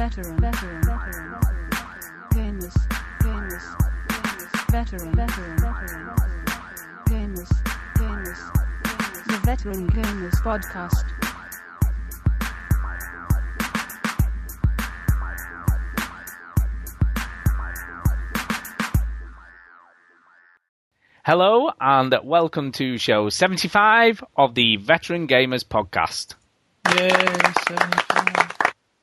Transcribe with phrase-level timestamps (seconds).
[0.00, 1.40] veteran, veteran, veteran,
[2.32, 2.74] gamers,
[3.20, 3.62] gamers,
[4.08, 6.16] gamers, veteran, veteran, veteran,
[7.04, 7.52] gamers,
[7.98, 11.04] gamers, the Veteran Gamers Podcast.
[21.26, 26.36] Hello and welcome to show 75 of the Veteran Gamers Podcast.
[26.96, 27.10] Yay,
[27.68, 28.19] 75.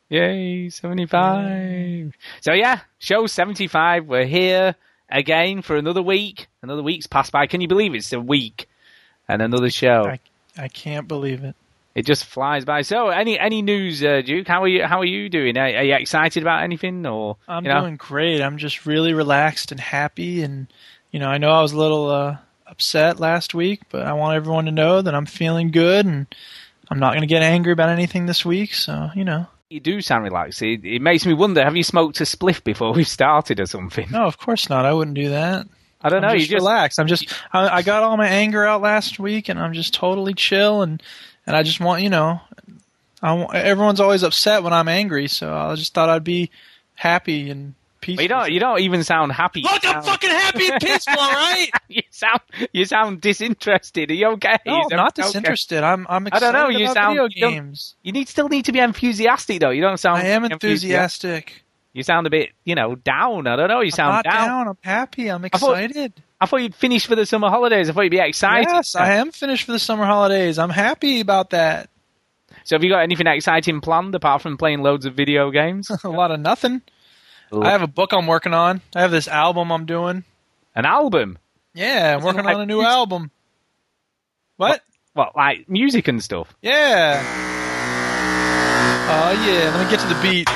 [0.10, 2.14] Yay, 75.
[2.42, 4.06] So yeah, show 75.
[4.06, 4.76] We're here
[5.10, 6.48] again for another week.
[6.62, 7.48] Another week's passed by.
[7.48, 8.70] Can you believe it's a week
[9.28, 10.06] and another show?
[10.06, 10.20] I,
[10.58, 11.56] I can't believe it.
[11.94, 12.84] It just flies by.
[12.84, 14.48] So any any news, uh, Duke?
[14.48, 14.86] How are you?
[14.86, 15.58] How are you doing?
[15.58, 17.38] Are, are you excited about anything or?
[17.48, 17.82] I'm you know?
[17.82, 18.42] doing great.
[18.42, 20.44] I'm just really relaxed and happy.
[20.44, 20.68] And,
[21.12, 24.36] you know, I know I was a little uh, upset last week, but I want
[24.36, 26.28] everyone to know that I'm feeling good and
[26.90, 28.74] I'm not going to get angry about anything this week.
[28.76, 29.48] So, you know.
[29.70, 30.62] You do sound relaxed.
[30.62, 34.08] It, it makes me wonder: Have you smoked a spliff before we started or something?
[34.10, 34.86] No, of course not.
[34.86, 35.68] I wouldn't do that.
[36.02, 36.30] I don't know.
[36.30, 37.00] I'm You just just relaxed.
[37.00, 40.34] I'm just, I, I got all my anger out last week and I'm just totally
[40.34, 41.02] chill and,
[41.46, 42.40] and I just want, you know,
[43.22, 45.28] I everyone's always upset when I'm angry.
[45.28, 46.52] So I just thought I'd be
[46.96, 47.74] happy and
[48.08, 48.24] peaceful.
[48.24, 48.52] you don't.
[48.52, 49.62] You don't even sound happy.
[49.62, 51.70] Look, You I'm sound- fucking happy and peaceful, all right?
[51.88, 52.40] you sound
[52.74, 54.10] you sound disinterested.
[54.10, 54.58] Are you okay?
[54.66, 55.22] No, I'm not everything okay?
[55.28, 55.84] disinterested.
[55.84, 57.96] I'm I'm I don't excited know, you about sound- video you games.
[58.04, 59.70] You need still need to be enthusiastic though.
[59.70, 60.18] You don't sound.
[60.18, 60.54] I am enthusiastic.
[60.90, 61.64] enthusiastic.
[61.94, 63.48] You sound a bit, you know, down.
[63.48, 63.80] I don't know.
[63.82, 64.48] You I'm sound not down.
[64.48, 64.68] down.
[64.68, 65.30] I'm happy.
[65.30, 66.14] I'm I thought- excited.
[66.40, 67.90] I thought you'd finish for the summer holidays.
[67.90, 68.68] I thought you'd be excited.
[68.70, 70.60] Yes, I am finished for the summer holidays.
[70.60, 71.90] I'm happy about that.
[72.64, 75.90] So have you got anything exciting planned apart from playing loads of video games?
[76.04, 76.84] a lot of nothing.
[77.52, 78.82] I have a book I'm working on.
[78.96, 80.24] I have this album I'm doing.
[80.76, 81.38] an album.
[81.74, 82.92] Yeah, I'm working like on a new music?
[82.92, 83.32] album.
[84.58, 84.82] What?
[85.14, 86.54] What, like music and stuff?
[86.62, 87.24] Yeah.
[89.10, 89.76] Oh yeah.
[89.76, 90.48] Let me get to the beat.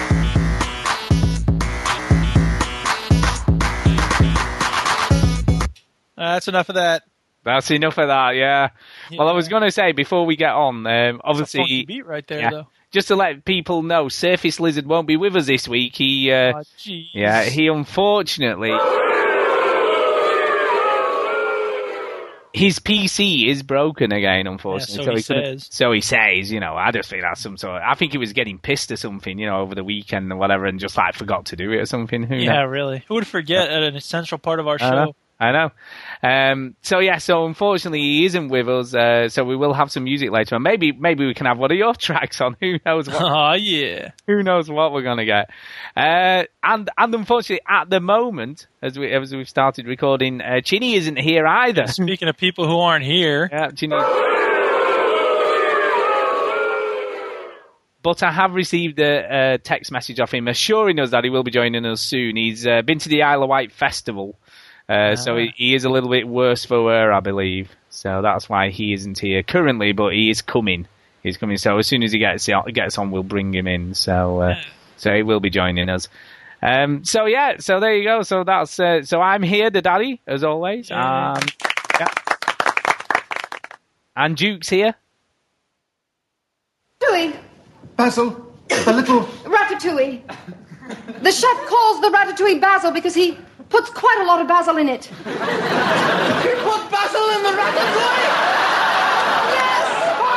[6.18, 7.04] Uh, that's enough of that.
[7.44, 8.36] That's enough of that.
[8.36, 8.70] Yeah.
[9.18, 11.86] Well, I was going to say before we get on, um, It's a funky obviously,
[11.86, 12.50] beat right there, yeah.
[12.52, 12.68] though.
[12.92, 15.96] Just to let people know, Surface Lizard won't be with us this week.
[15.96, 18.72] He, uh, Oh, yeah, he unfortunately.
[22.54, 25.06] His PC is broken again, unfortunately.
[25.06, 25.68] Yeah, so he couldn't- says.
[25.72, 26.76] So he says, you know.
[26.76, 27.78] I just think that's some sort.
[27.78, 30.36] Of, I think he was getting pissed or something, you know, over the weekend or
[30.36, 32.24] whatever, and just like forgot to do it or something.
[32.24, 32.70] Who Yeah, knows?
[32.72, 33.06] really.
[33.08, 35.06] Who would forget at an essential part of our I know.
[35.06, 35.16] show?
[35.40, 35.72] I know.
[36.24, 38.94] Um, so yeah, so unfortunately he isn't with us.
[38.94, 40.62] Uh, so we will have some music later on.
[40.62, 42.56] Maybe maybe we can have one of your tracks on.
[42.62, 43.22] Who knows what?
[43.32, 44.12] Oh yeah.
[44.28, 45.50] who knows what we're gonna get?
[45.96, 50.96] Uh, and and unfortunately, at the moment, as we as we've started recording, uh, Chinny
[50.96, 51.88] isn't here either.
[51.88, 53.96] Speaking of people who aren't here, yeah, Chinny.
[58.04, 61.44] But I have received a, a text message off him assuring us that he will
[61.44, 62.36] be joining us soon.
[62.36, 64.40] He's uh, been to the Isle of Wight festival,
[64.90, 67.72] uh, so he, he is a little bit worse for wear, I believe.
[67.90, 70.88] So that's why he isn't here currently, but he is coming.
[71.24, 71.58] He's coming.
[71.58, 73.94] So as soon as he gets gets on, we'll bring him in.
[73.94, 74.56] So uh,
[74.98, 76.08] so he will be joining us.
[76.62, 78.24] Um, so yeah, so there you go.
[78.24, 80.90] So that's uh, so I'm here, the daddy, as always.
[80.90, 81.34] Yeah.
[81.34, 81.44] Um,
[82.00, 82.08] yeah.
[84.16, 84.96] And Duke's here.
[87.02, 87.40] Ratatouille.
[87.96, 89.22] Basil, the little.
[89.44, 90.22] Ratatouille.
[91.22, 93.38] The chef calls the ratatouille basil because he
[93.72, 95.10] puts quite a lot of basil in it.
[96.42, 98.32] You put basil in the ratatouille!
[99.54, 100.32] Yes!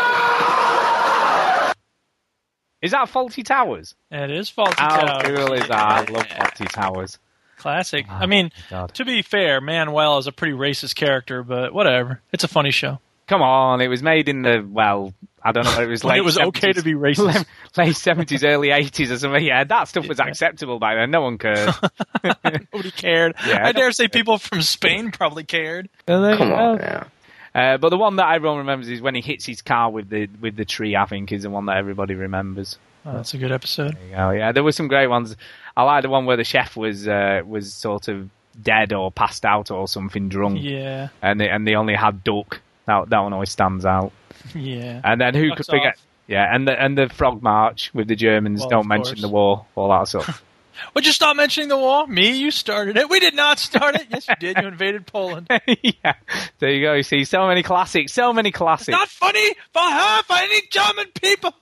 [2.82, 3.94] Is that Fawlty Towers?
[4.10, 5.38] it is faulty How Towers.
[5.38, 5.72] cool is that?
[5.72, 7.18] I love Fawlty Towers.
[7.56, 8.06] Classic.
[8.10, 8.94] Oh I mean, Oh, God.
[8.94, 12.20] to be fair, Manuel is a pretty racist character, but whatever.
[12.32, 13.00] It's a funny show.
[13.26, 15.14] Come on, it was made in the well,
[15.46, 16.18] I don't know, it was When late.
[16.18, 17.44] it was okay to be racist.
[17.76, 19.44] late seventies, early eighties, or something.
[19.44, 21.10] Yeah, that stuff was acceptable by then.
[21.10, 21.74] No one cared.
[22.24, 23.34] Nobody cared.
[23.46, 25.88] Yeah, I dare say people from Spain probably cared.
[26.06, 27.06] Come on now.
[27.54, 30.28] Uh, but the one that everyone remembers is when he hits his car with the
[30.40, 30.96] with the tree.
[30.96, 32.78] I think is the one that everybody remembers.
[33.06, 33.94] Oh, that's a good episode.
[33.96, 34.30] There you go.
[34.30, 35.36] Yeah, there were some great ones.
[35.76, 38.30] I like the one where the chef was uh, was sort of
[38.60, 42.60] dead or passed out or something drunk, Yeah, and they, and they only had duck.
[42.86, 44.10] That that one always stands out.
[44.54, 45.00] yeah.
[45.04, 45.94] And then who could forget?
[45.94, 46.06] off.
[46.26, 48.60] Yeah, and the and the frog march with the Germans.
[48.60, 49.20] Well, don't mention course.
[49.20, 50.42] the war, all that stuff.
[50.94, 52.06] Would you stop mentioning the war?
[52.06, 53.08] Me, you started it.
[53.08, 54.06] We did not start it.
[54.10, 54.56] Yes, you did.
[54.60, 55.48] You invaded Poland.
[55.82, 56.14] yeah,
[56.58, 56.94] there you go.
[56.94, 58.88] You see, so many classics, so many classics.
[58.88, 61.54] Not funny for her, for any German people.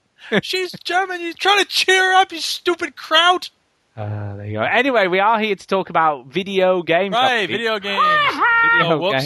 [0.42, 1.20] She's German.
[1.20, 3.50] You're trying to cheer her up, you stupid kraut.
[3.94, 4.62] Uh, there you go.
[4.62, 7.12] Anyway, we are here to talk about video games.
[7.12, 8.00] Right, video games.
[8.00, 9.24] Video Oh, whoops.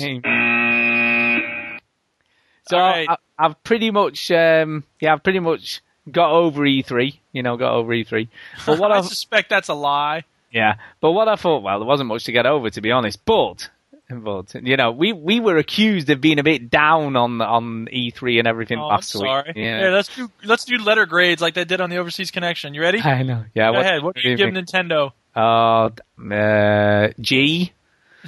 [2.69, 3.09] So right.
[3.09, 7.17] I, I've pretty much, um, yeah, I've pretty much got over E3.
[7.33, 8.29] You know, got over E3.
[8.65, 10.25] But what I I suspect that's a lie.
[10.51, 13.25] yeah, but what I thought, well, there wasn't much to get over, to be honest.
[13.25, 13.69] But,
[14.11, 18.39] but you know, we we were accused of being a bit down on on E3
[18.39, 19.45] and everything Oh, I'm last sorry.
[19.49, 19.57] week.
[19.57, 22.73] Yeah, let's do let's do letter grades like they did on the Overseas Connection.
[22.75, 23.01] You ready?
[23.05, 23.45] I know.
[23.55, 23.71] Yeah.
[23.73, 24.03] Go ahead.
[24.03, 24.49] What do you give?
[24.51, 25.13] Nintendo?
[25.35, 25.91] Uh,
[26.35, 27.73] uh, G.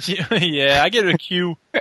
[0.41, 1.57] yeah, I give it a Q.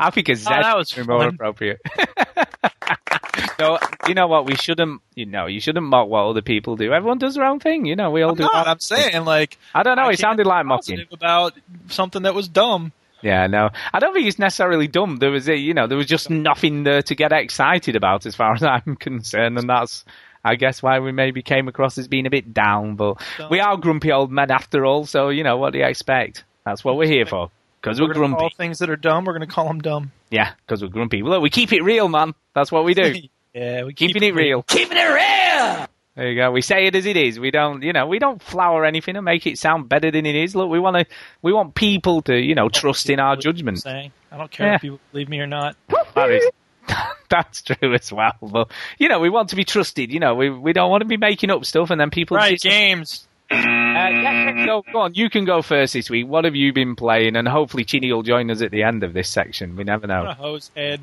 [0.00, 1.28] I think a Z Oh, that was more fun.
[1.34, 1.80] appropriate.
[3.58, 4.46] so you know what?
[4.46, 5.00] We shouldn't.
[5.14, 6.92] You know, you shouldn't mock what other people do.
[6.92, 7.86] Everyone does their own thing.
[7.86, 8.42] You know, we all I'm do.
[8.44, 8.66] not.
[8.68, 10.04] I'm saying like I don't know.
[10.04, 11.06] I it sounded like mocking.
[11.12, 11.54] about
[11.88, 12.92] something that was dumb.
[13.20, 15.16] Yeah, no, I don't think it's necessarily dumb.
[15.16, 18.36] There was, a, you know, there was just nothing there to get excited about, as
[18.36, 20.04] far as I'm concerned, and that's,
[20.44, 22.94] I guess, why we maybe came across as being a bit down.
[22.94, 23.20] But
[23.50, 26.44] we are grumpy old men after all, so you know, what do you expect?
[26.64, 27.50] That's what we're here for,
[27.80, 28.42] because we're, We're gonna grumpy.
[28.44, 29.24] All things that are dumb.
[29.24, 30.12] We're going to call them dumb.
[30.30, 31.22] Yeah, because we're grumpy.
[31.22, 32.34] Look, we keep it real, man.
[32.54, 33.14] That's what we do.
[33.54, 34.62] yeah, we Keeping it real.
[34.64, 35.86] Keeping it real!
[36.14, 36.50] There you go.
[36.50, 37.38] We say it as it is.
[37.38, 40.34] We don't, you know, we don't flower anything and make it sound better than it
[40.34, 40.56] is.
[40.56, 41.06] Look, we want to,
[41.42, 43.78] we want people to, you know, trust in our judgment.
[43.80, 44.74] Saying, I don't care Yeah.
[44.74, 45.76] if you believe me or not.
[46.14, 46.44] That is,
[47.30, 48.32] that's true as well.
[48.42, 50.10] But you know, we want to be trusted.
[50.12, 52.36] You know, we we don't want to be making up stuff and then people.
[52.36, 53.27] Right, dis- games.
[53.50, 55.14] Uh, yeah, yeah, go, go on.
[55.14, 56.26] You can go first this week.
[56.26, 57.36] What have you been playing?
[57.36, 59.74] And hopefully, Chinny will join us at the end of this section.
[59.76, 60.32] We never What a know.
[60.34, 61.00] hose head.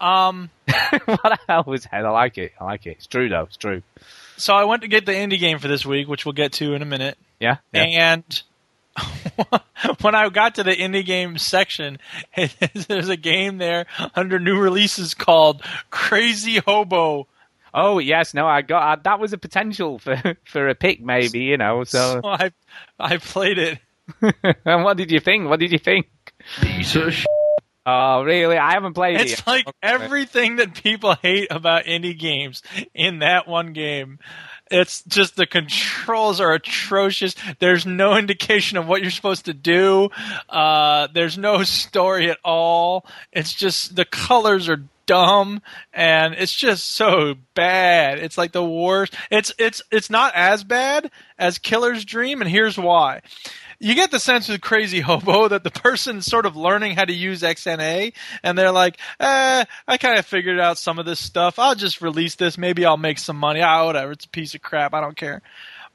[0.00, 2.04] Um, what the hell was head?
[2.04, 2.52] I like it.
[2.60, 2.92] I like it.
[2.98, 3.42] It's true though.
[3.42, 3.82] It's true.
[4.36, 6.74] so I went to get the indie game for this week, which we'll get to
[6.74, 7.18] in a minute.
[7.38, 7.56] Yeah.
[7.72, 8.14] yeah.
[8.14, 8.42] And
[10.00, 11.98] when I got to the indie game section,
[12.88, 17.26] there's a game there under new releases called Crazy Hobo.
[17.74, 21.40] Oh yes, no, I got uh, that was a potential for for a pick, maybe.
[21.40, 21.84] You know.
[21.84, 22.50] So, So I
[22.98, 23.78] I played it.
[24.64, 25.48] and what did you think?
[25.48, 26.08] What did you think?
[26.60, 27.26] Piece of sh-
[27.86, 28.58] Oh, really?
[28.58, 29.30] I haven't played it.
[29.30, 29.76] It's like Okay.
[29.82, 32.62] everything that people hate about indie games
[32.94, 34.18] in that one game.
[34.70, 37.34] It's just the controls are atrocious.
[37.58, 40.10] There's no indication of what you're supposed to do.
[40.48, 43.06] Uh, there's no story at all.
[43.32, 45.60] It's just the colors are dumb
[45.92, 48.20] and it's just so bad.
[48.20, 49.14] It's like the worst.
[49.28, 53.22] It's it's it's not as bad as Killer's Dream, and here's why
[53.80, 57.12] you get the sense with Crazy Hobo that the person's sort of learning how to
[57.12, 58.12] use XNA,
[58.44, 61.58] and they're like, eh, I kind of figured out some of this stuff.
[61.58, 62.56] I'll just release this.
[62.56, 63.62] Maybe I'll make some money.
[63.62, 64.12] Ah, whatever.
[64.12, 64.94] It's a piece of crap.
[64.94, 65.42] I don't care.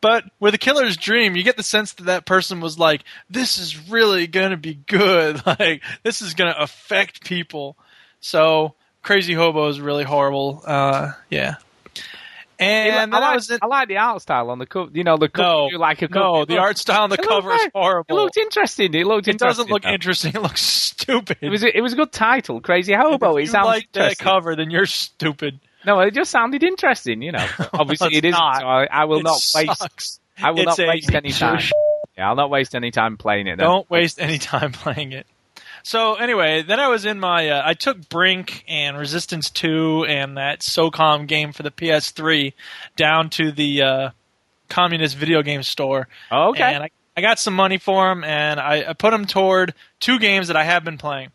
[0.02, 3.58] But with a killer's dream, you get the sense that that person was like, this
[3.58, 5.42] is really going to be good.
[5.60, 7.78] Like, this is going to affect people.
[8.20, 8.76] So,
[9.06, 10.64] Crazy Hobo is really horrible.
[10.66, 11.56] Uh, yeah.
[12.58, 14.90] And I like, I like the art style on the cover.
[14.94, 15.68] You know, the cover.
[15.74, 16.20] no, like a cover.
[16.40, 18.18] no, the art style on the cover is horrible.
[18.18, 18.94] It looked interesting.
[18.94, 19.90] It looked It doesn't look though.
[19.90, 20.32] interesting.
[20.36, 21.38] It looks stupid.
[21.42, 23.32] It was a, it was a good title, Crazy Hobo.
[23.36, 24.24] if It you sounds like that interesting.
[24.26, 25.60] cover, then you're stupid.
[25.86, 27.22] No, it just sounded interesting.
[27.22, 28.40] You know, obviously it isn't.
[28.40, 28.62] not.
[28.62, 30.20] So I, I will It not waste.
[30.42, 31.60] I will It's not waste any time.
[32.18, 33.58] Yeah, I'll not waste any time playing it.
[33.58, 33.68] Then.
[33.68, 35.28] Don't waste any time playing it.
[35.86, 37.48] So anyway, then I was in my.
[37.48, 42.54] Uh, I took Brink and Resistance Two and that SOCOM game for the PS3
[42.96, 44.10] down to the uh,
[44.68, 46.08] communist video game store.
[46.32, 46.64] Oh, okay.
[46.64, 50.18] And I, I got some money for them, and I, I put them toward two
[50.18, 51.30] games that I have been playing.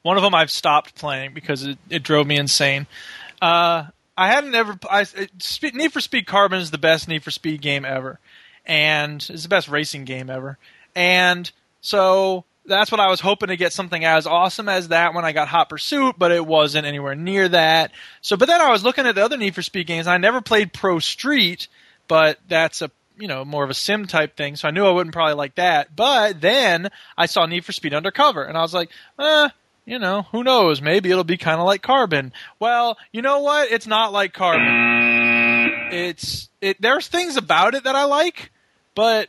[0.00, 2.86] One of them I've stopped playing because it, it drove me insane.
[3.42, 3.84] Uh,
[4.16, 4.78] I hadn't ever.
[4.90, 5.04] I,
[5.74, 8.18] Need for Speed Carbon is the best Need for Speed game ever,
[8.64, 10.56] and it's the best racing game ever.
[10.94, 11.52] And
[11.82, 15.32] so that's what I was hoping to get something as awesome as that when I
[15.32, 17.92] got Hot Pursuit, but it wasn't anywhere near that.
[18.20, 20.06] So, but then I was looking at the other Need for Speed games.
[20.06, 21.68] I never played Pro Street,
[22.08, 24.56] but that's a you know more of a sim type thing.
[24.56, 25.94] So I knew I wouldn't probably like that.
[25.94, 29.48] But then I saw Need for Speed Undercover, and I was like, eh.
[29.88, 30.82] You know, who knows?
[30.82, 32.32] Maybe it'll be kind of like Carbon.
[32.58, 33.70] Well, you know what?
[33.70, 35.92] It's not like Carbon.
[35.92, 36.82] It's it.
[36.82, 38.50] There's things about it that I like,
[38.96, 39.28] but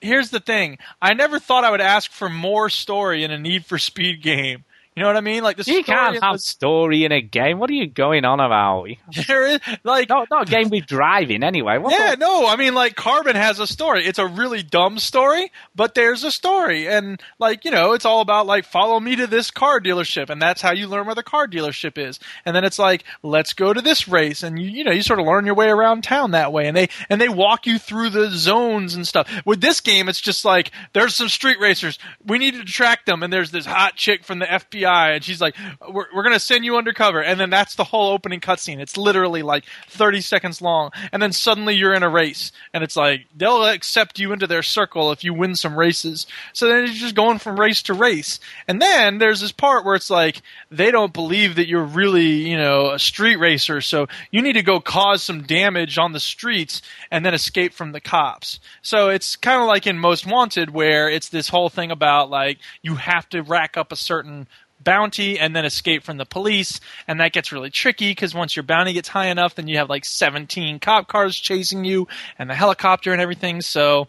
[0.00, 3.64] here's the thing: I never thought I would ask for more story in a Need
[3.64, 4.64] for Speed game.
[4.98, 5.44] You know what I mean?
[5.44, 7.60] Like the you story can't have story in a game.
[7.60, 8.88] What are you going on about?
[9.28, 11.78] there is like No, not a game with driving anyway.
[11.78, 14.04] What yeah, the- no, I mean like Carbon has a story.
[14.06, 18.20] It's a really dumb story, but there's a story, and like you know, it's all
[18.20, 21.22] about like follow me to this car dealership, and that's how you learn where the
[21.22, 22.18] car dealership is.
[22.44, 25.20] And then it's like let's go to this race, and you you know you sort
[25.20, 28.10] of learn your way around town that way, and they and they walk you through
[28.10, 29.30] the zones and stuff.
[29.46, 33.22] With this game, it's just like there's some street racers, we need to track them,
[33.22, 35.54] and there's this hot chick from the FBI FBI, and she's like,
[35.88, 38.78] "We're we're gonna send you undercover," and then that's the whole opening cutscene.
[38.80, 42.96] It's literally like 30 seconds long, and then suddenly you're in a race, and it's
[42.96, 46.26] like they'll accept you into their circle if you win some races.
[46.52, 49.94] So then you're just going from race to race, and then there's this part where
[49.94, 54.42] it's like they don't believe that you're really you know a street racer, so you
[54.42, 58.60] need to go cause some damage on the streets and then escape from the cops.
[58.82, 62.58] So it's kind of like in Most Wanted, where it's this whole thing about like
[62.82, 64.48] you have to rack up a certain
[64.88, 68.62] bounty and then escape from the police and that gets really tricky because once your
[68.62, 72.54] bounty gets high enough then you have like 17 cop cars chasing you and the
[72.54, 74.08] helicopter and everything so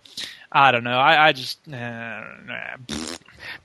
[0.51, 2.77] i don't know i, I just uh, nah,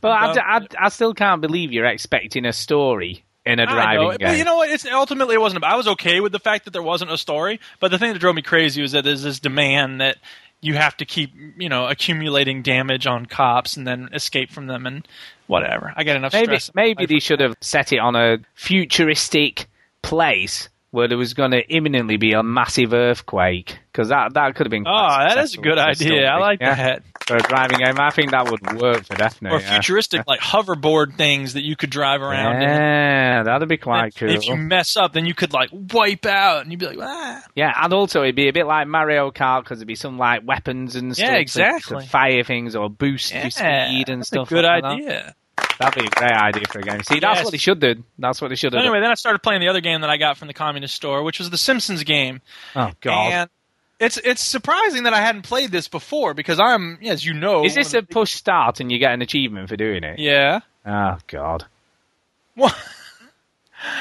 [0.01, 4.17] But I, I, I still can't believe you're expecting a story in a driving know,
[4.17, 4.29] game.
[4.29, 4.71] But you know what?
[4.71, 5.65] It's ultimately it wasn't.
[5.65, 7.61] I was okay with the fact that there wasn't a story.
[7.81, 10.17] But the thing that drove me crazy was that there's this demand that
[10.61, 14.87] you have to keep, you know, accumulating damage on cops and then escape from them
[14.87, 15.07] and
[15.47, 15.93] whatever.
[15.97, 16.75] I get enough maybe stress.
[16.75, 19.67] maybe they should have set it on a futuristic
[20.03, 24.67] place where there was going to imminently be a massive earthquake because that that could
[24.67, 24.85] have been.
[24.87, 26.07] Oh, that is a good idea.
[26.07, 26.25] story.
[26.27, 27.03] I like Yeah, that.
[27.27, 27.99] for a driving game.
[27.99, 29.59] I think that would work for definitely.
[29.59, 29.73] Or yeah.
[29.75, 32.63] futuristic, like hoverboard things that you could drive around.
[32.63, 32.69] in.
[32.69, 34.31] Yeah, that'd be quite cool.
[34.31, 37.43] If you mess up, then you could like wipe out, and you'd be like, ah.
[37.57, 40.47] Yeah, and also it'd be a bit like Mario Kart because there'd be some like
[40.47, 42.03] weapons and stuff Yeah, to- exactly.
[42.05, 44.49] to, fire things or boost Yeah, your speed and stuff.
[44.49, 45.35] Good like that.
[45.79, 47.03] That'd be a great idea for a game.
[47.03, 47.45] See, that's Yes.
[47.45, 48.03] what they should do.
[48.19, 48.79] That's what they should do.
[48.79, 51.23] anyway, then I started playing the other game that I got from the communist store,
[51.23, 52.41] which was the Simpsons game.
[52.77, 53.33] Oh God.
[53.33, 53.51] And
[54.01, 57.75] it's it's surprising that I hadn't played this before because I'm, as you know, Is
[57.75, 60.19] this a push start and you get an achievement for doing it?
[60.19, 60.61] yeah?
[60.87, 61.65] Oh God.
[62.55, 62.75] What?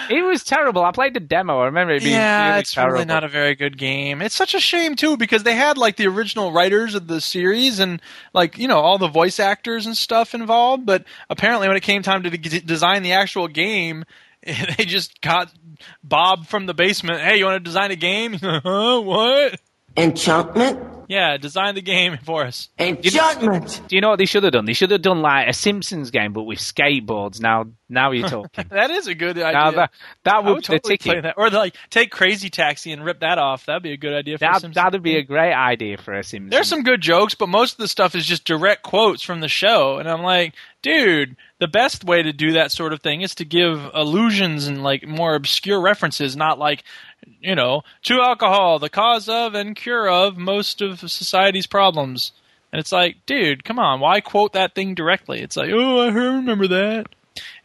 [0.10, 0.84] It was terrible.
[0.84, 1.60] I played the demo.
[1.60, 2.94] I remember it being yeah, really it's terrible.
[2.94, 4.22] really not a very good game.
[4.22, 7.80] It's such a shame too because they had like the original writers of the series
[7.80, 8.02] and
[8.34, 12.02] like you know all the voice actors and stuff involved, but apparently when it came
[12.02, 14.06] time to de- design the actual game,
[14.46, 15.52] they just got
[16.04, 17.22] Bob from the basement.
[17.22, 18.34] Hey, you want to design a game?
[18.42, 19.02] huh?
[19.02, 19.60] What?
[19.97, 20.89] Enchantment?
[21.09, 22.69] Yeah, design the game for us.
[22.79, 23.81] Enchantment!
[23.88, 24.65] Do you know what they should have done?
[24.65, 27.39] They should have done like a Simpsons game, but with skateboards.
[27.41, 28.65] Now, now you're talking.
[28.69, 29.51] That is a good idea.
[29.51, 29.91] now that
[30.23, 31.35] that would, would be the totally play that.
[31.38, 33.65] Or like take Crazy Taxi and rip that off.
[33.65, 35.19] That'd be a good idea for a That Simpsons that'd be game.
[35.19, 36.51] a great idea for a Simpsons.
[36.51, 39.50] There's some good jokes, but most of the stuff is just direct quotes from the
[39.50, 39.97] show.
[39.97, 43.45] And I'm like, dude, the best way to do that sort of thing is to
[43.45, 46.83] give allusions and like more obscure references, not like,
[47.43, 52.31] you know, to alcohol, the cause of and cure of most of society's problems.
[52.71, 55.41] And it's like, dude, come on, why quote that thing directly?
[55.41, 57.05] It's like, oh, I remember that.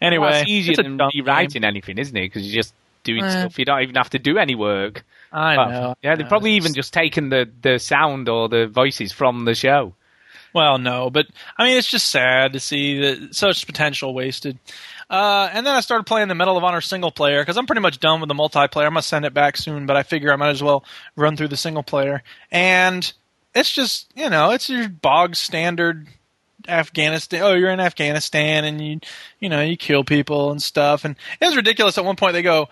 [0.00, 2.26] Anyway, Well, it's easier it's than rewriting anything, isn't it?
[2.26, 3.30] Because you're just doing Eh.
[3.30, 3.58] stuff.
[3.58, 5.04] You don't even have to do any work.
[5.32, 5.94] I Well, know.
[6.02, 9.94] yeah, they've probably even just taken the, the sound or the voices from the show.
[10.54, 11.26] Well, no, but
[11.58, 14.58] I mean, it's just sad to see that such potential wasted.
[15.10, 17.80] Uh, and then I started playing the Medal of Honor single player because I'm pretty
[17.80, 18.84] much done with the multiplayer.
[18.84, 20.84] I'm gonna send it back soon, but I figure I might as well
[21.16, 22.22] run through the single player.
[22.50, 23.10] And
[23.54, 26.08] it's just you know, it's your bog standard
[26.66, 27.42] Afghanistan.
[27.42, 29.00] Oh, you're in Afghanistan and you
[29.40, 31.04] you know you kill people and stuff.
[31.04, 31.96] And it was ridiculous.
[31.96, 32.68] At one point, they go,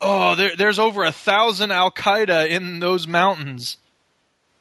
[0.00, 3.76] "Oh, there, there's over a thousand Al Qaeda in those mountains."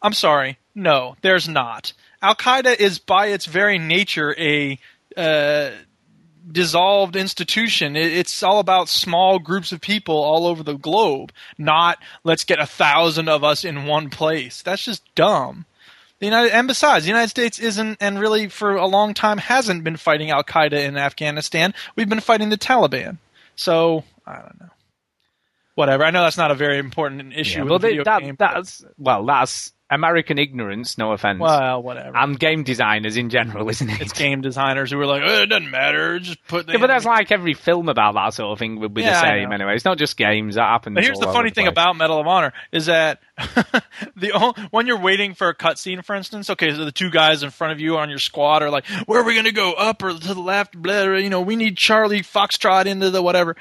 [0.01, 0.59] I'm sorry.
[0.75, 1.93] No, there's not.
[2.21, 4.77] Al Qaeda is by its very nature a
[5.17, 5.71] uh,
[6.51, 7.95] dissolved institution.
[7.95, 12.65] It's all about small groups of people all over the globe, not let's get a
[12.65, 14.61] thousand of us in one place.
[14.61, 15.65] That's just dumb.
[16.19, 19.83] The United, and besides, the United States isn't, and really for a long time hasn't
[19.83, 21.73] been fighting Al Qaeda in Afghanistan.
[21.95, 23.17] We've been fighting the Taliban.
[23.55, 24.69] So I don't know.
[25.75, 26.03] Whatever.
[26.03, 27.59] I know that's not a very important issue.
[27.59, 28.35] Yeah, well, the video that, game.
[28.37, 30.97] that's well, that's American ignorance.
[30.97, 31.39] No offense.
[31.39, 32.17] well, whatever.
[32.17, 34.01] and game designers in general, isn't it?
[34.01, 36.65] it's game designers who are like, oh, it doesn't matter, just put.
[36.65, 39.13] The Yeah, but that's like every film about that sort of thing would be Yeah,
[39.13, 39.75] the same anyway.
[39.75, 40.95] It's not just games that happens.
[40.95, 43.19] But here's the funny thing about Medal of Honor is that
[44.15, 47.43] the o- when you're waiting for a cutscene, for instance, okay, so the two guys
[47.43, 49.73] in front of you on your squad are like, "Where are we going to go?
[49.73, 50.73] Up or to the left?
[50.75, 53.55] Blah, blah, you know, we need Charlie Foxtrot into the whatever."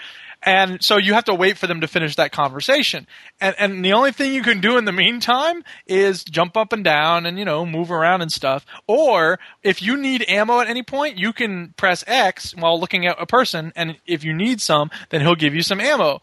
[0.45, 3.07] And so you have to wait for them to finish that conversation.
[3.41, 6.83] And and the only thing you can do in the meantime is jump up and
[6.83, 8.67] down and you know move around and stuff.
[8.87, 13.23] Or if you need ammo at any point, you can press X while looking at
[13.23, 16.21] a person, and if you need some, then he'll give you some ammo.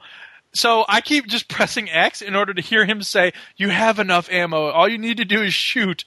[0.53, 4.29] So I keep just pressing X in order to hear him say, "You have enough
[4.29, 4.69] ammo.
[4.69, 6.03] All you need to do is shoot."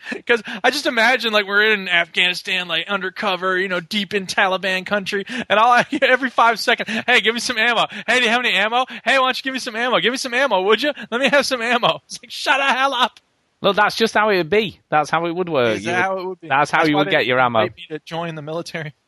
[0.12, 4.84] Because I just imagine like we're in Afghanistan, like undercover, you know, deep in Taliban
[4.86, 7.86] country, and all I every five seconds, hey, give me some ammo.
[8.06, 8.86] Hey, do you have any ammo?
[9.04, 9.98] Hey, why don't you give me some ammo?
[10.00, 10.92] Give me some ammo, would you?
[11.10, 12.00] Let me have some ammo.
[12.06, 13.20] It's like shut the hell up.
[13.62, 14.80] Look, that's just how it would be.
[14.88, 15.76] That's how it would work.
[15.76, 16.48] Is You that would- how it would be?
[16.48, 17.64] That's how you would get your ammo.
[17.66, 18.94] Me to join the military.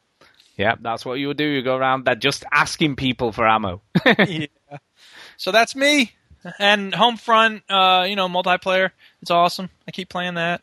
[0.55, 1.47] Yeah, that's what you would do.
[1.47, 3.81] You go around there just asking people for ammo.
[4.05, 4.47] yeah.
[5.39, 6.13] So that's me.
[6.59, 8.91] And Homefront, uh, you know, multiplayer.
[9.23, 9.71] It's awesome.
[9.89, 10.61] I keep playing that.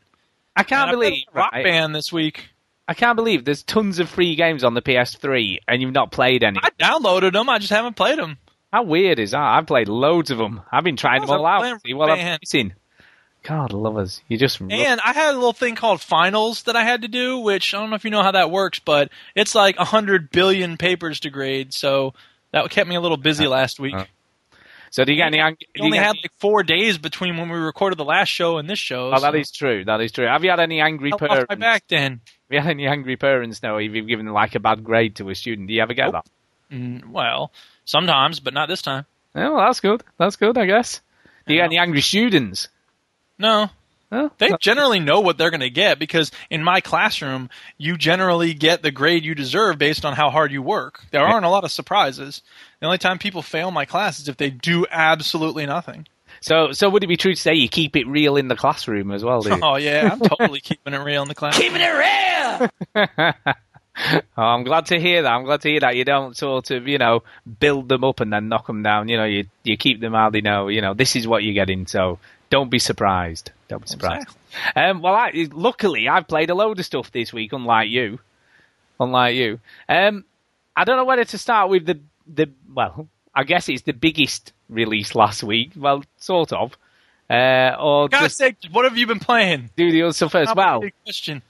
[0.60, 2.50] I can't believe Rock right, Band this week.
[2.86, 6.44] I can't believe there's tons of free games on the PS3 and you've not played
[6.44, 6.60] any.
[6.62, 7.48] I downloaded them.
[7.48, 8.38] I just haven't played them.
[8.74, 9.40] How weird is that?
[9.40, 10.62] I've played loads of them.
[10.72, 11.82] I've been trying them all out.
[11.86, 12.74] See what I'm missing.
[13.44, 17.04] God, lovers, you just And I had a little thing called finals that I had
[17.04, 19.78] to do, which I don't know if you know how that works, but it's like
[19.78, 21.74] a hundred billion papers to grade.
[21.74, 22.14] So
[22.52, 23.96] that kept me a little busy last week.
[23.96, 24.06] uh,
[24.92, 25.40] So do you get any?
[25.40, 28.06] ang- do We you only had any- like four days between when we recorded the
[28.06, 29.08] last show and this show.
[29.14, 29.86] Oh, that so is true.
[29.86, 30.26] That is true.
[30.26, 31.46] Have you had any angry I lost parents?
[31.50, 32.12] my back then.
[32.24, 35.30] Have you had any angry parents No, if you've given like a bad grade to
[35.30, 35.68] a student?
[35.68, 36.26] Do you ever get Nope.
[36.70, 36.76] that?
[36.76, 37.52] Mm, well,
[37.86, 39.06] sometimes, but not this time.
[39.36, 40.04] Oh, well, that's good.
[40.18, 41.02] That's good, I guess.
[41.48, 42.68] Do you get any angry students?
[43.38, 43.70] No,
[44.12, 48.82] They generally know what they're going to get because in my classroom, you generally get
[48.82, 51.02] the grade you deserve based on how hard you work.
[51.12, 52.42] There aren't a lot of surprises.
[52.80, 56.08] The only time people fail my class is if they do absolutely nothing.
[56.42, 59.12] So, so would it be true to say you keep it real in the classroom
[59.12, 59.42] as well?
[59.42, 59.60] Do you?
[59.64, 61.58] Oh yeah, I'm totally keeping it real in the class.
[61.58, 63.06] Keeping it real.
[64.38, 65.30] Oh, I'm glad to hear that.
[65.30, 67.24] I'm glad to hear that you don't sort of, you know,
[67.60, 69.10] build them up and then knock them down.
[69.10, 70.70] You know, you you keep them how they know.
[70.70, 71.86] You know, this is what you're getting.
[71.86, 72.18] So
[72.50, 73.52] don't be surprised.
[73.70, 74.28] Don't be surprised.
[74.76, 78.20] Um, well, I, luckily I've played a load of stuff this week, unlike you.
[79.00, 79.60] Unlike you.
[79.88, 80.26] Um,
[80.76, 83.08] I don't know whether to start with the the well.
[83.34, 85.72] I guess it's the biggest release last week.
[85.78, 86.76] Well, sort of.
[87.30, 89.70] Uh, or God's just sake, what have you been playing?
[89.76, 90.56] do the other stuff first.
[90.56, 91.44] Well, Big question.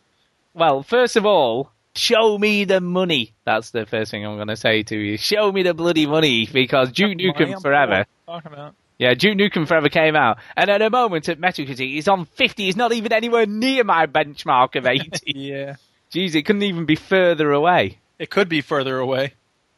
[0.53, 3.33] well, first of all, show me the money.
[3.45, 5.17] That's the first thing I'm going to say to you.
[5.17, 8.05] Show me the bloody money because Duke Nukem Forever.
[8.25, 8.75] Talking about.
[8.99, 12.65] Yeah, Duke Nukem Forever came out, and at the moment at Metacritic, he's on 50.
[12.65, 15.09] He's not even anywhere near my benchmark of 80.
[15.25, 15.75] Yeah,
[16.13, 17.97] Jeez, it couldn't even be further away.
[18.19, 19.33] it could be further away.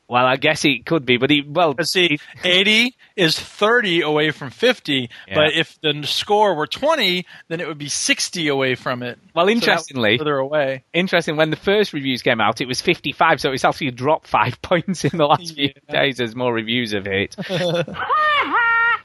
[0.07, 4.31] Well, I guess it could be, but he well, But see, 80 is 30 away
[4.31, 5.09] from 50.
[5.27, 5.35] Yeah.
[5.35, 9.19] But if the score were 20, then it would be 60 away from it.
[9.33, 10.83] well, So interestingly, further away.
[10.93, 11.37] interesting.
[11.37, 15.05] When the first reviews came out, it was 55, so it's actually dropped five points
[15.05, 16.17] in the last few days.
[16.17, 17.35] There's more reviews of it.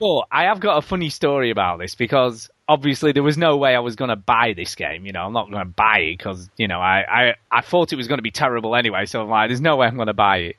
[0.01, 3.75] but I have got a funny story about this because obviously there was no way
[3.75, 5.07] I was going to buy this game.
[5.07, 7.93] You know, I'm not going to buy it because you know I, I I thought
[7.93, 9.07] it was going to be terrible anyway.
[9.07, 10.57] So I'm like, there's no way I'm going to buy it.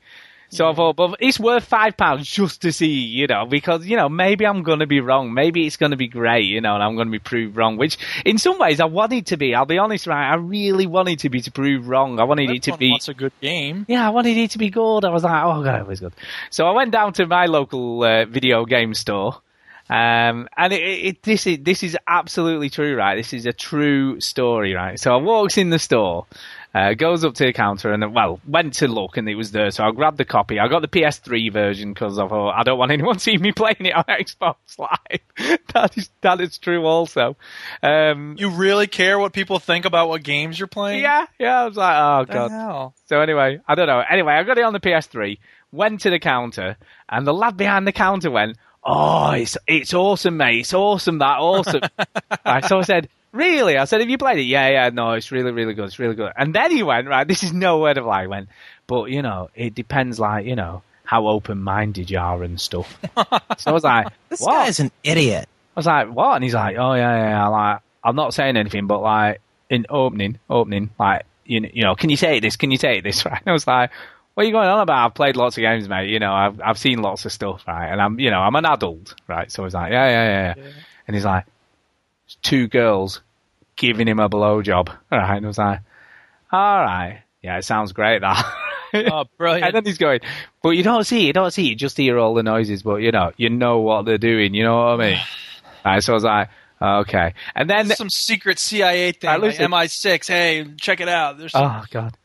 [0.49, 3.97] So I thought, but it's worth five pounds just to see, you know, because you
[3.97, 6.75] know maybe I'm going to be wrong, maybe it's going to be great, you know,
[6.75, 7.77] and I'm going to be proved wrong.
[7.77, 9.53] Which, in some ways, I wanted to be.
[9.53, 10.31] I'll be honest, right?
[10.31, 12.19] I really wanted to be to prove wrong.
[12.19, 12.91] I wanted it to be.
[12.91, 13.85] wants a good game.
[13.89, 15.03] Yeah, I wanted it to be good.
[15.03, 16.13] I was like, oh god, it was good.
[16.49, 19.41] So I went down to my local uh, video game store,
[19.89, 23.15] um, and it, it, this is this is absolutely true, right?
[23.15, 24.99] This is a true story, right?
[24.99, 26.25] So I walks in the store,
[26.77, 29.51] uh, goes up to the counter, and then, well, went to look, and it was
[29.51, 29.71] there.
[29.71, 30.59] So I grabbed the copy.
[30.59, 33.77] I got the PS3 version because I thought I don't want anyone seeing me playing
[33.85, 35.59] it on Xbox Live.
[35.73, 37.35] that is that is true, also.
[37.81, 41.01] Um, You really care what people think about what games you're playing?
[41.01, 41.61] yeah, yeah.
[41.61, 42.91] I was like, oh What god.
[43.05, 44.03] So anyway, I don't know.
[44.09, 45.39] Anyway, I got it on the PS3,
[45.71, 46.77] went to the counter,
[47.09, 50.59] and the lad behind the counter went, "Oh, it's it's awesome, mate.
[50.59, 51.17] It's awesome.
[51.19, 51.81] That awesome."
[52.45, 54.89] right, so I said, "Really?" I said, "Have you played it?" Yeah, yeah.
[54.89, 55.85] No, it's really, really good.
[55.85, 56.31] It's really good.
[56.35, 58.49] And then he went, "Right, this is no word of lie." He went,
[58.87, 62.99] "But you know, it depends, like you know." How open-minded you are and stuff.
[63.15, 65.47] so I was like, This "What?" guy's an idiot.
[65.73, 66.35] I was like, what?
[66.35, 67.47] And he's like, oh yeah, yeah, yeah.
[67.47, 72.09] Like, I'm not saying anything, but like in opening, opening, like you, you know, can
[72.09, 72.57] you say this?
[72.57, 73.23] Can you say this?
[73.25, 73.39] Right?
[73.39, 73.91] And I was like,
[74.33, 75.05] what are you going on about?
[75.05, 76.09] I've played lots of games, mate.
[76.09, 77.87] You know, I've I've seen lots of stuff, right?
[77.87, 79.51] And I'm, you know, I'm an adult, right?
[79.51, 80.53] So I was like, yeah, yeah, yeah.
[80.57, 80.71] yeah.
[81.07, 81.45] And he's like,
[82.41, 83.21] two girls
[83.75, 85.37] giving him a blowjob, right?
[85.37, 85.81] And I was like,
[86.51, 88.45] all right, yeah, it sounds great, that.
[88.93, 89.65] Oh, brilliant.
[89.65, 90.21] And then he's going,
[90.63, 93.11] but you don't see, you don't see, you just hear all the noises, but you
[93.11, 95.19] know, you know what they're doing, you know what I mean?
[95.85, 96.49] right, so I was like,
[96.81, 97.33] okay.
[97.53, 99.69] And then, some secret CIA thing, Alright, like.
[99.69, 100.27] MI6.
[100.27, 101.37] Hey, check it out.
[101.37, 102.17] There's oh god.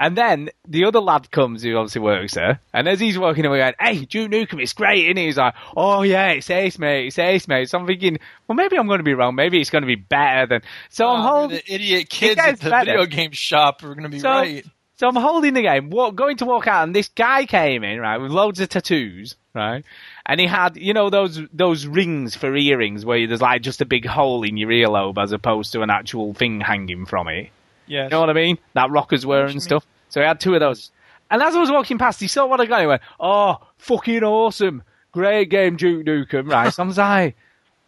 [0.00, 3.58] And then the other lad comes who obviously works there, and as he's walking away,
[3.58, 7.18] going, "Hey, Duke Nukem, it's great!" And he's like, "Oh yeah, it's ace, mate, it's
[7.18, 9.34] ace, mate." So I'm thinking, well, maybe I'm going to be wrong.
[9.34, 10.62] Maybe it's going to be better than.
[10.88, 11.58] So I'm Oh, holding.
[11.66, 12.92] the idiot kids at the better.
[12.92, 14.64] video game shop are going to be So, right.
[14.96, 18.00] so I'm holding the game, walk, going to walk out, and this guy came in,
[18.00, 19.84] right, with loads of tattoos, right?
[20.24, 23.84] And he had, you know, those those rings for earrings where there's like just a
[23.84, 27.50] big hole in your earlobe as opposed to an actual thing hanging from it.
[27.90, 28.04] Yes.
[28.04, 28.58] You know what I mean?
[28.74, 29.84] That rockers were and stuff.
[30.08, 30.92] So he had two of those.
[31.30, 32.80] And as I was walking past, he saw what I got.
[32.80, 34.82] He went, "Oh, fucking awesome!
[35.12, 36.72] Great game, Duke Nukem." Right?
[36.72, 37.36] So I was like,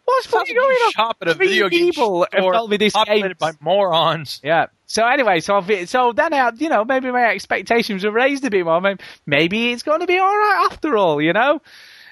[0.05, 0.91] What's fucking going on?
[0.91, 4.41] Shop at a Three video game people have told me this game- by morons.
[4.43, 4.67] Yeah.
[4.85, 8.49] So anyway, so I've, so then I, you know maybe my expectations were raised a
[8.49, 8.95] bit more.
[9.25, 11.61] Maybe it's going to be all right after all, you know.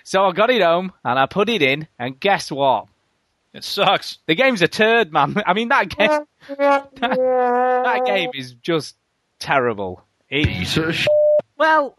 [0.03, 2.87] So I got it home and I put it in, and guess what?
[3.53, 4.19] It sucks.
[4.27, 5.35] The game's a turd, man.
[5.45, 6.21] I mean that game,
[6.57, 8.95] that, that game is just
[9.39, 10.03] terrible.
[10.29, 11.07] It,
[11.57, 11.97] well,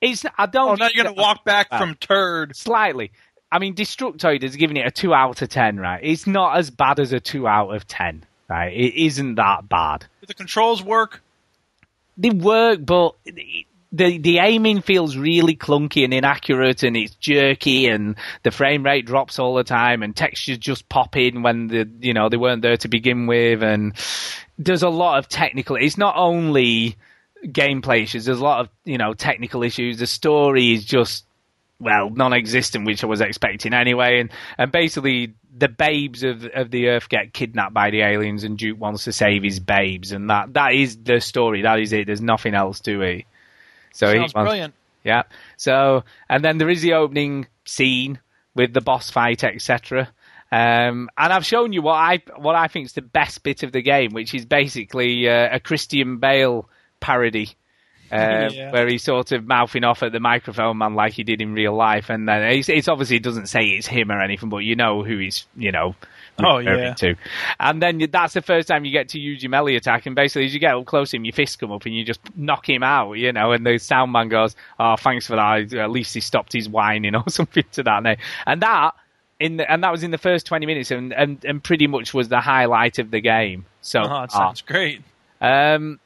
[0.00, 0.70] it's I don't.
[0.70, 1.78] Oh, now you're gonna walk back ah.
[1.78, 2.54] from turd.
[2.54, 3.10] slightly.
[3.50, 6.00] I mean, Destructoid has given it a two out of ten, right?
[6.02, 8.72] It's not as bad as a two out of ten, right?
[8.72, 10.06] It isn't that bad.
[10.20, 11.22] Do the controls work?
[12.16, 13.16] They work, but
[13.92, 19.04] the the aiming feels really clunky and inaccurate, and it's jerky, and the frame rate
[19.04, 22.62] drops all the time, and textures just pop in when the you know they weren't
[22.62, 23.94] there to begin with, and
[24.58, 25.76] there's a lot of technical.
[25.76, 26.96] It's not only
[27.44, 28.24] gameplay issues.
[28.24, 29.98] There's a lot of you know technical issues.
[29.98, 31.26] The story is just
[31.78, 34.20] well non-existent, which I was expecting anyway.
[34.20, 38.56] And and basically the babes of of the Earth get kidnapped by the aliens, and
[38.56, 41.60] Duke wants to save his babes, and that that is the story.
[41.60, 42.06] That is it.
[42.06, 43.24] There's nothing else to it.
[43.92, 44.74] So he Sounds wants- brilliant.
[45.04, 45.22] yeah.
[45.56, 48.18] So, and then there is the opening scene
[48.54, 50.08] with the boss fight, etc.
[50.50, 53.72] Um, and I've shown you what I what I think is the best bit of
[53.72, 56.68] the game, which is basically uh, a Christian Bale
[57.00, 57.50] parody.
[58.12, 58.70] Uh, Yeah.
[58.72, 61.74] Where he's sort of mouthing off at the microphone man like he did in real
[61.74, 64.76] life, and then it's, it's obviously it doesn't say it's him or anything, but you
[64.76, 65.94] know who he's you know
[66.44, 66.94] Oh, yeah.
[67.60, 70.14] And then you- that's the first time you get to use your melee attack, and
[70.14, 72.20] basically as you get up close to him, your fists come up and you just
[72.36, 73.52] knock him out, you know.
[73.52, 75.72] And the sound man goes, "Oh, thanks for that.
[75.74, 78.94] At least he stopped his whining or something to that." name." And that
[79.40, 82.14] in the, and that was in the first twenty minutes, and, and and pretty much
[82.14, 83.66] was the highlight of the game.
[83.80, 84.28] So Oh, far.
[84.28, 85.02] sounds great.
[85.40, 85.98] Um,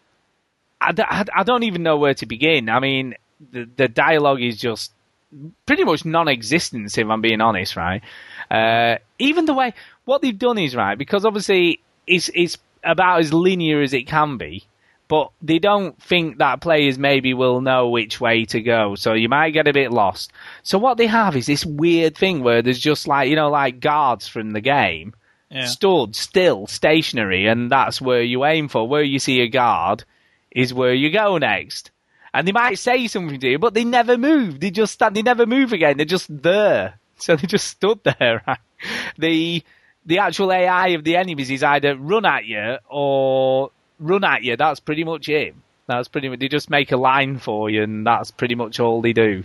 [0.80, 2.68] I, I I don't even know where to begin.
[2.68, 3.14] I mean,
[3.52, 4.92] the the dialogue is just
[5.66, 8.00] pretty much non-existent, if I'm being honest, right?
[8.50, 13.32] Uh, even the way what they've done is right because obviously it's it's about as
[13.32, 14.64] linear as it can be,
[15.08, 19.28] but they don't think that players maybe will know which way to go, so you
[19.28, 20.32] might get a bit lost.
[20.62, 23.80] So what they have is this weird thing where there's just like you know like
[23.80, 25.14] guards from the game
[25.50, 25.66] Yeah.
[25.66, 28.86] stood still, stationary, and that's where you aim for.
[28.86, 30.04] Where you see a guard
[30.50, 31.90] is where you go next.
[32.34, 34.60] And they might say something to you, but they never move.
[34.60, 35.16] They just stand.
[35.16, 35.96] They never move again.
[35.96, 36.98] They're just there.
[37.26, 38.42] So they just stood there.
[38.46, 38.58] Right?
[39.18, 39.62] The
[40.04, 44.56] the actual AI of the enemies is either run at you or run at you.
[44.56, 45.54] That's pretty much it.
[45.88, 46.38] That's pretty much.
[46.40, 49.44] They just make a line for you, and that's pretty much all they do.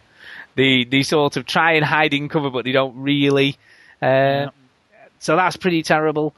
[0.56, 3.58] They they sort of try and hide in cover, but they don't really.
[4.02, 4.50] Uh,
[5.20, 6.36] So that's pretty terrible.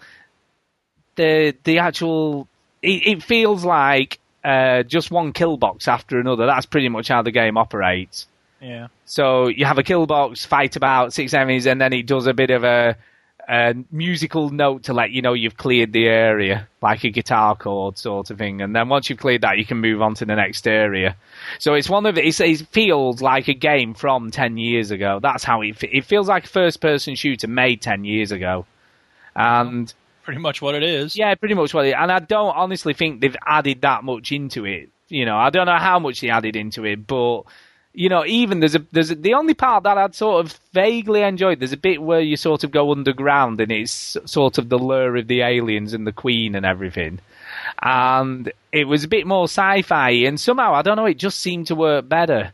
[1.15, 2.47] The the actual
[2.81, 6.45] it, it feels like uh, just one kill box after another.
[6.45, 8.27] That's pretty much how the game operates.
[8.63, 8.87] Yeah.
[9.05, 12.33] So you have a kill box, fight about six enemies, and then it does a
[12.33, 12.95] bit of a,
[13.49, 17.97] a musical note to let you know you've cleared the area, like a guitar chord
[17.97, 18.61] sort of thing.
[18.61, 21.17] And then once you've cleared that, you can move on to the next area.
[21.59, 25.19] So it's one of it's, it feels like a game from ten years ago.
[25.21, 28.65] That's how it it feels like a first person shooter made ten years ago.
[29.35, 31.17] And Pretty much what it is.
[31.17, 31.95] yeah, pretty much what it.
[31.97, 34.89] And I don't honestly think they've added that much into it.
[35.09, 37.41] You know, I don't know how much they added into it, but
[37.93, 41.21] you know, even there's a there's a, the only part that I'd sort of vaguely
[41.21, 41.59] enjoyed.
[41.59, 45.15] There's a bit where you sort of go underground, and it's sort of the lure
[45.17, 47.19] of the aliens and the Queen and everything.
[47.81, 51.67] And it was a bit more sci-fi, and somehow I don't know, it just seemed
[51.67, 52.53] to work better.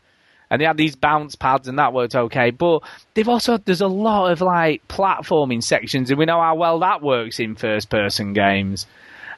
[0.52, 2.50] And they had these bounce pads, and that worked okay.
[2.50, 2.82] But
[3.14, 7.02] they've also there's a lot of like platforming sections, and we know how well that
[7.02, 8.86] works in first-person games.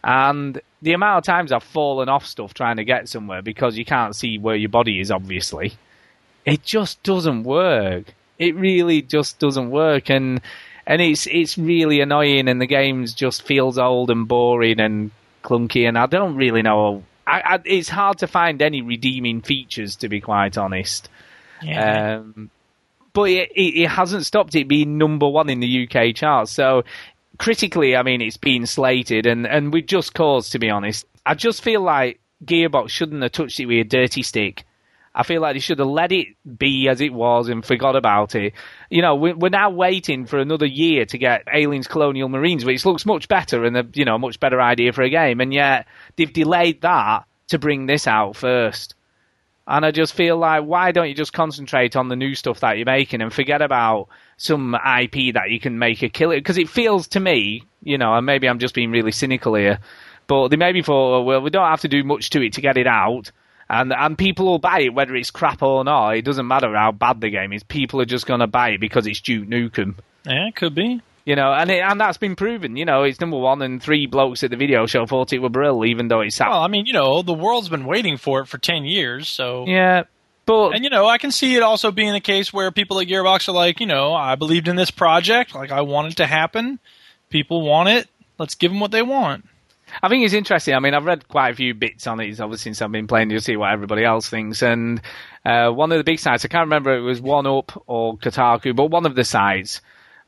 [0.02, 3.84] And the amount of times I've fallen off stuff trying to get somewhere because you
[3.84, 5.74] can't see where your body is, obviously,
[6.44, 8.14] it just doesn't work.
[8.38, 10.40] It really just doesn't work, and
[10.86, 15.10] and it's it's really annoying, and the game just feels old and boring and
[15.42, 17.04] clunky, and I don't really know.
[17.26, 21.08] I, I, it's hard to find any redeeming features, to be quite honest.
[21.62, 22.16] Yeah.
[22.16, 22.50] Um,
[23.12, 26.50] but it, it, it hasn't stopped it being number one in the UK charts.
[26.50, 26.82] So
[27.38, 31.06] critically, I mean, it's been slated, and, and with just cause, to be honest.
[31.24, 34.64] I just feel like Gearbox shouldn't have touched it with a dirty stick.
[35.14, 38.34] I feel like they should have let it be as it was and forgot about
[38.34, 38.54] it.
[38.88, 42.86] You know, we- we're now waiting for another year to get Aliens Colonial Marines, which
[42.86, 45.86] looks much better and a you know much better idea for a game, and yet
[46.16, 48.94] they've delayed that to bring this out first.
[49.66, 52.78] And I just feel like, why don't you just concentrate on the new stuff that
[52.78, 56.34] you're making and forget about some IP that you can make a killer?
[56.36, 59.78] Because it feels to me, you know, and maybe I'm just being really cynical here,
[60.26, 62.60] but they maybe thought, oh, well, we don't have to do much to it to
[62.60, 63.30] get it out.
[63.72, 66.10] And and people will buy it whether it's crap or not.
[66.10, 67.62] It doesn't matter how bad the game is.
[67.62, 69.94] People are just going to buy it because it's Duke Nukem.
[70.26, 71.00] Yeah, it could be.
[71.24, 72.76] You know, and it, and that's been proven.
[72.76, 75.48] You know, it's number one, and three blokes at the video show thought it were
[75.48, 78.46] brill, even though it's Well, I mean, you know, the world's been waiting for it
[78.46, 80.02] for ten years, so yeah.
[80.44, 83.06] But And you know, I can see it also being the case where people at
[83.06, 86.26] Gearbox are like, you know, I believed in this project, like I want it to
[86.26, 86.78] happen.
[87.30, 88.08] People want it.
[88.36, 89.46] Let's give them what they want.
[90.00, 90.74] I think it's interesting.
[90.74, 93.30] I mean, I've read quite a few bits on it, obviously, since I've been playing.
[93.30, 94.62] You'll see what everybody else thinks.
[94.62, 95.00] And
[95.44, 98.74] uh, one of the big sites, I can't remember it was One Up or Kotaku,
[98.74, 99.80] but one of the sites,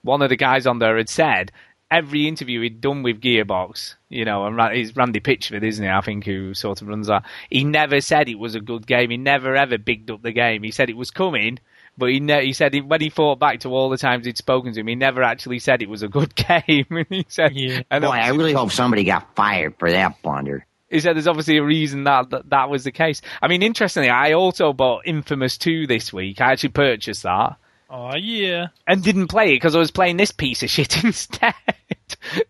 [0.03, 1.53] one of the guys on there had said
[1.91, 5.91] every interview he'd done with Gearbox, you know, and it's Randy Pitchford, isn't it?
[5.91, 7.25] I think who sort of runs that.
[7.51, 9.11] He never said it was a good game.
[9.11, 10.63] He never ever bigged up the game.
[10.63, 11.61] He said it was coming.
[11.97, 14.37] But he, ne- he said he, when he thought back to all the times he'd
[14.37, 16.87] spoken to him, he never actually said it was a good game.
[17.09, 17.83] he said, Yeah.
[17.91, 20.67] and Boy, I really hope somebody got fired for that blunder.
[20.91, 23.23] he said there's obviously a reason that, that that was the case.
[23.41, 26.41] I mean, interestingly, I also bought Infamous 2 this week.
[26.41, 27.57] I actually purchased that
[27.91, 28.69] Oh yeah.
[28.89, 31.55] and didn't play it because I was playing this piece of shit instead.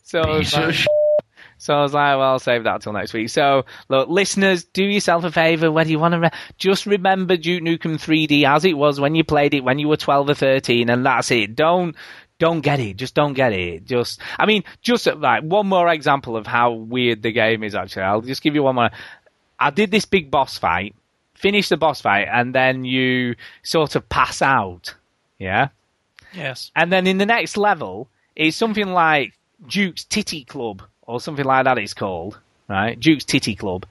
[0.05, 0.75] so I was like,
[1.65, 3.31] so I was like, well, I'll save that till next week.
[3.31, 7.63] So, look, listeners, do yourself a favour whether you want to re- just remember Duke
[7.63, 10.91] Nukem 3D as it was when you played it when you were 12 or 13,
[10.91, 11.57] and that's it.
[11.57, 11.97] Don't
[12.39, 12.99] don't get it.
[12.99, 13.87] Just don't get it.
[13.87, 17.75] Just, I mean, just like one more example of how weird the game is.
[17.75, 18.91] Actually, I'll just give you one more.
[19.59, 20.95] I did this big boss fight,
[21.33, 24.95] finished the boss fight, and then you sort of pass out.
[25.39, 25.69] Yeah.
[26.35, 26.71] Yes.
[26.77, 29.33] And then in the next level, it's something like
[29.67, 32.39] Duke's Titty Club, or something like that it's called,
[32.69, 32.99] right?
[32.99, 33.87] Duke's Titty Club.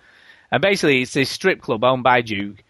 [0.51, 2.63] And basically it's this strip club owned by Duke,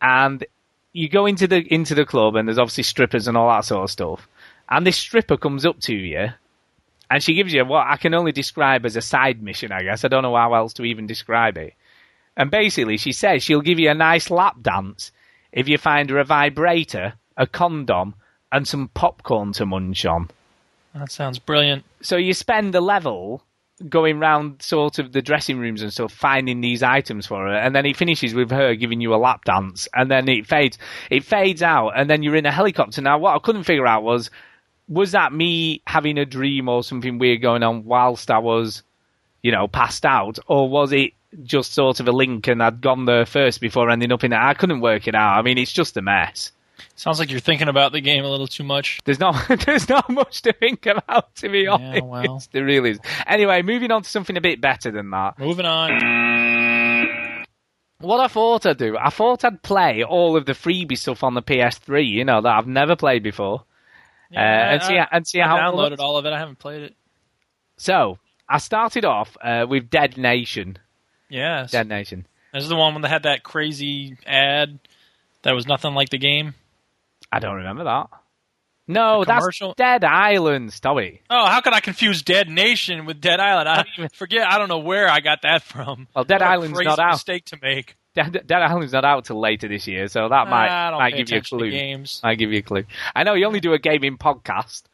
[0.00, 0.44] and
[0.92, 3.84] you go into the into the club and there's obviously strippers and all that sort
[3.84, 4.28] of stuff.
[4.68, 6.28] And this stripper comes up to you
[7.10, 10.04] and she gives you what I can only describe as a side mission, I guess.
[10.04, 11.74] I don't know how else to even describe it.
[12.36, 15.12] And basically she says she'll give you a nice lap dance
[15.52, 18.14] if you find her a vibrator, a condom,
[18.50, 20.30] and some popcorn to munch on.
[20.94, 21.84] That sounds brilliant.
[22.00, 23.42] So you spend the level
[23.88, 27.74] going round sort of the dressing rooms and stuff, finding these items for her, and
[27.74, 30.78] then it finishes with her giving you a lap dance, and then it fades.
[31.10, 33.02] It fades out, and then you're in a helicopter.
[33.02, 34.30] Now, what I couldn't figure out was,
[34.88, 38.82] was that me having a dream or something weird going on whilst I was,
[39.42, 41.12] you know, passed out, or was it
[41.42, 44.38] just sort of a link and I'd gone there first before ending up in it?
[44.38, 45.38] I couldn't work it out.
[45.38, 46.50] I mean, it's just a mess.
[46.94, 49.00] Sounds like you're thinking about the game a little too much.
[49.04, 52.04] There's not there's not much to think about to be honest.
[52.04, 52.42] well.
[52.52, 53.00] There really is.
[53.26, 55.38] Anyway, moving on to something a bit better than that.
[55.38, 57.44] Moving on.
[58.00, 61.32] What I thought I'd do, I thought I'd play all of the freebie stuff on
[61.34, 63.64] the PS3, you know, that I've never played before.
[64.34, 66.32] uh, and see I, and see I how downloaded all of it.
[66.32, 66.94] I haven't played it.
[67.78, 70.78] So I started off uh, with Dead Nation.
[71.30, 71.70] Yes.
[71.70, 72.26] Dead Nation.
[72.52, 74.78] This is the one that had that crazy ad
[75.42, 76.54] that was nothing like the game.
[77.36, 78.08] I don't remember that.
[78.88, 79.60] No, that's?
[79.76, 80.68] Dead Island.
[80.68, 81.20] It.
[81.28, 83.68] Oh, how could I confuse Dead Nation with Dead Island?
[83.68, 84.46] I forget.
[84.46, 86.06] I don't know where I got that from.
[86.14, 87.12] Well, Dead What Island's not out.
[87.14, 87.96] mistake to make.
[88.14, 91.38] Dead, Dead Island's not out till later this year, so that might might give you
[91.38, 91.70] a clue.
[91.70, 92.20] games.
[92.22, 92.84] I give you a clue.
[93.14, 94.82] I know you only do a gaming podcast.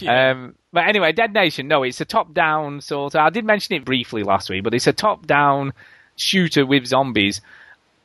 [0.00, 0.32] Yeah.
[0.32, 3.20] Um, but anyway, Dead Nation, no, it's a top-down sort of.
[3.22, 5.72] I did mention it briefly last week, but it's a top-down
[6.14, 7.40] shooter with zombies.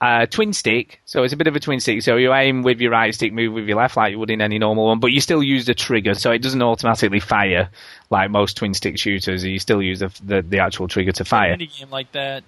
[0.04, 2.02] Uh, twin stick, so it's a bit of a twin stick.
[2.02, 4.42] So you aim with your right stick, move with your left, like you would in
[4.42, 7.70] any normal one, but you still use the trigger, so it doesn't automatically fire
[8.10, 9.46] like most twin stick shooters.
[9.46, 11.56] You still use the the, the actual trigger to fire.
[11.56, 12.44] Indie game like that.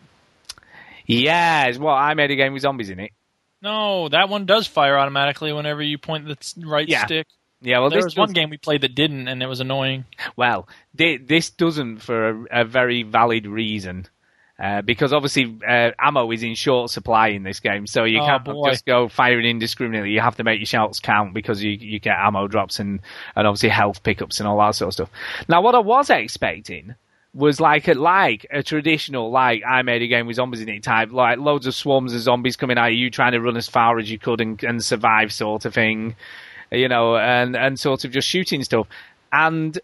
[1.06, 3.12] Yeah, it's what I made a game with zombies in it.
[3.62, 6.38] No, that one does fire automatically whenever you point the
[6.68, 7.06] right Yeah.
[7.06, 7.28] stick.
[7.62, 10.06] Yeah, well, there this was one game we played that didn't, and it was annoying.
[10.36, 14.08] Well, thi- this doesn't for a, a very valid reason.
[14.58, 18.26] Uh, because obviously uh, ammo is in short supply in this game, so you Oh,
[18.26, 18.70] can't boy.
[18.70, 20.12] just go firing indiscriminately.
[20.12, 23.02] You have to make your shots count because you you get ammo drops and,
[23.36, 25.10] and obviously health pickups and all that sort of stuff.
[25.50, 26.96] Now, what I was expecting
[27.34, 30.84] was like a like a traditional like I made a game with zombies in it
[30.84, 34.00] type, like loads of swarms of zombies coming at you, trying to run as far
[34.00, 36.16] as you could and, and survive, sort of thing,
[36.72, 38.88] you know, and and sort of just shooting stuff.
[39.34, 39.78] And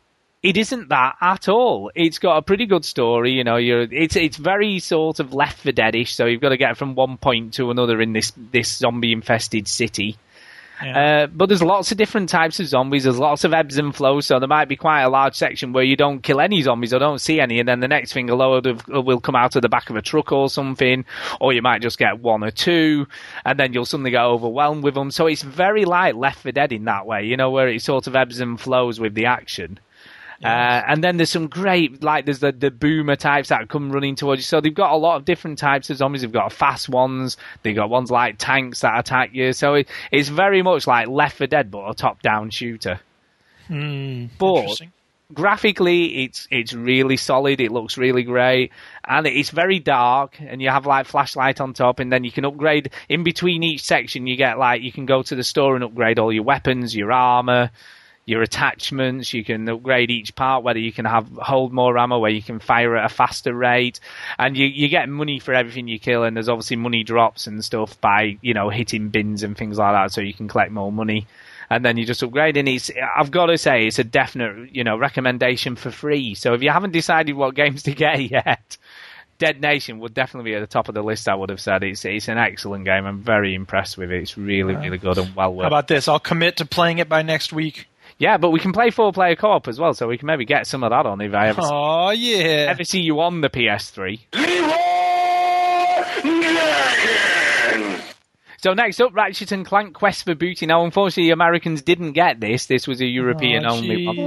[0.43, 1.91] it isn't that at all.
[1.93, 3.57] It's got a pretty good story, you know.
[3.57, 6.95] You're it's it's very sort of Left 4 Deadish, so you've got to get from
[6.95, 10.17] one point to another in this this zombie infested city.
[10.83, 11.25] Yeah.
[11.25, 13.03] Uh, but there's lots of different types of zombies.
[13.03, 15.83] There's lots of ebbs and flows, so there might be quite a large section where
[15.83, 18.35] you don't kill any zombies or don't see any, and then the next thing a
[18.35, 21.05] load of will come out of the back of a truck or something,
[21.39, 23.05] or you might just get one or two,
[23.45, 25.11] and then you'll suddenly get overwhelmed with them.
[25.11, 28.07] So it's very like Left 4 Dead in that way, you know, where it sort
[28.07, 29.79] of ebbs and flows with the action.
[30.43, 34.15] Uh, and then there's some great, like there's the, the boomer types that come running
[34.15, 34.43] towards you.
[34.43, 36.21] So they've got a lot of different types of zombies.
[36.21, 37.37] They've got fast ones.
[37.63, 39.53] They've got ones like tanks that attack you.
[39.53, 42.99] So it, it's very much like Left 4 Dead, but a top-down shooter.
[43.67, 44.81] Hmm, But
[45.33, 47.61] graphically, it's it's really solid.
[47.61, 48.71] It looks really great,
[49.07, 50.37] and it's very dark.
[50.41, 53.83] And you have like flashlight on top, and then you can upgrade in between each
[53.83, 54.27] section.
[54.27, 57.11] You get like you can go to the store and upgrade all your weapons, your
[57.11, 57.71] armor,
[58.31, 59.33] your attachments.
[59.33, 62.59] You can upgrade each part, whether you can have hold more ammo, where you can
[62.59, 63.99] fire at a faster rate,
[64.39, 66.23] and you you get money for everything you kill.
[66.23, 69.93] And there's obviously money drops and stuff by you know hitting bins and things like
[69.93, 71.27] that, so you can collect more money.
[71.69, 72.89] And then you just upgrade, and it's.
[73.15, 76.35] I've got to say, it's a definite, you know, recommendation for free.
[76.35, 78.77] So if you haven't decided what games to get yet,
[79.41, 81.27] Dead Nation would definitely be at the top of the list.
[81.27, 83.05] I would have said it's it's an excellent game.
[83.05, 84.21] I'm very impressed with it.
[84.21, 85.63] It's really really good and well worth.
[85.63, 86.07] How about this?
[86.07, 87.87] I'll commit to playing it by next week.
[88.21, 90.45] Yeah, but we can play four player co op as well, so we can maybe
[90.45, 92.67] get some of that on if I ever, Oh yeah.
[92.69, 94.19] ever see you on the PS3.
[98.61, 100.67] So next up, Ratchet and Clank Quest for Booty.
[100.67, 102.67] Now, unfortunately, Americans didn't get this.
[102.67, 104.19] This was a European Oh, only one.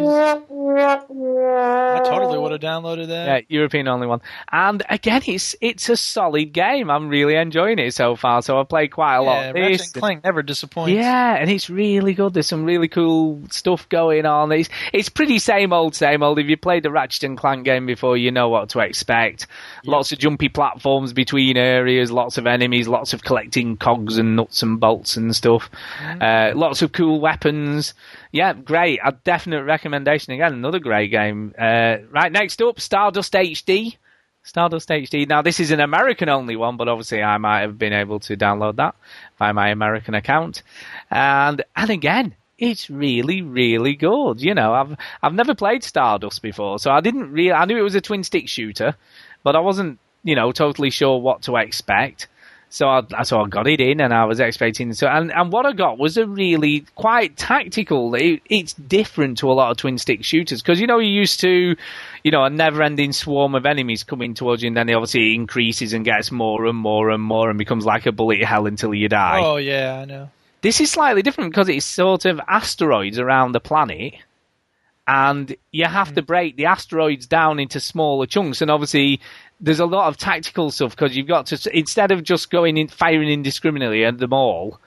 [0.77, 3.27] I totally would have downloaded that.
[3.27, 4.23] Yeah, European only one.
[4.51, 6.91] And again, it's it's a solid game.
[6.91, 8.43] I'm really enjoying it so far.
[8.43, 9.93] So I've played quite a lot Yeah, Ratchet this.
[9.93, 10.93] and Clank never disappoints.
[10.93, 12.35] Yeah, and it's really good.
[12.35, 14.51] There's some really cool stuff going on.
[14.51, 16.41] It's it's pretty same old, same old.
[16.41, 19.47] If you played the Ratchet and Clank game before, you know what to expect.
[19.85, 24.63] Lots of jumpy platforms between areas, lots of enemies, lots of collecting cogs and nuts
[24.63, 25.71] and bolts and stuff.
[26.21, 27.95] Uh, lots of cool weapons.
[28.33, 29.01] Yeah, great.
[29.05, 30.53] A definite recommendation again.
[30.53, 31.55] Another great game.
[31.59, 33.97] Uh, right next up, Stardust HD.
[34.45, 35.27] Stardust HD.
[35.27, 38.37] Now, this is an American only one, but obviously I might have been able to
[38.37, 38.95] download that
[39.39, 40.63] by my American account.
[41.11, 44.43] And and again, it's really really good.
[44.43, 47.53] You know, I've I've never played Stardust before, so I didn't really.
[47.53, 48.95] I knew it was a twin stick shooter,
[49.43, 52.29] but I wasn't you know totally sure what to expect.
[52.75, 55.65] So I, so I got it in, and I was expecting so, and, and what
[55.65, 58.13] I got was a really quite tactical.
[58.17, 61.39] It, it's different to a lot of twin stick shooters because you know you're used
[61.43, 61.77] to,
[62.25, 65.93] you know, a never-ending swarm of enemies coming towards you, and then it obviously increases
[65.93, 69.09] and gets more and more and more, and becomes like a bullet hell until you
[69.09, 69.41] die.
[69.41, 70.31] Oh yeah, I know.
[70.61, 74.15] This is slightly different because it's sort of asteroids around the planet,
[75.07, 76.27] and you have to mm.
[76.27, 78.63] break the asteroids down into smaller chunks.
[78.63, 79.21] And obviously,
[79.61, 82.89] there's a lot of tactical stuff because you've got to instead of just going in
[82.89, 84.81] firing indiscriminately at them all.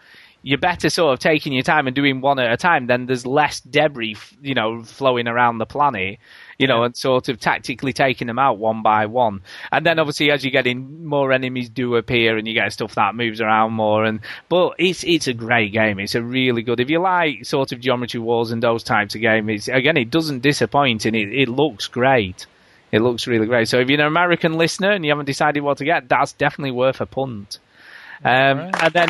[0.44, 2.88] You're better sort of taking your time and doing one at a time.
[2.88, 6.20] Then there's less debris, you know, flowing around the planet,
[6.58, 9.42] you know, and sort of tactically taking them out one by one.
[9.72, 12.96] And then obviously, as you get in, more enemies do appear, and you get stuff
[12.96, 14.06] that moves around more.
[14.06, 16.00] And but it's it's a great game.
[16.00, 16.80] It's a really good.
[16.80, 20.42] If you like sort of geometry wars and those types of games, again, it doesn't
[20.42, 22.46] disappoint, and it, it looks great.
[22.92, 23.68] It looks really great.
[23.68, 26.72] So if you're an American listener and you haven't decided what to get, that's definitely
[26.72, 27.60] worth a punt.
[28.24, 28.84] Um, Right.
[28.84, 29.10] And then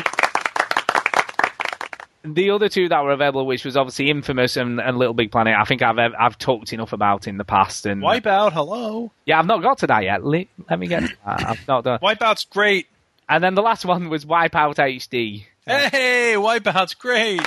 [2.24, 5.54] the other two that were available, which was obviously Infamous and, and Little Big Planet,
[5.58, 7.86] I think I've I've talked enough about in the past.
[7.86, 9.10] And Wipeout, hello.
[9.24, 10.24] yeah, I've not got to that yet.
[10.24, 11.00] Le- Let me get.
[11.02, 11.46] To that.
[11.48, 11.98] I've not done.
[12.00, 12.86] Wipeout's great.
[13.28, 15.44] And then the last one was Wipeout HD.
[15.66, 17.42] Hey, Wipeout's great.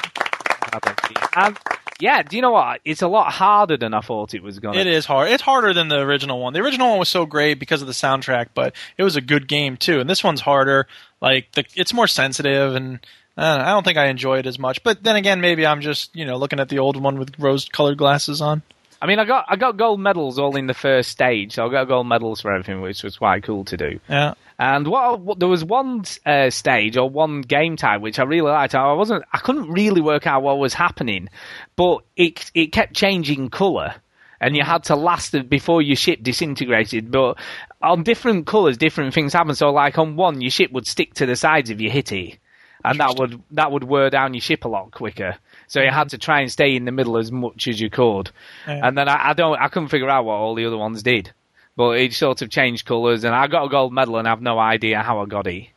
[1.35, 1.57] And
[1.99, 2.81] yeah, do you know what?
[2.85, 4.91] It's a lot harder than I thought it was going It to.
[4.91, 5.29] is hard.
[5.29, 6.53] It's harder than the original one.
[6.53, 9.47] The original one was so great because of the soundtrack, but it was a good
[9.47, 9.99] game too.
[9.99, 10.87] And this one's harder.
[11.21, 12.99] Like the, it's more sensitive, and
[13.37, 14.83] I don't think I enjoy it as much.
[14.83, 17.97] But then again, maybe I'm just you know looking at the old one with rose-colored
[17.97, 18.61] glasses on.
[19.01, 21.71] I mean, I got I got gold medals all in the first stage, so I
[21.71, 23.99] got gold medals for everything, which was quite cool to do.
[24.07, 24.35] Yeah.
[24.59, 28.51] And what, what there was one uh, stage or one game type which I really
[28.51, 28.75] liked.
[28.75, 31.29] I wasn't, I couldn't really work out what was happening,
[31.75, 33.95] but it it kept changing color,
[34.39, 37.09] and you had to last it before your ship disintegrated.
[37.09, 37.39] But
[37.81, 39.55] on different colors, different things happen.
[39.55, 42.37] So, like on one, your ship would stick to the sides if you hit it,
[42.83, 45.37] and that would that would wear down your ship a lot quicker.
[45.67, 48.31] So you had to try and stay in the middle as much as you could.
[48.67, 48.87] Yeah.
[48.87, 51.31] And then I, I don't, I couldn't figure out what all the other ones did
[51.75, 54.59] but it sort of changed colours, and I got a gold medal, and I've no
[54.59, 55.69] idea how I got it.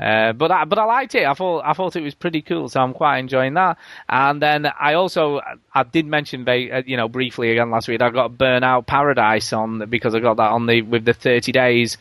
[0.00, 1.26] Uh, but I, but I liked it.
[1.26, 3.78] I thought I thought it was pretty cool, so I'm quite enjoying that.
[4.08, 5.40] And then I also
[5.72, 9.88] I did mention uh, you know briefly again last week I got Burnout Paradise on
[9.88, 11.98] because I got that on the with the 30 days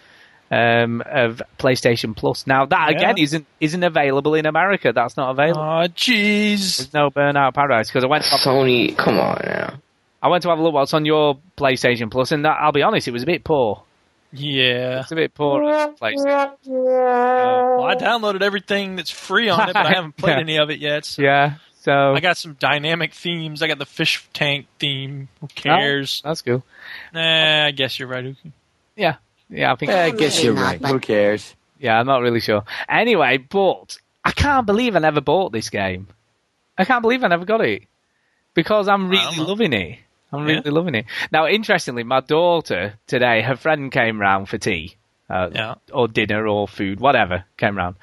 [0.52, 2.46] um, of PlayStation Plus.
[2.46, 4.92] Now that again isn't isn't available in America.
[4.94, 5.62] That's not available.
[5.62, 6.78] Oh jeez.
[6.78, 9.76] There's no Burnout Paradise because I went to, Sony, come on now.
[10.22, 12.84] I went to have a look what's on your PlayStation Plus, and that, I'll be
[12.84, 13.82] honest, it was a bit poor.
[14.34, 15.00] Yeah.
[15.02, 15.64] It's a bit poor.
[15.64, 16.56] on PlayStation.
[16.66, 20.40] Well, I downloaded everything that's free on it, but I haven't played Yeah.
[20.40, 21.06] any of it yet.
[21.06, 21.22] So.
[21.22, 21.56] Yeah.
[21.82, 23.64] So I got some dynamic themes.
[23.64, 25.28] I got the fish tank theme.
[25.42, 26.22] Who cares?
[26.24, 26.64] that's cool.
[27.14, 28.24] Nah, I guess you're right.
[28.24, 28.36] Who-
[28.96, 29.16] Yeah,
[29.52, 29.72] yeah.
[29.72, 29.92] I think.
[29.92, 30.84] I guess you're right.
[30.84, 31.56] Who cares?
[31.80, 32.64] Yeah, I'm not really sure.
[32.90, 36.08] Anyway, but I can't believe I never bought this game.
[36.78, 37.84] I can't believe I never got it
[38.54, 40.00] because I'm really loving it.
[40.32, 40.72] I'm really Yeah.
[40.72, 41.06] loving it.
[41.32, 44.96] Now, interestingly, my daughter today, her friend came round for tea,
[45.30, 45.76] uh, Yeah.
[45.92, 47.96] or dinner, or food, whatever, came round,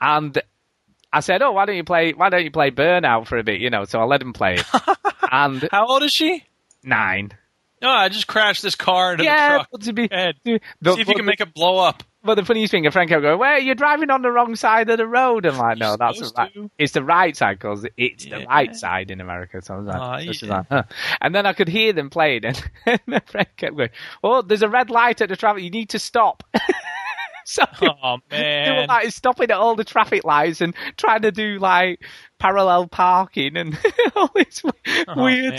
[0.00, 0.36] and
[1.12, 2.12] I said, "Oh, why don't you play?
[2.12, 4.54] Why don't you play Burnout for a bit?" You know, so I let him play
[4.56, 4.66] it.
[5.30, 6.44] and How old is she?
[6.82, 7.32] nine.
[7.80, 9.68] No, I just crashed this car into the truck.
[9.82, 10.60] to be, Ed, the-
[10.94, 12.02] See if you can make it blow up.
[12.24, 14.90] But the funniest thing, a friend kept going, "Well, you're driving on the wrong side
[14.90, 16.52] of the road." I'm like, "No, that's the right.
[16.52, 16.68] to.
[16.76, 19.96] It's the right side because it's the right side in America." So I was like,
[19.96, 20.56] ah, she's yeah.
[20.56, 20.82] like, huh.
[21.20, 23.90] and then I could hear them playing, and, and my friend kept going,
[24.24, 25.62] "Oh, there's a red light at the traffic.
[25.62, 26.42] You need to stop."
[27.44, 27.62] so
[28.02, 28.36] Oh they
[28.68, 28.88] were man.
[28.88, 32.00] like stopping at all the traffic lights and trying to do like
[32.40, 33.78] parallel parking and
[34.16, 34.60] all this
[35.06, 35.58] Oh, weird man.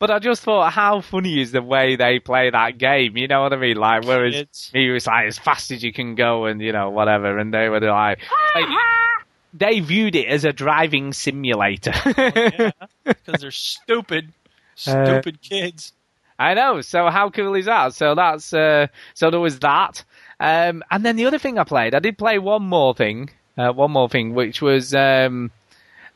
[0.00, 3.16] But I just thought, how funny is the way they play that game?
[3.16, 3.76] You know what I mean?
[3.76, 6.90] Like, whereas It's- he was like as fast as you can go, and you know
[6.90, 8.18] whatever, and they were like,
[8.54, 8.68] like,
[9.54, 11.92] they viewed it as a driving simulator.
[12.04, 12.72] Because
[13.40, 14.32] they're stupid,
[14.74, 15.92] stupid kids.
[16.38, 16.80] I know.
[16.82, 17.94] So how cool is that?
[17.94, 20.04] So that's uh, so there was that,
[20.40, 23.72] um, and then the other thing I played, I did play one more thing, uh,
[23.72, 25.50] one more thing, which was um,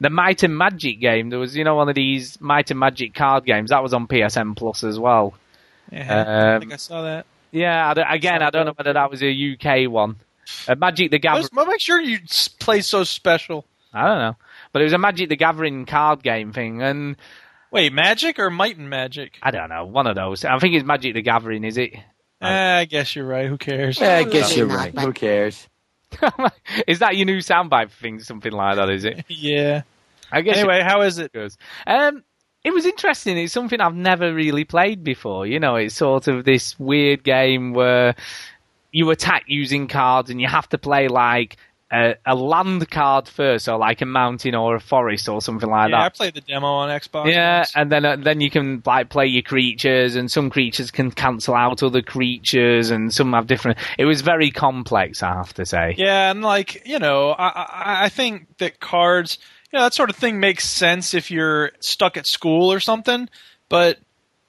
[0.00, 1.30] the Might and Magic game.
[1.30, 4.06] There was you know one of these Might and Magic card games that was on
[4.06, 5.34] PSN Plus as well.
[5.92, 7.26] Yeah, I Um, think I saw that.
[7.50, 10.16] Yeah, I again, I don't know whether that was a UK one.
[10.66, 11.42] Uh, Magic the Gathering.
[11.44, 12.18] Just- Well, make sure you
[12.58, 13.64] play so special.
[13.92, 14.36] I don't know,
[14.72, 17.16] but it was a Magic the Gathering card game thing, and
[17.70, 19.38] Wait, magic or might and magic?
[19.42, 20.42] I don't know, one of those.
[20.44, 21.92] I think it's Magic the Gathering, is it?
[22.40, 23.46] Eh, I guess you're right.
[23.46, 24.00] Who cares?
[24.00, 24.98] Yeah, I guess you're right.
[24.98, 25.67] Who cares?
[26.86, 28.20] is that your new soundbite thing?
[28.20, 29.24] Something like that, is it?
[29.28, 29.82] Yeah.
[30.30, 31.30] I guess Anyway, how is it?
[31.34, 31.56] it.
[31.86, 32.22] Um,
[32.62, 33.38] it was interesting.
[33.38, 35.46] It's something I've never really played before.
[35.46, 38.14] You know, it's sort of this weird game where
[38.92, 41.56] you attack using cards, and you have to play like
[41.90, 45.90] a, a land card first, or like a mountain or a forest or something like
[45.90, 45.96] that.
[45.96, 46.14] Yeah, I that.
[46.14, 47.32] played the demo on Xbox.
[47.32, 47.72] Yeah, once.
[47.74, 51.54] and then uh, then you can like play your creatures, and some creatures can cancel
[51.54, 53.78] out other creatures, and some have different.
[53.98, 55.94] It was very complex, I have to say.
[55.96, 59.38] Yeah, and like you know, I, I I think that cards,
[59.72, 63.28] you know, that sort of thing makes sense if you're stuck at school or something.
[63.70, 63.98] But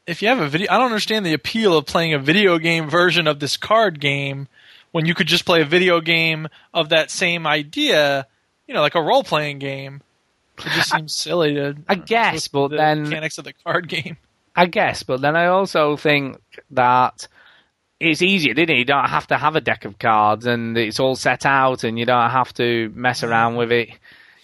[0.08, 2.90] if you have a video, I don't understand the appeal of playing a video game
[2.90, 4.48] version of this card game
[4.92, 8.28] when you could just play a video game of that same idea.
[8.68, 10.02] You know, like a role playing game.
[10.60, 11.76] It just seems silly to.
[11.88, 14.18] I guess, but the then- mechanics of the card game.
[14.56, 16.38] I guess, but then I also think
[16.72, 17.28] that
[18.00, 18.80] it's easier, didn't it?
[18.80, 21.98] You don't have to have a deck of cards, and it's all set out, and
[21.98, 23.90] you don't have to mess around with it.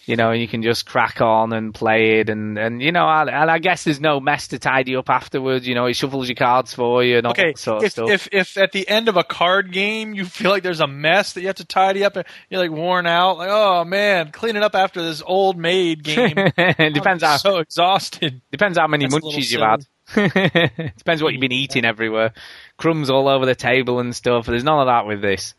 [0.06, 3.28] You know, you can just crack on and play it, and, and you know, and,
[3.28, 5.66] and I guess there's no mess to tidy up afterwards.
[5.66, 7.92] You know, it shuffles your cards for you and all Okay, that sort of if,
[7.92, 8.10] stuff.
[8.10, 11.32] if if at the end of a card game you feel like there's a mess
[11.32, 14.62] that you have to tidy up, and you're like worn out, like oh man, cleaning
[14.62, 16.34] up after this old maid game.
[16.36, 18.40] it depends I'm how so exhausted.
[18.52, 19.84] depends how many That's munchies you've had.
[20.98, 22.32] depends what you've been eating everywhere.
[22.76, 24.46] Crumbs all over the table and stuff.
[24.46, 25.54] There's none of that with this.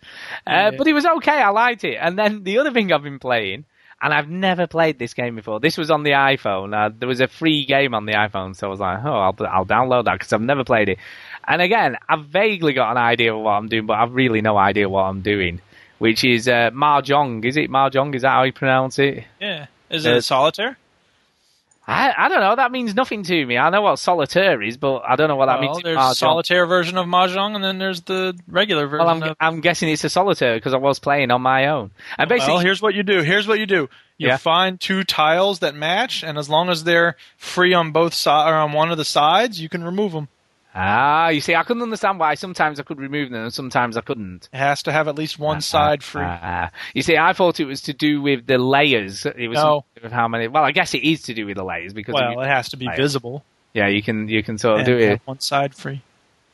[0.47, 0.71] Uh, Yeah.
[0.77, 1.31] but it was okay.
[1.41, 1.97] I liked it.
[1.99, 3.65] And then the other thing I've been playing,
[4.01, 5.59] and I've never played this game before.
[5.59, 6.73] This was on the iPhone.
[6.75, 9.35] Uh, there was a free game on the iPhone, so I was like, oh, I'll,
[9.47, 10.99] I'll download that because I've never played it.
[11.47, 14.57] And again, I've vaguely got an idea of what I'm doing, but I've really no
[14.57, 15.61] idea what I'm doing.
[15.99, 17.43] Which is uh, Mahjong.
[17.43, 18.13] Is it Mahjong?
[18.13, 19.23] Is that how you pronounce it?
[19.41, 20.77] Yeah, is Uh, it solitaire?
[21.89, 22.55] I, I don't know.
[22.57, 23.57] That means nothing to me.
[23.57, 25.83] I know what solitaire is, but I don't know what that Well, means.
[25.83, 26.11] there's Mahjong.
[26.11, 29.05] a solitaire version of mahjong, and then there's the regular version.
[29.05, 31.91] Well, I'm, of, I'm guessing it's a solitaire because I was playing on my own.
[32.17, 33.21] And basically, well, here's what you do.
[33.21, 33.87] Here's what you do.
[34.17, 34.37] You Yeah.
[34.37, 38.55] find two tiles that match, and as long as they're free on both sides or
[38.55, 40.27] on one of the sides, you can remove them.
[40.77, 44.01] Ah, you see, I couldn't understand why sometimes I could remove them and sometimes I
[44.01, 44.47] couldn't.
[44.53, 46.21] It has to have at least one side free.
[46.23, 49.25] Ah, you see, I thought it was to do with the layers.
[49.25, 49.85] It was No.
[50.01, 50.47] with how many.
[50.47, 52.77] Well, I guess it is to do with the layers because well, it has to
[52.77, 52.95] be Right.
[52.97, 53.43] visible.
[53.73, 55.21] yeah, you can you can sort of and do it.
[55.25, 56.01] one side free.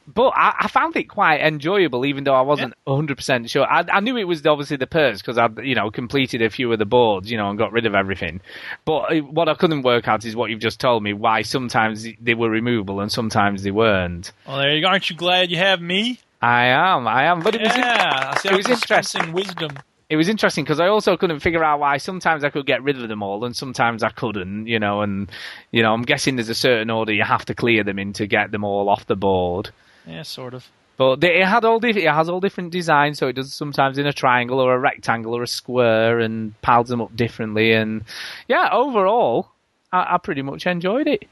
[0.06, 3.66] But I, I found it quite enjoyable, even though I wasn't 100% sure.
[3.66, 6.72] I, I knew it was obviously the purse because I'd, you know, completed a few
[6.74, 8.42] of the boards, you know, and got rid of everything.
[8.84, 12.34] But what I couldn't work out is what you've just told me, why sometimes they
[12.34, 14.32] were removable and sometimes they weren't.
[14.46, 14.88] Well, there you go.
[14.88, 16.20] Aren't you glad you have me?
[16.42, 17.40] I am, I am.
[17.40, 19.72] But it was, yeah, see, it was dispensing wisdom.
[20.10, 23.02] it was interesting because I also couldn't figure out why sometimes I could get rid
[23.02, 25.32] of them all and sometimes I couldn't, you know, and,
[25.72, 28.28] you know, I'm guessing there's a certain order you have to clear them in to
[28.28, 29.70] get them all off the board.
[30.08, 30.68] Yeah, sort of.
[30.98, 34.06] But they, it had all it has all different designs, so it does sometimes in
[34.06, 37.74] a triangle or a rectangle or a square, and piles them up differently.
[37.74, 38.04] And
[38.48, 39.50] yeah, overall,
[39.92, 41.28] I, I pretty much enjoyed it.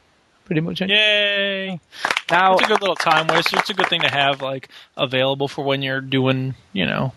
[0.46, 0.82] Pretty much.
[0.82, 1.80] Enjoyed Yay!
[2.30, 3.60] Now, It's a good little time waster.
[3.60, 7.14] It's a good thing to have like available for when you're doing, you know,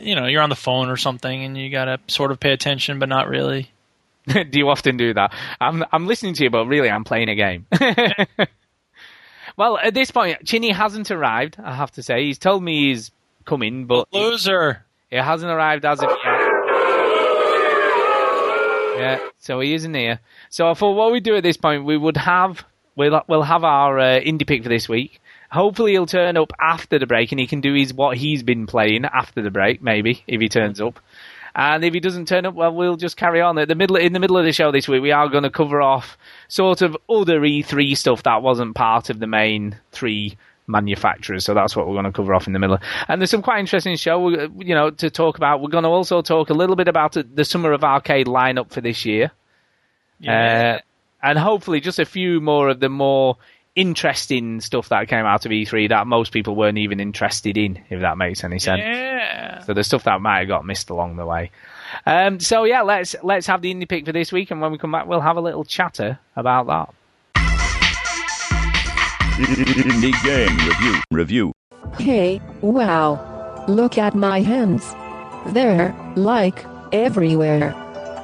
[0.00, 2.98] you know, you're on the phone or something and you gotta sort of pay attention,
[2.98, 3.70] but not really.
[4.26, 5.32] do you often do that?
[5.60, 7.66] I'm I'm listening to you, but really I'm playing a game.
[9.58, 11.56] well, at this point, Chinny hasn't arrived.
[11.62, 13.10] I have to say, he's told me he's
[13.44, 14.84] coming, but Loser.
[15.10, 16.40] It hasn't arrived as of yet.
[18.98, 20.20] Yeah, so he isn't here.
[20.48, 23.64] So I thought, what we do at this point, we would have we'll we'll have
[23.64, 25.20] our uh, indie pick for this week.
[25.50, 28.66] Hopefully he'll turn up after the break and he can do his what he's been
[28.66, 31.00] playing after the break, maybe if he turns up.
[31.58, 33.58] And if he doesn't turn up, well, we'll just carry on.
[33.58, 35.50] At the middle, in the middle of the show this week, we are going to
[35.50, 40.38] cover off sort of other E3 stuff that wasn't part of the main three
[40.68, 41.44] manufacturers.
[41.44, 42.78] So that's what we're going to cover off in the middle.
[43.08, 45.60] And there's some quite interesting show, you know, to talk about.
[45.60, 48.80] We're going to also talk a little bit about the Summer of Arcade lineup for
[48.80, 49.32] this year.
[50.20, 50.76] Yeah.
[50.76, 50.80] Uh,
[51.24, 53.36] and hopefully just a few more of the more
[53.78, 58.00] interesting stuff that came out of E3 that most people weren't even interested in, if
[58.00, 58.80] that makes any sense.
[58.80, 59.60] yeah.
[59.60, 61.52] So the stuff that might have got missed along the way.
[62.04, 64.78] Um, so yeah, let's let's have the indie pick for this week, and when we
[64.78, 66.94] come back, we'll have a little chatter about that.
[69.38, 71.02] Indie game review.
[71.12, 71.52] Review.
[71.98, 73.64] Hey, wow.
[73.68, 74.92] Look at my hands.
[75.54, 77.74] They're, like, everywhere.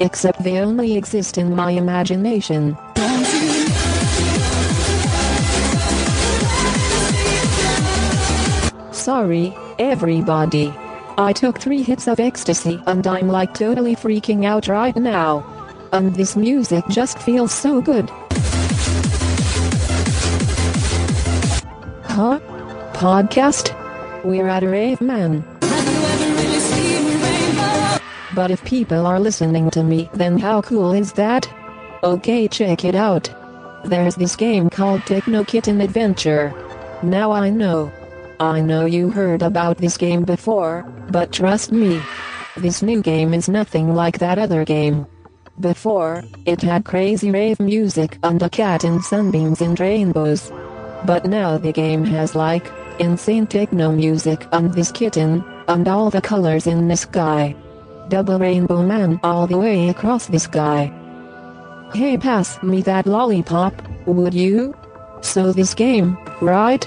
[0.01, 2.77] Except they only exist in my imagination.
[9.05, 10.73] Sorry, everybody.
[11.19, 15.45] I took three hits of ecstasy and I'm like totally freaking out right now.
[15.93, 18.09] And this music just feels so good.
[22.09, 22.41] Huh?
[22.95, 23.75] Podcast?
[24.25, 25.45] We're at a rave, man.
[28.35, 31.47] But if people are listening to me, then how cool is that?
[32.03, 33.29] Okay, check it out.
[33.85, 36.55] There's this game called Techno Kitten Adventure.
[37.03, 37.93] Now I know.
[38.41, 42.01] I know you heard about this game before, but trust me.
[42.57, 45.07] This new game is nothing like that other game.
[45.61, 50.51] Before, it had crazy rave music and a cat in sunbeams and rainbows.
[51.05, 56.21] But now the game has like insane techno music and this kitten and all the
[56.21, 57.55] colors in the sky.
[58.09, 60.93] Double rainbow man all the way across the sky.
[61.95, 63.75] Hey, pass me that lollipop,
[64.07, 64.75] would you?
[65.21, 66.87] So this game, right?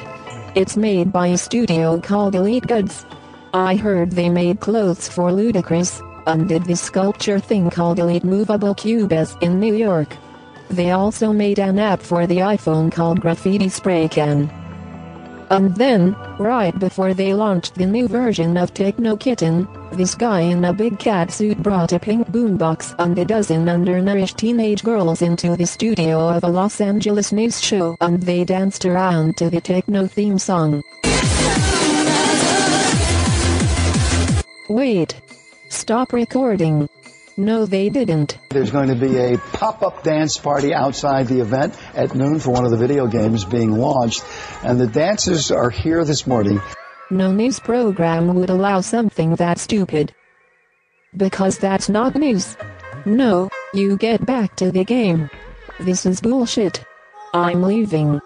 [0.55, 3.05] It's made by a studio called Elite Gudz.
[3.53, 8.73] I heard they made clothes for Ludacris, and did this sculpture thing called Elite Movable
[8.73, 10.15] Cubes in New York.
[10.69, 14.49] They also made an app for the iPhone called Graffiti Spray Can.
[15.49, 20.65] And then, right before they launched the new version of Techno Kitten, this guy in
[20.65, 25.55] a big cat suit brought a pink boombox and a dozen undernourished teenage girls into
[25.55, 30.05] the studio of a Los Angeles news show and they danced around to the techno
[30.05, 30.83] theme song.
[34.69, 35.15] Wait.
[35.69, 36.89] Stop recording.
[37.39, 38.39] No, they didn't.
[38.49, 42.65] There's going to be a pop-up dance party outside the event at noon for one
[42.65, 44.23] of the video games being launched,
[44.63, 46.59] and the dancers are here this morning.
[47.11, 50.15] No news program would allow something that stupid.
[51.15, 52.57] Because that's not news.
[53.05, 55.29] No, you get back to the game.
[55.79, 56.83] This is bullshit.
[57.33, 58.19] I'm leaving.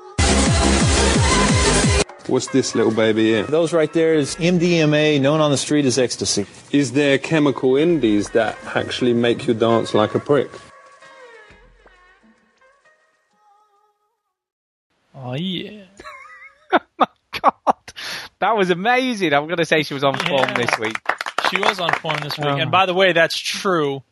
[2.31, 3.43] What's this little baby here?
[3.43, 6.45] Those right there is MDMA, known on the street as ecstasy.
[6.71, 10.49] Is there chemical indies that actually make you dance like a prick?
[15.13, 15.83] Oh yeah.
[16.73, 17.07] Oh my
[17.41, 17.93] God,
[18.39, 19.33] that was amazing.
[19.33, 20.53] I'm going to say she was on form Yeah.
[20.53, 20.95] this week.
[21.49, 22.47] She was on form this week.
[22.47, 22.53] Oh.
[22.53, 24.03] And um, by the way, that's true.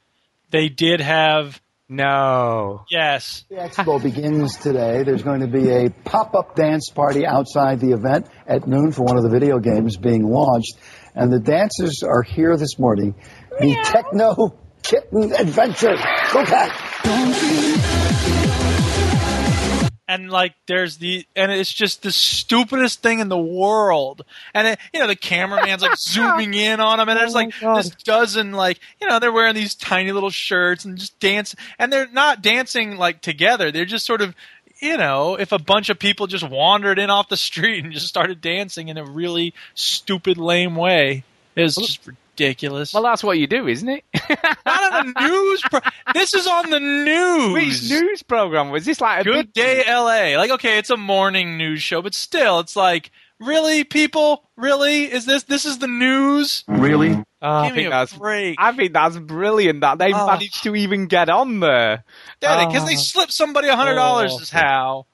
[0.51, 1.61] They did have
[1.91, 2.85] No.
[2.91, 3.45] yes.
[3.49, 5.01] The expo begins today.
[5.01, 9.17] There's going to be a pop-up dance party outside the event at noon for one
[9.17, 10.77] of the video games being launched,
[11.15, 13.15] and the dancers are here this morning.
[13.59, 15.95] The Techno Kitten Adventure.
[16.31, 18.38] Go cat!
[20.09, 24.25] And like there's the and it's just the stupidest thing in the world.
[24.55, 27.53] And it, you know the cameraman's like zooming in on them and there's oh like
[27.75, 31.93] this dozen like you know they're wearing these tiny little shirts and just dance and
[31.93, 33.71] they're not dancing like together.
[33.71, 34.35] They're just sort of
[34.79, 38.07] you know if a bunch of people just wandered in off the street and just
[38.07, 41.23] started dancing in a really stupid lame way
[41.55, 44.03] it's just ridiculous Well, that's what you do, isn't it?
[44.65, 45.79] not on the news pro-
[46.13, 49.01] this is on the news Which news program was this?
[49.01, 50.37] Like a Good big Day LA.
[50.37, 53.11] Like, okay, it's a morning news show, but still, it's like,
[53.41, 54.43] Really, people?
[54.57, 55.05] Really?
[55.05, 56.65] Is this this is the news?
[56.67, 57.11] Really?
[57.41, 58.57] Oh, I Give me think a that's break.
[58.59, 60.27] I think that's brilliant that they Oh.
[60.27, 62.03] managed to even get on there.
[62.41, 62.85] because Oh.
[62.85, 64.33] they slipped somebody a hundred dollars.
[64.37, 64.41] Oh.
[64.41, 65.05] Is how.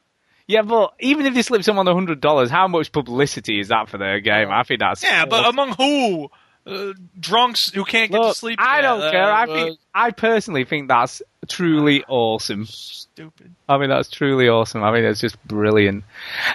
[0.48, 3.90] Yeah, but even if they slip someone a hundred dollars, how much publicity is that
[3.90, 4.50] for their game?
[4.52, 6.30] I think that's Yeah, but among who?
[6.68, 8.58] Uh, drunks who can't get to sleep.
[8.60, 9.32] I don't care.
[9.32, 12.66] I Uh, think I personally think that's truly awesome.
[12.66, 13.54] Stupid.
[13.70, 14.84] I mean, that's truly awesome.
[14.84, 16.04] I mean, it's just brilliant.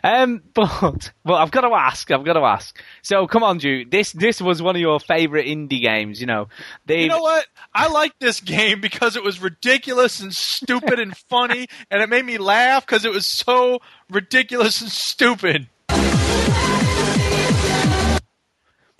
[0.02, 2.11] Um, but but I've got to ask.
[2.11, 2.76] I've got to ask.
[3.02, 3.84] So come on, Drew.
[3.84, 6.20] This this was one of your favorite indie games.
[6.20, 6.48] You know,
[6.86, 7.46] they You know what?
[7.72, 12.24] I like this game because it was ridiculous and stupid and funny, and it made
[12.24, 13.80] me laugh because it was so
[14.11, 15.68] ridiculous and stupid.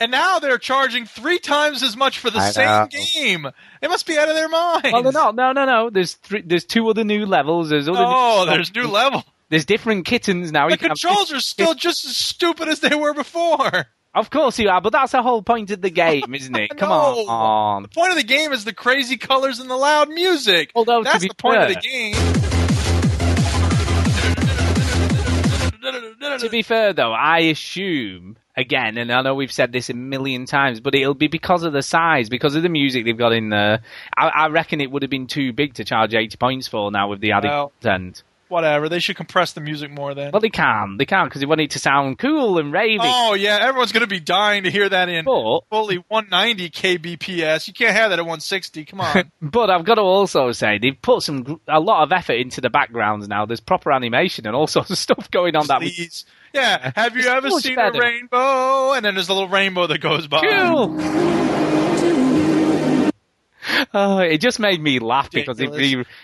[0.01, 2.89] And now they're charging three times as much for the I same know.
[2.91, 3.47] game.
[3.83, 4.87] They must be out of their minds.
[4.87, 5.35] Oh, well, they're not.
[5.35, 5.91] No, no, no.
[5.91, 7.69] There's three, there's two other new levels.
[7.69, 7.99] There's other.
[8.03, 9.23] Oh, new there's new level.
[9.51, 10.67] There's different kittens now.
[10.69, 13.87] The You can have controls are still just as stupid as they were before.
[14.15, 16.71] Of course you are, but that's the whole point of the game, isn't it?
[16.79, 17.27] Come No.
[17.29, 17.83] on.
[17.83, 20.73] The point of the game is the crazy colors and the loud music.
[20.75, 22.15] Although, to That's be the point of the game.
[26.41, 30.47] To be fair, though, I assume again, and I know we've said this a million
[30.47, 33.49] times, but it'll be because of the size, because of the music they've got in
[33.49, 33.81] there.
[34.17, 37.09] I, I reckon it would have been too big to charge eighty points for now
[37.09, 38.23] with the added Well- content.
[38.49, 38.89] Whatever.
[38.89, 40.33] They should compress the music more then.
[40.33, 42.99] Well, they can, they can, because they want it to sound cool and raving.
[43.01, 47.69] Oh yeah, everyone's going to be dying to hear that in But- fully 190 kbps.
[47.69, 48.85] You can't have that at 160.
[48.87, 49.31] Come on.
[49.41, 52.71] But I've got to also say they've put some a lot of effort into the
[52.71, 53.47] backgrounds now.
[53.47, 55.69] There's proper animation and all sorts of stuff going on.
[55.69, 56.25] That we- Please.
[56.53, 56.93] Yeah.
[56.97, 57.99] Have you It's ever seen better.
[57.99, 58.93] a rainbow?
[58.93, 60.41] And then there's a little rainbow that goes by.
[60.41, 60.97] Cool.
[63.95, 65.65] Oh, it just made me laugh because they,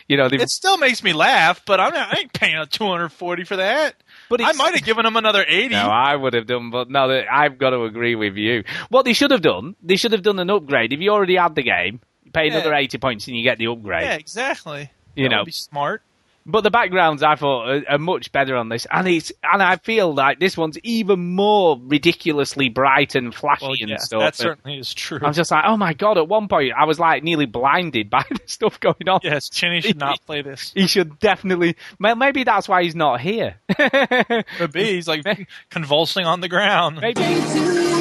[0.09, 2.67] you know, they It still makes me laugh, but I'm not, I ain't paying a
[2.67, 3.95] 240 for that.
[4.29, 5.69] But I might have given them another 80.
[5.71, 8.65] No, I would have done, but no, I've got to agree with you.
[8.89, 10.93] What they should have done, they should have done an upgrade.
[10.93, 12.55] If you already had the game, you pay Yeah.
[12.57, 14.05] another 80 points and you get the upgrade.
[14.05, 14.91] yeah, exactly.
[15.15, 15.39] You That know.
[15.43, 16.03] would be smart.
[16.49, 19.77] But the backgrounds I thought are, are much better on this, and it's and I
[19.79, 24.21] feel like this one's even more ridiculously bright and flashy Well, and stuff.
[24.21, 25.19] that certainly is true.
[25.23, 26.19] I'm just like, oh my god!
[26.19, 29.21] At one point, I was like nearly blinded by the stuff going on.
[29.25, 30.71] Yes, Chinny should not play this.
[30.73, 31.75] He should definitely.
[31.99, 33.57] Maybe that's why he's not here.
[33.77, 34.85] Could be.
[34.85, 35.25] He's like
[35.71, 37.01] convulsing on the ground.
[37.01, 37.96] Maybe.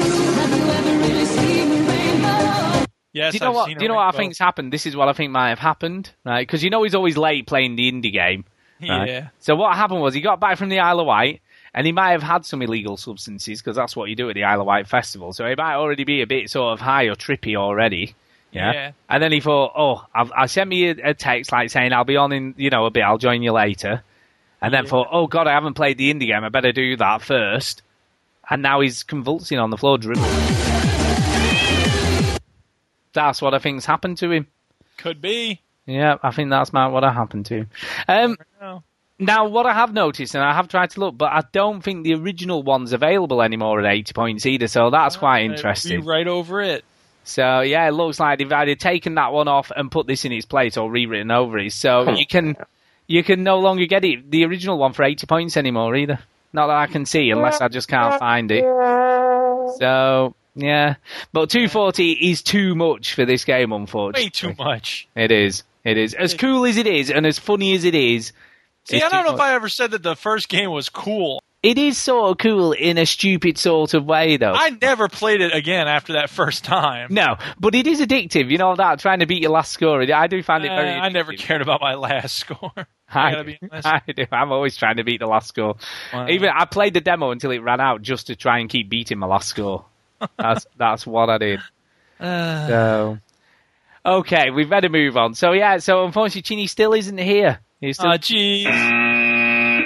[3.15, 3.77] Yes, do you know I've what?
[3.77, 4.73] Do you know what I think's happened?
[4.73, 6.45] This is what I think might have happened, right?
[6.45, 8.43] Because you know he's always late playing the indie game.
[8.81, 9.07] right?
[9.07, 9.27] Yeah.
[9.39, 11.41] So what happened was he got back from the Isle of Wight,
[11.73, 14.43] and he might have had some illegal substances because that's what you do at the
[14.43, 15.31] Isle of Wight festival.
[15.31, 18.15] So he might already be a bit sort of high or trippy already.
[18.51, 18.73] Yeah.
[18.73, 18.91] Yeah.
[19.07, 22.03] And then he thought, oh, I've, I sent me a, a text like saying I'll
[22.03, 23.03] be on in you know a bit.
[23.03, 24.03] I'll join you later.
[24.61, 26.43] And then thought, oh god, I haven't played the indie game.
[26.43, 27.81] I better do that first.
[28.49, 30.64] And now he's convulsing on the floor, dribble.
[33.15, 34.47] That's what I think's happened to him.
[34.97, 35.61] Could be.
[35.87, 37.69] Yeah, I think that's my, what happened to him.
[38.07, 38.37] Um,
[39.17, 42.03] now, what I have noticed, and I have tried to look, but I don't think
[42.03, 46.03] the original one's available anymore at 80 points either, so that's quite Be interesting.
[46.03, 46.83] right over it.
[47.23, 50.31] So, yeah, it looks like they've either taken that one off and put this in
[50.31, 51.73] its place or rewritten over it.
[51.73, 52.55] So you can
[53.07, 56.19] you can no longer get it, the original one for 80 points anymore either.
[56.53, 58.63] Not that I can see, unless I just can't find it.
[59.79, 60.95] So, yeah.
[61.33, 64.25] But 240 is too much for this game, unfortunately.
[64.25, 65.07] Way too much.
[65.15, 65.63] It is.
[65.83, 66.13] It is.
[66.13, 68.31] As cool as it is and as funny as it is.
[68.85, 69.39] See, I don't know if.
[69.39, 71.41] I ever said that the first game was cool.
[71.63, 74.53] It is sort of cool in a stupid sort of way, though.
[74.53, 77.07] I never played it again after that first time.
[77.09, 78.51] No, but it is addictive.
[78.51, 80.03] You know that trying to beat your last score.
[80.03, 80.91] I do find it very.
[80.91, 82.71] Uh, I never cared about my last score.
[83.09, 83.57] I, honest.
[83.87, 84.25] I do.
[84.31, 85.77] I'm always trying to beat the last score.
[86.13, 86.27] Wow.
[86.29, 89.17] Even I played the demo until it ran out just to try and keep beating
[89.17, 89.85] my last score.
[90.37, 91.59] That's that's what I did.
[92.19, 93.17] Uh, So,
[94.05, 95.33] okay, we better move on.
[95.35, 97.59] So yeah, so unfortunately, Chinny still isn't here.
[97.81, 98.11] He's still.
[98.11, 98.65] uh, jeez.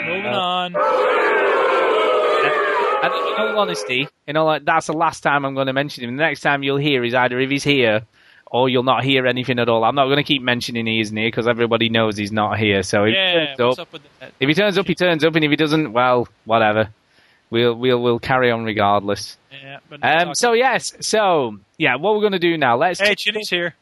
[0.05, 0.75] Moving on.
[3.01, 6.17] And in all honesty, know, like that's the last time I'm going to mention him.
[6.17, 8.01] The next time you'll hear is either if he's here
[8.51, 9.83] or you'll not hear anything at all.
[9.83, 12.83] I'm not going to keep mentioning he isn't here because everybody knows he's not here.
[12.83, 14.33] So if, he Yeah, turns up, up with that?
[14.39, 16.89] if he turns up, he turns up, and if he doesn't, well, whatever.
[17.49, 19.37] We'll we'll we'll carry on regardless.
[19.51, 20.35] Yeah, but Um.
[20.35, 20.93] So yes.
[21.01, 21.95] So yeah.
[21.95, 22.77] What we're going to do now?
[22.77, 22.99] Let's.
[22.99, 23.75] hey, Chinny's here.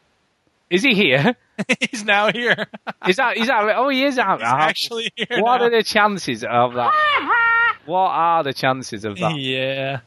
[0.69, 1.35] Is he here?
[1.91, 2.67] He's now here.
[3.07, 3.73] Is that is that?
[3.75, 4.39] Oh, he is out.
[4.39, 5.41] He's actually here.
[5.41, 5.65] What now.
[5.65, 6.93] are the chances of that?
[7.85, 9.37] What are the chances of that?
[9.37, 10.01] Yeah.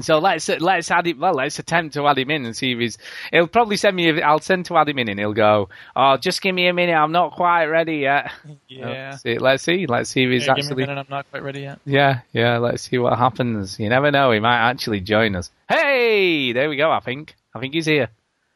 [0.00, 1.20] So let's let's add him.
[1.20, 2.98] Well, let's attempt to add him in and see if he's.
[3.30, 4.22] He'll probably send me.
[4.22, 5.68] I'll send to add him in, and he'll go.
[5.94, 6.94] Oh, just give me a minute.
[6.94, 8.32] I'm not quite ready yet.
[8.68, 9.10] Yeah.
[9.10, 9.38] Let's see.
[9.38, 9.86] Let's see.
[9.86, 10.82] Let's see if he's Yeah, give me a actually.
[10.86, 11.78] minute, I'm not quite ready yet.
[11.84, 12.56] Yeah, yeah.
[12.56, 13.78] Let's see what happens.
[13.78, 14.30] You never know.
[14.32, 15.50] He might actually join us.
[15.68, 16.90] Hey, there we go.
[16.90, 17.34] I think.
[17.54, 18.08] I think he's here.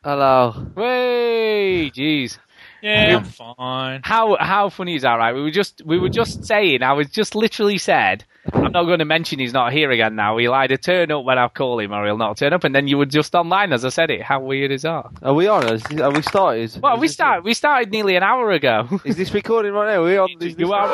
[0.03, 0.55] Hello.
[0.75, 2.39] Way, jeez.
[2.83, 4.01] Yeah, I'm fine.
[4.05, 5.35] How how funny is that, right?
[5.35, 6.83] We were just we were just saying.
[6.83, 8.25] I was just literally said.
[8.53, 10.37] I'm not going to mention he's not here again now.
[10.37, 12.87] He'll either turn up when I call him, or he'll not turn up, and then
[12.87, 14.23] you were just online as I said it.
[14.23, 15.07] How weird is that?
[15.23, 15.67] Are we on?
[15.75, 16.79] Is- Have we started?
[16.81, 17.45] Well, we started.
[17.45, 18.89] We started nearly an hour ago.
[19.05, 20.03] Is this recording right now?
[20.03, 20.29] Are we on?
[20.41, 20.87] Is you are.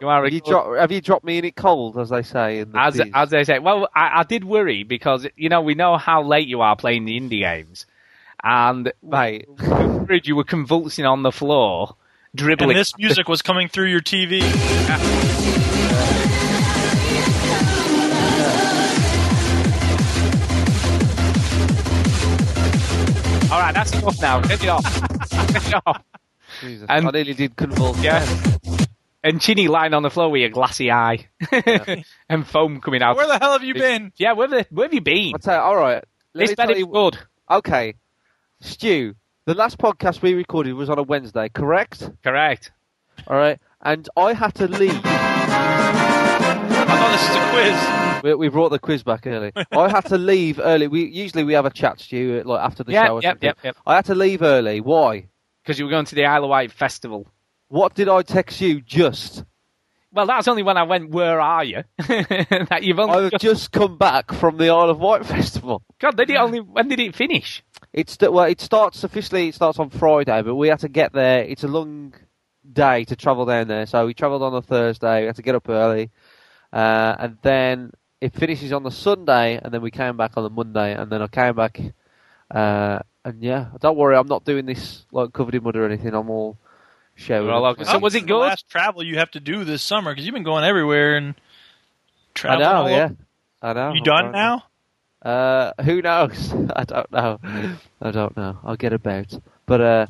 [0.00, 0.22] You are.
[0.22, 2.60] Have you, dro- have you dropped me in it cold, as they say?
[2.60, 3.10] In the As biz?
[3.12, 6.46] as they say, well, I, I did worry because you know we know how late
[6.46, 7.84] you are playing the indie games,
[8.42, 9.46] and mate,
[10.08, 11.96] we you were convulsing on the floor,
[12.34, 12.70] dribbling.
[12.70, 14.42] And this music was coming through your TV.
[23.50, 24.40] All right, that's enough now.
[24.42, 24.84] Get it off.
[25.30, 26.02] Get it off.
[26.60, 27.98] Jesus, And- I nearly did convulse.
[28.02, 28.26] Yeah.
[29.24, 31.26] And Chinny lying on the floor with a glassy eye
[32.28, 33.16] and foam coming out.
[33.16, 34.12] Where the hell have you been?
[34.16, 35.32] Yeah, where, the, where have you been?
[35.34, 36.04] I'll tell you, all right.
[36.34, 37.18] Let This me bed is you- good.
[37.50, 37.94] Okay,
[38.60, 39.14] Stu.
[39.46, 42.10] The last podcast we recorded was on a Wednesday, correct?
[42.22, 42.72] Correct.
[43.26, 45.00] All right, and I had to leave.
[45.04, 47.50] I thought this is a
[48.20, 48.22] quiz.
[48.24, 49.52] We, we brought the quiz back early.
[49.72, 50.86] I had to leave early.
[50.88, 53.14] We usually we have a chat, Stu, like after the Yep, show.
[53.14, 53.46] Or yep, something.
[53.46, 53.76] yep, yep.
[53.86, 54.80] I had to leave early.
[54.80, 55.28] Why?
[55.62, 57.26] Because you were going to the Isle of Wight festival.
[57.68, 58.80] What did I text you?
[58.80, 59.44] Just
[60.12, 61.10] Well, that's only when I went.
[61.10, 61.84] Where are you?
[61.98, 65.82] that you've only I've just come back from the Isle of Wight festival.
[65.98, 66.60] God, did it only?
[66.60, 67.62] When did it finish?
[67.92, 69.48] It's well, it starts officially.
[69.48, 71.42] It starts on Friday, but we had to get there.
[71.42, 72.14] It's a long
[72.70, 75.20] day to travel down there, so we travelled on a Thursday.
[75.22, 76.10] We had to get up early,
[76.72, 80.50] uh, and then it finishes on the Sunday, and then we came back on the
[80.50, 81.80] Monday, and then I came back,
[82.50, 86.14] uh, and yeah, don't worry, I'm not doing this like covered in mud or anything.
[86.14, 86.58] I'm all
[87.18, 87.46] showered.
[87.46, 87.78] Well, up.
[87.80, 87.84] okay.
[87.90, 88.38] So was it The good?
[88.38, 91.34] last travel you have to do this summer because you've been going everywhere and
[92.44, 93.16] I know, all yeah, over.
[93.62, 93.92] I know.
[93.92, 94.64] You I'm done now?
[95.20, 96.52] Uh, who knows?
[96.76, 97.38] I don't know.
[98.00, 98.58] I don't know.
[98.64, 99.36] I'll get about.
[99.66, 100.06] But uh,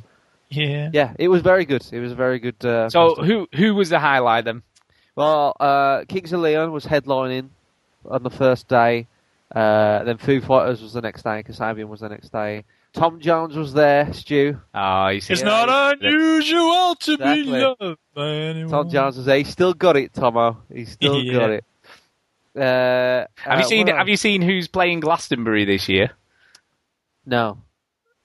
[0.50, 0.90] Yeah.
[0.92, 1.84] yeah, it was very good.
[1.90, 2.62] It was a very good.
[2.64, 3.24] Uh, So festival.
[3.24, 4.62] who who was the highlight then?
[5.16, 7.48] Well, uh, Kings of Leon was headlining
[8.04, 9.06] on the first day.
[9.54, 11.42] Uh, then Foo Fighters was the next day.
[11.42, 12.64] Kasabian was the next day.
[12.98, 14.12] Tom Jones was there.
[14.12, 14.60] Stew.
[14.74, 15.48] Oh, he's It's here.
[15.48, 15.68] not
[16.02, 17.42] unusual to Exactly.
[17.44, 18.70] be loved by anyone.
[18.70, 19.38] Tom Jones was there.
[19.38, 20.58] He still got it, Tomo.
[20.72, 21.32] He still Yeah.
[21.38, 21.64] got it.
[22.56, 23.86] Uh, Have you uh, seen?
[23.86, 26.10] where Have you seen who's playing Glastonbury this year?
[27.24, 27.58] No.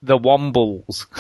[0.02, 1.06] The Wombles.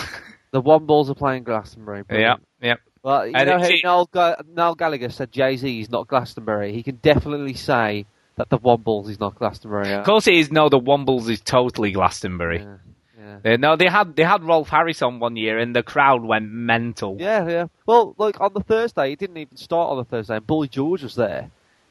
[0.51, 1.97] The Wombles are playing Glastonbury.
[2.01, 2.43] yeah, Brilliant.
[2.62, 2.76] yeah.
[3.01, 6.72] Well, you And know it's- how Noel, Noel Gallagher said Jay Z is not Glastonbury.
[6.74, 9.91] He can definitely say that the Wombles is not Glastonbury.
[9.91, 10.51] Of course it is.
[10.51, 12.60] No, the Wombles is totally Glastonbury.
[12.60, 12.76] Yeah,
[13.24, 13.53] yeah.
[13.53, 16.51] Uh, no, they had they had Rolf Harris on one year, and the crowd went
[16.51, 17.17] mental.
[17.19, 17.67] Yeah, yeah.
[17.86, 20.38] Well, like on the Thursday, it didn't even start on the Thursday.
[20.38, 21.49] And Boy George was there,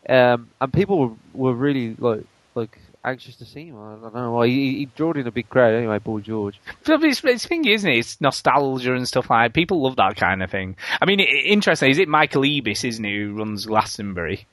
[0.09, 2.25] um, and people were, were really like
[2.55, 3.77] like anxious to see him.
[3.77, 4.33] I don't know.
[4.33, 5.99] Well, he, he drawed in a big crowd anyway.
[5.99, 6.61] Boy George.
[6.85, 7.99] But it's, it's thing, isn't it?
[7.99, 9.53] It's nostalgia and stuff like.
[9.53, 9.55] that.
[9.55, 10.77] People love that kind of thing.
[11.01, 11.91] I mean, interesting.
[11.91, 14.47] Is it Michael Eavis, isn't he, who runs Glastonbury?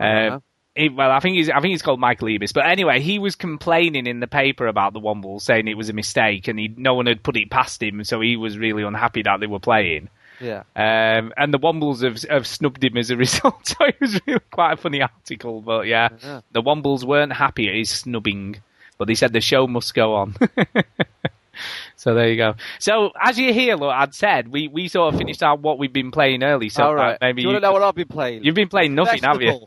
[0.00, 0.40] Uh.
[0.76, 2.52] He- well, I think he's I think he's called Michael Eavis.
[2.52, 5.92] But anyway, he was complaining in the paper about the Wombles, saying it was a
[5.94, 9.22] mistake, and he, no one had put it past him, so he was really unhappy
[9.22, 10.08] that they were playing.
[10.38, 10.64] Yeah.
[10.76, 13.66] Um, and the Wombles have, have snubbed him as a result.
[13.68, 15.62] So it was really quite a funny article.
[15.62, 16.40] But yeah, Yeah.
[16.52, 18.60] the Wombles weren't happy at his snubbing,
[18.98, 20.34] but they said the show must go on.
[21.96, 22.54] so there you go.
[22.78, 25.92] So as you hear, look, I'd said we, we sort of finished out what we've
[25.92, 26.68] been playing early.
[26.68, 27.14] So All right.
[27.14, 28.44] uh, maybe Do you want to know what I've been playing?
[28.44, 29.66] you've been playing nothing, have you?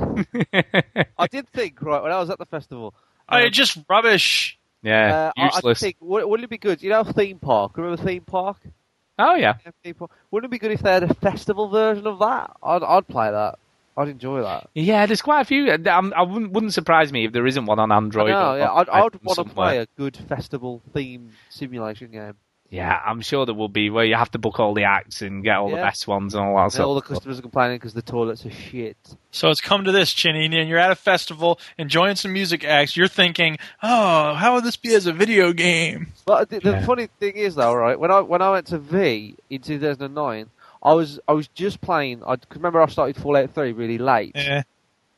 [0.00, 1.04] Festival.
[1.18, 2.94] I did think right when I was at the festival.
[3.28, 4.58] Oh, um, it's just rubbish.
[4.82, 6.82] Yeah, uh, I- I think would, wouldn't it be good?
[6.82, 7.76] You know, theme park.
[7.76, 8.56] Remember theme park?
[9.18, 9.54] Oh yeah.
[9.64, 10.10] Yeah, theme park.
[10.30, 12.52] Wouldn't it be good if they had a festival version of that?
[12.62, 13.58] I'd I'd play that.
[13.96, 14.70] I'd enjoy that.
[14.74, 15.70] Yeah, there's quite a few.
[15.70, 18.30] I'm, I wouldn't, wouldn't surprise me if there isn't one on Android.
[18.30, 22.34] No, or- yeah, I'd, I'd want to play a good festival theme simulation game.
[22.70, 25.42] Yeah, I'm sure there will be where you have to book all the acts and
[25.42, 27.78] get all the best ones and all that And sort all the customers are complaining
[27.78, 28.96] because the toilets are shit.
[29.32, 32.96] So it's come to this, Chinny, and you're at a festival enjoying some music acts.
[32.96, 36.12] You're thinking, oh, how would this be as a video game?
[36.24, 36.86] But the, the Yeah.
[36.86, 37.98] funny thing is, though, right?
[37.98, 40.48] When I when I went to V in 2009,
[40.82, 42.22] I was I was just playing.
[42.24, 44.32] I remember I started Fallout 3 really late.
[44.36, 44.62] Yeah.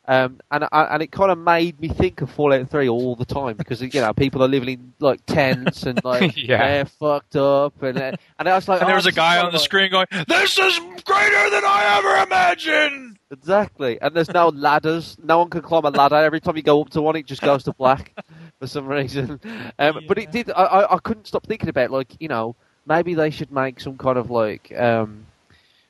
[0.08, 3.56] Um, and and it kind of made me think of Fallout 3 all the time
[3.56, 6.58] because you know people are living in like tents and like Yeah.
[6.58, 9.38] they're fucked up and uh, and I was like, And there oh, was a guy
[9.38, 13.98] on the like- screen going, "This is greater than I ever imagined." Exactly.
[14.02, 15.16] And there's no ladders.
[15.22, 16.16] No one can climb a ladder.
[16.16, 18.12] Every time you go up to one, it just goes to black
[18.60, 19.40] for some reason.
[19.78, 20.50] Um, But it did.
[20.50, 23.96] I, I, I couldn't stop thinking about like you know maybe they should make some
[23.96, 25.26] kind of like um,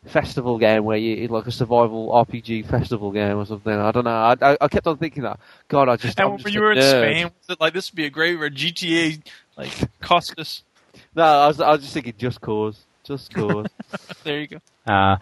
[0.04, 3.72] festival game where you like a survival RPG festival game or something.
[3.72, 4.10] I don't know.
[4.10, 5.38] I, I, I kept on thinking that.
[5.68, 6.18] God, I just.
[6.18, 6.82] And I'm when just you were in.
[6.82, 9.22] Spain, was it like this would be a great uh, where GTA
[9.56, 10.62] like cost us?
[11.14, 11.60] No, I was.
[11.60, 12.84] I was just thinking, just cause,
[13.16, 13.66] just cause.
[14.24, 14.58] There you go.
[14.86, 15.16] Uh,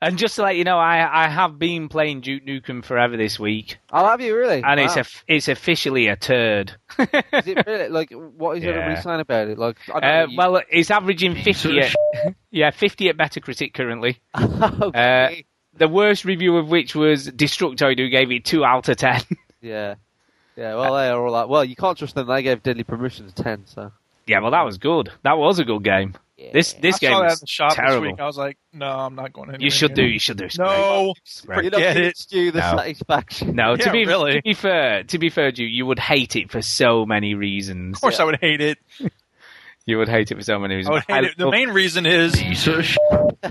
[0.00, 3.38] and just to let you know, I, I have been playing Duke Nukem Forever this
[3.38, 4.62] week, oh, have you really?
[4.62, 6.72] and it's a, it's officially a turd.
[6.98, 7.08] Is
[7.46, 9.00] it really like what is everybody Yeah.
[9.00, 9.58] saying about it?
[9.58, 11.94] Like, I Uh, don't know, well, it's averaging 50 at,
[12.50, 14.18] yeah, 50 at Metacritic currently.
[14.34, 15.28] Uh,
[15.76, 19.22] the worst review of which was Destructoid, who gave it 2 out of 10.
[19.62, 19.94] yeah,
[20.56, 20.74] yeah.
[20.74, 22.26] Well, they are all like, well, you can't trust them.
[22.26, 23.90] They gave Deadly Premonition a ten, so
[24.26, 25.10] yeah, well, that was good.
[25.22, 26.14] That was a good game.
[26.52, 28.00] This this I game saw that in the shop terrible.
[28.02, 28.20] this week.
[28.20, 29.60] I was like, no, I'm not going.
[29.60, 30.02] You should do.
[30.04, 30.48] You should do.
[30.58, 31.14] No,
[31.46, 31.62] Right.
[31.64, 32.16] you're not Forget it.
[32.16, 32.76] Stu the No.
[32.78, 33.54] satisfaction.
[33.54, 34.32] No, to Yeah, be really.
[34.36, 37.96] to be fair, to be fair, you you would hate it for so many reasons.
[37.96, 38.78] Of course, I would hate it.
[39.84, 40.90] You would hate it for so many reasons.
[40.90, 41.36] I would hate it.
[41.36, 42.40] The love- main reason is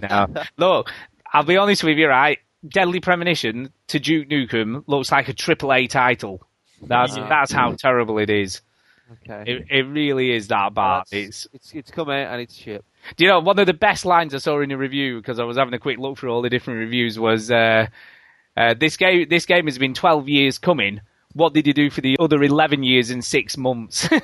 [0.01, 0.27] No.
[0.57, 0.89] Look,
[1.33, 2.39] I'll be honest with you, right?
[2.65, 6.47] Deadly Premonition to Duke Nukem looks like a triple A title.
[6.81, 7.27] That's Yeah.
[7.27, 8.61] that's how terrible it is.
[9.11, 9.43] Okay.
[9.51, 11.03] It, it really is that bad.
[11.09, 12.83] That's- It's it's it's come out and it's shit.
[13.17, 15.43] do you know one of the best lines I saw in a review because I
[15.43, 17.87] was having a quick look through all the different reviews was uh,
[18.55, 21.01] uh, this game this game has been 12 years coming.
[21.33, 24.07] What did you do for the other 11 years and six months?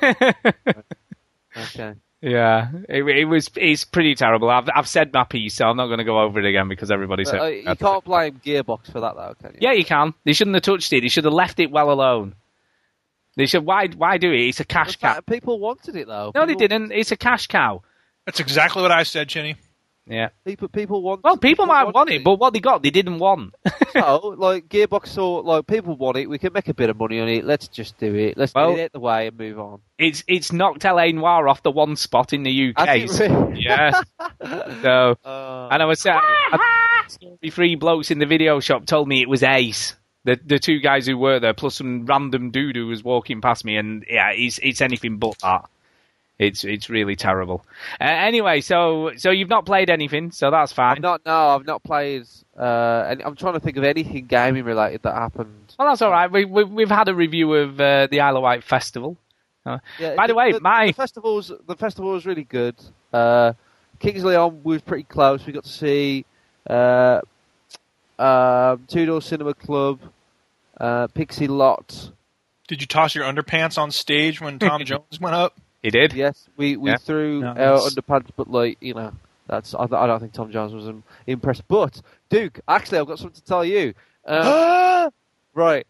[1.56, 1.94] Okay.
[2.20, 4.48] yeah, it, it was it's pretty terrible.
[4.50, 6.90] I've I've said my piece, so I'm not going to go over it again because
[6.90, 9.58] everybody said uh, you can't blame Gearbox for that, though, can you?
[9.62, 10.14] Yeah, you can.
[10.24, 11.00] They shouldn't have touched it.
[11.00, 12.34] They should have left it well alone.
[13.38, 13.86] They said, Why?
[13.86, 14.40] Why do it?
[14.48, 15.20] It's a cash cow.
[15.20, 16.32] People wanted it though.
[16.34, 16.90] No, they didn't.
[16.92, 17.82] It's a cash cow.
[18.26, 19.56] That's exactly what I said, Chinny.
[20.06, 20.30] Yeah.
[20.44, 21.22] People, people want.
[21.22, 23.54] Well, people might want wanted it, but what they got, they didn't want.
[23.92, 26.26] so, like Gearbox saw, like people want it.
[26.28, 27.44] We can make a bit of money on it.
[27.44, 28.36] Let's just do it.
[28.36, 29.80] Let's Well- get it the way and move on.
[29.98, 32.88] It's it's knocked LA Noire off the one spot in the UK.
[32.88, 33.60] Has really?
[33.62, 34.00] yeah.
[34.82, 36.18] So, Uh, and I was saying,
[37.40, 39.94] the three blokes in the video shop told me it was Ace.
[40.24, 43.64] The the two guys who were there, plus some random dude who was walking past
[43.64, 45.68] me, and yeah, it's it's anything but that.
[46.38, 47.64] It's it's really terrible.
[48.00, 50.96] Uh, anyway, so so you've not played anything, so that's fine.
[50.96, 51.20] I've not.
[51.26, 52.26] No, I've not played.
[52.56, 55.74] Uh, I'm trying to think of anything gaming related that happened.
[55.78, 56.30] Well, that's all right.
[56.30, 59.16] We, we we've had a review of uh, the Isle of Wight festival.
[59.66, 62.76] Uh, Yeah, by the, way, my the festivals the festival was really good.
[63.12, 63.54] Uh,
[63.98, 65.44] Kings Leon was pretty close.
[65.44, 66.24] We got to see
[66.70, 67.20] uh,
[68.18, 70.00] um, Two Door Cinema Club,
[70.80, 72.10] uh, Pixie Lott.
[72.66, 75.56] Did you toss your underpants on stage when Tom Jones went up?
[75.82, 76.12] he did.
[76.12, 76.96] Yes, we we Yeah.
[76.98, 77.56] threw Nice.
[77.58, 79.12] our underpants, but like you know,
[79.46, 80.92] that's I, I don't think Tom Jones was
[81.26, 81.66] impressed.
[81.68, 83.94] But Duke, actually, I've got something to tell you.
[84.26, 85.10] Um,
[85.54, 85.86] right,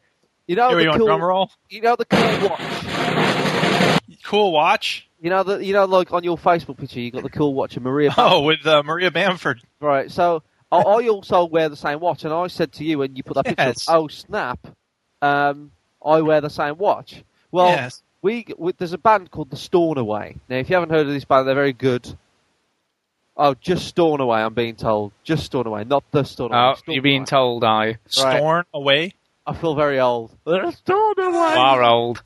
[0.46, 1.50] you know Here the go, cool, drum roll.
[1.70, 4.18] you know the cool watch.
[4.24, 5.08] Cool watch.
[5.20, 7.76] You know the you know like on your Facebook picture, you got the cool watch
[7.76, 8.14] of Maria.
[8.18, 9.62] Oh, with uh, Maria Bamford.
[9.80, 10.10] Right.
[10.10, 13.22] So I, I also wear the same watch, and I said to you when you
[13.22, 13.88] put that picture, Yes.
[13.88, 14.66] up, oh snap,
[15.22, 15.72] um,
[16.04, 17.22] I wear the same watch.
[17.50, 18.02] Well, yes.
[18.22, 20.36] we, we there's a band called the Stornoway.
[20.48, 22.06] Now, if you haven't heard of this band, they're very good.
[23.36, 25.12] Oh, just Stornoway, I'm being told.
[25.22, 26.74] Just Stornoway, not the Stornoway.
[26.76, 29.14] Oh, you're being told I Storm away.
[29.46, 30.36] I feel very old.
[30.46, 31.56] Stornoway.
[31.56, 32.20] are old.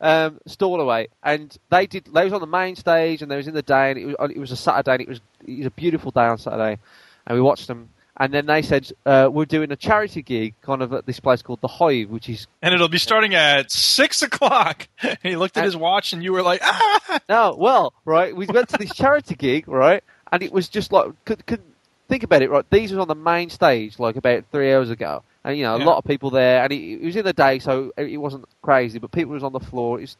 [0.00, 2.04] um, Stornoway, and they did.
[2.12, 4.30] They was on the main stage, and they was in the day, and it was,
[4.30, 6.78] it was a Saturday, and it was it was a beautiful day on Saturday,
[7.26, 7.88] and we watched them.
[8.16, 11.40] And then they said uh, we're doing a charity gig, kind of at this place
[11.40, 14.88] called the Hive, which is And it'll be starting at six o'clock.
[15.22, 17.20] he looked at his watch, and you were like, ah!
[17.30, 18.36] no, well, right.
[18.36, 21.62] We went to this charity gig, right, and it was just like could, could
[22.08, 22.66] think about it, right.
[22.70, 25.78] These was on the main stage like about three hours ago, and you know a
[25.78, 25.84] Yeah.
[25.86, 28.98] lot of people there, and it, it was in the day, so it wasn't crazy,
[28.98, 29.98] but people was on the floor.
[29.98, 30.18] It's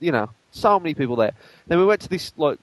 [0.00, 1.32] you know so many people there.
[1.66, 2.58] Then we went to this like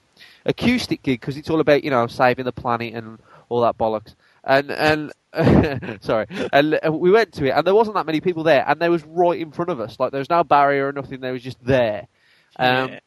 [0.46, 3.20] acoustic gig because it's all about you know saving the planet and
[3.52, 4.16] all that bollocks.
[4.44, 5.12] And and
[6.04, 8.90] sorry, and we went to it, and there wasn't that many people there, and they
[8.90, 10.00] was right in front of us.
[10.00, 12.08] Like there was no barrier or nothing; they was just there.
[12.58, 13.00] Um, Yeah.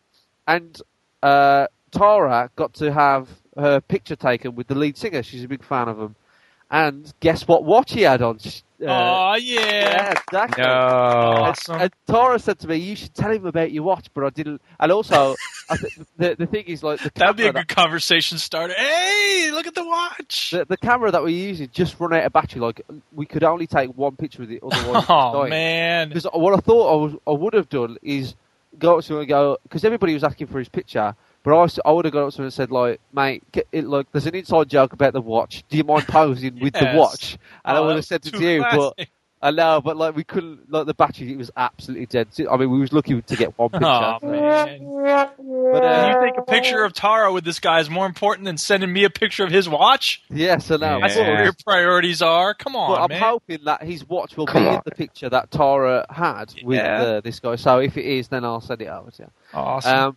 [0.47, 0.83] And
[1.23, 5.23] uh, Tara got to have her picture taken with the lead singer.
[5.23, 6.17] She's a big fan of him.
[6.75, 8.41] And guess what watch he had on?
[8.83, 9.61] Uh, oh yeah.
[9.61, 10.65] yeah, exactly.
[10.65, 10.71] No.
[10.73, 11.81] Awesome.
[11.81, 14.61] And Tara said to me, "You should tell him about your watch," but I didn't.
[14.81, 15.37] And also,
[15.71, 18.75] I th- the the thing is, like the That'd be a camera good conversation starter.
[18.75, 20.51] Hey, look at the watch.
[20.51, 22.61] The, the camera that we're using just run out of battery.
[22.61, 22.81] Like
[23.13, 25.05] we could only take one picture with it, otherwise.
[25.09, 26.09] Oh man.
[26.09, 28.35] Because what I thought I, was, I would have done is
[28.79, 31.15] go up to him and go because everybody was asking for his picture.
[31.43, 33.85] But I, I would have gone up to him and said, like, mate, get, it,
[33.87, 35.63] look, there's an inside joke about the watch.
[35.69, 37.39] Do you mind posing with the watch?
[37.65, 39.11] And I Oh, would have said it to you, but classic.
[39.45, 42.29] I know, but like we couldn't, like the battery, it was absolutely dead.
[42.51, 43.85] I mean, we was lucky to get one picture.
[43.87, 44.89] Oh man!
[45.37, 48.57] But, uh, you think a picture of Tara with this guy is more important than
[48.57, 50.23] sending me a picture of his watch?
[50.31, 50.99] yes, I know.
[51.01, 52.55] That's what your priorities are.
[52.55, 53.21] Come on, But I'm man.
[53.23, 57.03] hoping that his watch will Come be in the picture that Tara had with Yeah.
[57.03, 57.57] uh, this guy.
[57.57, 59.31] So if it is, then I'll send it over to you.
[59.53, 59.99] awesome.
[59.99, 60.17] Um,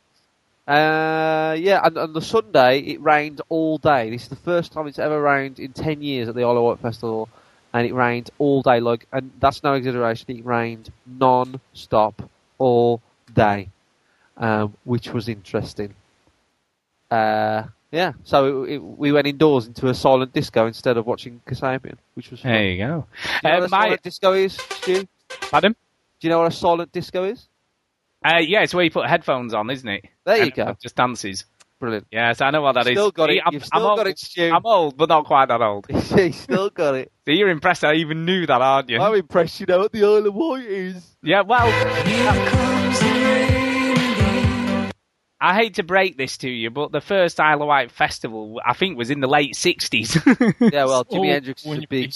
[0.67, 4.09] uh, yeah, and on the Sunday it rained all day.
[4.09, 6.63] This is the first time it's ever rained in ten years at the Isle of
[6.63, 7.29] Wight Festival,
[7.73, 8.79] and it rained all day.
[8.79, 10.25] Like, and that's no exaggeration.
[10.37, 13.01] It rained non-stop all
[13.33, 13.69] day,
[14.37, 15.93] um, which was interesting.
[17.09, 21.41] Uh, yeah, so it, it, we went indoors into a silent disco instead of watching
[21.47, 22.51] Kasabian, which was fun.
[22.51, 23.07] There you go.
[23.41, 25.07] Do you know Uh, what a my, silent disco is, Stu?
[25.49, 25.73] pardon?
[26.19, 27.47] Do you know what a silent disco is?
[28.25, 30.05] Uh, yeah, it's where you put headphones on, isn't it?
[30.25, 30.67] There you And go.
[30.69, 31.45] it Just dances.
[31.79, 32.07] Brilliant.
[32.11, 32.93] Yes, I know what that is.
[32.93, 33.39] Still got it.
[33.45, 34.07] I'm, You've still I'm got old.
[34.07, 34.51] it, Stu.
[34.51, 35.85] I'm old, but not quite that old.
[36.17, 37.11] you still got it.
[37.27, 38.99] So you're impressed I even knew that, aren't you?
[39.01, 41.17] I'm impressed you know what the Isle of Wight is.
[41.21, 41.67] Yeah, well.
[45.39, 48.73] I hate to break this to you, but the first Isle of Wight festival, I
[48.73, 50.15] think, was in the late 60s.
[50.73, 52.13] Yeah, well, Jimi Oh, Hendrix is when a big.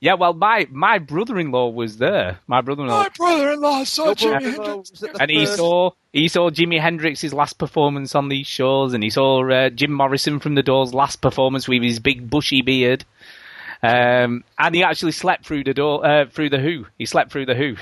[0.00, 2.38] Yeah, well, my, my brother in law was there.
[2.46, 3.02] My brother in law.
[3.02, 4.90] My brother-in-law saw Jimi Hendrix.
[4.90, 8.94] was at the And he saw he saw Jimi Hendrix's last performance on these shows,
[8.94, 12.62] and he saw uh, Jim Morrison from the Doors' last performance with his big bushy
[12.62, 13.04] beard.
[13.82, 16.86] Um, and he actually slept through the door uh, through the Who.
[16.98, 17.76] He slept through the Who.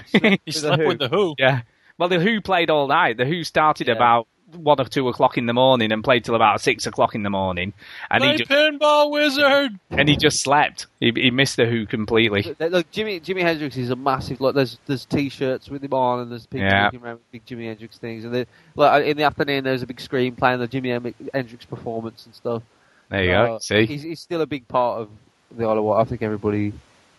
[0.44, 0.88] He slept Who.
[0.88, 1.34] with the Who.
[1.38, 1.62] Yeah.
[1.98, 3.16] Well, the Who played all night.
[3.16, 3.94] The Who started Yeah.
[3.94, 4.26] about
[4.56, 7.30] one or two o'clock in the morning and played till about six o'clock in the
[7.30, 7.72] morning,
[8.10, 9.78] and Play he just pinball wizard.
[9.90, 10.86] and he just slept.
[11.00, 12.42] He, he missed the Who completely.
[12.58, 14.40] Look, Look, Jimmy Jimi Hendrix is a massive.
[14.40, 16.84] Like, there's there's T-shirts with him on, and there's people Yeah.
[16.84, 18.24] walking around with big Jimi Hendrix things.
[18.24, 18.46] And they,
[18.76, 22.34] like in the afternoon, there's a big screen playing the Jimi Hem- Hendrix performance and
[22.34, 22.62] stuff.
[23.10, 23.54] There you go.
[23.56, 25.10] Uh, See, he's, he's still a big part of
[25.56, 26.00] the Isle of Wight.
[26.00, 26.72] I think everybody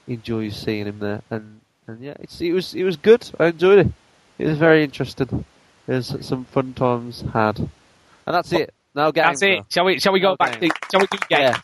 [0.08, 3.30] enjoys seeing him there, and and yeah, it's it was it was good.
[3.40, 3.88] I enjoyed it.
[4.38, 5.46] It was very interesting.
[5.88, 7.70] There's some fun times had, and
[8.26, 8.74] that's it.
[8.96, 9.40] No games.
[9.40, 9.66] that's it.
[9.70, 10.00] Shall we?
[10.00, 10.74] Shall we go No back games.
[10.74, 10.80] to?
[10.92, 11.42] Shall we do games?
[11.42, 11.58] Yeah,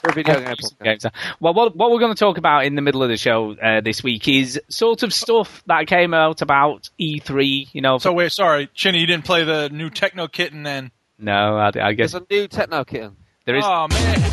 [0.00, 0.44] for a video game.
[0.54, 0.82] Podcast.
[0.82, 1.06] games.
[1.40, 3.80] Well, what, what we're going to talk about in the middle of the show uh,
[3.80, 7.68] this week is sort of stuff that came out about E3.
[7.72, 10.90] You know, So wait, sorry, Chinny, you didn't play the new Techno Kitten then?
[11.18, 13.16] no, I, I guess There's a new techno kitten.
[13.46, 13.64] there is.
[13.66, 14.30] Oh man,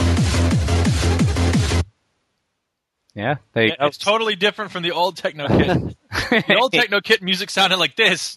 [3.15, 3.85] Yeah, there you go.
[3.87, 5.95] it's totally different from the old Techno Kitten.
[6.29, 8.35] the old Techno Kitten music sounded like this.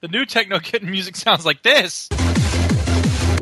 [0.00, 2.08] The new Techno Kitten music sounds like this.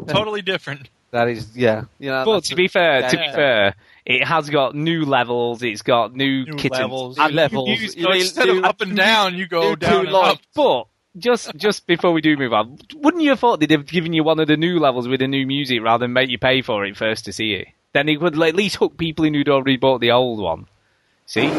[0.08, 0.88] Totally different.
[1.10, 1.84] That is, yeah.
[1.98, 5.62] You know, But to a- be fair, to be fair, it has got new levels.
[5.62, 6.80] It's got new, New kittens.
[6.80, 7.18] levels.
[7.18, 7.68] New levels.
[7.68, 10.32] You- You mean instead new- of up and down, you go new down and lights.
[10.34, 10.40] up.
[10.54, 10.86] But
[11.18, 14.24] just just before we do move on, wouldn't you have thought they'd have given you
[14.24, 16.84] one of the new levels with the new music rather than make you pay for
[16.84, 17.68] it first to see it?
[17.92, 20.66] Then it would at least hook people in who'd already bought the old one.
[21.26, 21.50] See?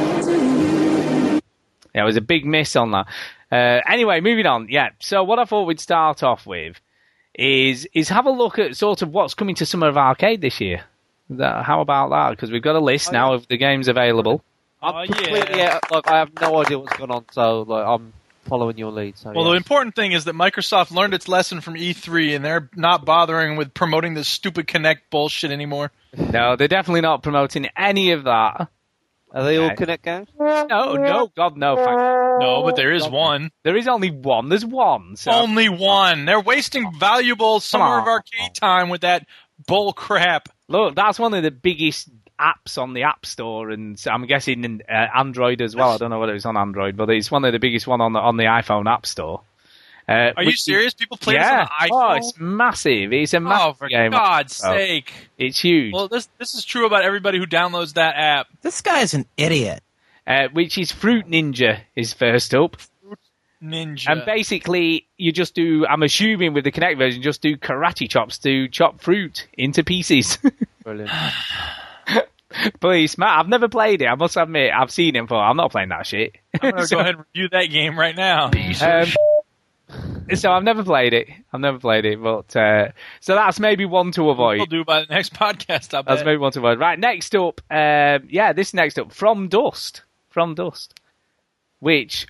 [1.98, 3.08] Yeah, it was a big miss on that.
[3.52, 4.68] Uh, anyway, moving on.
[4.70, 4.90] Yeah.
[5.00, 6.80] So what I thought we'd start off with
[7.36, 10.60] is is have a look at sort of what's coming to Summer of Arcade this
[10.62, 10.84] year.
[11.30, 12.30] That, how about that?
[12.32, 13.36] Because we've got a list Oh, now yeah.
[13.36, 14.44] of the games available.
[14.82, 15.76] I'm Oh, completely yeah.
[15.84, 18.14] out, like I have no idea what's going on, so like I'm
[18.46, 19.18] following your lead.
[19.18, 19.52] So Well, yeah.
[19.52, 23.58] the important thing is that Microsoft learned its lesson from E3, and they're not bothering
[23.58, 25.92] with promoting this stupid Kinect bullshit anymore.
[26.18, 28.70] No, they're definitely not promoting any of that.
[29.32, 29.86] Are they all Okay.
[29.86, 30.30] Kinect games?
[30.40, 31.76] No, no, God, no.
[31.76, 31.98] Thank
[32.42, 33.52] No, but there is one.
[33.64, 34.50] There is only one.
[34.50, 35.16] There's one.
[35.16, 36.26] So Only one.
[36.26, 39.26] They're wasting valuable Summer of Arcade time with that
[39.68, 40.50] bull crap.
[40.68, 42.10] look, that's one of the biggest
[42.40, 45.92] apps on the App Store, and I'm guessing in uh, Android as well.
[45.92, 48.14] I don't know whether it's on Android, but it's one of the biggest one on
[48.14, 49.42] the on the iPhone App Store.
[50.10, 50.94] Uh, Are you which- serious?
[50.94, 51.64] People play yeah.
[51.66, 53.12] this on the Oh, it's massive.
[53.12, 54.12] It's a massive Oh, for game.
[54.12, 55.14] God's Oh, sake!
[55.38, 55.94] It's huge.
[55.94, 58.48] Well, this this is true about everybody who downloads that app.
[58.62, 59.82] This guy's an idiot.
[60.26, 62.78] Uh, which is Fruit Ninja is first up.
[63.64, 64.10] Ninja.
[64.12, 68.38] And basically, you just do, I'm assuming with the Kinect version, just do karate chops
[68.40, 70.38] to chop fruit into pieces.
[70.84, 71.10] Brilliant.
[72.80, 74.06] Please, Matt, I've never played it.
[74.06, 75.42] I must admit, I've seen it before.
[75.44, 76.36] I'm not playing that shit.
[76.62, 78.50] I'm gonna So- go ahead and review that game right now.
[80.36, 81.30] So I've never played it.
[81.54, 82.90] I've never played it, but uh,
[83.22, 84.58] so that's maybe one to avoid.
[84.58, 85.94] We'll do by the next podcast.
[85.94, 86.26] I That's bet.
[86.26, 86.80] maybe one to avoid.
[86.80, 91.00] Right, next up, um, yeah, this next up, From Dust, From Dust,
[91.80, 92.28] which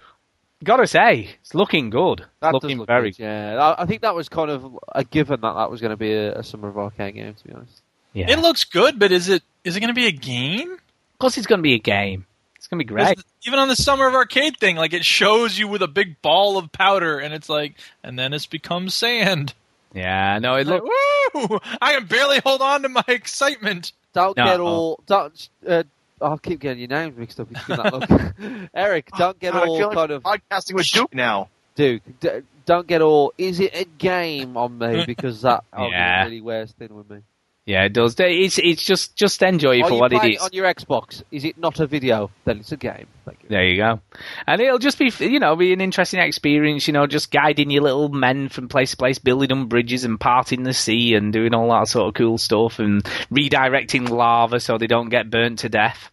[0.64, 2.26] gotta say, it's looking good.
[2.42, 3.56] That looking look very good, yeah.
[3.58, 6.14] I, I think that was kind of a given that that was going to be
[6.14, 7.82] a, a Summer of Arcade game, to be honest.
[8.14, 8.30] Yeah.
[8.30, 10.72] It looks good, but is it is it going to be a game?
[10.74, 12.28] Of course, it's going to be a game.
[12.68, 13.08] It's gonna be great.
[13.10, 16.22] Because Even on the Summer of Arcade thing, like it shows you with a big
[16.22, 19.54] ball of powder, and it's like, and then it's become sand.
[19.94, 21.50] Yeah, no, it Like, look.
[21.50, 21.60] woo!
[21.82, 23.94] I can barely hold on to my excitement.
[24.14, 24.44] Don't No.
[24.44, 25.00] get all.
[25.06, 25.50] Don't.
[25.66, 25.84] Uh,
[26.22, 27.48] I'll keep getting your names mixed up.
[27.50, 28.70] if you give that look.
[28.74, 30.24] Eric, don't get I feel all like kind of.
[30.24, 31.48] podcasting with Duke now.
[31.76, 33.32] Duke, d- don't get all.
[33.38, 35.06] Is it a game on me?
[35.08, 36.26] Because that Yeah.
[36.26, 37.20] really wears thin with me.
[37.68, 38.16] Yeah, it does.
[38.18, 40.42] It's it's just just enjoy it Are for you what it playing is.
[40.42, 41.22] on your Xbox?
[41.32, 42.32] Is it not a video?
[42.46, 43.08] Then it's a game.
[43.26, 43.50] Thank you.
[43.50, 44.00] There you go.
[44.48, 47.84] And it'll just be, you know, be an interesting experience, you know, just guiding your
[47.84, 51.54] little men from place to place, building them bridges and parting the sea and doing
[51.54, 55.70] all that sort of cool stuff and redirecting lava so they don't get burnt to
[55.70, 56.10] death.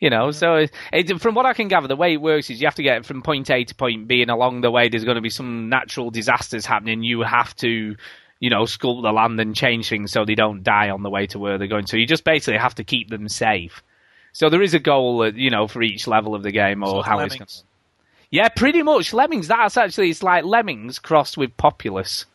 [0.00, 2.60] You know, so it, it, from what I can gather, the way it works is
[2.60, 5.04] you have to get from point A to point B, and along the way there's
[5.04, 7.04] going to be some natural disasters happening.
[7.04, 7.94] You have to,
[8.44, 11.26] you know, sculpt the land and change things so they don't die on the way
[11.26, 11.86] to where they're going.
[11.86, 13.82] So you just basically have to keep them safe.
[14.34, 17.02] So there is a goal, you know, for each level of the game or So
[17.02, 17.40] how Lemmings.
[17.40, 17.66] it's going.
[18.30, 19.14] Yeah, pretty much.
[19.14, 19.48] Lemmings.
[19.48, 22.26] That's actually it's like Lemmings crossed with Populous.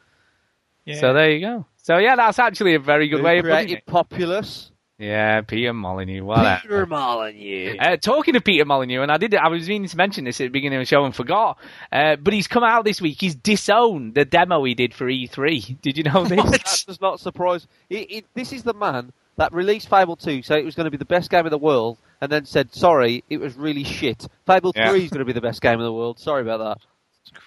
[0.84, 0.99] Yeah.
[0.99, 1.66] So there you go.
[1.78, 3.86] So yeah, that's actually a very good Who way of putting created it.
[3.86, 4.72] Populous?
[4.99, 6.25] Yeah, Peter Molyneux.
[6.25, 6.59] Whatever.
[6.61, 7.77] Peter Molyneux.
[7.79, 10.43] Uh, talking of Peter Molyneux, and I did, I was meaning to mention this at
[10.45, 11.57] the beginning of the show and forgot.
[11.89, 13.17] Uh, but he's come out this week.
[13.19, 15.81] He's disowned the demo he did for E3.
[15.81, 16.43] Did you know this?
[16.51, 17.65] that does not surprise.
[17.87, 20.91] He, he, this is the man that released Fable 2, said it was going to
[20.91, 24.27] be the best game in the world, and then said, sorry, it was really shit.
[24.45, 24.89] Fable Yeah.
[24.89, 26.19] 3 is going to be the best game in the world.
[26.19, 27.39] Sorry about that.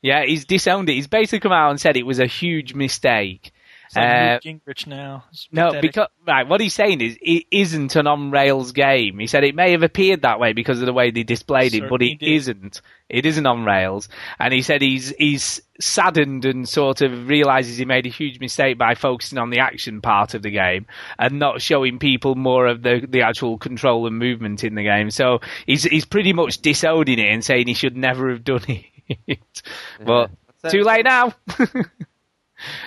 [0.00, 0.94] yeah, he's disowned it.
[0.94, 3.51] He's basically come out and said it was a huge mistake.
[3.94, 5.24] It's like Uh, Gingrich now.
[5.30, 5.82] It's No, pathetic.
[5.90, 9.18] because right, what he's saying is it isn't an on rails game.
[9.18, 11.80] He said it may have appeared that way because of the way they displayed it,
[11.82, 12.28] but Certainly it did.
[12.32, 12.80] isn't.
[13.10, 14.08] It isn't on rails,
[14.40, 18.78] and he said he's he's saddened and sort of realizes he made a huge mistake
[18.78, 20.86] by focusing on the action part of the game
[21.18, 25.10] and not showing people more of the the actual control and movement in the game.
[25.10, 28.62] So he's he's pretty much disowning it and saying he should never have done
[29.26, 29.62] it.
[30.02, 30.30] but
[30.62, 31.34] That's too late now.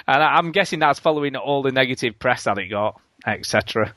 [0.07, 3.93] and I- I'm guessing that's following all the negative press that it got, etc.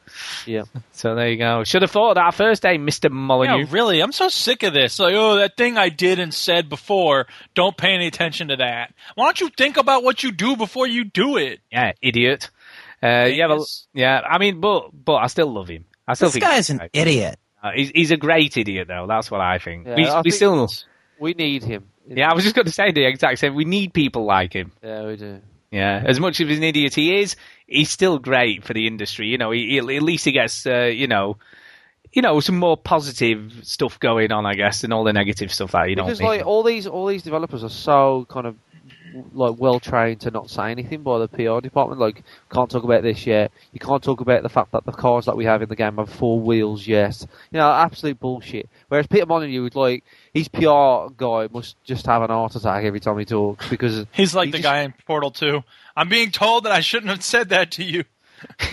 [0.46, 0.62] Yeah.
[0.92, 1.64] So there you go.
[1.64, 3.58] Should have thought of that first day, Mister Molyneux.
[3.58, 4.98] Yeah, really, I'm so sick of this.
[4.98, 8.94] Like, oh, that thing I did and said before, don't pay any attention to that.
[9.14, 11.60] Why don't you think about what you do before you do it?
[11.70, 12.50] Yeah, idiot.
[13.02, 13.86] Uh, yeah, well, Yes.
[13.94, 14.20] yeah.
[14.28, 15.84] I mean, but but I still love him.
[16.06, 17.38] I still This think guy's an idiot.
[17.62, 19.06] Uh, he's, he's a great idiot, though.
[19.08, 19.86] That's what I think.
[19.86, 20.68] Yeah, we I we think still.
[21.20, 21.88] We need him.
[22.08, 23.54] Yeah, I was just going to say the exact same.
[23.54, 24.72] We need people like him.
[24.82, 25.40] Yeah, we do.
[25.70, 29.26] Yeah, as much of an idiot he is, he's still great for the industry.
[29.28, 31.36] You know, he, he- at least he gets, uh, you know,
[32.12, 35.72] you know, some more positive stuff going on, I guess, than all the negative stuff
[35.72, 36.06] that you don't.
[36.06, 38.56] Because like all these all these developers are so kind of
[39.32, 42.00] like well trained to not say anything by the PR department.
[42.00, 43.50] Like, can't talk about this yet.
[43.72, 45.96] You can't talk about the fact that the cars that we have in the game
[45.96, 47.26] have four wheels yet.
[47.50, 48.68] You know, absolute bullshit.
[48.88, 53.00] Whereas Peter Molyneux would like his PR guy must just have an heart attack every
[53.00, 55.62] time he talks because He's like he the just- guy in Portal 2.
[55.96, 58.04] I'm being told that I shouldn't have said that to you.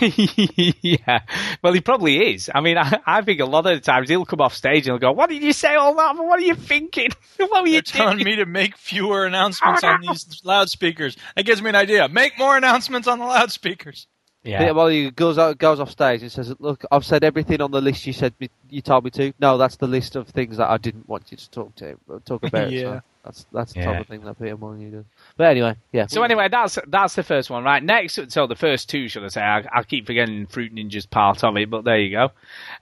[0.82, 1.20] yeah,
[1.62, 2.50] well, he probably is.
[2.54, 4.94] I mean, I, I think a lot of the times he'll come off stage and
[4.94, 6.16] he'll go, "What did you say all that?
[6.16, 7.10] What are you thinking?
[7.36, 11.16] what were you They're telling doing?" me to make fewer announcements on these loudspeakers.
[11.34, 12.08] That gives me an idea.
[12.08, 14.06] Make more announcements on the loudspeakers.
[14.42, 14.72] Yeah.
[14.72, 17.80] Peter he goes out, goes off stage and says, "Look, I've said everything on the
[17.80, 19.32] list you said me, you told me to.
[19.40, 22.44] No, that's the list of things that I didn't want you to talk to talk
[22.44, 22.70] about.
[22.70, 22.82] Yeah.
[22.82, 23.86] So that's that's the Yeah.
[23.86, 25.04] type of thing that Peter Molyneux does.
[25.36, 26.06] But anyway, yeah.
[26.06, 27.82] So anyway, that's that's the first one, right?
[27.82, 29.42] Next, so the first two, should I say?
[29.42, 32.30] I, I keep forgetting Fruit Ninja's part of it, but there you go.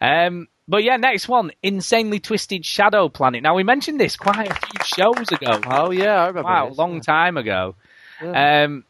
[0.00, 3.42] Um, but yeah, next one, insanely twisted Shadow Planet.
[3.42, 5.60] Now we mentioned this quite a few shows ago.
[5.66, 6.48] Oh yeah, I remember.
[6.48, 7.00] Wow, this, long yeah.
[7.00, 7.74] time ago.
[8.22, 8.64] Yeah.
[8.64, 8.84] Um,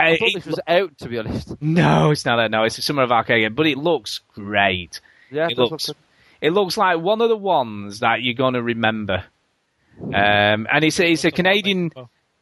[0.00, 1.54] I uh, thought it this was out, to be honest.
[1.60, 2.50] No, it's not.
[2.50, 5.00] No, it's a Summer of Arcade game, but it looks great.
[5.30, 5.90] Yeah, it does look looks.
[6.40, 9.24] It looks like one of the ones that you're gonna remember.
[10.02, 11.90] Um, and he's, a, a Canadian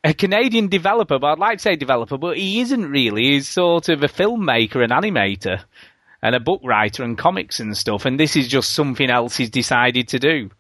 [0.04, 3.24] a Canadian developer, but I'd like to say developer, but he isn't really.
[3.32, 5.64] He's sort of a filmmaker, an animator,
[6.22, 8.04] and a book writer, and comics and stuff.
[8.04, 10.50] And this is just something else he's decided to do.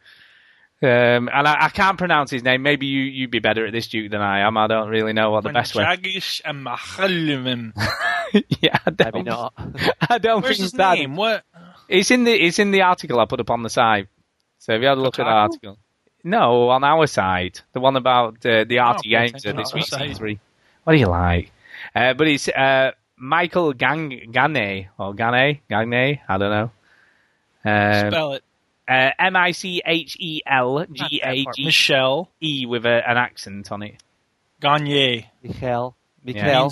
[0.82, 2.62] Um, and I, I can't pronounce his name.
[2.62, 4.58] Maybe you you'd be better at this, Duke, than I am.
[4.58, 5.84] I don't really know what the best way.
[5.84, 7.72] Jagish and Mahalimim.
[8.60, 9.54] yeah, I don't, Maybe not.
[10.10, 10.98] I don't Where's think his that.
[10.98, 11.16] name?
[11.16, 11.44] What?
[11.88, 14.08] It's in the it's in the article I put up on the site.
[14.58, 15.78] So if you had a look at the article,
[16.24, 19.86] no, on our side, the one about uh, the arty pay games uh, this week
[20.16, 20.38] three.
[20.84, 21.52] What do you like?
[21.94, 26.20] Uh, but it's uh, Michael Gang Gane or Gane Gane.
[26.28, 26.70] I don't know.
[27.64, 28.44] Um, Spell it.
[28.88, 31.56] uh, M I C H E L Not G that A part.
[31.56, 34.02] G Michelle E with a, an accent on it.
[34.60, 35.28] Gagne.
[35.42, 35.96] Michael.
[36.24, 36.68] Yeah.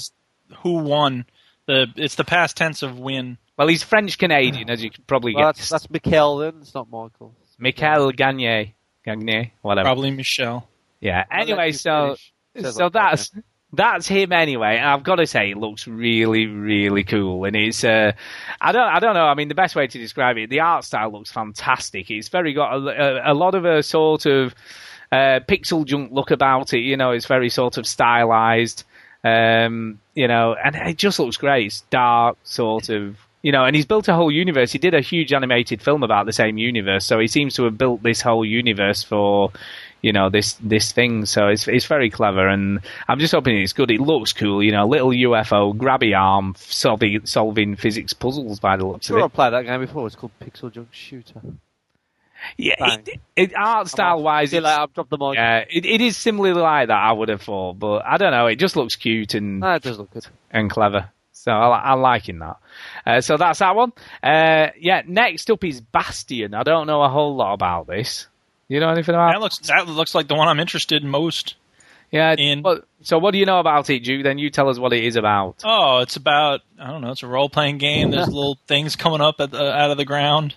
[0.63, 1.27] Who won.
[1.67, 3.39] The It's the past tense of win.
[3.57, 5.69] Well, he's French Canadian, as you could probably Well, guess.
[5.69, 6.55] that's that's Mikel then.
[6.61, 7.35] It's not Michael.
[7.59, 8.75] Michael Gagne,
[9.05, 9.87] Gagne, whatever.
[9.87, 10.67] Probably Michelle.
[11.01, 11.25] Yeah.
[11.31, 12.17] Anyway, so
[12.59, 13.33] so like that, that's
[13.73, 14.77] that's him anyway.
[14.77, 17.45] And I've got to say, it looks really, really cool.
[17.45, 18.13] And it's uh,
[18.61, 19.27] I don't I don't know.
[19.27, 22.11] I mean, the best way to describe it, the art style looks fantastic.
[22.11, 24.55] It's very got a, a, a lot of a sort of
[25.13, 26.81] uh, pixel junk look about it.
[26.81, 28.85] You know, it's very sort of stylized.
[29.23, 31.67] Um, you know, and it just looks great.
[31.67, 33.17] It's dark, sort of.
[33.45, 34.73] You know, and he's built a whole universe.
[34.73, 37.77] He did a huge animated film about the same universe, so he seems to have
[37.77, 39.53] built this whole universe for,
[40.01, 41.27] you know, this this thing.
[41.27, 43.91] So it's it's very clever, and I'm just hoping it's good.
[43.91, 48.87] It looks cool, you know, little UFO grabby arm solving solving physics puzzles by the
[48.87, 50.07] looks Sure, of I've played that game before.
[50.07, 51.43] It's called Pixel Junk Shooter.
[52.59, 54.81] Yeah, it, it, art style wise, you later.
[54.81, 55.35] I've dropped the mic.
[55.35, 56.99] yeah, it, it is similarly like that.
[56.99, 58.47] I would have thought, but I don't know.
[58.47, 60.27] It just looks cute and Ah, it does look good.
[60.51, 61.11] and clever.
[61.33, 62.57] So I, I'm liking that.
[63.07, 63.93] Uh, so that's that one.
[64.23, 66.55] Uh, yeah, next up is Bastion.
[66.55, 68.27] I don't know a whole lot about this.
[68.69, 69.33] You know anything about?
[69.33, 71.55] That looks that looks like the one I'm interested in most.
[72.11, 72.35] Yeah.
[72.39, 74.23] in- what- so what do you know about it, Duke?
[74.25, 75.63] Then you tell us what it is about.
[75.65, 77.11] Oh, it's about I don't know.
[77.11, 78.11] It's a role playing game.
[78.11, 80.55] There's little things coming up at the, out of the ground.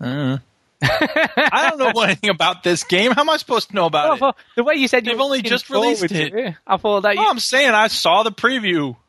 [0.00, 0.38] Uh.
[0.82, 3.12] I don't know anything about this game.
[3.12, 4.18] How am I supposed to know about it?
[4.20, 6.54] thought- the way you said They've you only just released it.
[6.66, 7.14] I thought that.
[7.14, 8.96] You, I'm saying I saw the preview.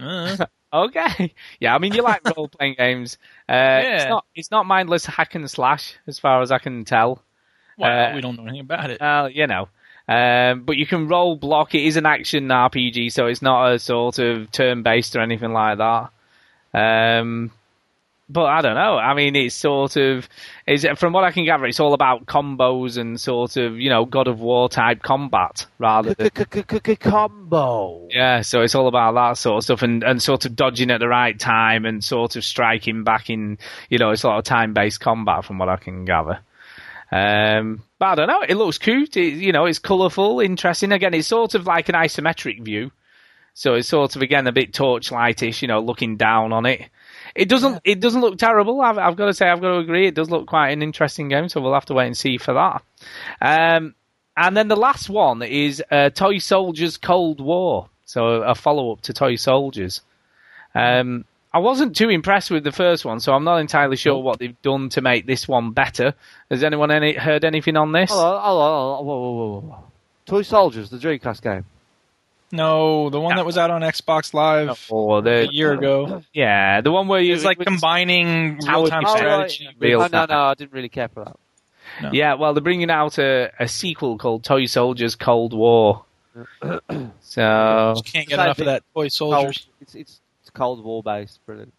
[0.00, 0.36] Uh.
[0.72, 1.34] Okay.
[1.60, 3.18] Yeah, I mean you like role playing games.
[3.48, 4.08] Uh, It's Yeah.
[4.08, 4.24] not.
[4.34, 7.22] It's not mindless hack and slash, as far as I can tell.
[7.78, 9.00] Well, Uh, we don't know anything about it.
[9.00, 9.68] Well, you know.
[10.08, 11.74] Um, but you can roll block.
[11.74, 15.52] It is an action RPG, so it's not a sort of turn based or anything
[15.52, 16.10] like that.
[16.74, 17.50] Um,
[18.28, 18.96] but I don't know.
[18.96, 20.28] I mean, it's sort of
[20.66, 24.04] is from what I can gather, it's all about combos and sort of you know
[24.04, 28.08] God of War type combat rather than Combo.
[28.10, 28.40] yeah.
[28.42, 31.08] So it's all about that sort of stuff and, and sort of dodging at the
[31.08, 33.58] right time and sort of striking back in
[33.90, 36.40] you know it's sort of time based combat from what I can gather.
[37.10, 38.42] Um, but I don't know.
[38.48, 39.18] It looks cute.
[39.18, 40.92] It, you know, it's colourful, interesting.
[40.92, 42.90] Again, it's sort of like an isometric view.
[43.52, 45.60] So it's sort of again a bit torchlightish.
[45.60, 46.88] You know, looking down on it.
[47.34, 47.80] It doesn't.
[47.84, 48.80] It doesn't look terrible.
[48.80, 50.06] I've, I've got to say, I've got to agree.
[50.06, 51.48] It does look quite an interesting game.
[51.48, 52.82] So we'll have to wait and see for that.
[53.40, 53.94] Um,
[54.36, 57.88] and then the last one is uh, Toy Soldiers Cold War.
[58.04, 60.02] So a follow up to Toy Soldiers.
[60.74, 64.38] Um, I wasn't too impressed with the first one, so I'm not entirely sure what
[64.38, 66.14] they've done to make this one better.
[66.50, 68.10] Has anyone any, heard anything on this?
[68.10, 69.06] Hold on, hold on, hold on.
[69.06, 69.84] Whoa, whoa, whoa, whoa.
[70.24, 71.66] Toy Soldiers, the Dreamcast game.
[72.52, 76.22] No, the one that was out on Xbox Live Or the a year ago.
[76.34, 79.66] yeah, the one where you It's like combining real time Oh, strategy.
[79.68, 80.26] with- Real oh, no, time.
[80.28, 81.36] no, I didn't really care for that.
[82.02, 82.10] No.
[82.12, 86.04] Yeah, well, they're bringing out a, a sequel called Toy Soldiers Cold War.
[87.20, 89.66] so Just can't get enough of that toy soldiers.
[89.80, 91.40] It's, it's, it's Cold War based.
[91.46, 91.72] Brilliant.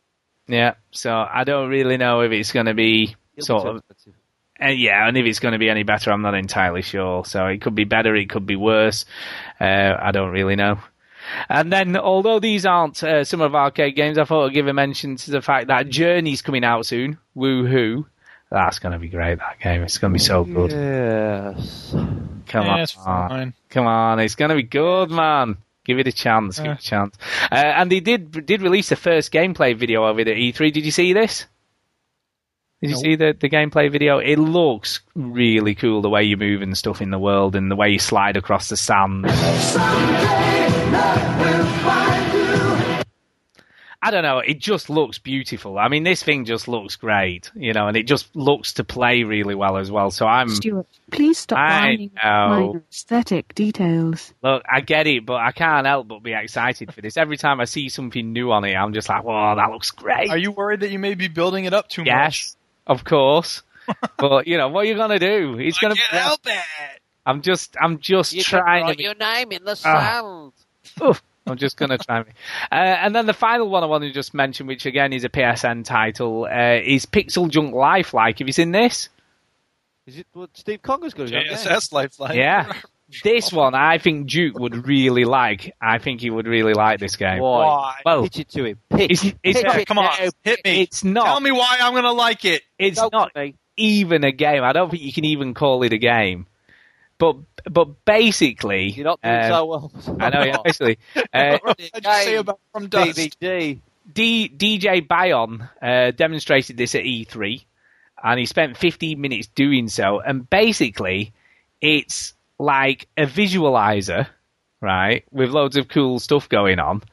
[0.47, 3.75] yeah, so I don't really know if it's going to be It'll sort be of
[3.77, 4.13] expensive.
[4.63, 7.25] Uh, yeah, and if it's going to be any better, I'm not entirely sure.
[7.25, 9.05] So it could be better, it could be worse.
[9.59, 10.79] Uh, I don't really know.
[11.49, 14.67] And then, although these aren't uh, some of our arcade games, I thought I'd give
[14.67, 17.17] a mention to the fact that Journey's coming out soon.
[17.35, 18.05] Woohoo!
[18.51, 19.39] That's going to be great.
[19.39, 20.71] That game, it's going to be so good.
[20.71, 21.91] Yes.
[21.91, 23.53] Come Yeah, on, it's fine.
[23.69, 25.57] come on, it's going to be good, man.
[25.85, 26.59] Give it a chance.
[26.59, 27.17] Give it a chance.
[27.51, 30.71] Uh, and they did did release the first gameplay video of it at E3.
[30.71, 31.45] Did you see this?
[32.83, 33.01] Did you No.
[33.01, 34.17] see the, the gameplay video?
[34.19, 37.77] It looks really cool the way you move and stuff in the world and the
[37.77, 39.25] way you slide across the sand.
[44.05, 44.39] I don't know.
[44.39, 45.79] It just looks beautiful.
[45.79, 49.23] I mean, this thing just looks great, you know, and it just looks to play
[49.23, 50.11] really well as well.
[50.11, 52.81] So I'm Stuart, please stop I know.
[52.91, 54.33] aesthetic details.
[54.43, 57.15] Look, I get it, but I can't help but be excited for this.
[57.15, 60.29] Every time I see something new on it, I'm just like, "Whoa, that looks great!"
[60.29, 62.51] Are you worried that you may be building it up too much?
[62.87, 63.63] Yes, of course.
[64.17, 65.57] but you know what are you gonna do?
[65.59, 65.95] It's gonna.
[65.95, 66.99] Can't help it.
[67.25, 68.95] I'm just, I'm just trying to.
[68.95, 70.49] Be, your name in the Ah.
[71.01, 72.17] Oof, I'm just gonna try.
[72.19, 72.27] and-
[72.71, 75.29] Uh, and then the final one I want to just mention, which again is a
[75.29, 78.39] PSN title, uh, is Pixel Junk Lifelike.
[78.39, 79.09] Have you seen this?
[80.05, 81.29] Is it what Steve Conger's got?
[81.31, 81.43] it on?
[81.57, 82.35] JSS Lifeline.
[82.35, 82.73] Yeah.
[83.23, 85.73] This one, I think Duke would really like.
[85.81, 87.39] I think he would really like this game.
[87.39, 87.65] Why?
[87.65, 87.95] Why?
[88.05, 88.79] Well, Pitch it to him.
[88.89, 89.11] Pitch.
[89.11, 90.29] it's, it's Pitch not, it Come on, now.
[90.43, 90.81] hit me.
[90.81, 91.25] it's not.
[91.25, 92.63] Tell me why I'm going to like it.
[92.79, 93.55] it's Talk to not me.
[93.77, 94.63] even a game.
[94.63, 96.47] I don't think you can even call it a game.
[97.19, 97.37] But
[97.69, 99.91] but basically, You're not doing um, so well.
[100.19, 100.61] I know.
[100.63, 100.97] Basically,
[101.33, 103.17] uh, What did you say about From Dust?
[103.17, 103.79] DVD.
[104.11, 107.63] D, DJ Baiyon uh, demonstrated this at E3,
[108.21, 110.19] and he spent 15 minutes doing so.
[110.19, 111.31] And basically,
[111.79, 112.33] it's
[112.63, 114.27] like a visualizer,
[114.81, 117.03] right, with loads of cool stuff going on.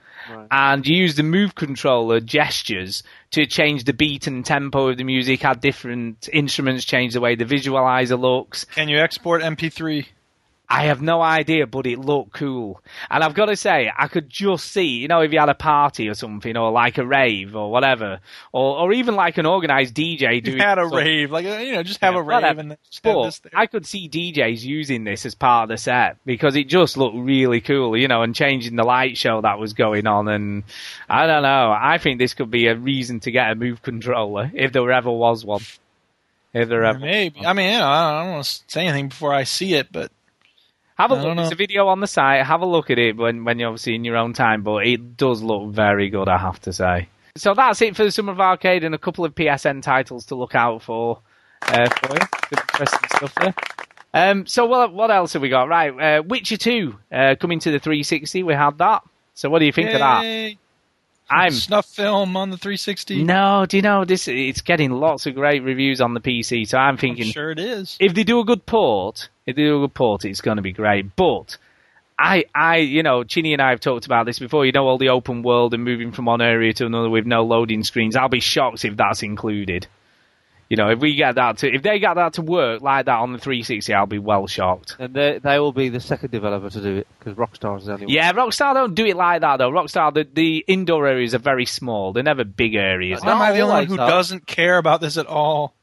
[0.51, 3.03] and you use the move controller gestures
[3.33, 7.35] to change the beat and tempo of the music, add different instruments, change the way
[7.35, 8.65] the visualizer looks.
[8.65, 10.07] Can you export MP3?
[10.73, 12.81] I have no idea, but it looked cool.
[13.11, 15.55] And I've got to say, I could just see, you know, if you had a
[15.55, 18.21] party or something, or like a rave or whatever,
[18.53, 21.83] or, or even like an organized DJ You doing had a rave, like you know,
[21.83, 22.61] just have Yeah, a rave whatever.
[22.61, 23.53] and then just have But this thing.
[23.53, 27.17] I could see DJs using this as part of the set because it just looked
[27.17, 30.29] really cool, you know, and changing the light show that was going on.
[30.29, 30.63] And
[31.09, 31.77] I don't know.
[31.77, 35.11] I think this could be a reason to get a move controller if there ever
[35.11, 35.63] was one.
[36.53, 37.45] If there ever Maybe.
[37.45, 40.13] I mean, you know, I don't want to say anything before I see it, but
[41.01, 41.37] Have a I look.
[41.37, 42.45] There's a video on the site.
[42.45, 45.17] Have a look at it when, when you're obviously in your own time, but it
[45.17, 47.09] does look very good, I have to say.
[47.39, 50.35] So that's it for the Summer of Arcade and a couple of PSN titles to
[50.35, 51.23] look out for
[51.63, 52.17] uh, for
[52.53, 53.55] interesting stuff there.
[54.13, 55.69] Um, so what, what else have we got?
[55.69, 58.43] Right, uh, Witcher 2 uh, coming to the 360.
[58.43, 59.03] We had that.
[59.33, 60.55] So what do you think of that?
[61.31, 63.23] I'm snuff film on the 360.
[63.23, 64.27] no, do you know this?
[64.29, 66.69] It's getting lots of great reviews on the PC.
[66.69, 67.97] So I'm thinking, sure it is.
[68.01, 70.63] if they do a good port, if they do a good port, it's going to
[70.63, 71.15] be great.
[71.15, 71.57] But
[72.19, 74.67] I, I, you know, Chinny and I have talked about this before.
[74.67, 77.45] You know, all the open world and moving from one area to another with no
[77.45, 78.17] loading screens.
[78.17, 79.87] I'll be shocked if that's included.
[80.71, 83.19] You know, if we get that to, if they get that to work like that
[83.19, 84.95] on the 360, I'll be well shocked.
[85.01, 88.07] And they, they will be the second developer to do it because Rockstar's the only
[88.07, 88.15] one.
[88.15, 89.71] Yeah, Rockstar don't do it like that though.
[89.73, 92.13] Rockstar, the, the indoor areas are very small.
[92.13, 93.21] They're never big areas.
[93.25, 95.75] Am I the only one who doesn't care about this at all?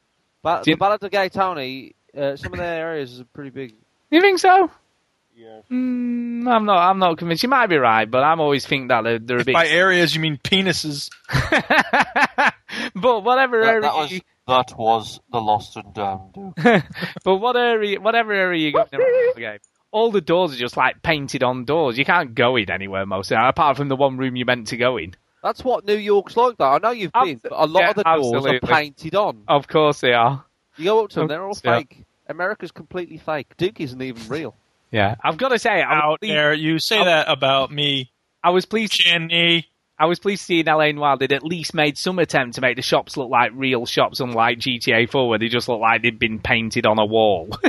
[0.42, 3.50] But Do you- the Ballad of Gay Tony, uh, some of their areas are pretty
[3.50, 3.74] big.
[4.10, 4.72] You think so?
[5.36, 5.60] Yeah.
[5.70, 6.78] Mm, I'm not.
[6.90, 7.44] I'm not convinced.
[7.44, 9.54] You might be right, but I'm always think that they're, they're a If bit.
[9.54, 11.10] by areas you mean penises.
[12.96, 16.54] but whatever That, area, that was you- that was the Lost and Damned.
[17.24, 19.60] but what area, whatever area you go in the game,
[19.92, 21.98] all the doors are just like painted on doors.
[21.98, 24.68] You can't go in anywhere most of the apart from the one room you're meant
[24.68, 25.16] to go in.
[25.44, 26.72] That's what New York's like, though.
[26.72, 28.58] I know you've been, but a lot yeah, of the doors absolutely.
[28.58, 29.44] are painted on.
[29.48, 30.44] Of course they are.
[30.78, 31.80] You go up to them, they're all course they are.
[31.80, 32.06] fake.
[32.28, 33.56] America's completely fake.
[33.58, 34.56] Duke isn't even real.
[34.92, 38.12] Yeah, I've got to say, I was Out there, you say that about me,
[38.44, 38.94] I was pleased.
[38.94, 39.68] Chinny.
[40.00, 42.62] I was pleased to see in LA Noire they'd at least made some attempt to
[42.62, 46.02] make the shops look like real shops, unlike GTA 4, where they just look like
[46.04, 47.50] they'd been painted on a wall.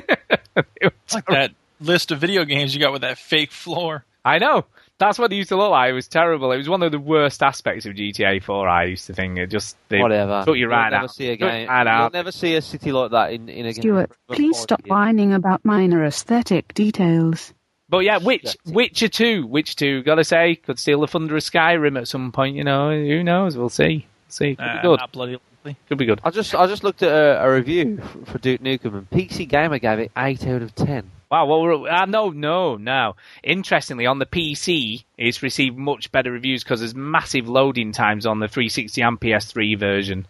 [0.81, 4.05] It's like that list of video games you got with that fake floor.
[4.25, 4.65] I know.
[4.99, 5.91] That's what it used to look like.
[5.91, 6.51] It was terrible.
[6.51, 8.69] It was one of the worst aspects of GTA 4.
[8.69, 10.43] I used to think it just they Whatever.
[10.45, 11.15] took you right You'll never out.
[11.15, 11.69] see a Took you game.
[11.69, 12.13] right You'll out.
[12.13, 13.83] never see a city like that in, in a game.
[13.83, 17.55] Stuart, please stop whining about minor aesthetic details.
[17.89, 21.99] But yeah, Witch, Witcher 2, Witcher 2, gotta say, could steal the thunder of Skyrim
[21.99, 24.07] at some point, you know, who knows, we'll see.
[24.29, 25.01] See, could Uh, be good.
[25.01, 25.77] Not bloody likely.
[25.89, 26.21] Could be good.
[26.23, 29.49] I just I just looked at a, a review f- for Duke Nukem and PC
[29.49, 31.11] Gamer gave it eight out of ten.
[31.31, 33.15] Wow, well, we're, uh, no, no, no.
[33.43, 38.39] Interestingly, on the PC, it's received much better reviews because there's massive loading times on
[38.41, 40.27] the 360 and PS3 version.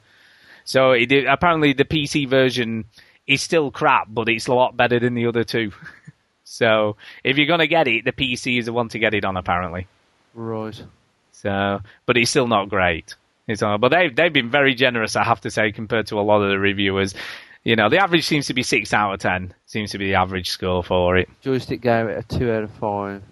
[0.64, 2.84] So it, apparently the PC version
[3.28, 5.70] is still crap, but it's a lot better than the other two.
[6.48, 9.24] so if you're going to get it, the PC is the one to get it
[9.24, 9.86] on, apparently.
[10.34, 10.82] Right.
[11.32, 13.14] So, but it's still not great.
[13.46, 16.22] It's not, but they've they've been very generous, I have to say, compared to a
[16.22, 17.14] lot of the reviewers.
[17.64, 19.54] You know, the average seems to be six out of ten.
[19.66, 21.28] Seems to be the average score for it.
[21.42, 23.22] Joystick gave it a two out of five.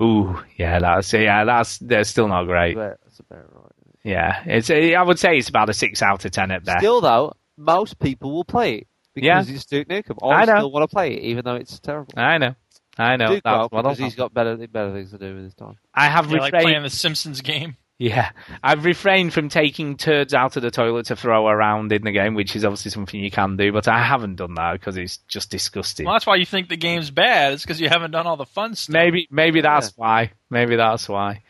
[0.00, 2.76] Ooh, yeah, that's yeah, that's they're still not great.
[2.76, 3.72] That's about right.
[4.02, 6.80] Yeah, it's I would say it's about a six out of ten at best.
[6.80, 9.54] Still though, most people will play it because Yeah.
[9.54, 10.16] it's Duke Nukem.
[10.22, 10.56] I I, know.
[10.56, 12.12] still want to play it, even though it's terrible.
[12.16, 12.54] I know,
[12.98, 13.26] I know.
[13.28, 15.76] Duke that's won't, because he's got better better things to do with his time.
[15.94, 16.64] I have Yeah, like refrained.
[16.64, 17.76] playing the Simpsons game.
[17.96, 18.30] Yeah,
[18.60, 22.34] I've refrained from taking turds out of the toilet to throw around in the game,
[22.34, 25.48] which is obviously something you can do, but I haven't done that because it's just
[25.52, 26.04] disgusting.
[26.04, 27.52] Well, that's why you think the game's bad.
[27.52, 28.92] It's because you haven't done all the fun stuff.
[28.92, 30.32] Maybe, maybe that's why.
[30.50, 31.44] Maybe that's why.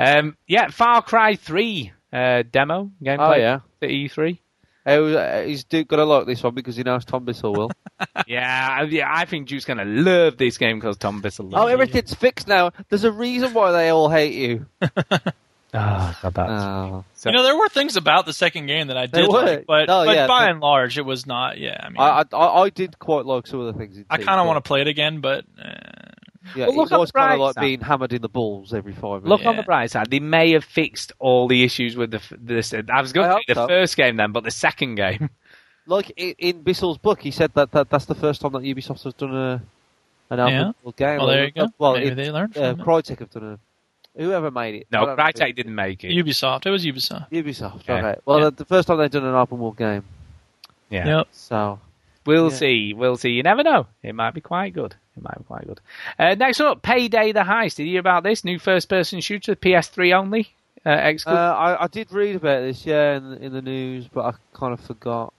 [0.00, 3.18] Um, yeah, Far Cry Three uh, demo gameplay.
[3.20, 3.60] Oh, yeah.
[3.78, 4.40] the E3.
[4.86, 7.70] Oh, uh, is Duke gonna like this one because he knows Tom Bissell will?
[8.26, 9.08] yeah, I- yeah.
[9.10, 11.46] I think Duke's gonna love this game because Tom Bissell.
[11.46, 11.72] oh, loves it.
[11.72, 12.70] everything's fixed now.
[12.90, 14.66] There's a reason why they all hate you.
[15.76, 17.04] Oh, God, that's Oh.
[17.14, 19.86] So- you know, there were things about the second game that I did like, but,
[19.88, 21.58] No, but yeah, by but- and large, it was not.
[21.58, 23.98] Yeah, I mean, I, I I I did quite like some of the things.
[24.08, 25.70] I kind of want to play it again, but uh,
[26.54, 27.60] Yeah, Well, look it on was the kind bright of like side.
[27.62, 29.28] being hammered in the balls every five minutes.
[29.28, 30.10] Look on the bright side.
[30.10, 32.74] They may have fixed all the issues with the this.
[32.74, 33.68] I was going I to say the so.
[33.68, 35.30] first game then, but the second game.
[35.86, 39.02] Like in, in Bissell's book, he said that, that that's the first time that Ubisoft
[39.04, 39.62] has done a
[40.30, 40.60] an Yeah.
[40.68, 41.18] open world game.
[41.18, 41.68] Well, there you go.
[41.76, 42.78] Well, Maybe it- they learned uh, it.
[42.78, 43.58] Crytek have done
[44.16, 44.18] a.
[44.18, 44.86] Whoever made it?
[44.90, 45.18] No, don't.
[45.18, 46.08] Crytek didn't make it.
[46.08, 46.64] Ubisoft.
[46.64, 47.30] It was Ubisoft.
[47.30, 47.86] Ubisoft.
[47.86, 47.96] Yeah.
[47.98, 48.20] Okay.
[48.24, 48.44] Well, Yeah.
[48.46, 50.04] the, the first time they've done an open world game.
[50.88, 51.18] Yeah.
[51.18, 51.28] Yep.
[51.32, 51.78] So
[52.24, 52.56] We'll Yeah.
[52.56, 52.94] see.
[52.94, 53.32] We'll see.
[53.32, 53.86] You never know.
[54.02, 54.94] It might be quite good.
[55.16, 55.80] It might be quite good.
[56.18, 57.76] Uh, next up, Payday the Heist.
[57.76, 58.44] Did you hear about this?
[58.44, 60.48] New first person shooter, PS3 only.
[60.84, 60.90] Uh,
[61.26, 61.30] Uh.
[61.30, 64.80] I, I did read about this, yeah, in, in the news, but I kind of
[64.80, 65.32] forgot.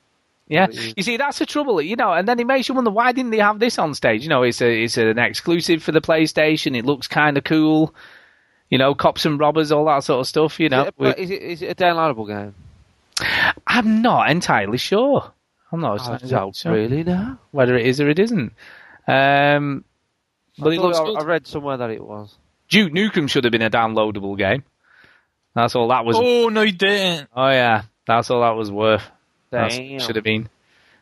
[0.48, 0.94] Yeah, it is.
[0.96, 2.14] you see, that's the trouble, you know.
[2.14, 4.24] And then it makes you wonder why didn't they have this on stage?
[4.24, 6.78] You know, it's a it's an exclusive for the PlayStation.
[6.78, 7.94] It looks kind of cool.
[8.70, 10.60] You know, cops and robbers, all that sort of stuff.
[10.60, 12.54] You know, Is it, is it a downloadable game?
[13.68, 15.32] I'm not entirely sure.
[15.72, 17.38] I'm not entirely sure really know.
[17.52, 18.54] whether it is or it isn't.
[19.08, 19.84] Um,
[20.58, 21.18] but I it looks I, good.
[21.18, 22.36] I read somewhere that it was.
[22.70, 24.64] Duke Nukem should have been a downloadable game.
[25.54, 26.18] That's all that was.
[26.20, 27.30] Oh no, you didn't.
[27.36, 29.04] Oh yeah, that's all that was worth.
[29.52, 30.50] That's what should have been.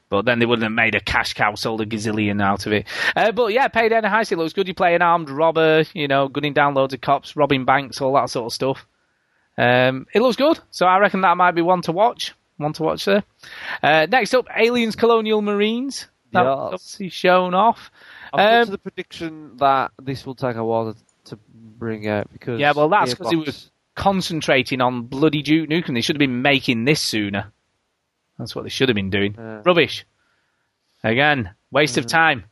[0.09, 2.85] But then they wouldn't have made a cash cow, sold a gazillion out of it.
[3.15, 4.67] Uh, but yeah, Payday and Heist, it looks good.
[4.67, 8.13] You play an armed robber, you know, gunning down loads of cops, robbing banks, all
[8.13, 8.85] that sort of stuff.
[9.57, 12.35] Um, it looks good, so I reckon that might be one to watch.
[12.57, 13.23] One to watch there.
[13.81, 16.07] Uh, next up, Aliens Colonial Marines.
[16.33, 17.91] That was obviously shown off.
[18.33, 22.31] I've Um, to the prediction that this will take a while to, to bring out
[22.31, 25.93] because Yeah, well, that's because he was concentrating on bloody Duke Nukem.
[25.93, 27.51] They should have been making this sooner.
[28.39, 29.35] That's what they should have been doing.
[29.37, 29.61] Yeah.
[29.63, 30.05] Rubbish.
[31.03, 32.45] Again, waste of time.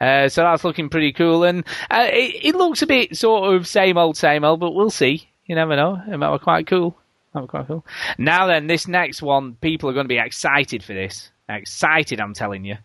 [0.00, 3.66] Uh, so that's looking pretty cool, and uh, it, it looks a bit sort of
[3.66, 5.28] same old, same old, but we'll see.
[5.46, 6.02] You never know.
[6.10, 6.96] It might be quite cool.
[7.32, 7.86] Might be quite cool.
[8.18, 11.30] Now then, this next one, people are going to be excited for this.
[11.48, 12.76] Excited, I'm telling you.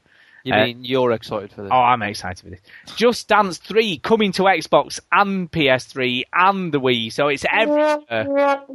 [0.49, 1.71] You Uh, mean you're excited for this?
[1.73, 2.59] Oh, I'm excited for this.
[2.95, 7.99] Just Dance 3 coming to Xbox and PS3 and the Wii, so it's everywhere.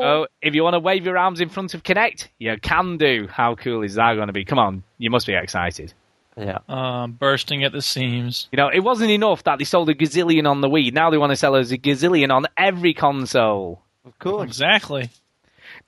[0.00, 3.28] So if you want to wave your arms in front of Kinect, you can do.
[3.30, 4.44] How cool is that going to be?
[4.44, 5.92] Come on, you must be excited.
[6.36, 6.58] Yeah.
[6.68, 8.48] Um, bursting at the seams.
[8.50, 10.92] You know, it wasn't enough that they sold a gazillion on the Wii.
[10.92, 13.82] Now they want to sell us a gazillion on every console.
[14.06, 14.46] Of course.
[14.46, 15.10] Exactly.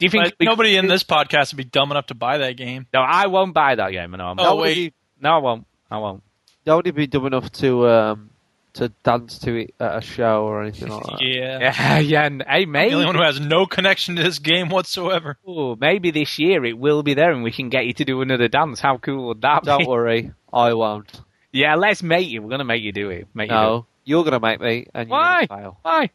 [0.02, 0.34] Do you think?
[0.38, 2.86] But nobody in this podcast would be dumb enough to buy that game.
[2.92, 4.10] No, I won't buy that game.
[4.12, 4.58] No, I'm Oh, not.
[4.58, 4.94] wait.
[5.20, 5.66] No, I won't.
[5.90, 6.22] I won't.
[6.64, 8.30] Don't be dumb enough to um,
[8.74, 11.20] to dance to it at a show or anything like that?
[11.22, 11.58] Yeah.
[11.60, 12.24] Yeah, yeah.
[12.24, 12.90] and- Hey, I'm maybe.
[12.90, 15.38] the only one who has no connection to this game whatsoever.
[15.46, 18.20] Oh, maybe this year it will be there and we can get you to do
[18.22, 18.80] another dance.
[18.80, 19.86] How cool would that Don't be?
[19.86, 21.20] worry, I won't.
[21.52, 22.42] Yeah, let's make you.
[22.42, 23.28] We're going to make you do it.
[23.34, 23.62] Make you do it.
[23.62, 25.46] No, you're gonna make me, and you're Why?
[25.46, 25.78] gonna fail.
[25.82, 26.10] Why?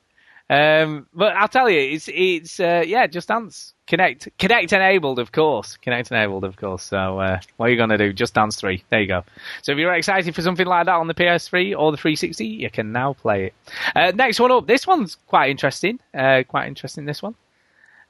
[0.50, 3.74] Um, but I'll tell you, it's it's uh, yeah, just dance.
[3.88, 5.78] Kinect, Kinect enabled, of course.
[5.86, 6.84] Kinect enabled, of course.
[6.84, 8.12] So uh, what are you gonna do?
[8.12, 8.84] Just dance three.
[8.90, 9.24] There you go.
[9.62, 12.70] So if you're excited for something like that on the PS3 or the 360, you
[12.70, 13.54] can now play it.
[13.96, 14.68] Uh, next one up.
[14.68, 16.00] This one's quite interesting.
[16.14, 17.06] Uh, quite interesting.
[17.06, 17.36] This one.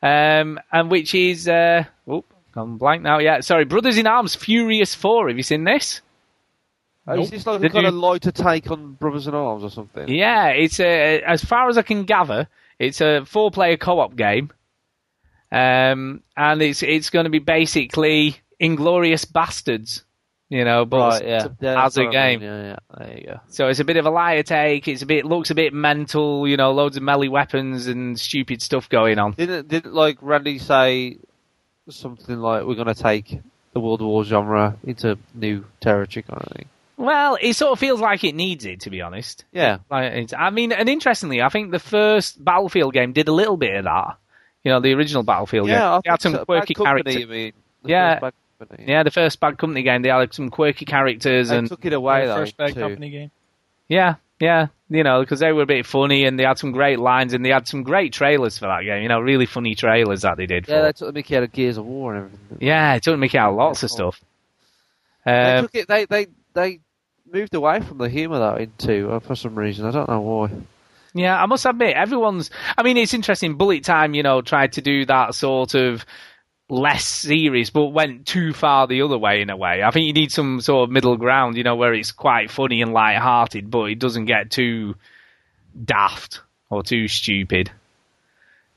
[0.02, 2.24] Um, and which is uh, oh,
[2.54, 3.20] gone blank now.
[3.20, 3.66] Yeah, sorry.
[3.66, 5.28] Brothers in Arms Furious Four.
[5.28, 6.02] Have you seen this?
[7.08, 9.70] Oh, Is this like a kind you- of lighter take on Brothers in Arms or
[9.70, 10.10] something?
[10.10, 12.48] Yeah, it's a, as far as I can gather,
[12.80, 14.52] it's a four-player co-op game,
[15.52, 20.04] um, and it's it's going to be basically Inglorious Bastards,
[20.50, 21.48] you know, but Right, yeah.
[21.62, 22.42] yeah as a what I mean, game.
[22.42, 22.76] Yeah, yeah.
[22.98, 23.40] There you go.
[23.48, 24.88] So it's a bit of a liar take.
[24.90, 28.62] It's a bit looks a bit mental, you know, loads of melee weapons and stupid
[28.62, 29.32] stuff going on.
[29.34, 31.18] Didn't didn't like Randy say
[31.90, 33.40] something like we're gonna take
[33.74, 36.66] the World War genre into new territory kind of thing?
[36.98, 39.46] Well, it sort of feels like it needs it, to be honest.
[39.52, 39.78] Yeah.
[39.90, 43.56] Like it's, I mean, and interestingly, I think the first Battlefield game did a little
[43.58, 44.18] bit of that.
[44.64, 46.02] You know, the original Battlefield Yeah, game.
[46.06, 46.46] They had some so.
[46.46, 47.16] quirky characters.
[47.16, 47.54] you mean?
[47.84, 48.86] The yeah, Bad Company.
[48.88, 50.02] yeah, the first Bad Company game.
[50.02, 52.36] They had some quirky characters They and took it away The though.
[52.38, 52.80] first Bad too.
[52.80, 53.32] Company game.
[53.88, 57.00] yeah, yeah, you know, because they were a bit funny and they had some great
[57.00, 59.04] lines and they had some great trailers for that game.
[59.04, 60.66] You know, really funny trailers that they did.
[60.66, 60.72] For.
[60.72, 62.58] Yeah, they took the Mickey out of Gears of War and everything.
[62.68, 64.20] yeah, they took the Mickey out of lots of stuff.
[65.26, 65.88] They Um, took it.
[65.88, 66.80] They they they
[67.32, 69.86] moved away from the humour though into uh, for some reason.
[69.86, 70.52] I don't know why.
[71.14, 72.52] Yeah, I must admit, everyone's.
[72.78, 73.56] I mean, it's interesting.
[73.56, 76.06] Bullet Time, you know, tried to do that sort of
[76.70, 79.82] less serious, but went too far the other way in a way.
[79.84, 82.82] I think you need some sort of middle ground, you know, where it's quite funny
[82.82, 84.96] and light-hearted, but it doesn't get too
[85.84, 87.72] daft or too stupid.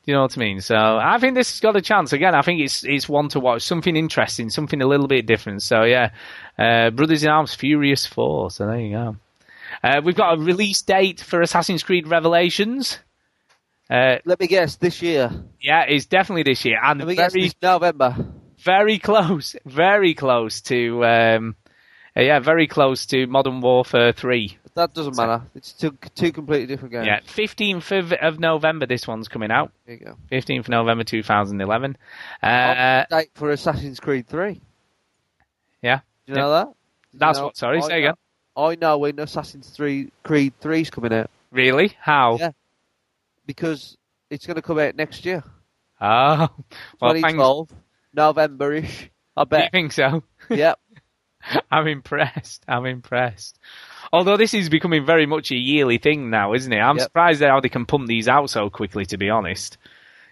[0.07, 0.61] You know what I mean?
[0.61, 2.13] So I think this has got a chance.
[2.13, 3.63] Again, I think it's it's one to watch.
[3.63, 5.63] Something interesting, something a little bit different.
[5.63, 6.11] So yeah,
[6.59, 8.51] uh, Brothers in Arms Furious Four.
[8.51, 9.17] So there you go.
[9.85, 12.99] Uh, we've got a release date for Assassin's Creed Revelations.
[13.89, 14.77] Uh, Let me guess.
[14.77, 15.31] This year.
[15.61, 17.33] yeah, it's definitely this year, and guess.
[17.33, 18.17] very, This November.
[18.59, 21.57] very close, very close to, um,
[22.17, 24.59] uh, yeah, very close to Modern Warfare Three.
[24.81, 25.43] That doesn't matter.
[25.55, 27.07] It's two two completely different games.
[27.07, 28.86] Yeah, fifteenth of, of November.
[28.86, 29.73] This one's coming out.
[29.86, 30.16] There you go.
[30.28, 31.97] Fifteenth of November, two thousand eleven.
[32.43, 34.61] Uh, Date for Assassin's Creed Three.
[35.82, 36.69] yeah, Do you know that?
[37.12, 38.15] You That's know- what- sorry, I say know- again.
[38.57, 41.97] I know when Assassin's Three Creed Three's coming out really?
[42.01, 42.36] How?
[42.39, 42.51] Yeah.
[43.47, 43.97] because
[44.31, 45.43] it's going to come out next year,
[46.01, 46.48] Oh,
[47.01, 47.32] well, thanks.
[47.32, 47.69] 2012,
[48.15, 49.11] November-ish.
[49.36, 50.23] I Do you think so?
[50.48, 50.78] yep.
[51.70, 52.65] I'm impressed.
[52.69, 53.59] I'm impressed.
[54.12, 56.81] Although this is becoming very much a yearly thing now, isn't it?
[56.81, 57.05] I'm Yep.
[57.05, 59.07] surprised at how they can pump these out so quickly.
[59.07, 59.78] To be honest,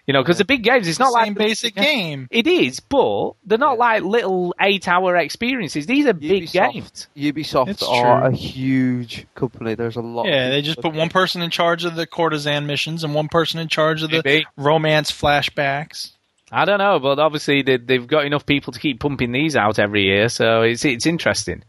[0.07, 2.27] you know, because the big games, it's not Same like basic game.
[2.31, 5.87] It is, but they're not like little eight-hour experiences.
[5.87, 7.07] These are big Ubisoft- games.
[7.17, 8.29] Ubisoft It's are true.
[8.31, 9.75] a huge company.
[9.75, 10.23] There's a lot.
[10.27, 13.15] of Yeah, they just that- put one person in charge of the courtesan missions and
[13.15, 14.47] one person in charge of the Maybe.
[14.57, 16.13] romance flashbacks.
[16.51, 19.79] I don't know, but obviously they, they've got enough people to keep pumping these out
[19.79, 21.63] every year, so it's it's interesting.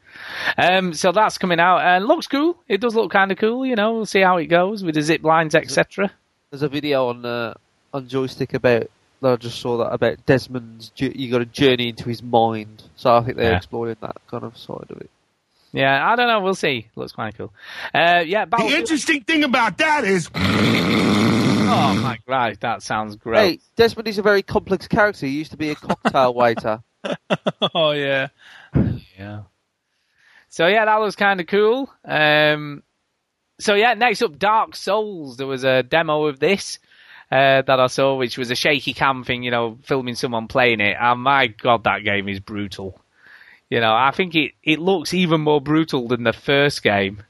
[0.58, 2.58] Um, so that's coming out and looks cool.
[2.68, 3.94] It does look kind of cool, you know.
[3.94, 6.12] We'll see how it goes with the zip lines, etc.
[6.52, 7.54] There's a video on uh,
[7.94, 8.90] on joystick about.
[9.22, 10.90] that I just saw that about Desmond's.
[10.90, 12.84] ju- You got a journey into his mind.
[12.96, 13.58] So I think they're Yeah.
[13.58, 15.10] exploring that kind of side of it.
[15.72, 16.40] Yeah, I don't know.
[16.40, 16.88] We'll see.
[16.96, 17.54] Looks quite cool.
[17.94, 20.30] Uh, yeah, The interesting thing about that is.
[21.72, 23.38] Oh my god, that sounds great.
[23.38, 25.28] Hey, Desmond is a very complex character.
[25.28, 26.82] He used to be a cocktail waiter.
[27.76, 28.30] oh yeah.
[29.18, 29.42] Yeah.
[30.50, 31.90] So yeah, that was kind of cool.
[32.04, 32.84] Um,
[33.60, 35.38] so yeah, next up, Dark Souls.
[35.38, 36.80] There was a demo of this
[37.32, 40.82] uh, that I saw, which was a shaky cam thing, you know, filming someone playing
[40.82, 40.98] it.
[41.00, 43.00] And my god, that game is brutal.
[43.70, 47.24] You know, I think it, it looks even more brutal than the first game.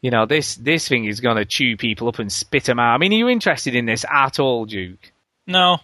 [0.00, 2.94] You know, this this thing is going to chew people up and spit them out.
[2.94, 5.12] I mean, are you interested in this at all, Duke?
[5.46, 5.78] No.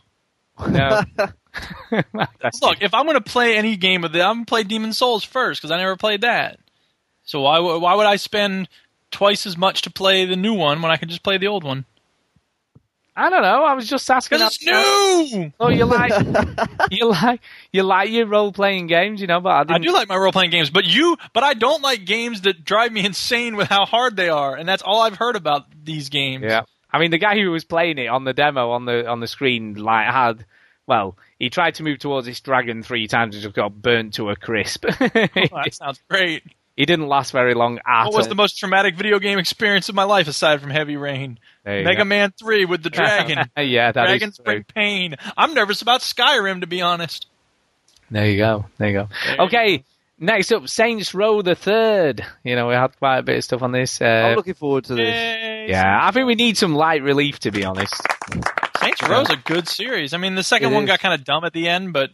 [0.69, 1.03] No.
[1.91, 4.93] Look, if I'm going to play any game of the, I'm going to play Demon
[4.93, 6.59] Souls first because I never played that.
[7.25, 8.69] So why would why would I spend
[9.11, 11.65] twice as much to play the new one when I can just play the old
[11.65, 11.85] one?
[13.15, 13.65] I don't know.
[13.65, 14.39] I was just asking.
[14.39, 15.53] Because it's new.
[15.61, 16.13] Oh, you like
[16.91, 19.41] you like you like your role playing games, you know?
[19.41, 21.83] But I, I didn't, do like my role playing games, but you, but I don't
[21.83, 25.17] like games that drive me insane with how hard they are, and that's all I've
[25.17, 26.45] heard about these games.
[26.45, 26.63] Yeah.
[26.91, 29.27] I mean, the guy who was playing it on the demo on the on the
[29.27, 30.47] screen, like, had
[30.87, 34.31] well, he tried to move towards this dragon three times and just got burnt to
[34.31, 34.85] a crisp.
[35.01, 36.45] Oh, that sounds great.
[36.77, 38.29] he didn't last very long at What was all.
[38.29, 41.41] the most traumatic video game experience of my life aside from Heavy Rain?
[41.67, 42.05] Mega go.
[42.05, 43.39] Man 3 with the dragon.
[43.59, 44.45] yeah, that is Dragons true.
[44.45, 45.17] bring pain.
[45.37, 47.27] I'm nervous about Skyrim, to be honest.
[48.09, 48.67] There you go.
[48.79, 49.45] There you go.
[49.45, 49.83] Okay.
[50.21, 52.25] Next up, Saints Row the Third.
[52.45, 54.01] You know, we had quite a bit of stuff on this.
[54.01, 55.69] Uh, I'm looking forward to this.
[55.69, 58.01] yeah, I think we need some light relief, to be honest.
[58.83, 60.13] Saints Row's a good series.
[60.15, 60.89] I mean, the second It one is.
[60.89, 62.11] got kind of dumb at the end, but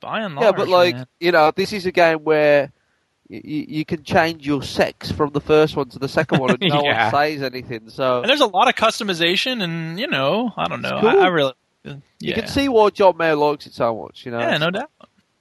[0.00, 1.06] by and large, Yeah, but like man.
[1.20, 2.72] you know, this is a game where
[3.28, 6.60] you, you can change your sex from the first one to the second one, and
[6.62, 7.04] no Yeah.
[7.10, 7.88] one says anything.
[7.90, 10.98] So and there's a lot of customization, and you know, I don't know.
[11.00, 11.08] cool.
[11.08, 11.52] I, I really,
[11.86, 14.26] uh, you can see why John Mayer likes it so much.
[14.26, 14.90] You know, Yeah, no doubt.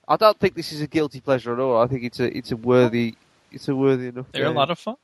[0.07, 1.81] I don't think this is a guilty pleasure at all.
[1.81, 3.15] I think it's a it's a worthy
[3.51, 4.25] it's a worthy enough.
[4.31, 4.95] They're a lot of fun.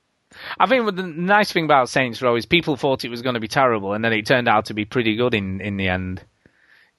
[0.59, 3.39] I think the nice thing about Saints Row is people thought it was going to
[3.39, 6.23] be terrible, and then it turned out to be pretty good in, in the end.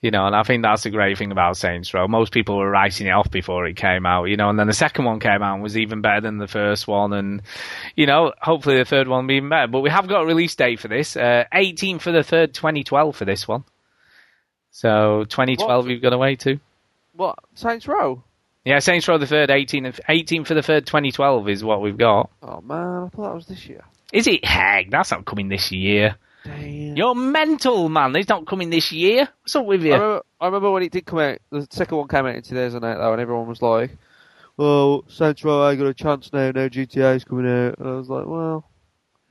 [0.01, 2.06] You know, and I think that's the great thing about Saints Row.
[2.06, 4.73] Most people were writing it off before it came out, you know, and then the
[4.73, 7.43] second one came out and was even better than the first one, and
[7.97, 9.66] you know, hopefully the third one will be even better.
[9.66, 13.16] But we have got a release date for this, uh, 18th for the third, 2012
[13.16, 13.65] for this one.
[14.70, 15.90] So 2012, What?
[15.90, 16.60] you've got to wait to.
[17.15, 18.23] What Saints Row?
[18.68, 21.96] Yeah, Saints Row the third, 18, of- 18 for the third, 2012 is what we've
[21.96, 22.28] got.
[22.42, 23.82] Oh man, I thought that was this year.
[24.12, 24.44] Is it?
[24.44, 26.16] Heck, that's not coming this year.
[26.44, 26.94] Damn.
[26.96, 28.14] You're mental, man.
[28.14, 29.26] It's not coming this year.
[29.42, 29.92] What's up with I you?
[29.94, 31.38] remember, I remember when it did come out.
[31.50, 33.96] The second one came out in 2008, though, and everyone was like,
[34.58, 36.50] "Well, Saints Row I got a chance now.
[36.50, 38.64] No GTA's coming out." And I was like, "Well,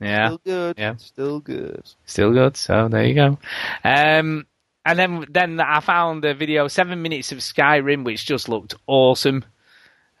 [0.00, 0.74] Yeah, still good.
[0.78, 0.96] Yeah.
[0.96, 2.56] Still good." still good.
[2.56, 3.38] So there you go.
[3.84, 4.46] Um,
[4.88, 9.44] and then then I found a video, seven minutes of Skyrim, which just looked awesome.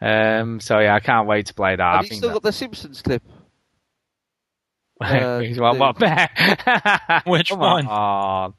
[0.00, 1.82] Um, so yeah, I can't wait to play that.
[1.82, 3.22] I Have you think still got the Simpsons clip?
[5.00, 5.78] uh, Which one?
[5.78, 6.26] What, meh?
[7.26, 7.86] Which Come one?
[7.86, 8.54] on.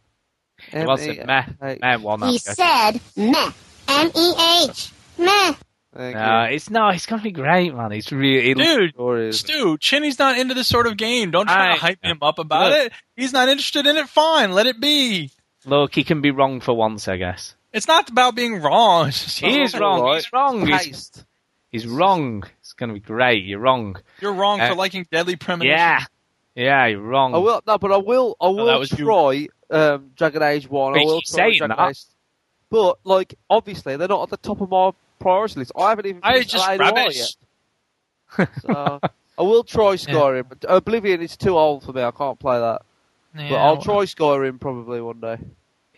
[0.73, 1.45] It wasn't meh.
[1.61, 2.22] Meh one.
[2.30, 3.52] He said meh.
[3.88, 4.34] M E
[4.69, 4.91] H.
[5.18, 5.53] Meh.
[5.98, 7.91] No, it's no, it's gonna be great, man.
[7.91, 11.31] It's really, Dude, looks Stu, Chinny's not into this sort of game.
[11.31, 12.77] Don't try I- to hype him up about Look.
[12.88, 12.94] it.
[13.15, 14.07] He's not interested in it.
[14.07, 15.31] Fine, let it be.
[15.70, 17.56] Look, he can be wrong for once, I guess.
[17.72, 19.12] It's not about being wrong.
[19.12, 20.16] He is wrong.
[20.16, 20.66] He's wrong.
[20.66, 21.12] He's,
[21.70, 22.44] he's wrong.
[22.60, 23.46] It's going to be great.
[23.46, 23.96] You're wrong.
[24.22, 25.78] You're wrong Uh, for liking Deadly Premonition.
[25.78, 26.00] Yeah.
[26.56, 27.36] Yeah, you're wrong.
[27.36, 28.36] I will no, but I will.
[28.41, 30.94] I will that try um, Dragon Age One.
[30.94, 31.90] But I will try Dragon that.
[31.91, 32.02] Age.
[32.70, 35.72] But like, obviously, they're not at the top of my priority list.
[35.78, 36.22] I haven't even.
[36.24, 37.18] I finished just LA rubbish.
[38.38, 38.50] yet.
[38.62, 39.00] So
[39.38, 40.50] I will try Skyrim.
[40.50, 42.04] But Oblivion is too old for me.
[42.04, 42.82] I can't play that.
[43.34, 45.38] but I'll well- try Skyrim probably one day.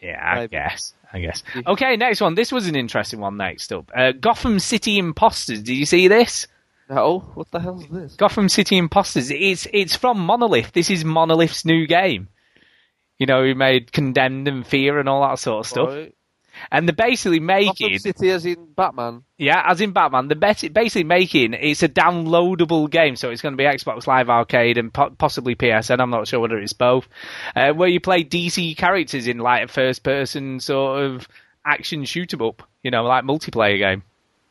[0.02, 0.52] Yeah, I Maybe.
[0.52, 0.94] guess.
[1.14, 1.44] I guess.
[1.68, 2.36] Okay, next one.
[2.36, 3.92] This was an interesting one next up.
[3.96, 5.62] Uh, Gotham City Imposters.
[5.62, 6.48] Did you see this?
[6.90, 8.16] No, what the hell is this?
[8.16, 9.30] Gotham City Imposters.
[9.32, 10.72] It's it's from Monolith.
[10.74, 12.28] This is Monolith's new game.
[13.18, 15.90] You know, who made Condemned and Fear and all that sort of stuff.
[15.90, 16.16] Right.
[16.72, 19.24] And they're basically making Gotham City as in Batman.
[19.38, 23.58] yeah, as in Batman, they're basically making it's a downloadable game, so it's going to
[23.58, 26.00] be Xbox Live Arcade and po- possibly PSN.
[26.00, 27.08] I'm not sure whether it's both,
[27.56, 31.28] uh, where you play DC characters in like a first-person sort of
[31.66, 34.04] action shoot 'em up, you know, like multiplayer game.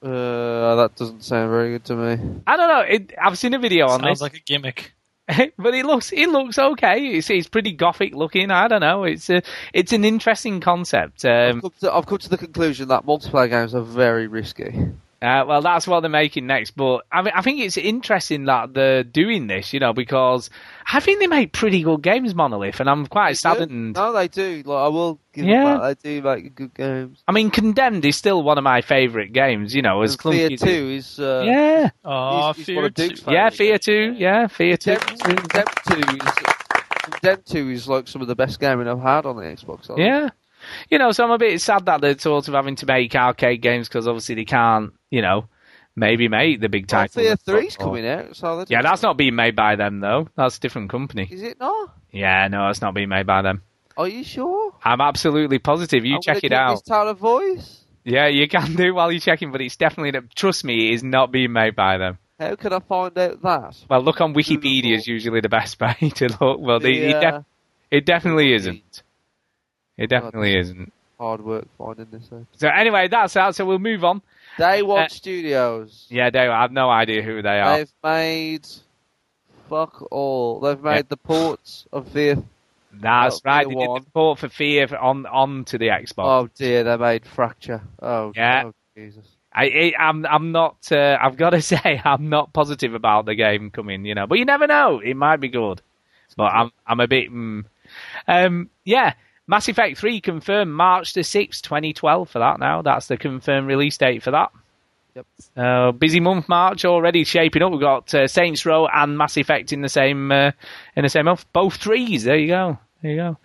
[0.02, 2.40] Uh, that doesn't sound very good to me.
[2.46, 2.80] I don't know.
[2.80, 4.18] It, I've seen a video on Sounds this.
[4.20, 4.94] Sounds like a gimmick.
[5.58, 7.06] but it looks it looks okay.
[7.08, 8.50] It's, it's pretty gothic looking.
[8.50, 9.04] I don't know.
[9.04, 9.42] It's a
[9.72, 11.24] it's an interesting concept.
[11.24, 14.90] Um, I've, come to, I've come to the conclusion that multiplayer games are very risky.
[15.22, 16.72] Uh, well, that's what they're making next.
[16.72, 19.72] But I mean, I think it's interesting that they're doing this.
[19.72, 20.48] You know, because
[20.90, 23.96] I think they make pretty good games, Monolith, and I'm quite saddened.
[23.96, 24.62] No, they do.
[24.64, 25.64] Like I will give Yeah.
[25.64, 26.02] them that.
[26.02, 27.22] They do make good games.
[27.28, 29.74] I mean, Condemned is still one of my favourite games.
[29.74, 31.20] You know, as And Fear clunky as it- Two is.
[31.20, 31.90] Uh, Yeah.
[32.04, 34.14] Oh, he's, he's one of Duke's Yeah, Fear Two.
[34.16, 34.96] Yeah, Fear Two.
[34.96, 36.32] Condemned, Condemned Two is.
[37.02, 39.84] Condemned Two is like some of the best gaming I've had on the Xbox.
[39.84, 39.98] I think.
[40.00, 40.28] Yeah.
[40.90, 43.62] You know, so I'm a bit sad that they're sort of having to make arcade
[43.62, 45.44] games because obviously they can't, you know,
[45.96, 47.22] maybe make the big Well, title.
[47.22, 50.28] Fear Three's coming out, so Yeah, that's not being made by them though.
[50.36, 51.28] That's a different company.
[51.30, 51.94] Is it not?
[52.12, 53.62] Yeah, no, it's not being made by them.
[53.96, 54.74] Are you sure?
[54.84, 56.04] I'm absolutely positive.
[56.04, 56.74] You I'm check it out.
[56.76, 57.84] This tone of voice.
[58.04, 61.30] Yeah, you can do while you're checking, but it's definitely trust me, it is not
[61.30, 62.18] being made by them.
[62.38, 63.76] How can I find out that?
[63.90, 66.58] Well, look on Wikipedia is usually the best way to look.
[66.60, 67.20] Well, the, it, Yeah.
[67.30, 67.44] def-
[67.90, 69.02] it definitely isn't.
[69.98, 70.92] It definitely isn't.
[71.18, 72.46] Hard work finding this out.
[72.56, 73.54] So anyway, that's out.
[73.54, 74.22] So we'll move on.
[74.60, 76.06] Day One Uh, Studios.
[76.10, 77.78] Yeah, they, I have no idea who they are.
[77.78, 78.66] They've made
[79.68, 80.60] fuck all.
[80.60, 82.42] They've made the ports of Fear.
[82.92, 83.66] That's right.
[83.66, 86.14] Fear They did the port for Fear on on to the Xbox.
[86.18, 87.80] Oh dear, they made Fracture.
[88.02, 88.64] Oh Yeah.
[88.66, 89.26] oh, Jesus.
[89.52, 90.92] I, I I'm I'm not.
[90.92, 94.04] Uh, I've got to say I'm not positive about the game coming.
[94.04, 95.00] You know, but you never know.
[95.00, 95.80] It might be good.
[96.36, 97.32] But I'm I'm a bit.
[97.32, 97.64] Mm,
[98.28, 99.14] um, yeah.
[99.50, 102.82] Mass Effect 3 confirmed March the 6th, 2012 for that now.
[102.82, 104.52] That's the confirmed release date for that.
[105.16, 105.26] Yep.
[105.56, 107.72] Uh, busy month March already shaping up.
[107.72, 110.52] We've got uh, Saints Row and Mass Effect in the same uh,
[110.94, 111.46] in the same month.
[111.52, 112.22] Both threes.
[112.22, 112.78] There you go.
[113.02, 113.38] There you go.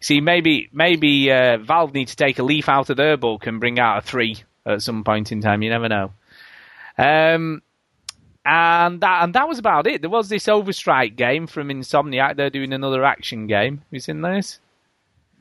[0.00, 3.60] See, maybe maybe uh, Valve need to take a leaf out of their book and
[3.60, 5.62] bring out a three at some point in time.
[5.62, 6.12] You never know.
[6.98, 7.62] Um,
[8.44, 10.00] and that and that was about it.
[10.00, 12.34] There was this Overstrike game from Insomniac.
[12.34, 13.76] They're doing another action game.
[13.76, 14.58] Have you seen this?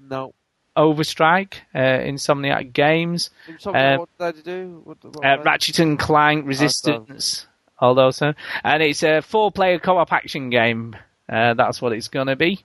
[0.10, 0.34] No.
[0.78, 3.30] Overstrike, uh, Insomniac Games.
[3.60, 4.82] Something Uh, what did they do?
[4.86, 7.46] What, what uh, Ratchet and Clank Resistance,
[7.80, 8.34] all those, uh,
[8.64, 10.96] and it's a four-player co-op action game.
[11.28, 12.64] Uh, that's what it's going to be.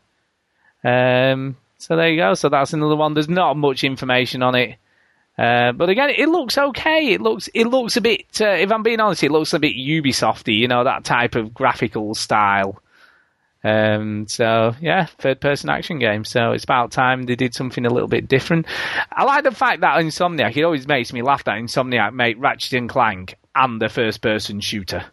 [0.85, 2.35] Um, so there you go.
[2.35, 3.15] So that's another one.
[3.15, 4.77] There's not much information on it,
[5.37, 7.09] uh, but again, it looks okay.
[7.09, 8.41] It looks it looks a bit.
[8.41, 10.57] Uh, if I'm being honest, it looks a bit Ubisofty.
[10.57, 12.81] You know that type of graphical style.
[13.67, 16.25] Um, so yeah, third person action game.
[16.25, 18.67] So it's about time they did something a little bit different.
[19.11, 22.75] I like the fact that Insomniac, it always makes me laugh that Insomniac make Ratchet
[22.75, 25.05] and Clank and the first person shooter.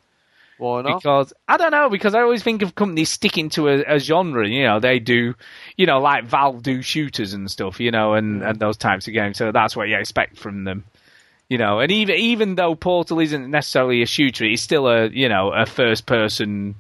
[0.59, 0.99] Why not?
[0.99, 4.47] Because I don't know, because I always think of companies sticking to a, a genre,
[4.47, 5.34] you know, they do
[5.75, 9.15] you know, like Valve do shooters and stuff, you know, and, and those types of
[9.15, 9.38] games.
[9.38, 10.84] So that's what you expect from them.
[11.49, 15.27] You know, and even even though Portal isn't necessarily a shooter, it's still a you
[15.27, 16.75] know, a first person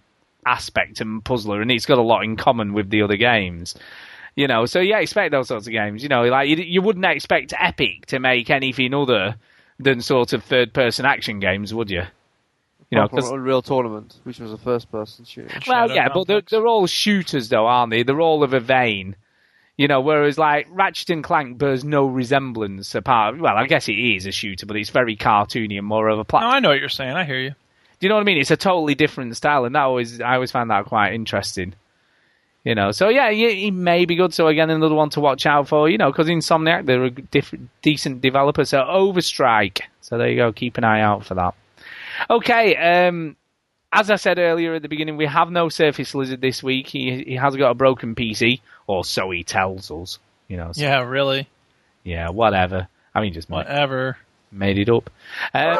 [0.45, 3.75] aspect and puzzler, and it's got a lot in common with the other games.
[4.35, 6.01] You know, so yeah, expect those sorts of games.
[6.03, 9.35] You know, like you, you wouldn't expect Epic to make anything other
[9.79, 12.03] than sort of third-person action games, would you?
[12.89, 15.59] You know, Apart from 'cause- Unreal Tournament, which was a first-person shooter.
[15.67, 18.03] well, yeah, but they're, they're all shooters, though, aren't they?
[18.03, 19.15] They're all of a vein.
[19.75, 23.39] You know, whereas like Ratchet and Clank bears no resemblance apart.
[23.39, 26.23] Well, I guess it is a shooter, but it's very cartoony and more of a
[26.23, 26.51] platform.
[26.51, 26.55] No.
[26.57, 27.13] I know what you're saying.
[27.15, 27.55] I hear you.
[28.03, 28.37] Do you know what I mean?
[28.37, 31.73] It's a totally different style, and that always I always find that quite interesting.
[32.65, 34.33] You know, so yeah, it, it may be good.
[34.33, 35.87] So again, another one to watch out for.
[35.89, 38.65] You know, because Insomniac they're a different, decent developer.
[38.65, 39.83] So Overstrike.
[40.01, 40.51] So there you go.
[40.51, 41.53] Keep an eye out for that.
[42.29, 42.75] Okay.
[43.07, 43.37] Um,
[43.93, 46.87] as I said earlier at the beginning, we have no Surface Lizard this week.
[46.87, 50.19] He he has got a broken PC, or so he tells us.
[50.49, 50.73] You know.
[50.73, 51.47] so- Yeah, really.
[52.03, 52.31] Yeah.
[52.31, 52.89] Whatever.
[53.15, 54.17] I mean, just Whatever.
[54.51, 55.09] made it up.
[55.53, 55.75] Uh,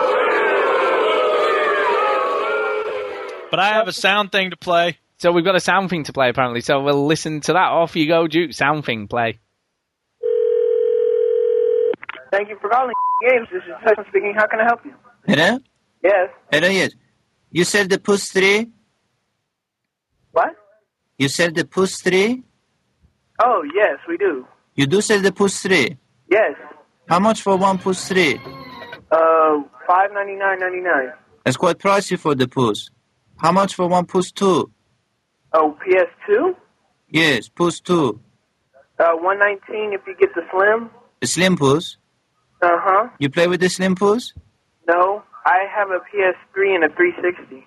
[3.53, 4.97] But I have a sound thing to play.
[5.19, 6.61] So we've got a sound thing to play apparently.
[6.61, 7.69] So we'll listen to that.
[7.69, 8.51] Off you go, Duke.
[8.51, 9.37] Sound thing play.
[12.31, 13.47] Thank you for calling Games.
[13.53, 14.33] This is Tyson speaking.
[14.35, 14.95] How can I help you?
[15.27, 15.59] Hello?
[16.03, 16.29] Yes.
[16.51, 16.93] Hello, yes.
[17.51, 18.71] You sell the push 3?
[20.31, 20.55] What?
[21.19, 22.41] You sell the push 3?
[23.43, 24.47] Oh, yes, we do.
[24.73, 25.95] You do sell the push 3?
[26.27, 26.55] Yes.
[27.07, 28.33] How much for one push 3?
[29.11, 31.11] Uh, five ninety nine ninety nine.
[31.45, 32.87] It's quite pricey for the push.
[33.37, 34.71] How much for one push 2?
[35.53, 36.55] Oh, PS2.
[37.09, 38.19] Yes, push 2.
[38.99, 40.89] Uh, one nineteen if you get the slim.
[41.21, 41.95] A slim push?
[42.61, 43.09] Uh huh.
[43.19, 44.33] You play with the Slim Poos?
[44.87, 47.65] No, I have a PS3 and a 360,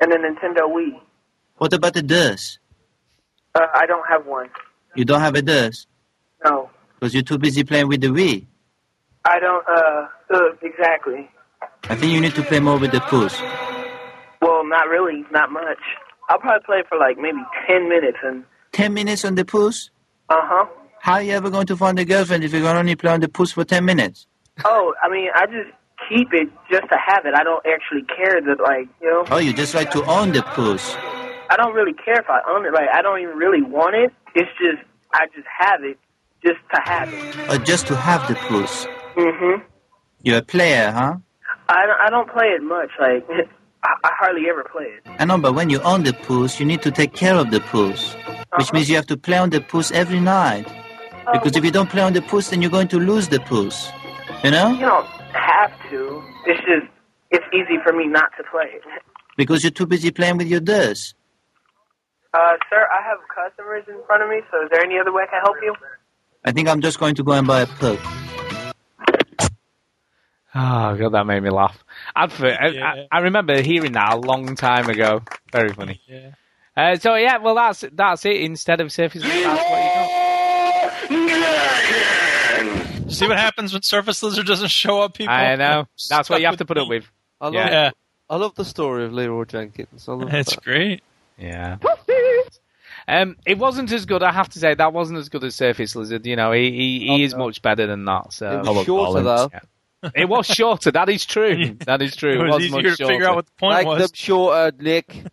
[0.00, 1.00] and a Nintendo Wii.
[1.56, 2.58] What about the DOS?
[3.54, 4.50] Uh, I don't have one.
[4.94, 5.86] You don't have a DOS?
[6.44, 8.46] No, Because you're too busy playing with the Wii.
[9.24, 9.64] I don't.
[9.66, 11.28] Uh, uh, exactly.
[11.88, 13.34] I think you need to play more with the Poos.
[14.68, 15.78] Not really, not much.
[16.28, 19.90] I'll probably play for like maybe 10 minutes, and Ten minutes on the Poos?
[20.28, 20.66] uh huh.
[21.00, 23.10] How are you ever going to find a girlfriend if you're going to only play
[23.12, 24.26] on the Poos for ten minutes?
[24.64, 25.70] Oh, I mean, I just
[26.08, 27.34] keep it just to have it.
[27.34, 30.40] I don't actually care that, like, you know, Oh, you just like to own the
[30.40, 30.82] Poos.
[31.50, 32.72] I don't really care if I own it.
[32.74, 34.12] Like, I don't even really want it.
[34.34, 34.82] It's just,
[35.14, 35.98] I just have it
[36.44, 37.36] just to have it.
[37.48, 38.86] Or just to have the Poos.
[39.16, 39.62] hmm
[40.22, 41.16] You're a player, huh?
[41.68, 42.90] I, I don't play it much.
[43.00, 43.26] Like,
[43.82, 45.02] I, I hardly ever play it.
[45.18, 47.60] I know, but when you own the Poos, you need to take care of the
[47.60, 48.16] Poos.
[48.56, 50.66] Which means you have to play on the Poos every night.
[51.32, 53.92] Because if you don't play on the Poos, then you're going to lose the Poos.
[54.42, 54.72] You know?
[54.72, 56.22] You don't have to.
[56.46, 56.90] It's just,
[57.30, 58.82] it's easy for me not to play it.
[59.36, 61.14] Because you're too busy playing with your DOS.
[62.34, 65.24] Uh, sir, I have customers in front of me, so is there any other way
[65.24, 65.74] I can help you?
[66.44, 67.98] I think I'm just going to go and buy a Perk.
[70.60, 71.84] Oh god, that made me laugh.
[72.16, 75.22] I'd, for- I, I, I remember hearing that a long time ago.
[75.52, 76.00] Very funny.
[76.06, 76.30] Yeah.
[76.76, 78.36] Uh, so yeah, well that's that's it.
[78.40, 83.12] Instead of Surface, Lizard, that's what you got.
[83.12, 85.32] See what happens when Surface Lizard doesn't show up, people?
[85.34, 85.86] I know.
[86.08, 87.04] That's what you have to put up with.
[87.40, 87.90] I love, Yeah.
[88.30, 90.06] I love the story of Leeroy Jenkins.
[90.08, 90.62] I love It's that.
[90.64, 91.02] great.
[91.38, 91.78] Yeah.
[93.06, 94.22] Um, it wasn't as good.
[94.22, 96.26] I have to say that wasn't as good as Surface Lizard.
[96.26, 98.32] You know, he he, he is much better than that.
[98.34, 99.50] So It was shorter though.
[100.14, 100.90] It was shorter.
[100.92, 101.76] That is true.
[101.86, 102.32] That is true.
[102.32, 103.28] It was much easier to figure shorter.
[103.28, 103.98] out what the point Make was.
[104.02, 105.24] them shorter, Nick.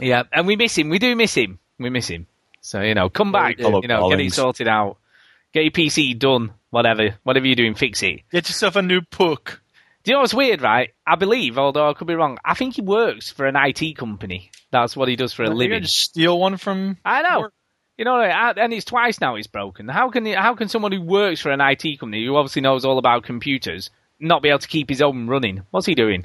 [0.00, 0.88] Yeah, and we miss him.
[0.88, 1.58] We do miss him.
[1.78, 2.26] We miss him.
[2.60, 3.56] So you know, come back.
[3.58, 3.80] do.
[3.82, 4.98] You know, get it sorted out.
[5.52, 6.52] Get your PC done.
[6.70, 8.20] Whatever, whatever you're doing, fix it.
[8.30, 9.60] Get yourself a new puck.
[10.02, 10.90] Do you know what's weird, right?
[11.06, 14.50] I believe, although I could be wrong, I think he works for an IT company.
[14.70, 15.70] That's what he does for a living.
[15.70, 16.96] gonna just steal one from.
[17.04, 17.50] I know.
[17.98, 19.88] You know, and it's twice now it's broken.
[19.88, 22.98] How can how can someone who works for an IT company who obviously knows all
[22.98, 25.62] about computers not be able to keep his own running?
[25.70, 26.24] What's he doing?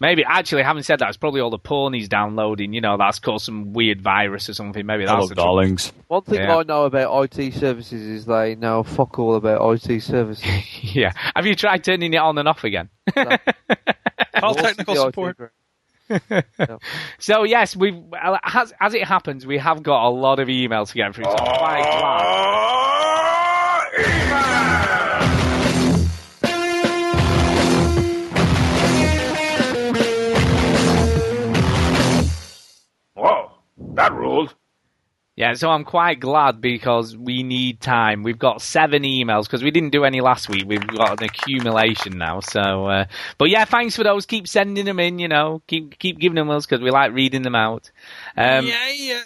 [0.00, 2.72] Maybe actually, having said that, it's probably all the porn he's downloading.
[2.72, 4.86] You know, that's caused some weird virus or something.
[4.86, 5.54] Maybe that's Hello, the trouble.
[5.56, 5.92] darlings.
[6.06, 6.56] One thing Yeah.
[6.56, 10.44] I know about IT services is they know fuck all about IT services.
[10.94, 11.12] yeah.
[11.34, 12.90] Have you tried turning it on and off again?
[13.14, 15.52] Call technical the IT support.
[17.18, 18.02] So yes, we
[18.44, 21.24] as as it happens, we have got a lot of emails to get through.
[21.24, 21.84] So oh, glad.
[33.14, 33.50] Whoa,
[33.94, 34.54] that ruled.
[35.38, 38.24] Yeah, so I'm quite glad because we need time.
[38.24, 40.64] We've got seven emails because we didn't do any last week.
[40.66, 42.40] We've got an accumulation now.
[42.40, 43.04] So, uh,
[43.38, 44.26] but yeah, thanks for those.
[44.26, 45.20] Keep sending them in.
[45.20, 47.88] You know, keep keep giving them us because we like reading them out.
[48.36, 49.22] Um, yeah, yeah.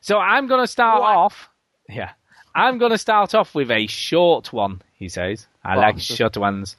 [0.00, 1.48] So I'm going to start off.
[1.88, 2.12] Yeah,
[2.54, 4.80] I'm going to start off with a short one.
[4.94, 6.76] He says, "I like short ones."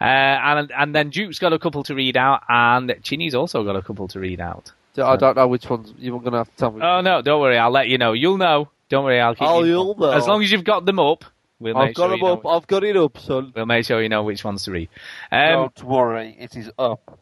[0.00, 3.74] Uh, and and then Duke's got a couple to read out, and Chinny's also got
[3.74, 4.70] a couple to read out.
[4.94, 6.80] So I don't know which ones you're going to have to tell me.
[6.82, 7.56] Oh no, don't worry.
[7.58, 8.12] I'll let you know.
[8.12, 8.68] You'll know.
[8.88, 9.20] Don't worry.
[9.20, 9.48] I'll keep.
[9.48, 10.10] Oh, you you'll know.
[10.10, 11.24] As long as you've got them up,
[11.58, 12.46] we'll I've make got sure them you know up.
[12.46, 13.52] I've got it up, son.
[13.56, 14.88] We'll make sure you know which ones to read.
[15.30, 17.18] Um, Don't worry, it is up.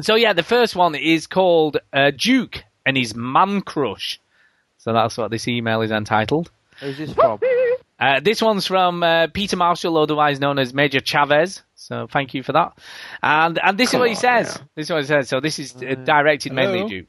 [0.00, 4.18] so yeah, the first one is called uh, Duke and his man crush.
[4.78, 6.50] So that's what this email is entitled.
[6.80, 7.38] Who's this from?
[8.00, 11.62] Uh, this one's from uh, Peter Marshall, otherwise known as Major Chavez.
[11.74, 12.78] So thank you for that.
[13.22, 14.58] And and this is what he says.
[14.76, 15.28] This is what he says.
[15.28, 16.88] So this is uh, directed mainly hello.
[16.88, 17.06] Duke.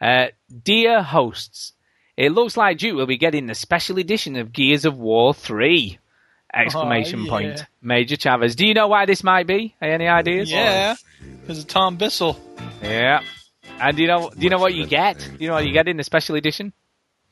[0.00, 0.26] Uh,
[0.62, 1.72] dear hosts,
[2.16, 5.98] it looks like Duke will be getting the special edition of Gears of War Three!
[6.52, 7.30] Exclamation Oh, yeah.
[7.30, 7.66] point.
[7.82, 8.54] Major Chavez.
[8.54, 9.74] Do you know why this might be?
[9.82, 10.50] Any ideas?
[10.50, 10.94] Yeah,
[11.40, 12.38] because of Tom Bissell.
[12.80, 13.22] Yeah.
[13.80, 14.30] And do you know?
[14.30, 15.18] Do you know what you get?
[15.18, 16.72] Do you know what you get in the special edition?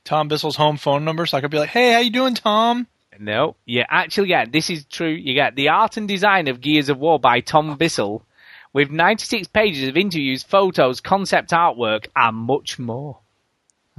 [0.05, 2.87] Tom Bissell's home phone number, so I could be like, "Hey, how you doing, Tom?"
[3.19, 5.11] No, you actually get this is true.
[5.11, 8.25] You get the art and design of Gears of War by Tom Bissell,
[8.73, 13.19] with 96 pages of interviews, photos, concept artwork, and much more.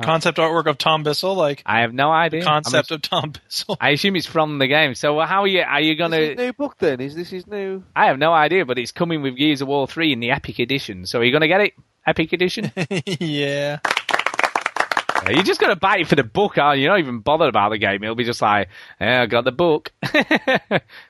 [0.02, 2.44] Concept artwork of Tom Bissell, like I have no idea.
[2.44, 3.78] concept I'm of Tom Bissell.
[3.80, 4.96] I assume it's from the game.
[4.96, 5.62] So how are you?
[5.62, 6.18] Are you gonna?
[6.18, 7.00] his new book then?
[7.00, 7.84] Is this his new?
[7.96, 10.58] I have no idea, but it's coming with Gears of War 3 in the Epic
[10.58, 11.06] Edition.
[11.06, 11.74] So are you gonna get it?
[12.08, 12.72] Epic Edition?
[13.06, 13.80] yeah.
[15.30, 16.84] Yeah, You're just gonna buy it for the book, aren't you?
[16.84, 18.04] You're not even bothered about the game.
[18.04, 18.68] It'll be just like,
[19.00, 19.91] yeah, I got the book.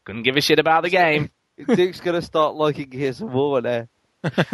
[0.05, 1.29] Couldn't give a shit about the game.
[1.67, 3.87] Duke's going to start liking Gears of War now.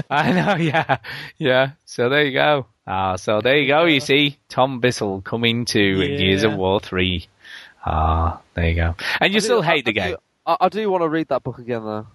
[0.09, 0.97] I know, yeah,
[1.37, 1.71] yeah.
[1.85, 2.65] So there you go.
[2.87, 3.85] Ah, so there you go.
[3.85, 6.17] You see, Tom Bissell coming to Yeah.
[6.17, 7.27] Gears of War three.
[7.85, 8.95] Ah, there you go.
[9.21, 10.15] And you still do- hate the I do- game.
[10.45, 12.07] I, I do want to read that book again though.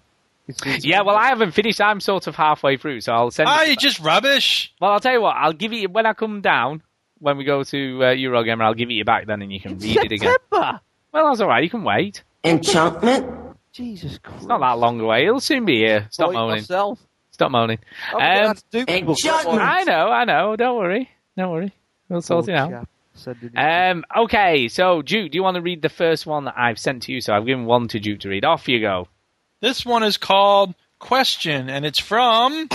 [0.47, 1.79] It's- it's- Yeah, well, I haven't finished.
[1.81, 3.47] I'm sort of halfway through, so I'll send.
[3.49, 4.73] Ah, it you just rubbish.
[4.81, 5.35] Well, I'll tell you what.
[5.37, 6.81] I'll give it when I come down.
[7.19, 9.77] When we go to uh, Eurogamer, I'll give it you back then, and you can
[9.79, 10.33] read it again.
[10.33, 10.81] September.
[11.11, 11.63] Well, that's all right.
[11.63, 12.23] You can wait.
[12.43, 13.25] Enchantment.
[13.71, 14.39] Jesus Christ.
[14.39, 15.25] It's not that long away.
[15.25, 16.07] It'll soon be here.
[16.11, 16.55] Stop Point moaning.
[16.57, 16.99] myself.
[17.31, 17.79] Stop moaning.
[18.13, 19.15] I'm Um, have to do people.
[19.25, 20.55] I know, I know.
[20.55, 21.09] Don't worry.
[21.37, 21.73] Don't worry.
[22.09, 22.69] We'll sort it out.
[22.69, 22.89] chap.
[23.13, 23.57] Send it in.
[23.97, 27.03] Um, okay, so Duke, do you want to read the first one that I've sent
[27.03, 27.21] to you?
[27.21, 28.45] So I've given one to Duke to read.
[28.45, 29.07] Off you go.
[29.61, 32.67] This one is called Question, and it's from.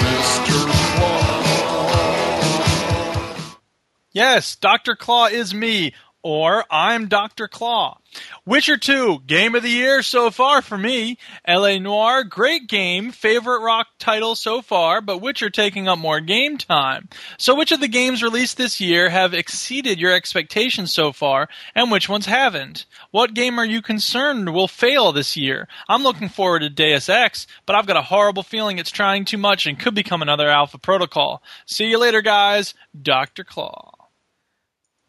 [4.13, 4.97] Yes, Dr.
[4.97, 7.47] Claw is me, or I'm Dr.
[7.47, 7.99] Claw.
[8.45, 11.17] Witcher 2, game of the year so far for me.
[11.47, 16.59] LA Noire, great game, favorite rock title so far, but Witcher taking up more game
[16.59, 17.09] time.
[17.39, 21.91] So which of the games released this year have exceeded your expectations so far, and
[21.93, 22.85] which ones haven't?
[23.13, 25.69] What game are you concerned will fail this year?
[25.89, 29.39] I'm looking forward to Deus Ex, but I've got a horrible feeling it's trying too
[29.39, 31.43] much and could become another Alpha Protocol.
[31.65, 32.75] See you later, guys.
[33.01, 33.45] Dr.
[33.45, 34.00] Claw.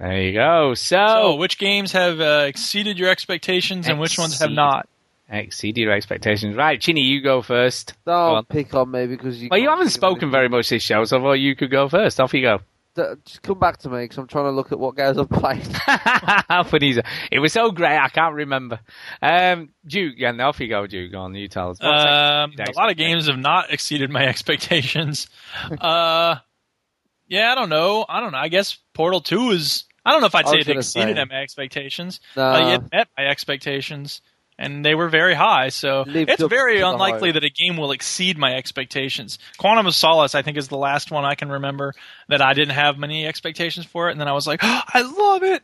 [0.01, 0.73] There you go.
[0.73, 4.87] So, So, which games have uh, exceeded your expectations and which ones have not?
[5.29, 6.55] exceed your expectations.
[6.57, 7.93] Right, Chinny, you go first.
[8.03, 8.33] Go on.
[8.33, 9.47] Don't pick on me because you.
[9.51, 12.19] Well, you haven't spoken very much this show, so I thought you could go first.
[12.19, 12.59] Off you go.
[12.95, 15.29] D- Just come back to me because I'm trying to look at what games I've
[15.29, 15.65] played.
[15.85, 17.05] How funny is it?
[17.31, 18.79] It was so great, I can't remember.
[19.21, 21.11] Um, Duke, yeah, off you go, Duke.
[21.13, 21.77] Go on, you tell us.
[21.79, 25.27] What's Um, a lot of games have not exceeded my expectations.
[25.79, 26.35] uh,
[27.29, 28.05] yeah, I don't know.
[28.09, 28.37] I don't know.
[28.39, 29.85] I guess Portal Two is.
[30.05, 31.25] I don't know if I'd say it exceeded say.
[31.25, 32.19] my expectations.
[32.35, 32.43] No.
[32.43, 34.21] Uh, it met my expectations,
[34.57, 35.69] and they were very high.
[35.69, 39.37] So Lived it's very unlikely that a game will exceed my expectations.
[39.57, 41.93] Quantum of Solace, I think, is the last one I can remember
[42.29, 45.43] that I didn't have many expectations for it, and then I was like, I love
[45.43, 45.63] it.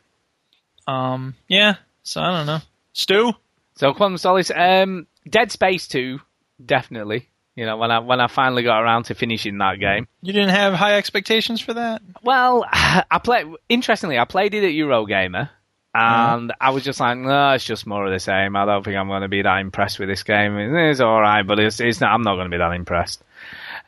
[0.85, 1.75] Um, yeah.
[2.03, 2.59] So I don't know.
[2.93, 3.33] Stu.
[3.75, 6.19] So Quantum of Solace, um, Dead Space Two,
[6.63, 7.29] definitely.
[7.57, 10.07] You know, when I when I finally got around to finishing that game.
[10.21, 12.03] You didn't have high expectations for that?
[12.21, 13.47] Well, I played.
[13.67, 15.49] Interestingly, I played it at Eurogamer,
[15.95, 18.55] and I was just like, no, it's just more of the same.
[18.55, 20.55] I don't think I'm going to be that impressed with this game.
[20.55, 22.11] It's all right, but it's it's not.
[22.11, 23.23] I'm not going to be that impressed.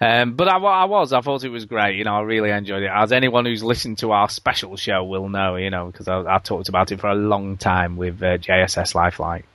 [0.01, 1.13] Um, but I, I was.
[1.13, 1.97] I thought it was great.
[1.97, 2.91] You know, I really enjoyed it.
[2.91, 6.39] As anyone who's listened to our special show will know, you know, because I, I
[6.39, 9.45] talked about it for a long time with uh, JSS Lifelike.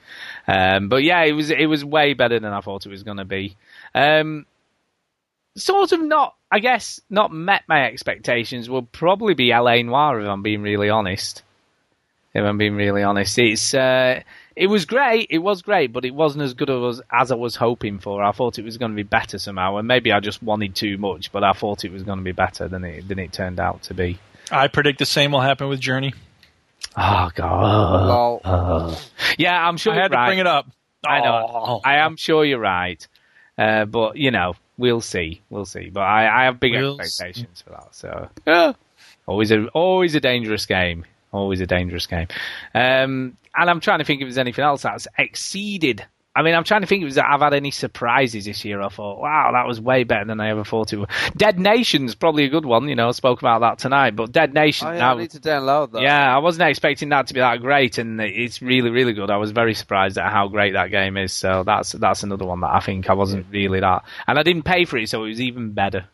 [0.46, 3.16] Um, but yeah, it was it was way better than I thought it was going
[3.16, 3.56] to be.
[3.94, 4.46] Um,
[5.56, 8.68] sort of not, I guess, not met my expectations.
[8.68, 11.42] Will probably be LA Noire if I'm being really honest.
[12.34, 14.20] If I'm being really honest, it's uh,
[14.56, 15.28] it was great.
[15.30, 18.24] It was great, but it wasn't as good as as I was hoping for.
[18.24, 20.98] I thought it was going to be better somehow, and maybe I just wanted too
[20.98, 21.30] much.
[21.30, 23.84] But I thought it was going to be better than it than it turned out
[23.84, 24.18] to be.
[24.50, 26.12] I predict the same will happen with Journey.
[26.96, 28.40] Oh god.
[28.44, 29.00] Oh.
[29.38, 30.26] Yeah, I'm sure I had you're to right.
[30.28, 30.66] bring it up.
[31.06, 31.50] I know.
[31.50, 31.80] Oh.
[31.84, 33.06] I am sure you're right.
[33.56, 35.40] Uh, but you know, we'll see.
[35.50, 35.90] We'll see.
[35.90, 37.94] But I, I have big We'll expectations for that.
[37.94, 38.72] So yeah.
[39.26, 41.04] always a always a dangerous game.
[41.32, 42.28] Always a dangerous game.
[42.74, 46.04] Um, and I'm trying to think if there's anything else that's exceeded.
[46.36, 48.80] I mean, I'm trying to think if I've had any surprises this year.
[48.80, 51.08] I thought, wow, that was way better than I ever thought it would.
[51.36, 52.88] Dead Nation's probably a good one.
[52.88, 54.16] You know, I spoke about that tonight.
[54.16, 56.02] But Dead Nation, Oh, yeah, now- I need to download that.
[56.02, 59.30] yeah, I wasn't expecting that to be that great, and it's really, really good.
[59.30, 61.32] I was very surprised at how great that game is.
[61.32, 64.64] So that's that's another one that I think I wasn't really that, and I didn't
[64.64, 66.06] pay for it, so it was even better,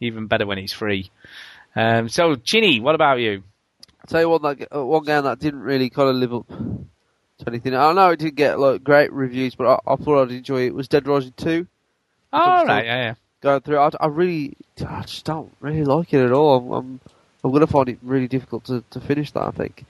[0.00, 1.10] even better when it's free.
[1.76, 3.44] Um, so, Chinny, what about you?
[4.08, 6.46] tell you one that uh, one game that didn't really kind of live up
[7.46, 7.74] anything.
[7.74, 10.66] I know it didn't get like great reviews, but I, I thought I'd enjoy it.
[10.66, 10.74] it.
[10.74, 11.66] Was Dead Rising Two.
[12.62, 13.14] Still- right, yeah, yeah.
[13.40, 16.56] Going through, I, I really, I just don't really like it at all.
[16.58, 17.00] I'm, I'm,
[17.44, 19.44] I'm going to find it really difficult to, to finish that.
[19.44, 19.84] I think.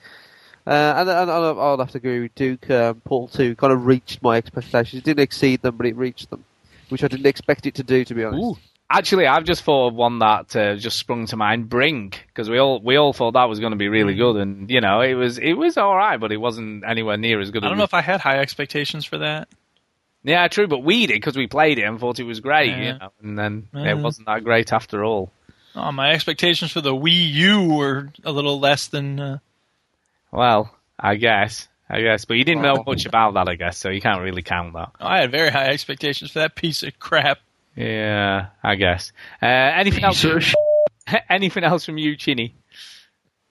[0.67, 2.69] Uh, and, and, and I'll have to agree with Duke.
[2.69, 5.01] Um, Portal Two kind of reached my expectations.
[5.01, 6.45] It didn't exceed them, but it reached them,
[6.89, 8.05] which I didn't expect it to do.
[8.05, 8.59] To be honest.
[8.91, 11.69] Actually, I've just thought of one that uh, just sprung to mind.
[11.69, 14.69] Brink, because we all we all thought that was going to be really good, and
[14.71, 17.63] you know, it was it was all right, but it wasn't anywhere near as good.
[17.63, 19.47] I don't know if I had high expectations for that.
[20.23, 22.93] Yeah, true, but we did because we played it and thought it was great, Yeah.
[22.93, 23.91] you know, and then Yeah.
[23.91, 25.31] it wasn't that great after all.
[25.75, 29.19] Oh, my expectations for the Wii U were a little less than.
[29.19, 29.37] Uh,
[30.31, 33.89] Well, I guess, I guess, but you didn't know much about that, I guess, so
[33.89, 34.89] you can't really count that.
[34.99, 37.37] I had very high expectations for that piece of crap.
[37.75, 39.11] Yeah, I guess.
[39.41, 40.25] Uh, anything else?
[41.29, 42.55] anything else from you, Chinny?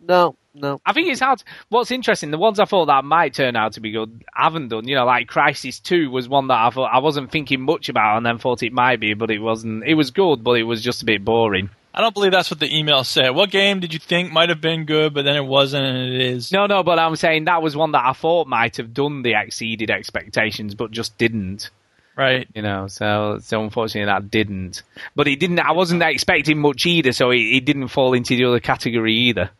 [0.00, 0.80] No, no.
[0.86, 1.42] I think it's hard.
[1.70, 4.86] What's interesting, the ones I thought that might turn out to be good haven't done.
[4.86, 8.16] You know, like Crysis Two was one that I thought I wasn't thinking much about,
[8.16, 9.84] and then thought it might be, but it wasn't.
[9.84, 11.70] It was good, but it was just a bit boring.
[11.94, 13.30] I don't believe that's what the email said.
[13.30, 16.20] What game did you think might have been good, but then it wasn't, and it
[16.20, 16.52] is?
[16.52, 19.34] No, no, but I'm saying that was one that I thought might have done the
[19.34, 21.70] exceeded expectations, but just didn't.
[22.18, 22.48] Right.
[22.52, 24.82] You know, so so unfortunately that didn't.
[25.14, 25.60] But it didn't.
[25.60, 29.50] I wasn't expecting much either, so it, it didn't fall into the other category either.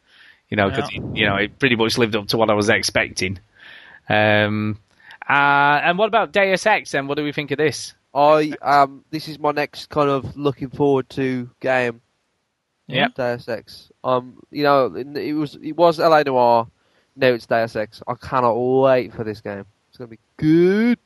[0.50, 1.00] You know, because Yeah.
[1.14, 3.38] you know it pretty much lived up to what I was expecting.
[4.08, 4.78] Um,
[5.28, 6.90] uh, and what about Deus Ex?
[6.90, 7.94] Then what do we think of this?
[8.12, 12.00] I um, this is my next kind of looking forward to game.
[12.88, 13.92] Yeah, Deus Ex.
[14.02, 16.66] Um, you know, it was it was LA Noire.
[17.14, 18.02] Now it's Deus Ex.
[18.08, 19.64] I cannot wait for this game.
[19.90, 20.98] It's gonna be good.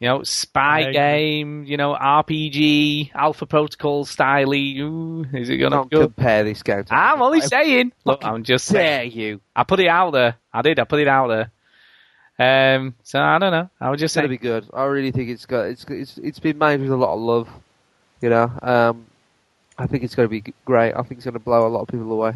[0.00, 1.64] You know, spy game.
[1.64, 4.52] You know, RPG, Alpha Protocol style.
[4.52, 6.00] Ooh, is it gonna Don't go?
[6.02, 6.84] compare this game.
[6.84, 7.92] To I'm only saying.
[8.04, 9.12] Look, I'm just dare saying.
[9.12, 9.40] you.
[9.54, 10.36] I put it out there.
[10.52, 10.78] I did.
[10.78, 11.50] I put it out there.
[12.36, 13.70] Um, so I don't know.
[13.80, 14.38] I was just It's gonna saying.
[14.40, 14.66] be good.
[14.74, 17.48] I really think it's got it's it's it's been made with a lot of love.
[18.20, 19.06] You know, um,
[19.78, 20.92] I think it's gonna be great.
[20.94, 22.32] I think it's gonna blow a lot of people away.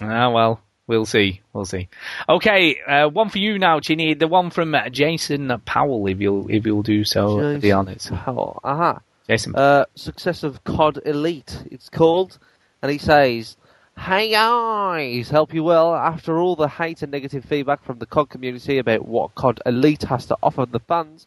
[0.00, 1.40] Ah, well, we'll see.
[1.52, 1.88] We'll see.
[2.28, 4.14] Okay, uh, one for you now, Chinny.
[4.14, 7.58] The one from uh, Jason Powell, if you'll if you'll do so.
[7.58, 8.12] Be honest.
[8.12, 9.00] Oh, aha.
[9.28, 9.54] Jason.
[9.56, 12.38] Uh, success of COD Elite, it's called.
[12.82, 13.56] And he says,
[13.96, 15.94] Hey guys, help you well.
[15.94, 20.02] After all the hate and negative feedback from the COD community about what COD Elite
[20.02, 21.26] has to offer the fans,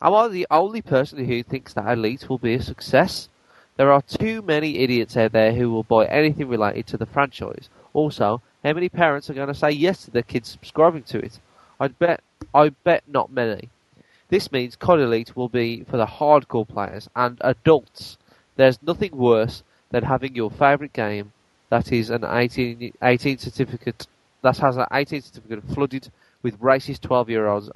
[0.00, 3.28] am I the only person who thinks that Elite will be a success?
[3.76, 7.68] There are too many idiots out there who will buy anything related to the franchise.
[7.92, 11.38] Also, how many parents are going to say yes to their kids subscribing to it?
[11.78, 12.22] I'd bet,
[12.54, 13.70] I bet not many.
[14.28, 18.18] This means COD Elite will be for the hardcore players and adults.
[18.56, 21.32] There's nothing worse than having your favourite game
[21.70, 24.06] that is an 18, 18 certificate
[24.42, 26.10] that has an 18 certificate flooded
[26.42, 27.70] with racist 12 year olds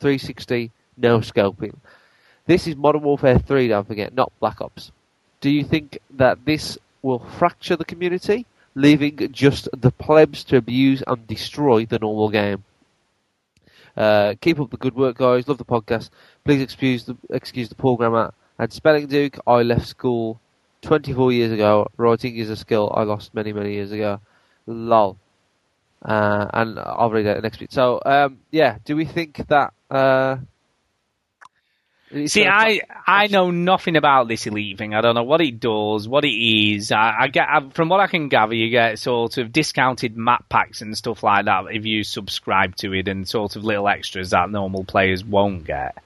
[0.00, 1.74] 360 no scoping.
[2.46, 4.90] This is Modern Warfare 3, don't forget, not Black Ops.
[5.40, 11.02] Do you think that this will fracture the community, leaving just the plebs to abuse
[11.06, 12.64] and destroy the normal game?
[13.96, 15.46] Uh, keep up the good work, guys.
[15.48, 16.10] Love the podcast.
[16.44, 19.38] Please excuse the excuse the poor grammar and spelling, Duke.
[19.46, 20.40] I left school
[20.82, 21.88] 24 years ago.
[21.96, 24.20] Writing is a skill I lost many many years ago.
[24.66, 25.18] Lol.
[26.04, 27.70] Uh, and I'll read that next week.
[27.70, 29.72] So, um, yeah, do we think that?
[29.90, 30.38] Uh,
[32.12, 34.94] it's See, I I know nothing about this elite thing.
[34.94, 36.92] I don't know what it does, what it is.
[36.92, 40.48] I, I get I, from what I can gather, you get sort of discounted map
[40.48, 44.30] packs and stuff like that if you subscribe to it, and sort of little extras
[44.30, 45.96] that normal players won't get.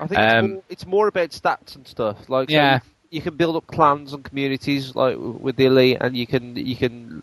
[0.00, 2.28] I think it's, Um, more, it's more about stats and stuff.
[2.30, 2.80] Like, so Yeah.
[3.10, 6.76] you can build up clans and communities like with the elite, and you can you
[6.76, 7.22] can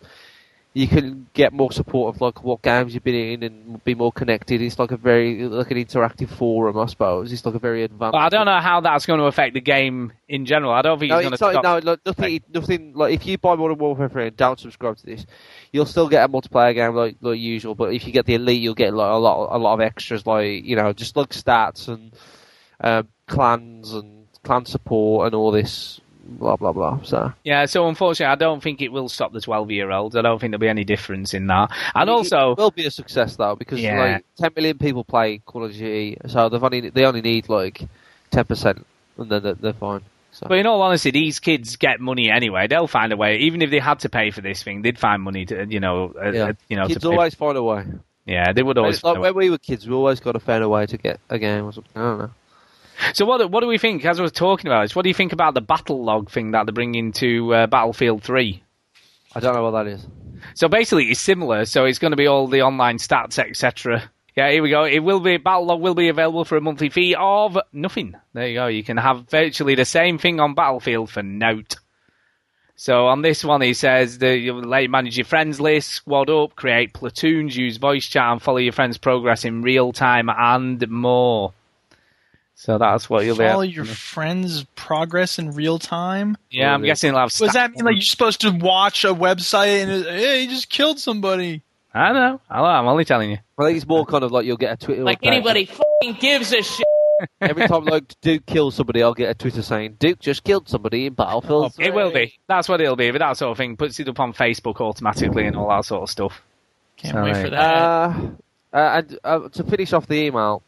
[0.78, 4.12] you can get more support of like what games you've been in and be more
[4.12, 4.62] connected.
[4.62, 7.34] It's like a very like an interactive forum, I suppose.
[7.34, 8.12] It's like a very advanced.
[8.12, 10.72] But I don't know how that's going to affect the game in general.
[10.72, 11.60] I don't think No, it's going to.
[11.60, 11.64] stop.
[11.64, 12.94] no, like, nothing, nothing.
[12.94, 15.26] Like if you buy Modern Warfare 3 and don't subscribe to this,
[15.72, 17.74] you'll still get a multiplayer game like like usual.
[17.74, 20.28] But if you get the elite, you'll get like a lot, a lot of extras,
[20.28, 22.14] like you know, just like stats and
[22.82, 27.02] um, clans and clan support and all this, blah blah blah.
[27.04, 30.16] So Yeah, so unfortunately, I don't think it will stop the twelve-year-olds.
[30.16, 31.72] I don't think there'll be any difference in that.
[31.96, 34.00] And It- also, it will be a success though because Yeah.
[34.00, 37.82] like 10 million people play Call of Duty, so they've only they only need like
[38.32, 38.86] 10 percent,
[39.18, 40.02] and then they're, they're fine.
[40.32, 40.46] So.
[40.48, 42.68] But in all honesty, these kids get money anyway.
[42.68, 43.38] They'll find a way.
[43.38, 46.14] Even if they had to pay for this thing, they'd find money to, you know,
[46.22, 46.44] uh, Yeah.
[46.50, 47.86] uh, you know, kids always find a way.
[48.28, 48.96] Yeah, they would always.
[49.04, 49.32] like find a way.
[49.32, 51.66] when we were kids, we always got to find a way to get a game
[51.66, 51.92] or something.
[51.96, 52.30] I don't know.
[53.14, 54.06] So what what do we think?
[54.06, 56.52] As I was talking about this, what do you think about the battle log thing
[56.52, 58.64] that they're bringing to uh, Battlefield Three?
[59.36, 60.06] I don't know what that is.
[60.56, 61.66] So basically, it's similar.
[61.66, 64.10] So it's going to be all the online stats, etc.
[64.36, 64.84] Yeah, here we go.
[64.84, 68.16] It will be battle log will be available for a monthly fee of nothing.
[68.34, 68.68] There you go.
[68.68, 71.78] You can have virtually the same thing on Battlefield for note.
[72.76, 76.30] So on this one, he says that you let you manage your friends list, squad
[76.30, 80.88] up, create platoons, use voice chat, and follow your friends' progress in real time, and
[80.88, 81.54] more.
[82.60, 83.44] So that's what you'll be.
[83.44, 86.38] Follow able- your friends' progress in real time.
[86.50, 87.40] Yeah, I'm guessing a lot of.
[87.40, 87.86] What does that mean?
[87.86, 91.62] Like you're supposed to watch a website and it, hey, he just killed somebody.
[91.94, 92.42] I know.
[92.50, 92.66] I know.
[92.66, 93.38] I'm only telling you.
[93.60, 95.04] I think it's more kind of like you'll get a Twitter.
[95.04, 95.28] Like update.
[95.28, 96.86] anybody fucking gives a shit.
[97.42, 101.06] Every time like Duke kills somebody, I'll get a Twitter saying Duke just killed somebody
[101.06, 101.74] in Battlefield.
[101.78, 102.40] It will be.
[102.48, 103.12] That's what it'll be.
[103.12, 106.02] But that sort of thing puts it up on Facebook automatically and all that sort
[106.04, 106.42] of stuff.
[106.96, 107.74] Can't So, wait there for that.
[107.76, 108.30] Uh,
[108.74, 110.62] uh, and uh, to finish off the email,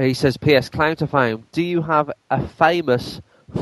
[0.00, 0.68] he says, "P.S.
[0.68, 1.44] Claim to fame.
[1.52, 3.20] Do you have a famous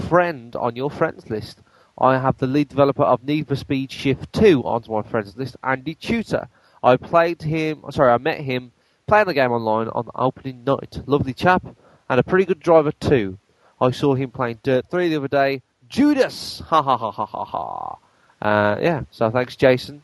[0.08, 1.60] friend on your friends list?
[1.98, 5.56] I have the lead developer of Need for Speed Shift 2 onto my friends list,
[5.64, 6.48] Andy Tudor.
[6.82, 7.84] I played him.
[7.90, 8.72] Sorry, I met him
[9.06, 11.00] playing the game online on the opening night.
[11.06, 11.64] Lovely chap
[12.08, 13.38] and a pretty good driver too.
[13.80, 15.62] I saw him playing Dirt 3 the other day.
[15.88, 16.60] Judas!
[16.68, 17.96] Ha ha ha ha ha ha.
[18.42, 20.02] Uh, yeah, so thanks, Jason.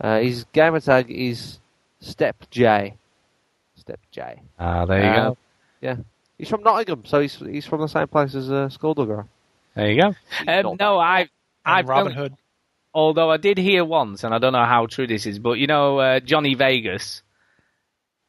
[0.00, 1.58] Uh, his gamer tag is
[2.00, 2.94] Step J.
[3.76, 4.40] Step J.
[4.58, 5.38] Ah, there you Uh, go.
[5.82, 5.96] Yeah,
[6.38, 9.26] he's from Nottingham, so he's he's from the same place as uh, Skulldugger.
[9.74, 10.14] There you go.
[10.50, 11.28] Um, no, I,
[11.64, 12.34] I've Robin done- Hood.
[12.94, 15.66] Although I did hear once, and I don't know how true this is, but you
[15.66, 17.22] know uh, Johnny Vegas.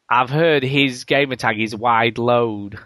[0.09, 2.79] I've heard his gamer tag is wide load,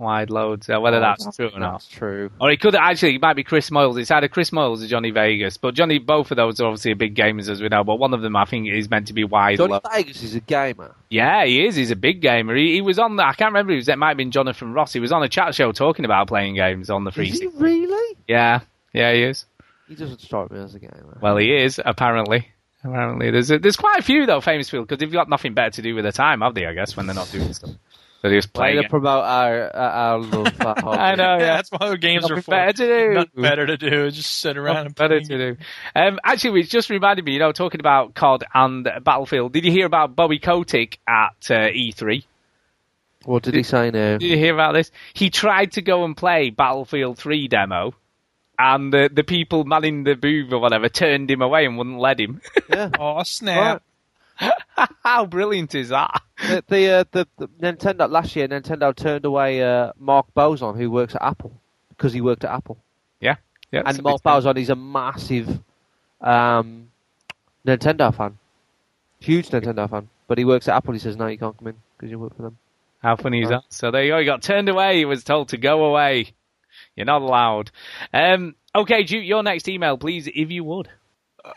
[0.00, 0.66] wide loads.
[0.66, 2.30] So whether Oh, that's, true or not, That's true.
[2.40, 3.98] or it could actually it might be Chris Moyles.
[4.00, 7.14] It's either Chris Moyles or Johnny Vegas, but Johnny both of those are obviously big
[7.14, 7.84] gamers as we know.
[7.84, 9.78] But one of them I think is meant to be wide Johnny.
[9.92, 10.94] Vegas is a gamer.
[11.10, 11.76] Yeah, he is.
[11.76, 12.56] He's a big gamer.
[12.56, 13.16] He, he was on.
[13.16, 13.72] The, I can't remember.
[13.72, 14.92] It, was, it might have been Jonathan Ross.
[14.92, 17.28] He was on a chat show talking about playing games on the free.
[17.28, 18.16] Is he really?
[18.26, 18.60] Yeah,
[18.92, 19.44] yeah, he is.
[19.88, 21.18] He doesn't strike me as a gamer.
[21.20, 22.48] Well, he is apparently.
[22.82, 25.70] Apparently, there's a, there's quite a few though famous people because they've got nothing better
[25.72, 26.64] to do with their time, have they?
[26.64, 27.72] I guess when they're not doing stuff,
[28.20, 30.98] so they just Way to promote our uh, our love for hobby.
[30.98, 31.38] I know.
[31.38, 32.50] Yeah, that's what games Nothing are for.
[32.50, 33.14] better to do.
[33.14, 34.10] Nothing better to do.
[34.10, 35.08] Just sit around and play.
[35.08, 35.56] better to do.
[35.96, 39.52] Um, actually, it's just reminded me, you know, talking about COD and Battlefield.
[39.52, 42.24] Did you hear about Bobby Kotick at uh, E3?
[43.24, 44.18] What did he say now?
[44.18, 44.90] Did you hear about this?
[45.14, 47.94] He tried to go and play Battlefield 3 demo,
[48.58, 52.18] and the the people manning the booth or whatever turned him away and wouldn't let
[52.20, 52.40] him.
[52.68, 52.90] Yeah.
[52.98, 53.82] Oh snap!
[55.04, 56.22] How brilliant is that?
[56.38, 60.90] the the, uh, the the Nintendo last year, Nintendo turned away uh, Mark Bozon, who
[60.90, 61.52] works at Apple,
[61.90, 62.78] because he worked at Apple.
[63.20, 63.36] Yeah,
[63.70, 63.82] yeah.
[63.84, 65.60] and Mark it's- Bozon is a massive
[66.20, 66.88] um,
[67.66, 68.38] Nintendo fan,
[69.18, 70.08] huge Nintendo fan.
[70.26, 70.94] But he works at Apple.
[70.94, 72.56] He says, "No, you can't come in because you work for them."
[73.02, 73.62] How funny is that?
[73.70, 74.18] So there you go.
[74.18, 74.98] He got turned away.
[74.98, 76.32] He was told to go away.
[76.94, 77.70] You're not allowed.
[78.12, 80.88] Um, okay, Duke, your next email, please, if you would.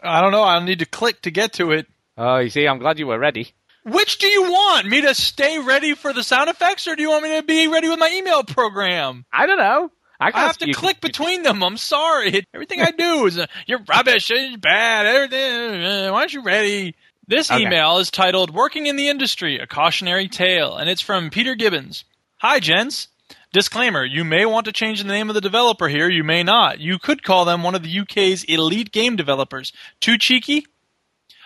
[0.02, 0.42] I don't know.
[0.44, 1.88] I'll need to click to get to it.
[2.18, 3.54] Oh, you see, I'm glad you were ready.
[3.86, 4.88] Which do you want?
[4.88, 7.68] Me to stay ready for the sound effects, or do you want me to be
[7.68, 9.26] ready with my email program?
[9.34, 9.92] I don't know.
[10.20, 11.62] I, I have to click between them.
[11.64, 12.46] I'm sorry.
[12.54, 14.32] Everything I do is uh, you're rubbish.
[14.32, 15.06] It's bad.
[15.06, 15.84] Everything.
[15.84, 16.96] uh, Why aren't you ready?
[17.28, 17.62] This Okay.
[17.64, 22.06] email is titled "Working in the Industry: A Cautionary Tale," and it's from Peter Gibbons.
[22.38, 23.10] Hi, gents.
[23.52, 26.10] Disclaimer: You may want to change the name of the developer here.
[26.10, 26.80] You may not.
[26.80, 29.74] You could call them one of the UK's elite game developers.
[30.00, 30.68] Too cheeky?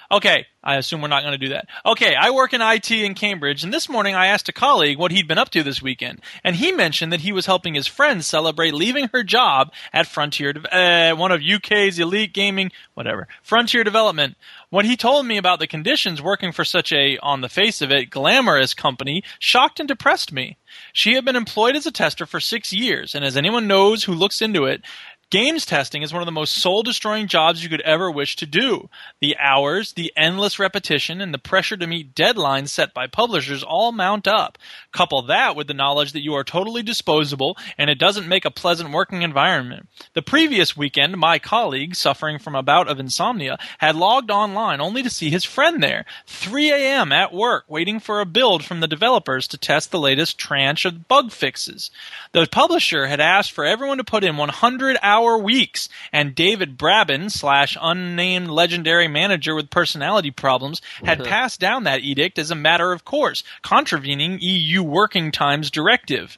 [0.10, 1.68] Okay, I assume we're not going to do that.
[1.86, 5.12] Okay, I work in IT in Cambridge, and this morning I asked a colleague what
[5.12, 8.24] he'd been up to this weekend, and he mentioned that he was helping his friend
[8.24, 14.38] celebrate leaving her job at Frontier, uh, one of UK's elite gaming, whatever, Frontier Development.
[14.70, 17.92] What he told me about the conditions working for such a, on the face of
[17.92, 20.58] it, glamorous company shocked and depressed me.
[20.94, 24.14] She had been employed as a tester for six years, and as anyone knows who
[24.14, 24.82] looks into it,
[25.30, 28.46] Games testing is one of the most soul destroying jobs you could ever wish to
[28.46, 28.90] do.
[29.20, 33.92] The hours, the endless repetition, and the pressure to meet deadlines set by publishers all
[33.92, 34.58] mount up.
[34.94, 38.52] Couple that with the knowledge that you are totally disposable and it doesn't make a
[38.52, 39.90] pleasant working environment.
[40.14, 45.04] The previous weekend, my colleague, suffering from a bout of insomnia, had logged online only
[45.04, 47.12] to see his friend there, 3 a.m.
[47.12, 51.10] at work, waiting for a build from the developers to test the latest tranche of
[51.10, 51.92] bug fixes.
[52.32, 57.32] The publisher had asked for everyone to put in 100 hour weeks, and David Braben,
[57.32, 61.30] slash unnamed legendary manager with personality problems, had uh-huh.
[61.30, 66.38] passed down that edict as a matter of course, contravening EU working times directive.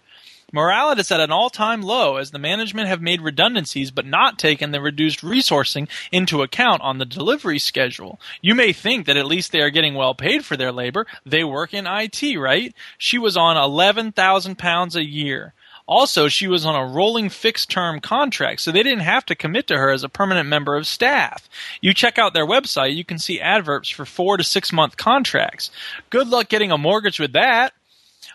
[0.51, 4.71] Morale is at an all-time low as the management have made redundancies but not taken
[4.71, 8.19] the reduced resourcing into account on the delivery schedule.
[8.41, 11.05] You may think that at least they are getting well paid for their labor.
[11.25, 12.73] They work in IT, right?
[12.97, 15.53] She was on 11,000 pounds a year.
[15.89, 19.65] Also, she was on a rolling fixed term contract, so they didn't have to commit
[19.65, 21.49] to her as a permanent member of staff.
[21.81, 25.71] You check out their website, you can see adverts for four to six month contracts.
[26.11, 27.73] Good luck getting a mortgage with that.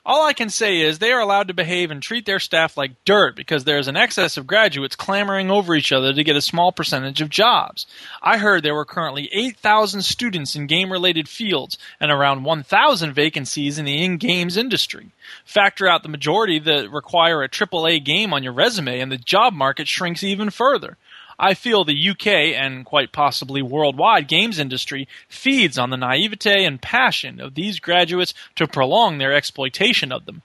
[0.07, 3.05] All I can say is they are allowed to behave and treat their staff like
[3.05, 6.43] dirt because there is an excess of graduates clamoring over each other to get a
[6.43, 7.87] small percentage of jobs.
[8.23, 13.79] I heard there were currently 8,000 students in game related fields and around 1,000 vacancies
[13.79, 15.11] in the in games industry.
[15.45, 19.55] Factor out the majority that require a AAA game on your resume and the job
[19.55, 20.97] market shrinks even further.
[21.39, 26.81] I feel the UK and quite possibly worldwide games industry feeds on the naivete and
[26.81, 30.43] passion of these graduates to prolong their exploitation of them.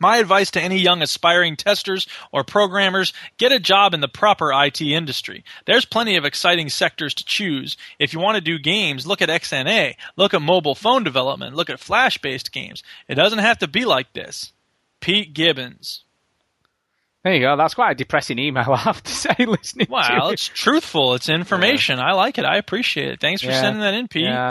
[0.00, 4.52] My advice to any young aspiring testers or programmers get a job in the proper
[4.52, 5.44] IT industry.
[5.66, 7.76] There's plenty of exciting sectors to choose.
[7.98, 11.70] If you want to do games, look at XNA, look at mobile phone development, look
[11.70, 12.82] at flash based games.
[13.08, 14.52] It doesn't have to be like this.
[15.00, 16.04] Pete Gibbons.
[17.28, 17.58] There you go.
[17.58, 21.12] That's quite a depressing email, I have to say, listening Wow, it's truthful.
[21.12, 21.98] It's information.
[22.00, 22.46] I like it.
[22.46, 23.20] I appreciate it.
[23.20, 23.60] Thanks for Yeah.
[23.60, 24.22] sending that in, Pete.
[24.24, 24.48] Yeah.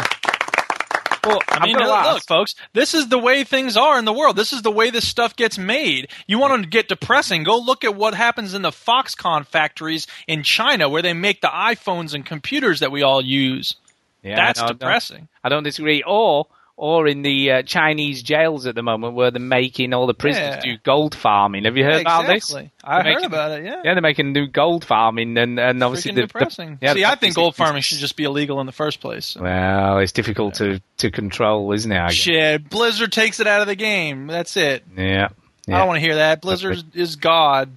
[1.23, 4.35] But I mean, gonna look, folks, this is the way things are in the world.
[4.35, 6.09] This is the way this stuff gets made.
[6.27, 7.41] You want to get depressing?
[7.43, 11.47] Go look at what happens in the Foxconn factories in China, where they make the
[11.47, 13.75] iPhones and computers that we all use.
[14.21, 15.27] Yeah, That's no, I don't- depressing.
[15.43, 16.03] I don't disagree.
[16.05, 16.45] Or
[16.79, 20.63] or in the uh, Chinese jails at the moment, where they're making all the prisoners
[20.63, 20.73] Yeah.
[20.73, 21.63] do gold farming.
[21.65, 22.35] Have you heard Yeah, about this?
[22.51, 22.71] exactly.
[22.83, 23.65] I They're heard making- about it.
[23.65, 23.81] Yeah.
[23.83, 26.77] Yeah, they're making new gold farming, and and obviously Freaking the, the- depressing.
[26.81, 29.35] yeah, See, the I think gold farming should just be illegal in the first place.
[29.39, 31.99] Well, it's difficult to to control, isn't it?
[31.99, 32.09] I?
[32.11, 34.27] Shit, Blizzard takes it out of the game.
[34.27, 34.83] That's it.
[34.95, 35.29] Yeah.
[35.67, 36.41] I don't want to hear that.
[36.41, 37.69] Blizzard is God.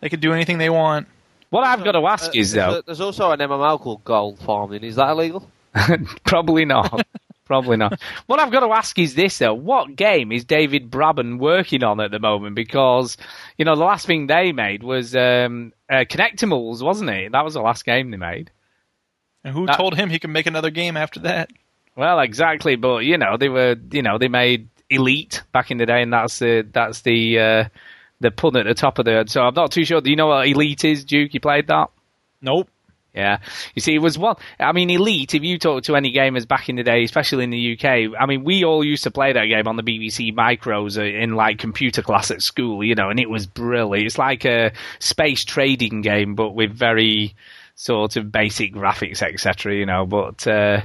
[0.00, 1.08] They can do anything they want.
[1.50, 4.84] What I've got to ask Uh, is though, there's also an MMO called Gold Farming.
[4.84, 5.48] Is that illegal?
[6.24, 7.06] Probably not.
[7.52, 8.00] Probably not.
[8.26, 12.00] What I've got to ask is this though: What game is David Braben working on
[12.00, 12.56] at the moment?
[12.56, 13.18] Because
[13.58, 17.32] you know the last thing they made was um, uh, Kinectimals, wasn't it?
[17.32, 18.50] That was the last game they made.
[19.44, 21.50] And who That- told him he can make another game after that?
[21.94, 25.84] Well, exactly, but you know they were, you know, they made Elite back in the
[25.84, 27.64] day, and that's the that's the uh,
[28.20, 29.24] the pun at the top of the.
[29.28, 30.00] So I'm not too sure.
[30.00, 31.34] Do you know what Elite is, Duke?
[31.34, 31.90] You played that?
[32.40, 32.70] Nope.
[33.14, 33.38] Yeah,
[33.74, 34.36] you see, it was one.
[34.58, 35.34] I mean, Elite.
[35.34, 38.24] If you talk to any gamers back in the day, especially in the UK, I
[38.24, 41.58] mean, we all used to play that game on the BBC micros uh, in like
[41.58, 44.06] computer class at school, you know, and it was brilliant.
[44.06, 47.34] It's like a space trading game, but with very
[47.74, 49.74] sort of basic graphics, etc.
[49.74, 50.80] You know, but uh,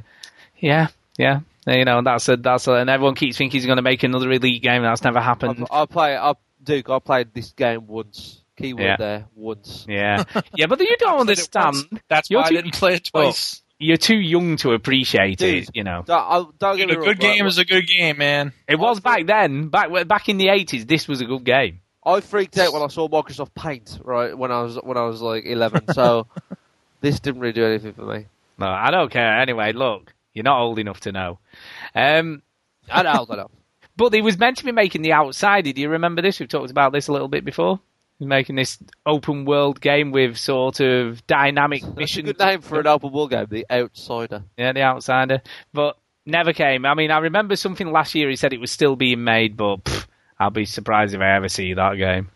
[0.58, 0.88] yeah,
[1.18, 4.04] yeah, you know, that's a that's a, and everyone keeps thinking he's going to make
[4.04, 4.84] another Elite game.
[4.84, 5.68] And that's never happened.
[5.72, 6.18] i'll play.
[6.18, 6.34] I
[6.64, 6.90] Duke.
[6.90, 8.41] I played this game once.
[8.57, 8.95] Keyword Yeah.
[8.97, 9.25] there.
[9.35, 9.85] Once.
[9.88, 10.23] Yeah,
[10.55, 11.75] yeah, but you don't understand.
[12.09, 13.61] That's You're why I didn't play it Well, twice.
[13.79, 16.03] you're too young to appreciate it, you know.
[16.05, 18.51] Don't, don't get me a wrong, good game right, is a good game, man.
[18.67, 20.85] It was back then, back back in the eighties.
[20.85, 21.81] This was a good game.
[22.05, 25.21] I freaked out when I saw Microsoft Paint right when I was when I was
[25.21, 25.93] like 11.
[25.93, 26.27] So
[27.01, 28.27] this didn't really do anything for me.
[28.57, 29.38] No, I don't care.
[29.39, 31.39] Anyway, look, you're not old enough to know.
[31.93, 32.41] Um,
[32.89, 33.51] I know, I know.
[33.97, 35.73] but he was meant to be making the Outsider.
[35.73, 36.39] Do you remember this?
[36.39, 37.79] We've talked about this a little bit before.
[38.19, 42.26] He's making this open world game with sort of dynamic That's a missions.
[42.26, 44.44] good name for an open world game, The Outsider.
[44.57, 45.41] Yeah, the Outsider,
[45.73, 46.85] but never came.
[46.85, 48.30] I mean, I remember something last year.
[48.30, 50.07] He said it was still being made, but pff,
[50.39, 52.30] I'll be surprised if I ever see that game.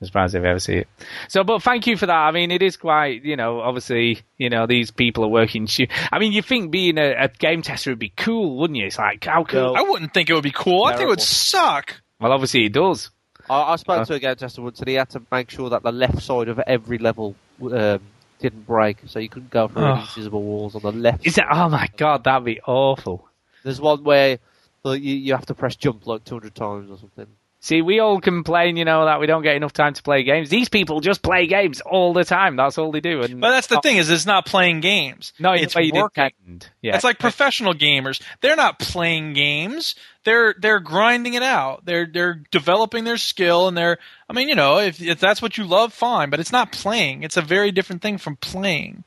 [0.00, 0.88] I'm surprised if I ever see it.
[1.28, 2.12] So, but thank you for that.
[2.12, 5.66] I mean, it is quite, you know, obviously, you know, these people are working.
[5.66, 8.86] Sh- I mean, you think being a, a game tester would be cool, wouldn't you?
[8.86, 9.76] It's like how cool.
[9.76, 10.84] I wouldn't think it would be cool.
[10.84, 12.00] I think it would suck.
[12.20, 13.10] Well, obviously it does.
[13.50, 14.04] I, I spoke Uh.
[14.06, 16.48] to a game tester once, and he had to make sure that the left side
[16.48, 18.00] of every level um,
[18.40, 19.94] didn't break, so you couldn't go through Oh.
[20.00, 21.26] invisible walls on the left.
[21.26, 21.46] Is that?
[21.50, 23.28] Oh my god, that'd be awful.
[23.62, 24.38] There's one where
[24.82, 27.26] like, you, you have to press jump like 200 times or something.
[27.64, 30.50] See, we all complain, you know, that we don't get enough time to play games.
[30.50, 32.56] These people just play games all the time.
[32.56, 33.22] That's all they do.
[33.22, 35.32] And But that's the thing is, it's not playing games.
[35.38, 35.94] No, it's working.
[35.94, 36.68] intend.
[36.82, 36.94] Yeah.
[36.94, 38.20] It's like professional gamers.
[38.42, 39.94] They're not playing games.
[40.26, 41.86] They're they're grinding it out.
[41.86, 43.96] They're they're developing their skill and they're.
[44.28, 46.28] I mean, you know, if if that's what you love, fine.
[46.28, 47.22] But it's not playing.
[47.22, 49.04] It's a very different thing from playing.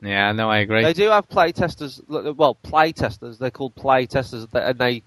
[0.00, 0.84] Yeah, no, I agree.
[0.84, 2.00] They do have play testers.
[2.08, 3.38] Well, play testers.
[3.38, 5.02] They're called play testers, and they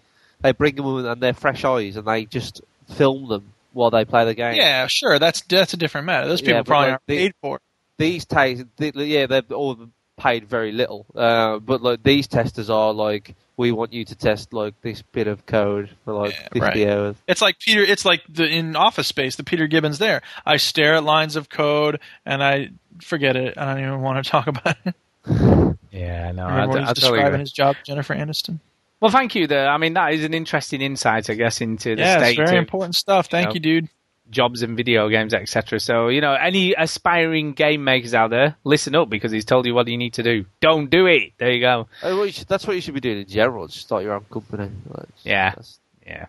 [0.45, 2.61] they bring them in and they're fresh eyes, and they just
[2.93, 4.55] film them while they play the game.
[4.55, 5.17] Yeah, sure.
[5.17, 6.27] That's that's a different matter.
[6.27, 7.55] Those people Yeah, probably aren't the- paid for.
[7.57, 7.61] it.
[7.97, 9.77] These ta- the, yeah, they're all
[10.17, 11.05] paid very little.
[11.15, 15.27] Uh, but like these testers are like, we want you to test like this bit
[15.27, 16.87] of code for like fifty right.
[16.87, 17.15] hours.
[17.27, 17.81] It's like Peter.
[17.81, 19.97] It's like the in Office Space, the Peter Gibbons.
[19.97, 22.69] There, I stare at lines of code and I
[23.01, 23.57] forget it.
[23.57, 24.95] I don't even want to talk about it.
[25.91, 28.59] Yeah, no, I, Remember when I he's totally describing his job, Jennifer Aniston.
[29.01, 29.47] Well, thank you.
[29.47, 32.37] There, I mean, that is an interesting insight, I guess, into the Yeah, it's state
[32.37, 33.27] very of important stuff.
[33.27, 33.89] Thank know, you, dude.
[34.31, 35.79] jobs and video games, etc.
[35.79, 39.75] So, you know, any aspiring game makers out there, listen up because he's told you
[39.75, 40.45] what you need to do.
[40.61, 41.33] Don't do it.
[41.37, 41.87] There you go.
[42.03, 43.67] Oh, well, you should, that's what you should be doing in general.
[43.67, 44.71] Just start your own company.
[44.89, 45.77] Like, Yeah, that's,
[46.07, 46.25] yeah.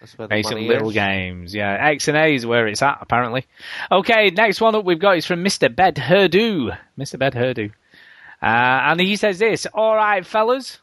[0.00, 0.94] that's where Make some little is.
[0.94, 1.54] games.
[1.54, 3.44] Yeah, XNA is where it's at, apparently.
[3.92, 5.74] Okay, next one up we've got is from Mr.
[5.74, 6.76] Bed Herdu.
[6.98, 7.18] Mr.
[7.18, 7.72] Bed Herdu.
[8.40, 10.78] Uh, and he says this All right, fellas.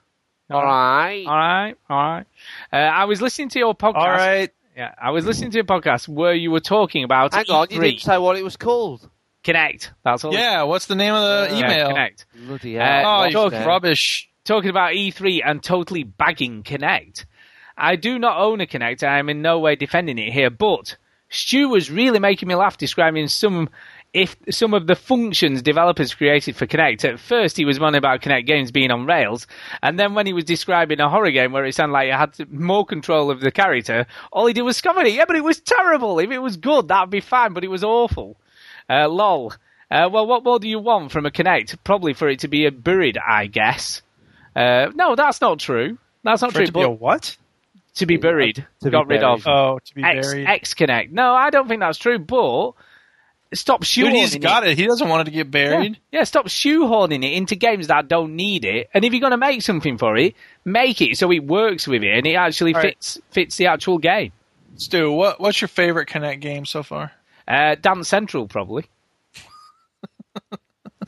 [0.53, 1.25] All right.
[1.25, 1.75] All right.
[1.89, 2.25] All right.
[2.71, 3.95] Uh, I was listening to your podcast.
[3.95, 4.49] All right.
[4.75, 7.77] Yeah, I was listening to your podcast where you were talking about Hang on, you
[7.79, 7.81] E3.
[7.83, 9.07] didn't say what it was called.
[9.43, 9.91] Kinect.
[10.03, 10.33] That's all.
[10.33, 11.21] Yeah, what's the name of
[11.51, 11.89] the Yeah, email?
[11.89, 12.25] Kinect.
[12.47, 13.01] Bloody Uh.
[13.01, 13.67] Oh, Lost you there.
[13.67, 14.29] rubbish.
[14.45, 17.25] Talking about E3 and totally bagging Kinect.
[17.77, 19.03] I do not own a Kinect.
[19.07, 20.97] I am in no way defending it here, but
[21.29, 23.69] Stu was really making me laugh describing some
[24.13, 27.03] if some of the functions developers created for Kinect.
[27.03, 29.47] At first, he was moaning about Kinect games being on rails,
[29.81, 32.51] and then when he was describing a horror game where it sounded like it had
[32.51, 36.19] more control of the character, all he did was comment, "Yeah, but it was terrible.
[36.19, 38.37] If it was good, that'd be fine, but it was awful."
[38.89, 39.53] Uh, lol.
[39.89, 41.77] Uh, well, what more do you want from a Kinect?
[41.83, 44.01] Probably for it to be a buried, I guess.
[44.55, 45.97] Uh, no, that's not true.
[46.23, 46.63] That's not For true.
[46.63, 47.35] it to be a what?
[47.95, 49.33] to be buried, To be got rid buried.
[49.33, 49.47] of.
[49.47, 50.47] Oh, to be X, buried.
[50.47, 51.11] X Kinect.
[51.11, 52.17] No, I don't think that's true.
[52.17, 52.71] But
[53.55, 54.77] stop shoehorning Dude, he's got it.
[54.77, 55.99] He doesn't want it to get buried.
[56.11, 56.19] Yeah.
[56.19, 58.89] yeah, stop shoehorning it into games that don't need it.
[58.93, 60.35] And if you're going to make something for it,
[60.65, 62.93] make it so it works with it and it actually All right.
[62.95, 64.31] fits fits the actual game.
[64.77, 67.11] Stu, what what's your favorite Kinect game so far?
[67.47, 68.85] Uh, Dance Central, probably.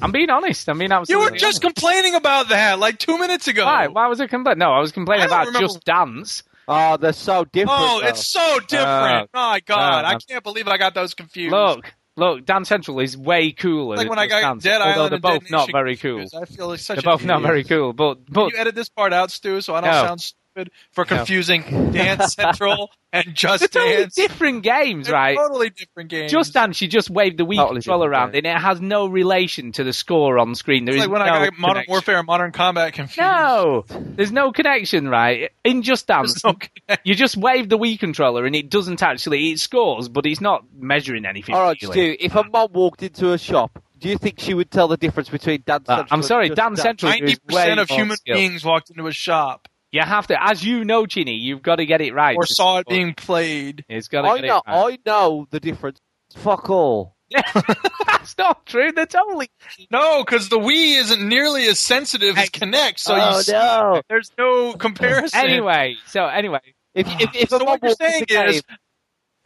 [0.01, 0.67] I'm being honest.
[0.67, 1.61] I'm being You were just honest.
[1.61, 3.65] complaining about that like two minutes ago.
[3.65, 3.88] Why?
[3.88, 4.59] Why was I complaining?
[4.59, 6.43] No, I was complaining I about remember- Just Dance.
[6.67, 7.80] Oh, they're so different.
[7.80, 8.07] Oh, though.
[8.07, 8.84] it's so different.
[8.85, 11.51] Uh, oh my god, uh, I can't believe I got those confused.
[11.51, 13.97] Look, look, Dance Central is way cooler.
[13.97, 16.25] like than when I got Dance, Dead although Island they're both not very cool.
[16.35, 18.89] I feel like such They're both not very cool, but Can but you edit this
[18.89, 20.05] part out, Stu, so I don't No.
[20.05, 21.61] sound stupid for confusing
[21.91, 24.15] Dance Central and Just they're totally Dance.
[24.15, 25.38] different games, They're right?
[25.38, 26.32] Totally different games.
[26.32, 29.07] Just Dance, you just wave the Wii Totally controller different around, and it has no
[29.07, 30.86] relation to the score on screen.
[30.86, 31.91] There it's is like when no I got Modern connection.
[31.91, 33.19] Warfare and Modern Combat confused.
[33.19, 35.52] No, there's no connection, right?
[35.64, 36.56] In Just Dance, no
[37.03, 40.64] you just wave the Wii controller, and it doesn't actually it scores, but it's not
[40.77, 41.56] measuring anything.
[41.56, 41.94] All right, really.
[41.94, 42.15] Stu.
[42.19, 45.30] If a mom walked into a shop, do you think she would tell the difference
[45.30, 46.18] between Dance Uh, Central?
[46.18, 48.36] I'm sorry, and Dance Central is Ninety percent of human skill.
[48.36, 51.85] beings walked into a shop You have to, as you know, Chinny, you've got to
[51.85, 52.35] get it right.
[52.35, 53.85] or saw it being played.
[53.88, 54.57] It's got to I get know.
[54.57, 54.99] it right.
[55.05, 55.99] I know the difference.
[56.35, 57.15] Fuck all.
[57.31, 58.91] That's not true.
[58.91, 59.49] They're totally.
[59.91, 64.01] No, because the Wii isn't nearly as sensitive as Kinect, so Oh, you see, no.
[64.09, 65.39] there's no comparison.
[65.39, 66.59] Anyway, so anyway,
[66.93, 68.77] If if, if So what you're saying is- game,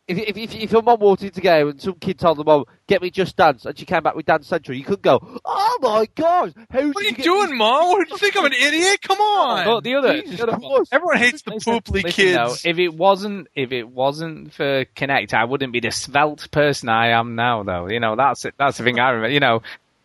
[0.10, 2.44] if, if, if, if your mom walked into the game and some kid told the
[2.44, 5.20] mom, "Get me Just Dance," and she came back with Dance Central, you could go,
[5.46, 7.90] "Oh my god, how What are you get doing, Mom?
[7.90, 9.02] What do you think I'm an idiot?
[9.04, 9.66] Come oh, on.
[9.66, 12.36] but the other, Jesus the other Everyone hates the Listen, pooply listen, kids.
[12.64, 16.90] though, if it wasn't, if it wasn't for Kinect, I wouldn't be the svelte person
[16.90, 17.64] I am now.
[17.64, 18.56] Though, you know, that's it.
[18.58, 19.32] That's the thing I remember.
[19.34, 19.62] You know,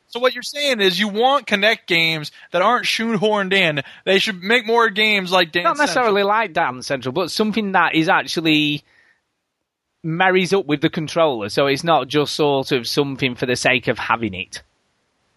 [0.09, 3.83] So what you're saying is you want Kinect games that aren't shoehorned in.
[4.05, 7.95] They should make more games like Dance not necessarily like Dance Central, but something that
[7.95, 8.85] is actually
[10.05, 13.89] marries up with the controller, so it's not just sort of something for the sake
[13.89, 14.63] of having it.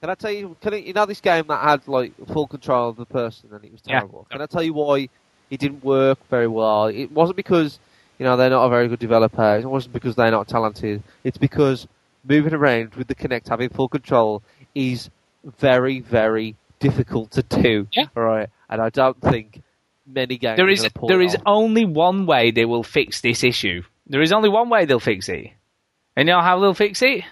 [0.01, 0.55] Can I tell you?
[0.61, 3.63] Can I, you know this game that had like full control of the person and
[3.65, 3.99] it was Yeah.
[3.99, 4.27] terrible?
[4.29, 5.09] Can I tell you why
[5.49, 6.85] it didn't work very well?
[6.85, 7.79] It wasn't because
[8.19, 9.57] you know they're not a very good developer.
[9.57, 11.01] It wasn't because they're not talented.
[11.23, 11.87] It's because
[12.23, 14.43] moving around with the Kinect having full control
[14.75, 15.09] is
[15.59, 17.87] very very difficult to do.
[17.91, 18.05] Yeah.
[18.13, 18.49] Right.
[18.69, 19.63] And I don't think
[20.05, 21.41] many games There is there it is off.
[21.47, 23.81] only one way they will fix this issue.
[24.07, 25.51] There is only one way they'll fix it.
[26.15, 27.23] And you know how they'll fix it?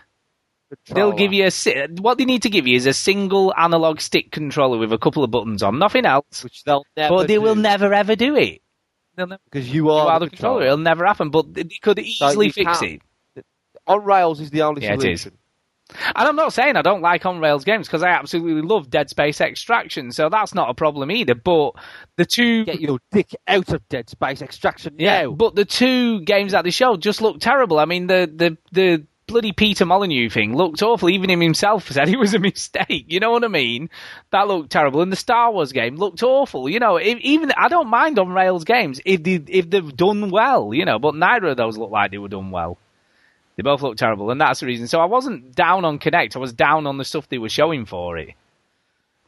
[0.87, 4.31] They'll give you a what they need to give you is a single analog stick
[4.31, 6.43] controller with a couple of buttons on, nothing else.
[6.43, 7.15] which they'll never.
[7.15, 8.61] But they will never ever do it.
[9.15, 10.65] They'll never because you do are, out the controller.
[10.65, 11.29] It'll never happen.
[11.29, 13.01] But they could easily you fix can't-
[13.35, 13.45] it.
[13.87, 15.29] On rails is the only Yeah, it is.
[15.89, 19.09] And I'm not saying I don't like on rails games because I absolutely love Dead
[19.09, 21.35] Space Extraction, so that's not a problem either.
[21.35, 21.73] But
[22.17, 25.31] the two Get your dick out of Dead Space Extraction Yeah, now.
[25.31, 27.77] but the two games that they showed just looked terrible.
[27.77, 31.09] I mean, the the the bloody Peter Molyneux thing looked awful.
[31.09, 33.05] Even him himself said it was a mistake.
[33.07, 33.89] You know what I mean?
[34.31, 35.01] That looked terrible.
[35.01, 36.67] And the Star Wars game looked awful.
[36.67, 40.31] You know, if, even I don't mind on rails games if they if they've done
[40.31, 40.73] well.
[40.73, 42.79] You know, but neither of those looked like they were done well.
[43.55, 44.87] They both looked terrible, and that's the reason.
[44.87, 46.35] So I wasn't down on Kinect.
[46.35, 48.29] I was down on the stuff they were showing for it.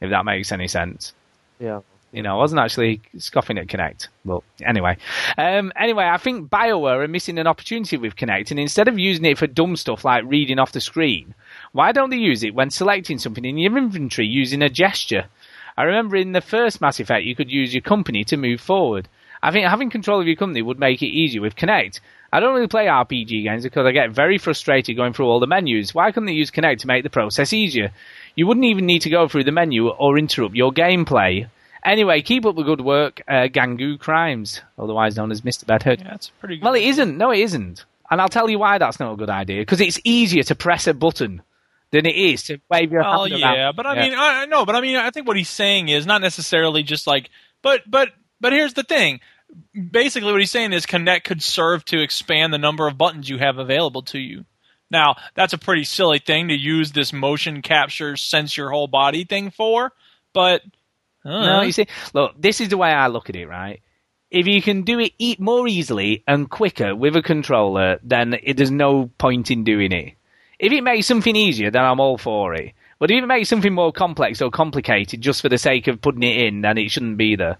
[0.00, 1.12] If that makes any sense.
[1.58, 1.80] yeah.
[2.10, 4.96] You know, I wasn't actually scoffing at Kinect, but anyway.
[5.36, 9.26] Um, anyway, I think BioWare are missing an opportunity with Kinect, and instead of using
[9.26, 11.34] it for dumb stuff like reading off the screen,
[11.72, 15.26] why don't they use it when selecting something in your inventory using a gesture?
[15.76, 19.06] I remember in the first Mass Effect, you could use your company to move forward.
[19.42, 22.00] I think having control of your company would make it easier with Kinect.
[22.32, 25.46] I don't really play RPG games because I get very frustrated going through all the
[25.46, 25.94] menus.
[25.94, 27.90] Why couldn't they use Kinect to make the process easier?
[28.36, 31.48] You wouldn't even need to go through the menu or interrupt your gameplay.
[31.84, 35.64] Anyway, keep up the good work, uh, Gangu Crimes, otherwise known as Mr.
[35.66, 36.00] Bedhead.
[36.00, 36.64] Yeah, that's pretty good.
[36.64, 37.16] Well, it isn't.
[37.16, 37.84] No, it isn't.
[38.10, 39.60] And I'll tell you why that's not a good idea.
[39.62, 41.40] Because it's easier to press a button
[41.92, 43.54] than it is to wave your Well, hand around.
[43.56, 44.02] yeah, but I Yeah.
[44.02, 46.82] mean, I I know, but I mean, I think what he's saying is not necessarily
[46.82, 47.30] just like,
[47.62, 48.10] but but
[48.40, 49.20] but here's the thing.
[49.90, 53.38] Basically, what he's saying is Kinect could serve to expand the number of buttons you
[53.38, 54.44] have available to you.
[54.90, 59.24] Now, that's a pretty silly thing to use this motion capture sense your whole body
[59.24, 59.92] thing for,
[60.32, 60.62] but
[61.24, 63.82] uh, No, you see, look, this is the way I look at it, right?
[64.30, 68.56] If you can do it e- more easily and quicker with a controller, then it,
[68.56, 70.14] there's no point in doing it.
[70.58, 72.72] If it makes something easier, then I'm all for it.
[72.98, 76.22] But if it makes something more complex or complicated just for the sake of putting
[76.22, 77.58] it in, then it shouldn't be there.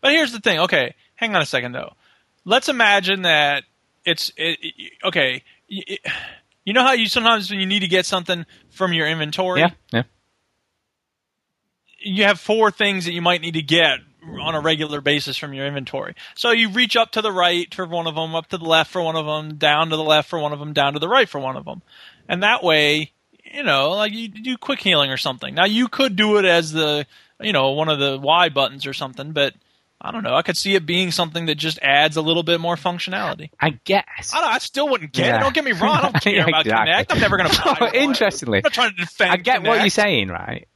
[0.00, 0.60] But here's the thing.
[0.60, 1.92] Okay, hang on a second though.
[2.44, 3.64] Let's imagine that
[4.04, 5.42] it's it, it- okay.
[5.70, 6.00] y- it-
[6.64, 9.70] you know how you sometimes when you need to get something from your inventory, Yeah,
[9.92, 10.02] yeah.
[11.98, 13.98] you have four things that you might need to get
[14.42, 16.14] on a regular basis from your inventory.
[16.34, 18.90] So you reach up to the right for one of them, up to the left
[18.90, 21.08] for one of them, down to the left for one of them, down to the
[21.08, 21.82] right for one of them,
[22.28, 23.12] and that way,
[23.44, 25.54] you know, like you do quick healing or something.
[25.54, 27.06] Now you could do it as the,
[27.40, 29.54] you know, one of the Y buttons or something, but
[30.02, 30.34] I don't know.
[30.34, 33.50] I could see it being something that just adds a little bit more functionality.
[33.60, 34.32] I guess.
[34.34, 35.36] I, don't, I still wouldn't get Yeah.
[35.36, 35.40] it.
[35.40, 35.98] Don't get me wrong.
[35.98, 36.92] I don't care about Exactly.
[36.94, 37.06] Kinect.
[37.10, 37.94] I'm never going to buy one.
[37.94, 40.66] Interestingly, I'm not trying to defend I get what you're saying, right?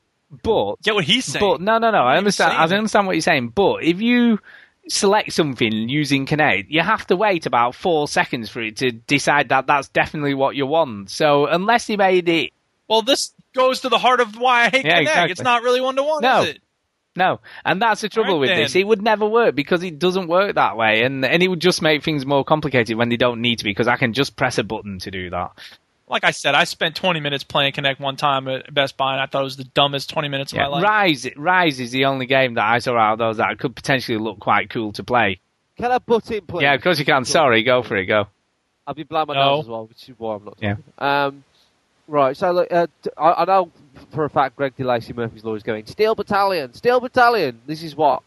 [0.42, 1.44] But Get what he's saying.
[1.44, 1.98] But no, no, no.
[2.02, 2.52] I understand.
[2.52, 3.48] I understand what you're saying.
[3.48, 4.40] But if you
[4.88, 9.48] select something using Kinect, you have to wait about four seconds for it to decide
[9.50, 11.08] that that's definitely what you want.
[11.10, 12.50] So unless they made it,
[12.88, 15.00] Well, this goes to the heart of why I hate Yeah, Kinect.
[15.02, 15.32] exactly.
[15.32, 16.42] It's not really one to one, No.
[16.42, 16.58] is it?
[17.16, 18.58] No, and that's the trouble Alright, with then.
[18.64, 18.74] this.
[18.74, 21.80] It would never work because it doesn't work that way, and and it would just
[21.82, 23.64] make things more complicated when they don't need to.
[23.64, 25.52] Be because I can just press a button to do that.
[26.08, 29.22] Like I said, I spent 20 minutes playing Kinect one time at Best Buy, and
[29.22, 30.68] I thought it was the dumbest 20 minutes of Yeah.
[30.68, 30.84] my life.
[30.84, 34.18] Ryse, Ryse is the only game that I saw out of those that could potentially
[34.18, 35.40] look quite cool to play.
[35.78, 36.62] Can I put in, please?
[36.62, 37.24] Yeah, of course you can.
[37.24, 38.04] Sorry, go for it.
[38.06, 38.26] Go.
[38.86, 39.56] I've been blowing my No.
[39.56, 40.58] nose as well, which is why I'm not.
[40.60, 40.76] Yeah.
[40.98, 41.42] Um,
[42.06, 42.36] right.
[42.36, 43.70] So look, uh, t- I, I know
[44.14, 47.60] for a fact Greg DeLacy Murphy's law is going Steel Battalion, Steel Battalion.
[47.66, 48.22] This is what.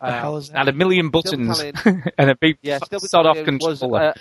[0.00, 0.58] The hell is that?
[0.60, 4.12] And a million buttons and a big Yeah, Steel sod off Battalion was, uh,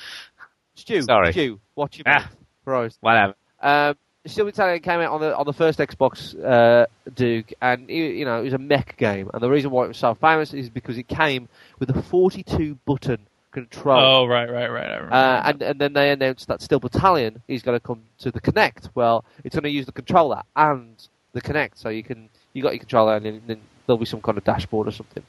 [0.76, 1.32] Stu, Sorry.
[1.34, 2.20] Stu, watch your Ah.
[2.20, 2.36] mouth.
[2.66, 2.98] Right.
[3.02, 3.34] Whatever.
[3.62, 3.96] Um,
[4.26, 8.24] Steel Battalion came out on the on the first Xbox uh, Duke, and it, you
[8.24, 9.30] know it was a mech game.
[9.34, 11.50] And the reason why it was so famous is because it came
[11.80, 13.18] with a 42 button
[13.54, 14.00] control.
[14.00, 14.90] Oh, right, right, right.
[14.90, 15.14] I remember.
[15.14, 18.42] Uh, and, and then they announced that Steel Battalion is going to come to the
[18.42, 18.90] Kinect.
[18.96, 20.96] Well, it's going to use the controller and
[21.32, 24.22] the Kinect, so you can you got your controller and then, then there'll be some
[24.22, 25.24] kind of dashboard or something.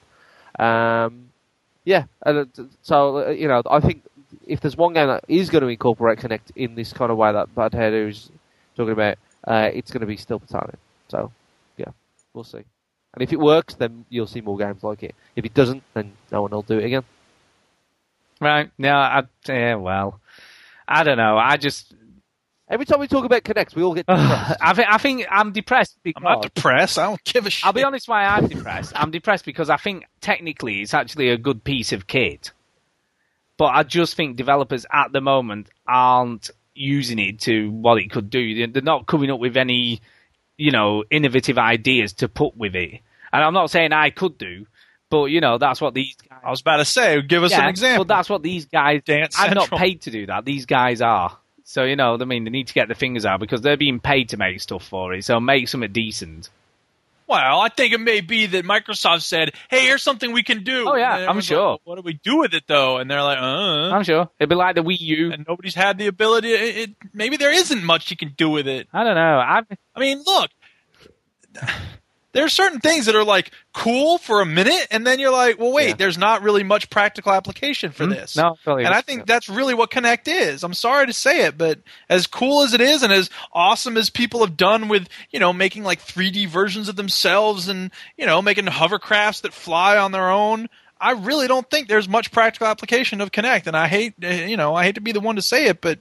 [0.58, 1.30] Um,
[1.84, 2.50] yeah, and
[2.82, 4.02] so uh, you know, I think
[4.46, 7.32] if there's one game that is going to incorporate Kinect in this kind of way
[7.32, 8.30] that Bad Hair is
[8.76, 10.76] talking about, uh, it's going to be Steel Battalion.
[11.08, 11.30] So
[11.76, 11.92] yeah,
[12.32, 12.64] we'll see.
[13.14, 15.14] And if it works, then you'll see more games like it.
[15.36, 17.04] If it doesn't, then no one will do it again.
[18.40, 18.70] Right.
[18.78, 20.20] No, I, yeah, well,
[20.86, 21.36] I don't know.
[21.38, 21.94] I just.
[22.68, 24.56] Every time we talk about Kinect, we all get depressed.
[24.60, 26.98] I think I think I'm depressed because I'm not depressed.
[26.98, 27.64] I don't give a shit.
[27.66, 28.92] I'll be honest why I'm depressed.
[28.96, 32.52] I'm depressed because I think technically it's actually a good piece of kit.
[33.56, 38.28] But I just think developers at the moment aren't using it to what it could
[38.30, 38.54] do.
[38.56, 40.00] They're- They're not coming up with any,
[40.58, 43.00] you know, innovative ideas to put with it.
[43.32, 44.66] And I'm not saying I could do,
[45.10, 47.62] but you know, that's what these guys I was about to say, give us Yeah,
[47.62, 48.04] an example.
[48.04, 49.02] But that's what these guys.
[49.04, 50.44] Dance I'm not paid to do that.
[50.44, 51.36] These guys are.
[51.64, 53.98] So you know, I mean, they need to get their fingers out because they're being
[54.00, 55.24] paid to make stuff for it.
[55.24, 56.50] So make something decent.
[57.26, 60.86] Well, I think it may be that Microsoft said, "Hey, here's something we can do."
[60.86, 61.72] Oh, yeah, I'm sure.
[61.72, 62.98] like, what do we do with it though?
[62.98, 65.32] And they're like, "Uh." I'm sure it'd be like the Wii U.
[65.32, 66.52] And nobody's had the ability.
[66.52, 68.88] It, it, maybe there isn't much you can do with it.
[68.92, 69.38] I don't know.
[69.38, 69.62] I
[69.96, 70.50] I mean, look,
[72.34, 75.58] there are certain things that are like cool for a minute, and then you're like,
[75.58, 78.10] well, wait, there's not really much practical application for Hmm?
[78.10, 78.36] this.
[78.36, 78.84] No, totally.
[78.84, 80.62] and I think that's really what Kinect is.
[80.62, 81.78] I'm sorry to say it, but
[82.10, 85.54] as cool as it is, and as awesome as people have done with you know
[85.54, 90.28] making like 3D versions of themselves, and you know making hovercrafts that fly on their
[90.30, 90.68] own.
[91.00, 94.56] I really don't think there's much practical application of Kinect, and I hate, uh, you
[94.56, 95.98] know, I hate to be the one to say it, but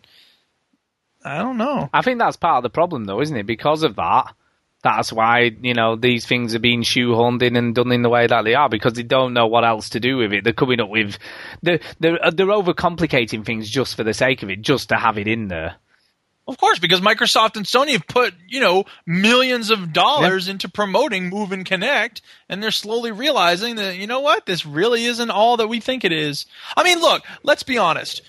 [1.25, 1.89] I don't know.
[1.93, 3.45] I think that's part of the problem, though, isn't it?
[3.45, 4.33] Because of that,
[4.83, 8.27] that's why you know these things are being shoehorned in and done in the way
[8.27, 10.43] that they are because they don't know what else to do with it.
[10.43, 11.17] They're coming up with
[11.63, 15.17] they're they're, uh, they're overcomplicating things just for the sake of it, just to have
[15.17, 15.77] it in there.
[16.45, 21.29] Of course, because Microsoft and Sony have put, you know, millions of dollars into promoting
[21.29, 22.19] Move and Kinect,
[22.49, 26.03] and they're slowly realizing that, you know what, this really isn't all that we think
[26.03, 26.45] it is.
[26.75, 28.23] I mean, look, let's be honest.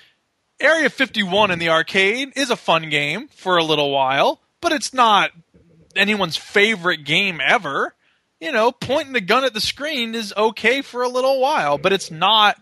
[0.60, 4.94] Area 51 in the arcade is a fun game for a little while, but it's
[4.94, 5.32] not
[5.97, 7.95] anyone's favorite game ever.
[8.41, 11.93] You know, pointing the gun at the screen is okay for a little while, but
[11.93, 12.59] it's not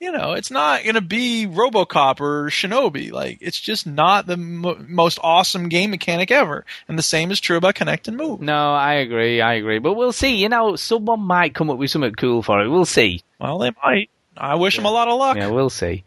[0.00, 3.12] you know, it's not going to be RoboCop or Shinobi.
[3.12, 6.64] Like, it's just not the mo- most awesome game mechanic ever.
[6.86, 8.40] And the same is true about Kinect and Move.
[8.42, 9.78] No, I agree, I agree.
[9.78, 10.36] But we'll see.
[10.36, 12.68] You know, someone might come up with something cool for it.
[12.68, 13.22] We'll see.
[13.40, 14.10] Well, they might.
[14.36, 15.38] I wish them a lot of luck.
[15.38, 16.04] Yeah, we'll see.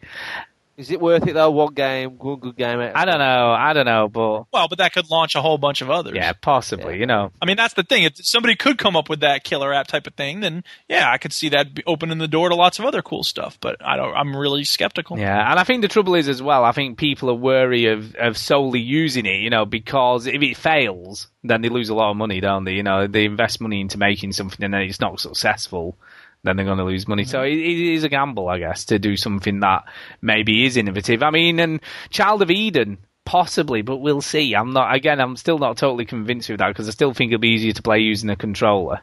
[0.80, 1.50] Is it worth it though?
[1.50, 2.80] One game, one good game.
[2.80, 2.90] Eh?
[2.94, 3.50] I don't know.
[3.50, 6.14] I don't know, but Well, but that could launch a whole bunch of others.
[6.14, 6.98] yeah, possibly.
[6.98, 8.04] You know, I mean, that's the thing.
[8.04, 11.18] If somebody could come up with that killer app type of thing, then yeah, I
[11.18, 13.58] could see that opening the door to lots of other cool stuff.
[13.60, 14.14] But I don't.
[14.14, 15.18] I'm really skeptical.
[15.18, 16.64] Yeah, and I think the trouble is as well.
[16.64, 20.56] I think people are wary of, of solely using it, you know, because if it
[20.56, 22.72] fails, then they lose a lot of money, don't they?
[22.72, 25.98] You know, they invest money into making something and then it's not successful,
[26.42, 27.24] then they're going to lose money.
[27.24, 29.84] So it, it is a gamble, I guess, to do something that
[30.22, 31.22] maybe is innovative.
[31.22, 31.80] I mean, and
[32.10, 32.98] Child of Eden.
[33.26, 34.54] Possibly, but we'll see.
[34.54, 34.92] I'm not.
[34.92, 37.72] Again, I'm still not totally convinced with that because I still think it'll be easier
[37.74, 39.02] to play using a controller.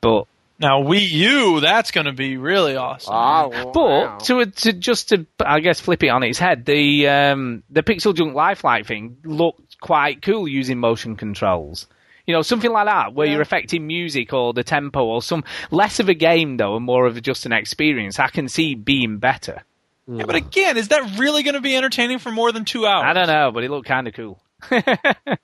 [0.00, 0.24] But
[0.58, 3.12] Now Wii U, that's going to be really awesome.
[3.14, 7.62] Ah, But to to just to I guess flip it on its head, the um,
[7.70, 11.86] the Pixel Junk Lifelike thing looked quite cool using motion controls.
[12.30, 15.42] You know, something like that where you're affecting music or the tempo or some
[15.72, 18.20] less of a game though and more of just an experience.
[18.20, 19.64] I can see being better.
[20.06, 23.04] Yeah, but again, is that really going to be entertaining for more than two hours?
[23.04, 24.40] I don't know, but it looked kind of cool.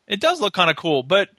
[0.07, 1.31] It does look kind of cool, but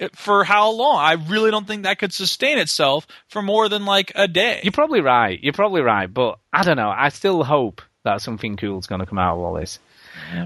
[0.00, 0.98] it, for how long?
[0.98, 4.58] I really don't think that could sustain itself for more than like a day.
[4.64, 5.38] You're probably right.
[5.40, 6.90] You're probably right, but I don't know.
[6.90, 9.78] I still hope that something cool is going to come out of all this.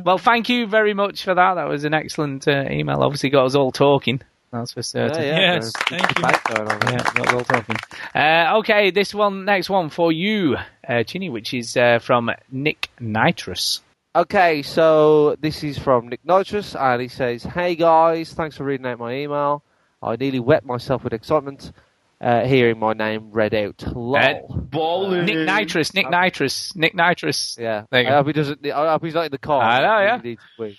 [0.04, 1.54] Well, thank you very much for that.
[1.54, 3.02] That was an excellent uh, email.
[3.02, 4.20] Obviously, got us all talking.
[4.52, 5.22] That's for certain.
[5.22, 6.22] Yeah, yeah, Yes, there's thank you.
[6.22, 6.92] debate there.
[6.92, 7.76] Yeah, got us all talking.
[8.14, 10.56] Uh, okay, this one, next one for you,
[10.88, 13.80] uh, Chinny, which is uh, from Nick Nitrous.
[14.16, 18.86] Okay, so this is from Nick Nitrous, and he says, "Hey guys, thanks for reading
[18.86, 19.62] out my email.
[20.02, 21.70] I nearly wet myself with excitement
[22.20, 23.82] uh, hearing my name read out.
[23.94, 25.22] Lol.
[25.22, 27.56] Nick Nitrous, Nick Nitrous, Nick Nitrous.
[27.58, 28.10] Yeah, I go.
[28.16, 28.66] hope he doesn't.
[28.66, 29.62] I hope he's not in the car.
[29.62, 30.20] I know, yeah.
[30.20, 30.78] He needs to wee.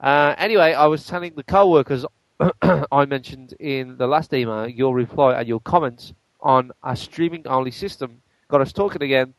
[0.00, 2.04] Uh, anyway, I was telling the co-workers
[2.92, 8.22] I mentioned in the last email your reply and your comments on a streaming-only system
[8.48, 9.34] got us talking again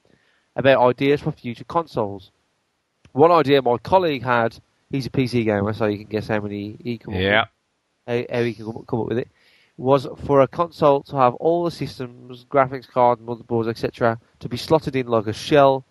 [0.56, 2.32] about ideas for future consoles.
[3.14, 4.60] One idea my colleague had,
[4.90, 7.46] he's a PC gamer, so you can guess how many he come up Yeah.
[8.06, 9.30] with, how, how he can come come up with it,
[9.78, 14.58] was for a console to have all the systems, graphics card, motherboards, etc., to be
[14.58, 15.86] slotted in like a shell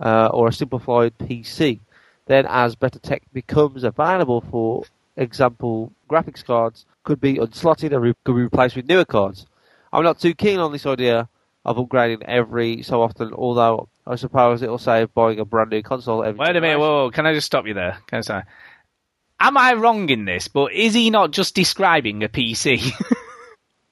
[0.00, 1.80] uh, or a simplified PC.
[2.26, 4.84] Then, as better tech becomes available for
[5.16, 9.46] example, graphics cards could be unslotted and re- could be replaced with newer cards.
[9.92, 11.28] I'm not too keen on this idea
[11.64, 16.22] of upgrading every so often, although I suppose it'll save buying a brand new console
[16.24, 17.98] every Wait a minute, whoa, whoa, can I just stop you there?
[18.06, 18.42] Can I say?
[19.40, 20.48] Am I wrong in this?
[20.48, 22.90] But is he not just describing a PC?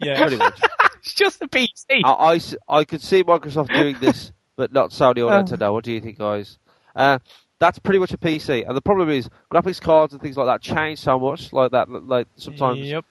[0.04, 0.60] Yeah, Pretty much.
[0.96, 2.02] it's just a PC.
[2.04, 5.42] I I could see Microsoft doing this, but not Sony or Oh.
[5.44, 5.72] Nintendo.
[5.72, 6.58] What do you think, guys?
[6.96, 7.20] Uh,
[7.62, 10.60] that's pretty much a PC, and the problem is graphics cards and things like that
[10.60, 11.88] change so much, like that.
[11.88, 13.04] Like sometimes Yep.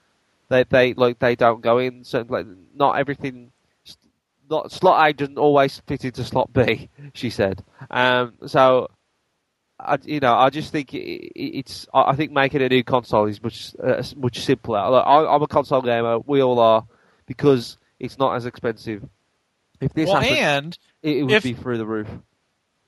[0.50, 2.04] they they like they don't go in.
[2.04, 3.50] Certain like not everything.
[4.50, 6.90] Not slot A doesn't always fit into slot B.
[7.14, 7.64] She said.
[7.90, 8.88] Um, so.
[9.84, 11.88] I, you know, I just think i i- it's.
[11.92, 14.88] I think making a new console is much uh, much simpler.
[14.88, 16.20] Like, I, I'm a console gamer.
[16.20, 16.86] We all are,
[17.26, 19.02] because it's not as expensive.
[19.80, 22.06] If this Well, happened, and it, it would if- be through the roof.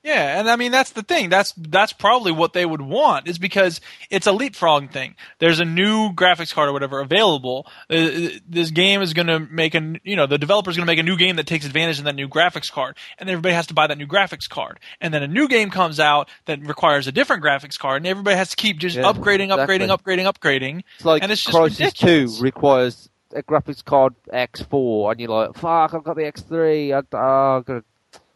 [0.05, 1.29] Yeah, and I mean that's the thing.
[1.29, 5.15] That's that's probably what they would want is because it's a leapfrog thing.
[5.39, 7.65] There's a new graphics card or whatever available.
[7.89, 10.99] Uh, this game is going to make a you know the developer's going to make
[10.99, 13.73] a new game that takes advantage of that new graphics card, and everybody has to
[13.73, 14.79] buy that new graphics card.
[15.01, 18.35] And then a new game comes out that requires a different graphics card, and everybody
[18.37, 20.17] has to keep just Yeah, upgrading, upgrading, exactly.
[20.17, 20.83] upgrading, upgrading.
[20.97, 22.37] It's like and it's just Crysis ridiculous.
[22.37, 26.93] Two requires a graphics card X4, and you're like, "Fuck, I've got the X3.
[26.93, 27.83] I, oh, I've got a-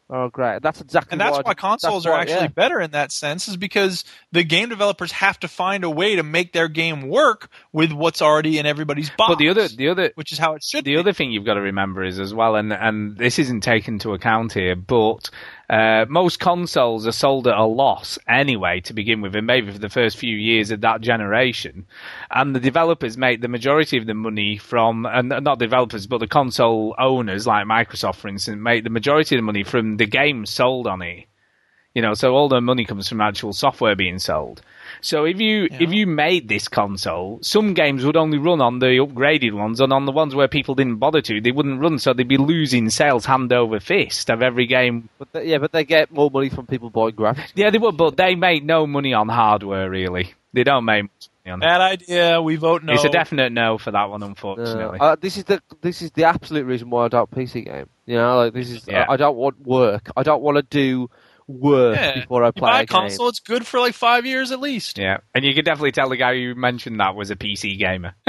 [0.10, 2.48] oh, great." That's exactly And that's why, why consoles that's are why- actually yeah.
[2.48, 6.23] better in that sense, is because the game developers have to find a way to
[6.23, 9.30] make their game work with what's already in everybody's box.
[9.30, 10.86] But the other, the other, which is how it should.
[10.86, 13.95] the other thing you've got to remember is as well, and and this isn't taken
[13.95, 15.30] into account here, but
[15.70, 19.78] uh, most consoles are sold at a loss anyway to begin with, and maybe for
[19.78, 21.86] the first few years of that generation,
[22.32, 26.28] and the developers make the majority of the money from, and not developers, but the
[26.28, 30.50] console owners like Microsoft, for instance, make the majority of the money from the games
[30.50, 31.26] sold on it.
[31.94, 34.62] You know, so all the money comes from actual software being sold.
[35.01, 38.88] So if you if you made this console, some games would only run on the
[38.97, 41.99] upgraded ones, and on the ones where people didn't bother to, they wouldn't run.
[41.99, 45.09] So they'd be losing sales hand over fist of every game.
[45.17, 47.51] But they, yeah, but they get more money from people buying graphics.
[47.55, 49.89] Yeah, they would, but they make no money on hardware.
[49.89, 51.59] Really, they don't make much money on.
[51.61, 52.41] Bad idea.
[52.41, 52.93] We vote no.
[52.93, 54.99] It's a definite no for that one, unfortunately.
[54.99, 57.88] Uh, this is the this is the absolute reason why I don't PC game.
[58.05, 59.05] You know, like this is Yeah.
[59.07, 60.09] I, I don't want work.
[60.17, 61.09] I don't want to do
[61.49, 62.21] work Yeah.
[62.21, 64.59] before I You play buy a a console, it's good for like five years at
[64.61, 64.97] least.
[64.99, 68.13] Yeah, and you can definitely tell the guy who mentioned that was a PC gamer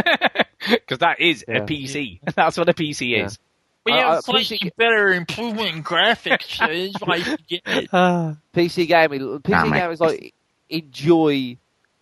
[0.68, 2.20] because that is a PC.
[2.34, 3.38] That's what a PC is.
[3.84, 6.56] We Uh, have uh, slightly better improvement in graphics.
[6.56, 7.90] so that's why you get it.
[7.90, 9.20] PC gaming.
[9.20, 10.34] PC Damn gamers like
[10.68, 11.56] enjoy.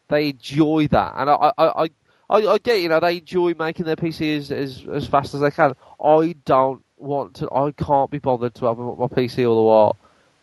[0.09, 1.89] They enjoy that, and I, I, I,
[2.31, 5.41] I, I get you know they enjoy making their PC as, as as fast as
[5.43, 5.75] they can.
[6.03, 7.49] I don't want to.
[7.53, 9.97] I can't be bothered to have my PC all the while.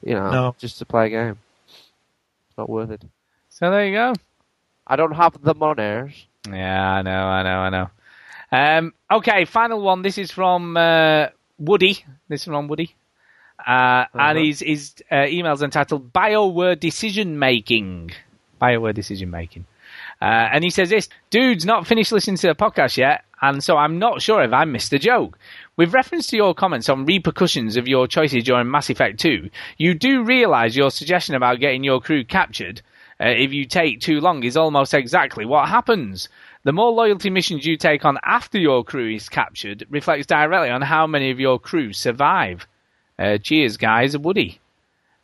[0.06, 0.56] You know, No.
[0.60, 1.38] just to play a game.
[1.68, 3.04] It's not worth it.
[3.50, 4.14] So there you go.
[4.88, 6.26] I don't have the monies.
[6.50, 7.90] Yeah, I know, I know, I know.
[8.52, 10.04] Um, okay, final one.
[10.04, 11.28] This is from uh,
[11.58, 12.06] Woody.
[12.30, 12.96] This is from Woody.
[13.66, 18.12] Uh, And his, his uh, email's entitled BioWare Decision Making.
[18.62, 19.66] BioWare Decision Making.
[20.22, 23.78] Uh, and he says this, dude's not finished listening to the podcast yet, and so
[23.78, 25.38] I'm not sure if I missed a joke.
[25.78, 29.94] With reference to your comments on repercussions of your choices during Mass Effect 2, you
[29.94, 32.82] do realise your suggestion about getting your crew captured
[33.20, 36.28] uh, if you take too long is almost exactly what happens.
[36.64, 40.82] The more loyalty missions you take on after your crew is captured reflects directly on
[40.82, 42.68] how many of your crew survive.
[43.18, 44.18] Uh, cheers, guys.
[44.18, 44.60] Woody.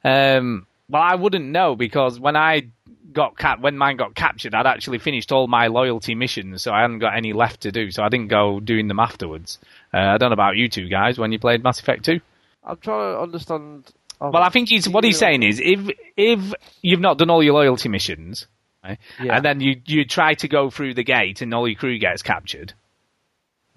[0.03, 2.67] Um, well, I wouldn't know because when I
[3.13, 6.81] got cap- when mine got captured, I'd actually finished all my loyalty missions, so I
[6.81, 7.91] hadn't got any left to do.
[7.91, 9.59] So I didn't go doing them afterwards.
[9.93, 12.19] Uh, I don't know about you two guys when you played Mass Effect Two.
[12.63, 13.91] I'm trying to understand.
[14.19, 15.79] oh, Well, I think he's what he's saying is if
[16.17, 18.47] if you've not done all your loyalty missions,
[18.83, 19.35] right, Yeah.
[19.37, 22.21] and then you you try to go through the gate and all your crew gets
[22.21, 22.73] captured,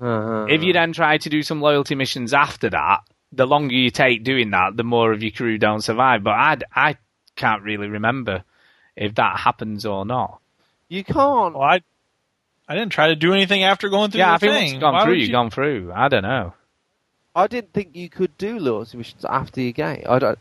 [0.01, 3.01] Uh, if you then try to do some loyalty missions after that,
[3.32, 6.23] the longer you take doing that, the more of your crew don't survive.
[6.23, 6.97] But I I
[7.36, 8.44] can't really remember
[8.97, 10.41] if that happens or not.
[10.89, 11.55] You can't.
[11.55, 11.81] Well, I
[12.69, 14.73] I didn't try to do anything after going through yeah, the I think thing.
[14.73, 15.93] once gone Why through, would you've gone through.
[15.95, 16.55] I don't know.
[17.37, 20.05] I didn't think you could do loyalty missions after your game.
[20.09, 20.39] I don't.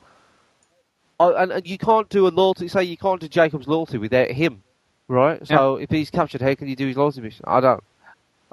[1.20, 2.68] I, and, and you can't do a loyalty.
[2.68, 4.64] Say you can't do Jacob's loyalty without him,
[5.08, 5.46] right?
[5.48, 7.46] So if he's captured, how can you do his loyalty mission?
[7.48, 7.84] I don't.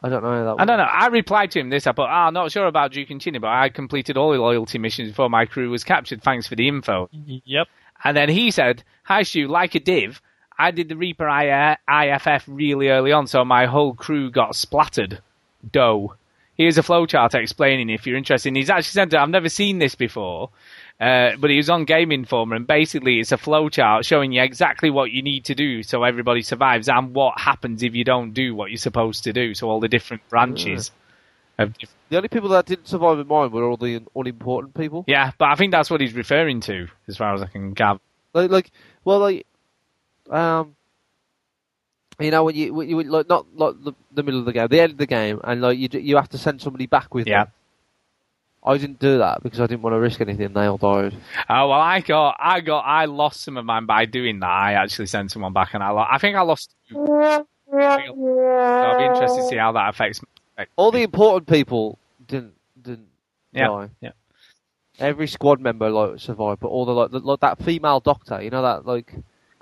[0.03, 0.63] I don't know how that.
[0.63, 0.85] I don't know.
[0.85, 1.87] I replied to him this.
[1.87, 4.79] I put, ah, not sure about Duke and Chinny, but I completed all the loyalty
[4.79, 6.23] missions before my crew was captured.
[6.23, 7.11] Thanks for the info.
[7.13, 7.69] Yep.
[8.05, 10.21] And then he said, Hi, Stu, like a div,
[10.61, 15.21] I did the Reaper IFF really early on, so my whole crew got splattered.
[15.73, 16.17] Dough.
[16.55, 18.51] Here's a flowchart explaining if you're interested.
[18.51, 19.19] And he's actually sent it.
[19.19, 20.51] I've never seen this before,
[21.01, 24.91] uh, but he was on Game Informer, and basically it's a flowchart showing you exactly
[24.91, 28.55] what you need to do so everybody survives and what happens if you don't do
[28.55, 29.55] what you're supposed to do.
[29.55, 30.91] So all the different branches.
[31.63, 31.75] Of
[32.09, 35.05] The only people that didn't survive in mine were all the unimportant people.
[35.07, 38.01] yeah, but I think that's what he's referring to, as far as I can gather.
[38.33, 38.71] Like, like,
[39.05, 39.47] well, like,
[40.31, 40.77] um,
[42.19, 44.69] you know, when you, when you like, not like the, the middle of the game,
[44.69, 47.27] the end of the game, and like you, you have to send somebody back with
[47.27, 47.45] Yeah.
[47.45, 47.53] them.
[48.63, 50.53] I didn't do that because I didn't want to risk anything.
[50.53, 51.15] They all died.
[51.49, 54.51] Oh well, I got, I got, I lost some of mine by doing that.
[54.51, 56.75] I actually sent someone back, and I, lo- I think I lost.
[56.91, 56.99] two.
[57.73, 60.21] I'll be interested to see how that affects.
[60.61, 63.09] Affects All the important people didn't didn't
[63.53, 63.89] Yeah, die.
[64.01, 64.11] yeah.
[64.99, 68.51] Every squad member like survived, but all the like, the, like that female doctor, you
[68.51, 69.13] know that like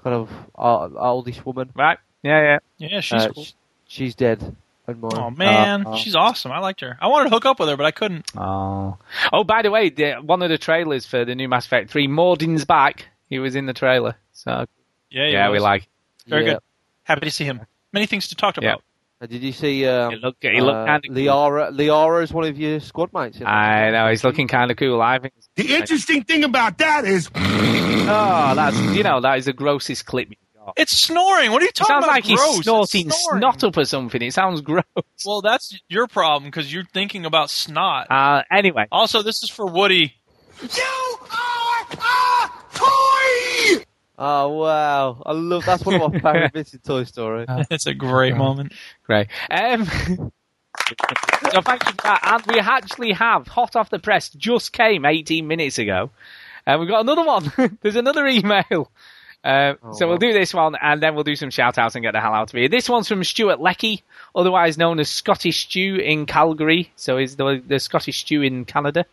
[0.02, 1.70] kind of uh, oldish woman.
[1.74, 1.98] Right.
[2.22, 2.88] Yeah, yeah.
[2.88, 3.44] Yeah, she's Uh, cool.
[3.44, 3.52] sh-
[3.86, 4.56] she's dead.
[4.88, 6.50] Oh man, Uh, uh, she's awesome.
[6.50, 6.96] I liked her.
[7.00, 8.24] I wanted to hook up with her, but I couldn't.
[8.36, 8.96] Oh,
[9.32, 9.44] oh.
[9.44, 12.64] By the way, the, one of the trailers for the new Mass Effect Three, Mordin's
[12.64, 13.06] back.
[13.28, 14.64] He was in the trailer, so
[15.10, 15.86] Yeah, he yeah, we like.
[16.26, 16.52] Very Yeah.
[16.54, 16.60] good.
[17.04, 17.60] Happy to see him.
[17.92, 18.82] Many things to talk about.
[19.20, 19.84] Uh, Did you see?
[19.86, 21.14] Um, He looked, he looked uh, kind of.
[21.14, 21.70] Liara.
[21.76, 23.40] Liara is one of your squad mates.
[23.44, 25.02] I know he's looking kind of cool.
[25.02, 25.34] I think.
[25.56, 27.30] The interesting thing about that is.
[28.10, 30.30] Oh, that's you know that is the grossest clip.
[30.78, 31.50] It's snoring.
[31.52, 32.14] What are you It talking sounds about?
[32.14, 32.56] Sounds like he's gross?
[32.56, 34.22] It's snorting snot up or something.
[34.22, 34.84] It sounds gross.
[35.26, 38.06] Well, that's your problem because you're thinking about snot.
[38.10, 40.14] Uh, anyway, Also, this is for Woody.
[44.18, 45.22] Oh wow!
[45.24, 45.64] I love.
[45.64, 47.46] That's one of my favorite bits in Toy Story.
[47.70, 48.72] it's a great moment.
[49.06, 49.28] Great.
[49.48, 49.86] Um,
[51.52, 52.20] so thank you for that.
[52.24, 56.10] And we actually have hot off the press, just came 18 minutes ago.
[56.66, 57.78] And we've got another one.
[57.80, 58.90] There's another email.
[59.44, 62.12] Uh, so we'll do this one and then we'll do some shout outs and get
[62.12, 62.68] the hell out of here.
[62.68, 64.02] This one's from Stuart Leckie,
[64.34, 66.90] otherwise known as Scottish Stew in Calgary.
[66.96, 69.06] So he's the, the Scottish Stew in Canada.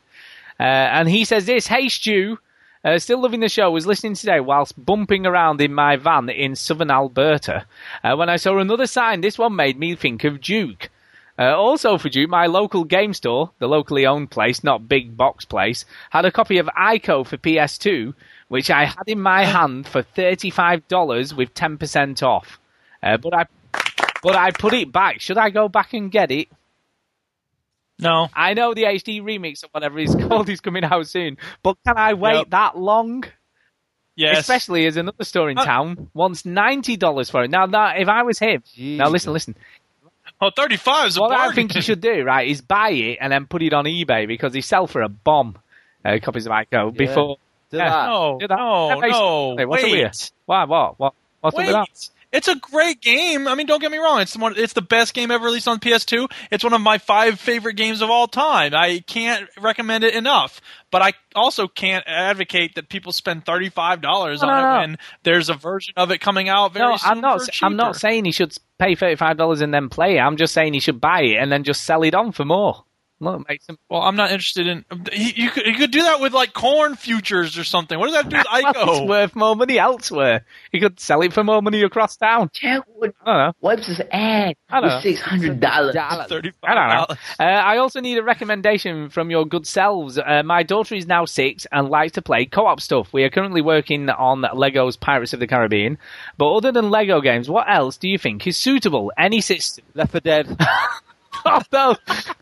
[0.60, 2.40] Uh, and he says this, Hey Stu,
[2.86, 6.56] uh, still loving the show, was listening today whilst bumping around in my van in
[6.56, 7.66] southern Alberta.
[8.04, 10.90] Uh, when I saw another sign, this one made me think of Duke.
[11.38, 15.44] Uh, also for Duke, my local game store, the locally owned place, not big box
[15.46, 18.14] place, had a copy of ICO for PS2,
[18.48, 22.60] which I had in my hand for $35 with 10% off.
[23.02, 23.46] Uh, but I,
[24.22, 25.20] but I put it back.
[25.20, 26.50] Should I go back and get it?
[28.00, 28.28] No.
[28.34, 31.98] I know the HD remix or whatever it's called is coming out soon, but can
[31.98, 32.50] I wait Yep.
[32.52, 33.24] that long?
[34.18, 34.40] Yes.
[34.40, 37.52] Especially as another store in town wants ninety dollars for it.
[37.52, 39.56] Now, that if I was him, now listen, listen.
[40.42, 43.32] Oh, 35 is a What I think you should do, right, is buy it and
[43.32, 45.58] then put it on eBay because they sell for a bomb.
[46.04, 47.38] Uh, copies of Ico before.
[47.72, 47.90] Do Yeah.
[47.90, 48.06] that.
[48.08, 48.56] No, Do that.
[48.58, 49.56] no, no.
[49.58, 49.98] Wait, what's the wait.
[49.98, 50.18] weird?
[50.46, 50.64] Why?
[50.66, 51.00] What?
[51.00, 51.14] What?
[51.42, 51.68] What's the Wait.
[51.68, 52.10] with that?
[52.36, 53.48] It's a great game.
[53.48, 54.20] I mean, don't get me wrong.
[54.22, 54.54] It's the one.
[54.58, 56.30] It's the best game ever released on PS2.
[56.52, 58.74] It's one of my five favorite games of all time.
[58.76, 60.62] I can't recommend it enough.
[60.92, 64.74] But I also can't advocate that people spend thirty five dollars No, on no, it
[64.74, 64.80] no.
[64.82, 67.42] when there's a version of it coming out very No, soon I'm not.
[67.62, 70.20] I'm not saying he should pay thirty five dollars and then play it.
[70.22, 72.84] I'm just saying he should buy it and then just sell it on for more.
[73.22, 73.78] Look, make some.
[73.90, 74.84] Well, I'm not interested in.
[75.14, 77.98] You, you could you could do that with like corn futures or something.
[77.98, 79.08] What does that do with Well, it's ICO?
[79.08, 80.46] worth more money elsewhere.
[80.74, 82.50] You could sell it for more money across town.
[82.50, 83.54] Chadwood I don't know.
[83.62, 84.96] wipes his ass I don't know.
[84.96, 85.96] with six hundred dollars.
[85.96, 87.06] I don't know.
[87.40, 90.18] Uh, I also need a recommendation from your good selves.
[90.18, 93.14] Uh, my daughter is now six and likes to play co-op stuff.
[93.14, 95.98] We are currently working on Lego's Pirates of the Caribbean.
[96.38, 99.14] But other than Lego games, what else do you think is suitable?
[99.18, 99.86] Any system?
[99.94, 100.58] Left 4 Dead.
[101.46, 101.96] oh, no.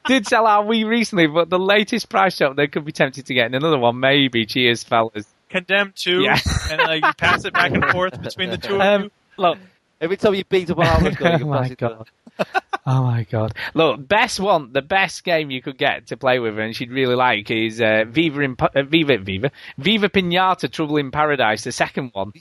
[0.05, 3.33] Did sell our Wii recently, but the latest price shop, they could be tempted to
[3.33, 3.99] get another one.
[3.99, 4.45] Maybe.
[4.45, 5.25] Cheers, fellas.
[5.49, 6.37] Condemned two, Yeah.
[6.71, 9.11] and uh, you pass it back and forth between the two of Um, you.
[9.37, 9.57] look,
[10.01, 11.87] Every time you beat up a homeless guy, you can Oh pass my it to
[11.89, 12.03] her.
[12.85, 13.55] Oh my god!
[13.73, 16.91] Look, best one, the best game you could get to play with, her and she'd
[16.91, 21.63] really like is uh, Viva in Pa- uh, Viva Viva Viva Pinata Trouble in Paradise,
[21.63, 22.33] the second one.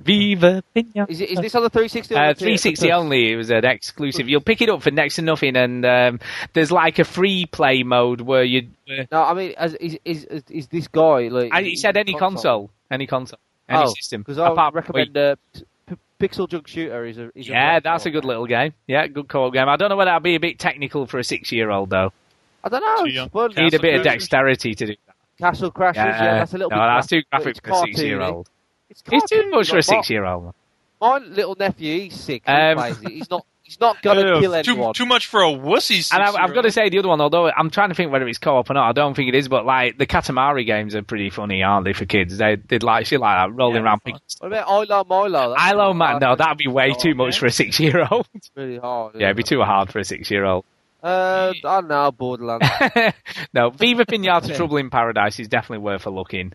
[0.00, 1.10] Viva Pinata.
[1.10, 2.14] Is, it, is this on the 360?
[2.14, 3.32] Uh, the 360 only.
[3.32, 4.26] It was an exclusive.
[4.26, 6.20] You'll pick it up for next to nothing, and um,
[6.54, 8.68] there's like a free play mode where you.
[8.88, 11.52] Uh, No, I mean, as, is, is is is this guy like?
[11.52, 14.22] I, he said any console, any console, any oh, system.
[14.22, 15.36] Because I would recommend.
[16.22, 17.04] P- Pixel Junk Shooter.
[17.04, 18.12] Is a is Yeah, great that's a one.
[18.12, 18.72] good little game.
[18.86, 19.68] Yeah, good co-op game.
[19.68, 22.12] I don't know whether that'd be a bit technical for a six-year-old though.
[22.64, 22.98] I don't know.
[23.02, 23.28] Too it's young.
[23.30, 23.52] fun.
[23.56, 25.16] Need a bit of dexterity to do that.
[25.38, 25.96] Castle Crashers.
[25.96, 26.80] Yeah, that's a little no, bit.
[26.80, 28.46] that's too graphic, graphic but for a six-year-old.
[28.46, 28.50] cartoony.
[28.90, 30.54] It's, It's too much for a six-year-old.
[31.00, 32.42] My little nephew, he's sick.
[32.46, 33.08] He Um, plays it.
[33.10, 33.44] He's not.
[33.72, 34.92] He's not gonna kill too, anyone.
[34.92, 36.12] too much for a wussy.
[36.12, 38.28] And I've, I've got to say the other one, although I'm trying to think whether
[38.28, 38.86] it's co-op or not.
[38.88, 41.94] I don't think it is, but like the Katamari games are pretty funny, aren't they,
[41.94, 42.36] for kids?
[42.36, 44.02] They did like shit like that, rolling Yeah, around.
[44.04, 45.54] they're picking What about Ilo Milo?
[45.56, 46.22] That's Ilo man, hard.
[46.22, 48.28] no, that'd be way too much for a six-year-old.
[48.34, 49.14] It's really hard.
[49.14, 50.66] yeah, it'd be too hard for a six-year-old.
[51.02, 52.66] Uh, I don't know, Borderlands.
[53.54, 56.52] no, Viva Pinata Trouble in Paradise is definitely worth a look in.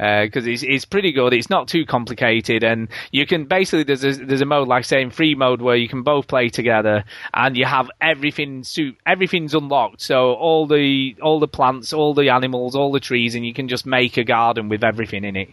[0.00, 1.34] Because it's it's pretty good.
[1.34, 5.10] It's not too complicated, and you can basically there's a, there's a mode like saying
[5.10, 7.04] free mode where you can both play together,
[7.34, 10.00] and you have everything suit everything's unlocked.
[10.00, 13.68] So all the all the plants, all the animals, all the trees, and you can
[13.68, 15.50] just make a garden with everything in it.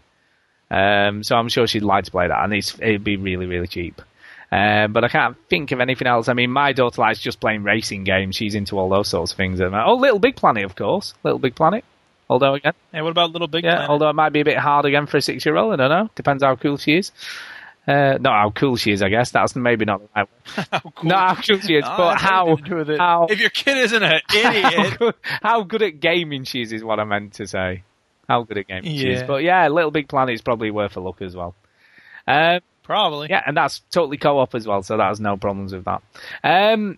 [0.72, 3.68] Um, so I'm sure she'd like to play that, and it's it'd be really really
[3.68, 4.02] cheap.
[4.50, 6.30] Um, but I can't think of anything else.
[6.30, 8.38] I mean, my daughter likes just playing racing games.
[8.38, 9.60] She's into all those sorts of things.
[9.60, 11.16] Oh, Little Big Planet, of course.
[11.24, 11.84] Little Big Planet.
[12.30, 13.90] Although again, Hey, what about Little Big yeah, Planet?
[13.90, 15.74] although it might be a bit hard again for a six-year-old.
[15.74, 16.10] I don't know.
[16.16, 17.12] Depends how cool she is.
[17.88, 19.32] Uh, not how cool she is, I guess.
[19.32, 20.68] That's maybe not the right word.
[20.72, 21.08] How cool.
[21.10, 23.00] Not how cool she is, No, but how nothing to do with it.
[23.00, 26.74] how If your kid isn't an how idiot, good, how good at gaming she is
[26.74, 27.84] is what I meant to say.
[28.28, 29.24] How good at gaming she is.
[29.24, 31.56] But yeah, Little Big Planet is probably worth a look as well.
[32.28, 33.30] Um, probably.
[33.30, 36.02] yeah, and that's totally co-op as well, so that has no problems with that.
[36.44, 36.98] Um,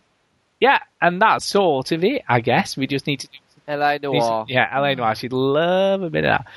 [0.59, 2.75] yeah, and that's sort of it, I guess.
[2.75, 3.37] We just need to do
[3.69, 4.45] LA Noire.
[4.47, 5.15] yeah, LA Noire.
[5.15, 6.47] She'd love a bit of that.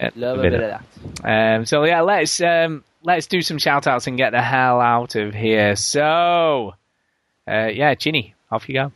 [0.00, 1.56] Uh, Love a bit of that.
[1.56, 5.14] Um, so yeah, let's um, let's do some shout outs and get the hell out
[5.14, 5.76] of here.
[5.76, 6.74] So,
[7.48, 8.92] uh, yeah, Chinny, off you go.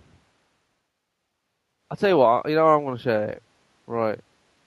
[1.91, 3.43] I'll tell you what, you know what I'm going to share it?
[3.87, 4.19] Right.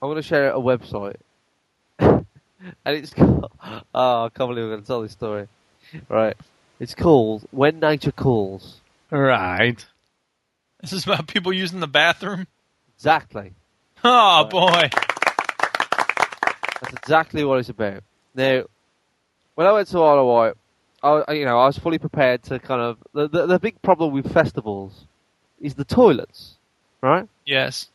[0.01, 1.17] I'm going to share a website.
[1.99, 2.25] and
[2.85, 3.51] it's called...
[3.93, 5.47] Oh, I can't believe I'm going to tell this story.
[6.07, 6.37] Right.
[6.79, 8.79] It's called When Nature Calls.
[9.11, 9.83] Right.
[10.79, 12.47] this is about people using the bathroom.
[12.99, 13.53] Exactly.
[14.03, 14.89] Oh boy.
[16.81, 18.03] That's exactly what it's about.
[18.35, 18.63] Now,
[19.55, 20.55] when I went to of
[21.01, 22.97] I, I- you know, I was fully prepared to kind of...
[23.13, 25.05] The, the, the big problem with festivals
[25.61, 26.57] is the toilets,
[27.01, 27.29] right?
[27.45, 27.87] Yes.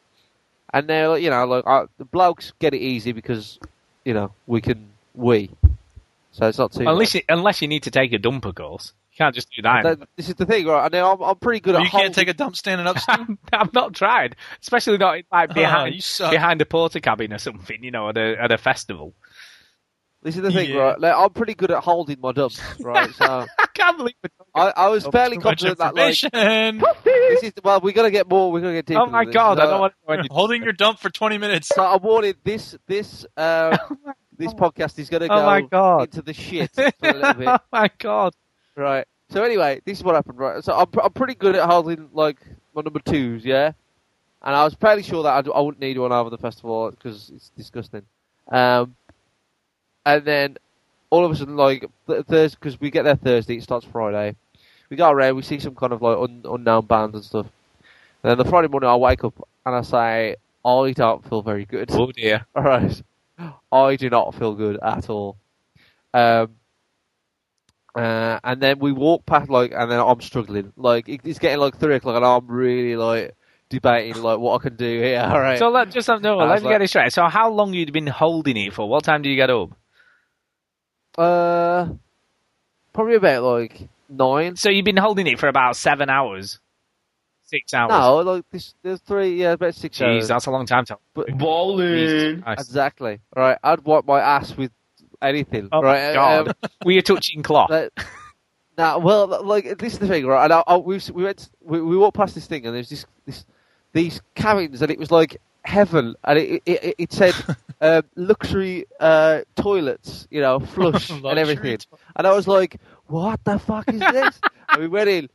[0.72, 3.58] And they're you know, like uh, the blokes get it easy because,
[4.06, 5.50] you know, we can we.
[6.32, 6.88] So it's not too.
[6.88, 8.94] Unless you, unless you need to take a dump, of course.
[9.14, 9.82] You can't just do that.
[9.84, 10.84] That- this is the thing, right?
[10.84, 11.84] I know I'm, I'm pretty good Well, at.
[11.84, 12.98] you can't holding- take a dump standing up.
[12.98, 13.38] Stu?
[13.52, 16.32] I've not tried, especially not like Oh, behind you suck.
[16.32, 17.82] behind a porta cabin or something.
[17.84, 19.14] You know, at a at a festival.
[20.22, 20.76] This is the thing, Yeah.
[20.78, 20.98] right?
[21.00, 23.12] Like, I'm pretty good at holding my dumps, right?
[23.14, 23.24] So
[23.58, 24.32] I can't believe it.
[24.54, 26.82] I, I was fairly Too much confident that, like, information.
[27.04, 28.50] this is well, we're gonna get more.
[28.50, 29.00] We're gonna get deeper.
[29.02, 29.34] Oh my than this.
[29.34, 29.58] god!
[29.60, 30.06] I So- don't want to.
[30.08, 31.68] go any- Holding your dump for 20 minutes.
[31.68, 33.76] So I wanted this this uh,
[34.36, 36.04] this podcast is gonna go Oh my God.
[36.08, 37.48] into the shit for a little bit.
[37.48, 38.32] oh my god!
[38.76, 39.06] Right.
[39.30, 40.62] So anyway, this is what happened, right?
[40.62, 42.38] So I'm, I'm pretty good at holding like
[42.74, 43.72] my number twos, yeah.
[44.42, 47.30] And I was fairly sure that I'd, I wouldn't need one over the festival because
[47.34, 48.02] it's disgusting.
[48.48, 48.94] Um,
[50.04, 50.58] and then
[51.10, 54.36] all of a sudden, like th- Thursday, because we get there Thursday, it starts Friday.
[54.90, 57.46] We go around, we see some kind of like un- unknown bands and stuff.
[58.22, 61.64] And then the Friday morning, I wake up and I say, I don't feel very
[61.64, 61.90] good.
[61.92, 62.44] Oh dear!
[62.54, 63.02] All right.
[63.72, 65.36] I do not feel good at all.
[66.12, 66.54] Um,
[67.94, 70.72] uh, and then we walk past, like, and then I'm struggling.
[70.76, 73.34] Like, it's getting like three o'clock, and I'm really like
[73.68, 75.20] debating like what I can do here.
[75.32, 75.58] All right.
[75.58, 76.38] So let just no.
[76.38, 77.12] I Let was me like- get it straight.
[77.12, 78.88] So how long you'd been holding it for?
[78.88, 79.70] What time did you get up?
[81.18, 81.88] uh,
[82.92, 84.56] probably about like nine.
[84.56, 86.58] So you've been holding it for about seven hours.
[87.46, 87.90] Six hours.
[87.90, 89.40] No, like this, there's three.
[89.40, 90.28] Yeah, about six Jeez, hours.
[90.28, 90.98] that's a long time to.
[91.14, 92.42] But Bowling.
[92.46, 93.20] Exactly.
[93.36, 94.72] Right, I'd wipe my ass with
[95.22, 95.68] anything.
[95.72, 96.48] Oh right, my god.
[96.48, 97.70] um, we are touching cloth.
[97.70, 97.92] Like,
[98.76, 100.44] nah, well, like this is the thing, right?
[100.44, 103.06] And I, I, we we went we, we walked past this thing, and there's this
[103.26, 103.44] this
[103.92, 107.34] these cabins, and it was like heaven, and it it, it, it said
[107.80, 111.78] um, luxury uh, toilets, you know, flush and everything,
[112.16, 112.76] and I was like,
[113.06, 114.40] what the fuck is this?
[114.70, 115.28] and we went in,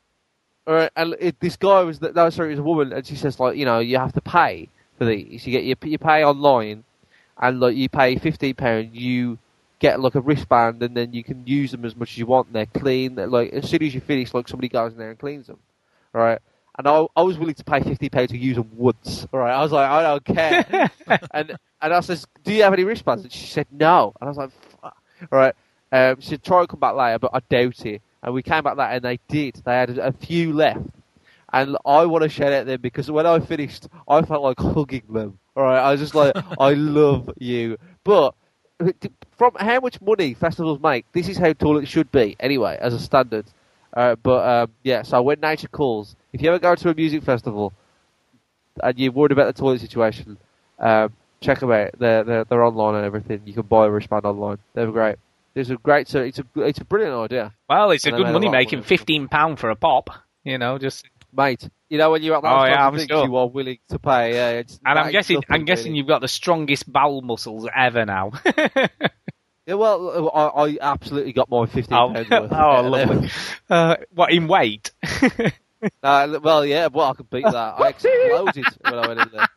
[0.67, 3.15] all right, and it, this guy was no, sorry, it was a woman, and she
[3.15, 5.45] says like, you know, you have to pay for these.
[5.47, 6.83] You get you, you pay online,
[7.39, 9.37] and like you pay fifteen pound, you
[9.79, 12.51] get like a wristband, and then you can use them as much as you want.
[12.53, 13.15] They're clean.
[13.15, 15.59] They're, like as soon as you finish, like somebody goes in there and cleans them,
[16.13, 16.39] right?
[16.77, 19.27] And I, I was willing to pay fifty pounds to use them once.
[19.33, 20.91] All right, I was like, I don't care.
[21.31, 23.23] and and I says, Do you have any wristbands?
[23.23, 24.13] And she said no.
[24.19, 24.51] And I was like,
[24.81, 24.97] Fuck.
[25.31, 25.55] All right.
[25.91, 28.01] Um, she said, try and come back later, but I doubt it.
[28.21, 29.61] And we came back later, and they did.
[29.65, 30.81] They had a, a few left.
[31.51, 35.03] And I want to shout at them because when I finished, I felt like hugging
[35.09, 35.39] them.
[35.55, 37.77] All right, I was just like, I love you.
[38.03, 38.35] But
[39.39, 42.35] from how much money festivals make, this is how tall it should be.
[42.39, 43.45] Anyway, as a standard.
[43.93, 47.23] Uh, but um, yeah, so when nature calls, if you ever go to a music
[47.23, 47.73] festival
[48.83, 50.37] and you're worried about the toilet situation,
[50.77, 51.11] um,
[51.41, 51.91] check them out.
[51.97, 53.41] They're, they're they're online and everything.
[53.45, 54.57] You can buy a wristband online.
[54.73, 55.15] They're great.
[55.53, 56.07] There's a great.
[56.07, 57.53] So it's a it's a brilliant idea.
[57.67, 58.83] Well, it's a good made a money making.
[58.83, 60.09] Fifteen pound for a pop.
[60.43, 61.67] You know, just mate.
[61.89, 63.25] You know when you're at those Oh, yeah, of I'm things, sure.
[63.25, 64.33] you are willing to pay.
[64.35, 65.97] Yeah, it's, and I'm guessing I'm guessing really.
[65.97, 68.31] you've got the strongest bowel muscles ever now.
[69.69, 72.51] Yeah, well, I, I absolutely got my fifteen oh, pounds worth.
[72.53, 73.29] oh, Yeah, lovely.
[73.69, 74.91] Uh, what in weight?
[76.03, 77.53] Uh, well, yeah, well, I could beat that.
[77.55, 79.47] I exploded when I went in there.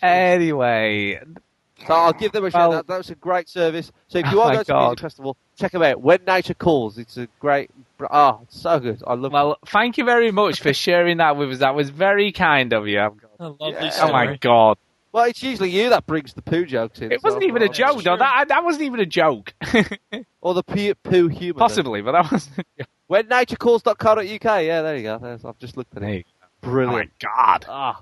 [0.00, 1.20] Anyway,
[1.86, 2.70] So I'll give them a shout.
[2.70, 3.90] Well- that, that was a great service.
[4.06, 4.86] So if you Oh are my going to a God.
[4.90, 6.00] music festival, check them out.
[6.00, 7.70] When Nature Calls, it's a great.
[8.10, 9.02] Oh, so good.
[9.06, 9.32] I love.
[9.32, 11.58] well, thank you very much for sharing that with us.
[11.58, 13.00] That was very kind of you.
[13.00, 13.90] A lovely Yeah.
[13.90, 14.10] story.
[14.10, 14.78] Oh my god.
[15.14, 17.12] Well, it's usually you that brings the poo jokes in.
[17.12, 18.16] It so wasn't I even a joke, though.
[18.16, 19.54] That that wasn't even a joke.
[20.40, 21.58] Or the poo, poo humour.
[21.58, 22.50] Possibly, but that was.
[23.06, 24.26] When naturecalls.co.uk.
[24.64, 25.18] Yeah, there you go.
[25.18, 26.26] There's, I've just looked at it.
[26.42, 27.12] Oh my Brilliant.
[27.20, 28.00] god, Ah,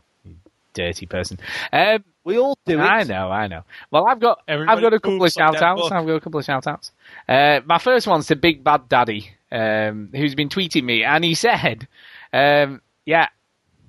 [0.72, 1.38] dirty person.
[1.72, 2.82] Um, we all do it.
[2.82, 3.62] I know, I know.
[3.90, 5.82] Well, I've got Everybody I've got a couple of poops shout outs.
[5.82, 5.92] book.
[5.92, 6.92] I've got a couple of shout outs.
[7.28, 11.34] Uh, my first one's to Big Bad Daddy, um, who's been tweeting me, and he
[11.34, 11.86] said,
[12.32, 13.26] um, "Yeah,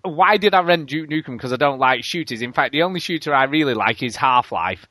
[0.03, 1.37] why did I rent Duke Nukem?
[1.37, 2.41] Because I don't like shooters.
[2.41, 4.87] In fact, the only shooter I really like is Half Life."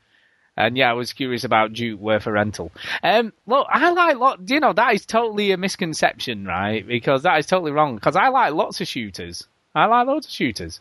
[0.57, 2.73] And yeah, I was curious about Duke worth a rental.
[3.02, 4.41] Um, look, I like lot.
[4.50, 6.86] You know, that is totally a misconception, right?
[6.86, 7.94] Because that is totally wrong.
[7.94, 9.47] Because I like lots of shooters.
[9.74, 10.81] I like loads of shooters.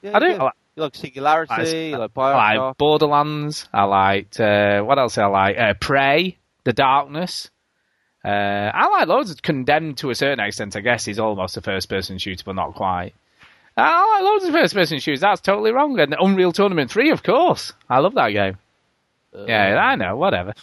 [0.00, 0.26] Yeah, I do.
[0.28, 0.34] yeah.
[0.40, 3.68] I like- You like Singularity, you like I like Borderlands.
[3.74, 5.18] I liked uh, what else?
[5.18, 7.50] I like uh, Prey, The Darkness.
[8.24, 8.28] Uh,
[8.74, 9.30] I like loads.
[9.30, 12.74] of Condemned to a certain extent, I guess, is almost a first-person shooter, but not
[12.74, 13.12] quite.
[13.80, 15.20] I like loads of first-person shooters.
[15.20, 15.98] That's totally wrong.
[16.00, 18.58] And Unreal Tournament Three, of course, I love that game.
[19.46, 20.16] yeah, I know.
[20.16, 20.54] Whatever.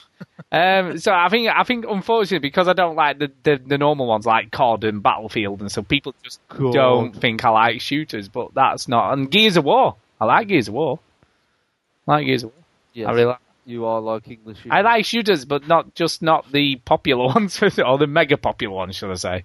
[0.51, 4.07] um, so I think I think unfortunately because I don't like the, the, the normal
[4.07, 6.73] ones like COD and Battlefield and so people just God.
[6.73, 9.13] don't think I like shooters, but that's not.
[9.13, 10.99] And Gears of War, I like Gears of War.
[12.07, 12.63] I like Gears of War.
[12.93, 13.39] Yes, I really like.
[13.65, 14.59] you are like English.
[14.69, 18.95] I like shooters, but not just not the popular ones or the mega popular ones,
[18.95, 19.43] should I say?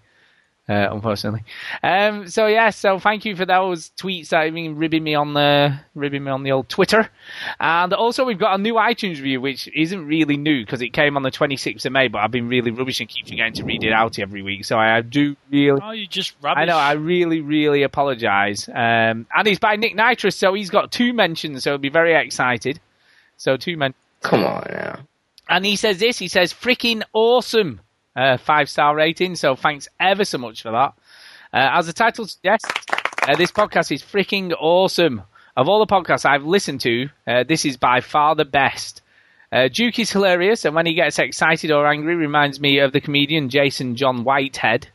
[0.71, 1.43] Uh, unfortunately.
[1.83, 5.35] Um, so yeah, so thank you for those tweets that have been ribbing me on
[5.35, 7.11] the ribbing me on the old Twitter,
[7.59, 11.17] and also we've got a new iTunes review which isn't really new because it came
[11.17, 13.83] on the 26th of May, but I've been really rubbish and keep forgetting to read
[13.83, 15.81] it out every week, so I do really.
[15.83, 16.63] Oh, you just rubbish.
[16.63, 16.77] I know.
[16.77, 18.69] I really, really apologise.
[18.69, 22.15] Um, and it's by Nick Nitrous, so he's got two mentions, so he'll be very
[22.15, 22.79] excited.
[23.39, 23.93] So two men.
[24.23, 25.01] Come on now.
[25.49, 26.17] And he says this.
[26.17, 27.81] He says, "Freaking awesome."
[28.17, 29.37] Uh, five star rating.
[29.37, 30.95] So thanks ever so much for that.
[31.53, 32.69] Uh, as the title suggests,
[33.27, 35.23] uh, this podcast is freaking awesome.
[35.57, 39.03] Of all the podcasts I've listened to, uh, this is by far the best.
[39.53, 43.01] Uh, Duke is hilarious, and when he gets excited or angry, reminds me of the
[43.01, 44.89] comedian Jason John Whitehead.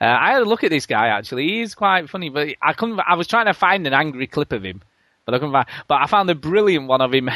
[0.00, 1.48] Uh, I had a look at this guy actually.
[1.48, 3.00] he's quite funny, but I couldn't.
[3.00, 4.82] I was trying to find an angry clip of him,
[5.24, 5.66] but I couldn't find.
[5.88, 7.30] But I found a brilliant one of him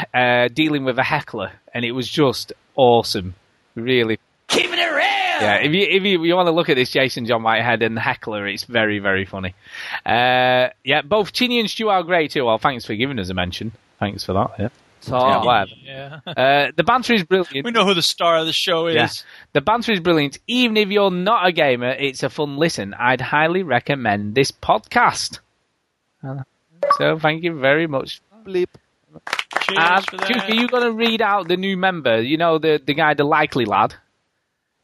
[0.52, 3.34] dealing with a heckler, and it was just awesome.
[3.74, 4.18] Really.
[4.48, 5.25] Keeping it real.
[5.40, 7.96] Yeah, if you if you, you want to look at this Jason John Whitehead and
[7.96, 9.54] the heckler, it's very very funny.
[10.04, 12.44] Uh, yeah, both Chinny and Stu are great too.
[12.44, 13.72] Well, thanks for giving us a mention.
[13.98, 14.50] Thanks for that.
[14.58, 14.68] Yeah.
[15.84, 16.20] Yeah.
[16.26, 16.32] Yeah.
[16.32, 17.64] Uh, the banter is brilliant.
[17.64, 18.94] we know who the star of the show is.
[18.96, 19.08] Yeah.
[19.52, 20.38] The banter is brilliant.
[20.48, 22.92] Even if you're not a gamer, it's a fun listen.
[22.94, 25.38] I'd highly recommend this podcast.
[26.98, 28.20] So thank you very much.
[28.44, 28.68] Bleep.
[29.62, 30.28] Cheers Uh, for that.
[30.28, 32.20] Duke, are you going to read out the new member?
[32.20, 33.94] You know the the guy, the likely lad.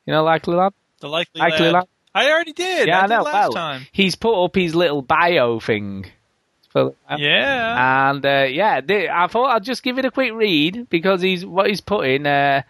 [0.07, 0.73] You know likely lad.
[1.01, 1.73] the likely, Likely lad.
[1.75, 1.85] lad.
[2.15, 2.89] I already did.
[2.89, 3.23] Yeah, I I know.
[3.23, 3.87] last well, time.
[3.93, 6.07] he's put up his little bio thing.
[6.71, 8.11] For- Yeah.
[8.11, 11.45] And uh, yeah, th- I thought I'd just give it a quick read because he's
[11.47, 12.27] what he's put in.
[12.27, 12.63] Uh,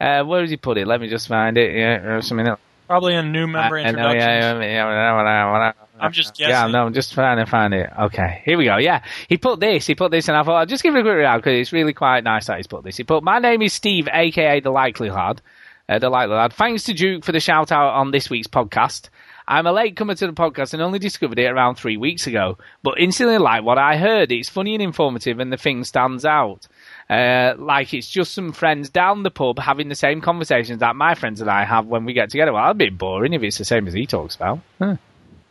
[0.00, 0.86] uh, where has he put it?
[0.86, 1.74] Let me just find it.
[1.74, 2.60] Yeah, or something else.
[2.86, 4.18] Probably a new member I- I introduction.
[4.20, 6.50] yeah, yeah, yeah, yeah, yeah, I'm just guessing.
[6.50, 7.90] Yeah, no, I'm just trying to find it.
[7.98, 8.76] Okay, here we go.
[8.78, 9.86] Yeah, he put this.
[9.86, 11.72] He put this, and I thought I'll just give it a quick read because it's
[11.72, 12.96] really quite nice that he's put this.
[12.96, 15.42] He put, "My name is Steve, aka the Likely Lad."
[15.88, 16.52] Uh, the Likely Lad.
[16.52, 19.08] Thanks to Duke for the shout out on this week's podcast.
[19.46, 22.58] I'm a late comer to the podcast and only discovered it around three weeks ago,
[22.82, 24.30] but instantly like what I heard.
[24.30, 26.66] It's funny and informative, and the thing stands out.
[27.08, 31.14] Uh, like it's just some friends down the pub having the same conversations that my
[31.14, 32.52] friends and I have when we get together.
[32.52, 34.60] Well, that'd be boring if it's the same as he talks about.
[34.78, 34.96] Huh.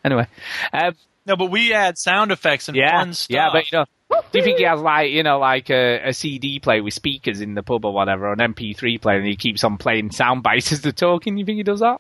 [0.06, 0.28] Anyway,
[0.72, 3.34] um, No, but we add sound effects and yeah, fun stuff.
[3.34, 6.14] yeah, but you know, do you think he has like you know like a, a
[6.14, 9.36] CD player with speakers in the pub or whatever, or an MP3 player, and he
[9.36, 11.38] keeps on playing sound bites as they're talking?
[11.38, 12.00] You think he does that?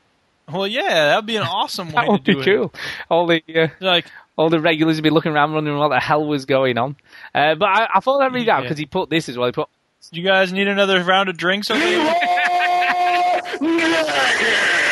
[0.51, 2.73] Well, yeah, that'd be an awesome way That would to be do cool.
[3.09, 4.05] All the uh, like
[4.37, 6.95] all the regulars would be looking around, wondering what the hell was going on.
[7.33, 9.47] Uh, but I, I thought that'd read out because he put this as well.
[9.47, 10.15] He put it.
[10.15, 12.13] You guys need another round of drinks over here?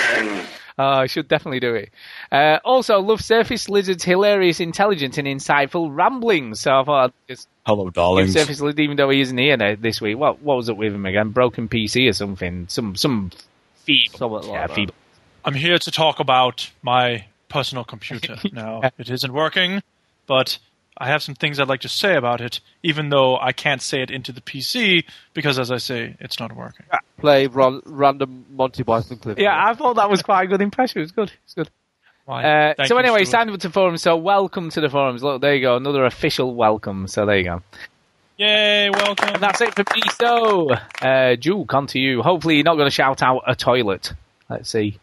[0.77, 1.89] Oh, I should definitely do it.
[2.31, 6.59] Uh, also, love Surface Lizard's hilarious, intelligent, and insightful ramblings.
[6.59, 8.33] So I thought I'd just Hello, give darlings.
[8.33, 10.17] Surface Lizard, even though he isn't here this week.
[10.17, 11.29] What what was it with him again?
[11.29, 12.67] Broken PC or something?
[12.67, 13.31] Some some
[13.85, 14.17] feeble.
[14.17, 14.75] Somewhat like yeah, that.
[14.75, 14.95] feeble.
[15.45, 18.37] I'm here to talk about my personal computer.
[18.51, 19.81] now, it isn't working,
[20.27, 20.57] but
[20.97, 24.01] I have some things I'd like to say about it, even though I can't say
[24.01, 26.85] it into the PC because, as I say, it's not working.
[27.17, 29.37] Play ron- random Monty Python clip.
[29.37, 30.99] Yeah, I thought that was quite a good impression.
[30.99, 31.31] It was good.
[31.43, 31.69] It's good.
[32.25, 32.43] Why,
[32.77, 33.31] Uh, so anyway, Stuart.
[33.31, 34.01] signed up to forums.
[34.01, 35.21] So welcome to the forums.
[35.21, 37.07] Look, there you go, another official welcome.
[37.07, 37.61] So there you go.
[38.37, 39.29] Yay, welcome.
[39.35, 40.01] And that's it for me.
[40.19, 40.69] So,
[41.01, 42.21] uh, Duke, on to you.
[42.21, 44.11] Hopefully, you're not going to shout out a toilet.
[44.49, 44.97] Let's see.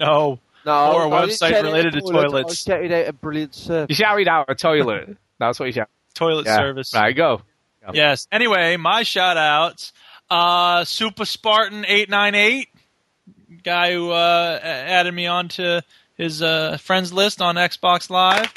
[0.00, 0.38] No.
[0.66, 2.48] No, Or a I website related to toilet, I toilets.
[2.50, 3.86] was shouting out a brilliant service.
[3.90, 5.16] You shouted out a toilet.
[5.38, 5.88] That's what you shout.
[6.14, 6.56] Toilet Yeah.
[6.56, 6.92] service.
[6.94, 7.42] you go.
[7.92, 8.26] Yes.
[8.32, 9.92] Anyway, my shout outs.
[10.30, 12.68] Uh, Super Spartan eight nine eight,
[13.62, 15.80] guy who uh, added me onto
[16.16, 18.50] his uh, friends list on Xbox Live.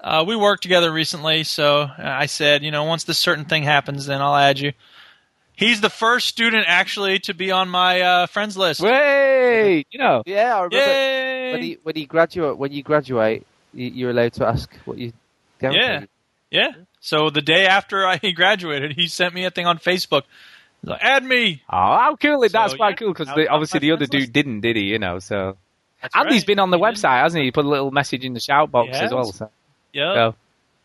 [0.00, 4.06] Uh, we worked together recently, so I said, you know, once this certain thing happens,
[4.06, 4.72] then I'll add you.
[5.60, 8.80] He's the first student actually to be on my uh, friends list.
[8.80, 10.22] Wait, you know.
[10.24, 11.52] Yeah, I remember Yay!
[11.52, 15.12] when you when you graduate when you graduate, you, you're allowed to ask what you.
[15.60, 16.04] Yeah,
[16.50, 16.70] yeah.
[17.00, 20.22] So the day after I graduated, he sent me a thing on Facebook.
[20.80, 21.62] He's like, add me.
[21.68, 23.92] Oh, how cool is That's So, quite yeah, cool because now he's on obviously the
[23.92, 24.84] other friends dude didn't, did he?
[24.84, 25.58] You know, so.
[26.00, 26.46] That's Andy's right.
[26.46, 26.94] been on the He did.
[26.94, 27.48] website, hasn't he?
[27.48, 29.26] He put a little message in the shout box He as well.
[29.26, 29.34] has.
[29.36, 29.50] So.
[29.92, 30.14] Yep.
[30.14, 30.34] so.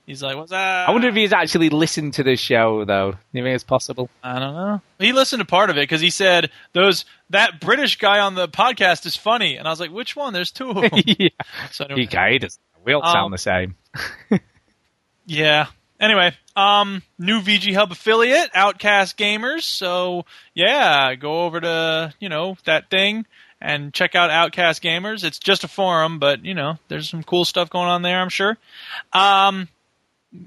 [0.05, 0.87] He's like, what's that?
[0.87, 3.15] I wonder if he's actually listened to the show, though.
[3.31, 4.09] You think it's possible?
[4.23, 4.81] I don't know.
[4.99, 8.47] He listened to part of it because he said those that British guy on the
[8.47, 10.31] podcast is funny, and I was like, which one?
[10.33, 11.01] There's two of them.
[11.05, 11.29] yeah.
[11.71, 12.59] So anyway, You guy does.
[12.83, 13.75] We all Um, sound the same.
[15.25, 15.67] yeah.
[15.99, 19.63] Anyway, um, new VG Hub affiliate, Outcast Gamers.
[19.63, 23.25] So yeah, go over to you know that thing
[23.61, 25.23] and check out Outcast Gamers.
[25.23, 28.19] It's just a forum, but you know there's some cool stuff going on there.
[28.19, 28.57] I'm sure.
[29.13, 29.69] Um,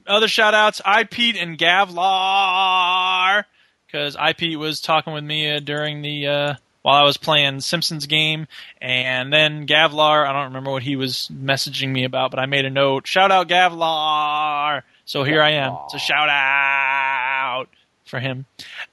[0.06, 3.44] other shout outs, I Pete and Gavlar,
[3.86, 7.60] because I Pete was talking with me uh, during the uh, while I was playing
[7.60, 8.46] Simpsons game,
[8.80, 12.64] and then Gavlar, I don't remember what he was messaging me about, but I made
[12.64, 13.06] a note.
[13.06, 14.82] Shout out Gavlar.
[15.04, 15.76] So here I am.
[15.84, 17.66] It's a shout out
[18.04, 18.46] for him.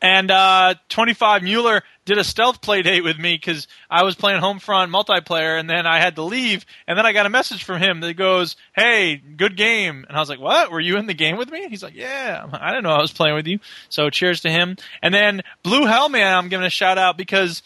[0.05, 4.39] And uh, 25 Mueller did a stealth play date with me because I was playing
[4.39, 7.81] Homefront multiplayer, and then I had to leave, and then I got a message from
[7.81, 10.69] him that goes, "Hey, good game." And I was like, "What?
[10.69, 13.13] Were you in the game with me?" He's like, "Yeah." I didn't know I was
[13.13, 13.57] playing with you.
[13.89, 14.77] So cheers to him.
[15.01, 17.63] And then Blue Hellman, I'm giving a shout out because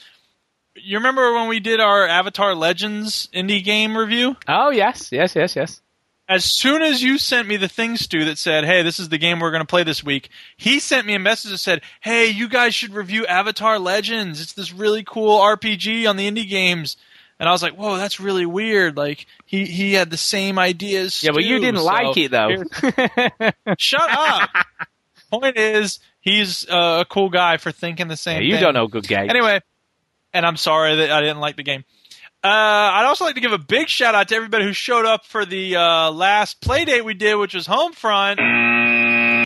[0.76, 4.38] you remember when we did our Avatar Legends indie game review?
[4.48, 5.82] Oh yes, yes, yes, yes.
[6.30, 9.18] As soon as you sent me the thing, Stu, that said, "Hey, this is the
[9.18, 12.28] game we're going to play this week," he sent me a message that said, "Hey,
[12.28, 14.40] you guys should review Avatar Legends.
[14.40, 16.98] It's this really cool RPG on the indie games."
[17.40, 21.24] And I was like, "Whoa, that's really weird." Like he he had the same ideas.
[21.24, 22.64] Yeah, but you didn't like it though.
[23.80, 24.50] Shut up.
[25.32, 28.44] Point is, he's uh, a cool guy for thinking the Yeah, same.
[28.44, 28.62] you thing.
[28.64, 29.30] don't know good games.
[29.30, 29.62] Anyway,
[30.34, 31.86] and I'm sorry that I didn't like the game.
[32.42, 35.26] Uh, I'd also like to give a big shout out to everybody who showed up
[35.26, 38.38] for the uh, last play date we did, which was Homefront.
[38.40, 39.44] Oh,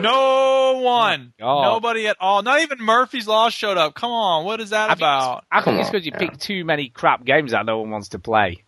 [0.00, 1.62] No one, God.
[1.62, 2.42] nobody at all.
[2.42, 3.94] Not even Murphy's Law showed up.
[3.94, 5.44] Come on, what is that I think about?
[5.52, 8.18] I think it's because you picked too many crap games that no one wants to
[8.18, 8.64] play.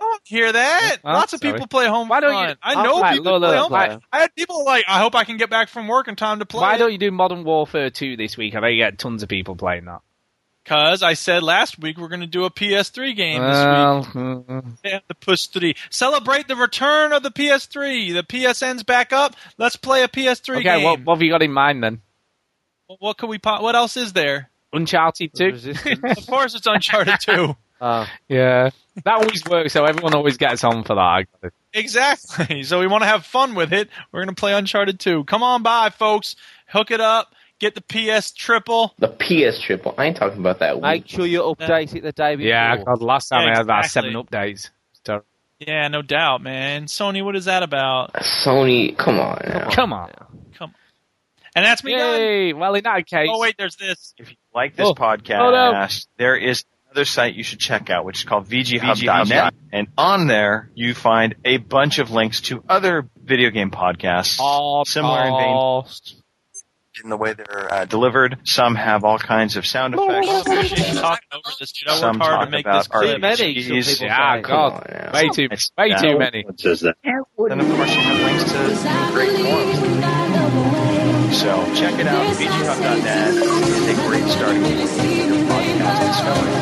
[0.00, 0.98] I don't hear that.
[1.04, 1.54] Oh, Lots of sorry.
[1.54, 2.08] people play Homefront.
[2.10, 4.00] Why don't you- I I'll know play- people look, play look, Homefront.
[4.12, 6.46] I had people like, I hope I can get back from work in time to
[6.46, 6.60] play.
[6.60, 8.54] Why don't you do Modern Warfare 2 this week?
[8.54, 10.00] I bet you get tons of people playing that.
[10.68, 14.06] Because I said last week we're going to do a PS3 game this Well, week.
[14.08, 15.74] mm, Yeah, the Push 3.
[15.88, 18.12] Celebrate the return of the PS3.
[18.12, 19.34] The PSN's back up.
[19.56, 20.82] Let's play a PS3 okay, game.
[20.84, 22.02] what, what have you got in mind then?
[22.86, 23.38] What, what could we?
[23.38, 24.50] Po- what else is there?
[24.74, 25.46] Uncharted 2?
[26.04, 27.56] of course, it's Uncharted 2.
[27.80, 28.08] Oh.
[28.26, 28.70] Yeah.
[29.04, 31.52] That always works, so everyone always gets on for that.
[31.72, 32.62] Exactly.
[32.64, 33.88] So we want to have fun with it.
[34.10, 35.22] We're going to play Uncharted 2.
[35.26, 36.34] Come on by, folks.
[36.66, 37.32] Hook it up.
[37.60, 38.94] Get the PS triple.
[38.98, 39.94] The PS triple.
[39.98, 40.80] I ain't talking about that.
[40.80, 42.48] Make sure you update it the day before.
[42.48, 44.12] Yeah, God, last time Yeah, I had about exactly.
[44.12, 44.70] seven updates.
[45.60, 46.84] Yeah, no doubt, man.
[46.86, 48.12] Sony, what is that about?
[48.12, 49.68] Sony, come on now.
[49.70, 50.10] come on.
[50.54, 50.74] Come on.
[51.56, 52.20] And that's me done.
[52.20, 52.52] Yay!
[52.52, 53.28] Well, in that case.
[53.32, 54.14] Oh, wait, there's this.
[54.18, 54.94] If you like this Oh.
[54.94, 55.88] podcast, Oh, no.
[56.16, 59.52] there is another site you should check out, which is called VGHub.net.
[59.72, 64.36] And on there, you find a bunch of links to other video game podcasts,
[64.86, 66.17] similar in vein
[67.02, 68.38] in the way they're uh, delivered.
[68.44, 70.28] Some have all kinds of sound effects.
[70.46, 71.88] appreciate you talking over this, dude.
[71.88, 73.18] I Some work hard talk to make about this clear.
[73.18, 74.00] RPGs.
[74.02, 75.12] Yeah, God.
[75.14, 75.96] Way too, way Yeah.
[75.98, 76.42] too many.
[76.44, 76.96] What says that?
[77.04, 77.22] Then,
[77.60, 78.58] of course, you have links to
[79.12, 79.78] great forums.
[81.36, 83.34] So check it out, VGHub.net.
[83.34, 86.52] It's a great starting point for your podcast discovery.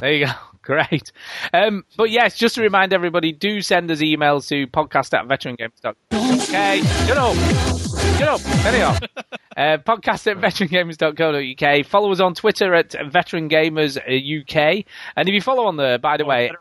[0.00, 0.32] There you go.
[0.62, 1.10] Great.
[1.52, 6.40] Um, but yes, just to remind everybody, do send us emails to podcast at veterangames.com.
[6.40, 7.91] Okay, shut up.
[8.18, 8.40] Shut up.
[8.66, 8.96] Anyhow.
[9.54, 11.84] Uh, podcast at veterangamers.co.uk.
[11.86, 14.86] Follow us on Twitter at Veteran Gamers UK.
[15.14, 16.52] And if you follow on there, by the way,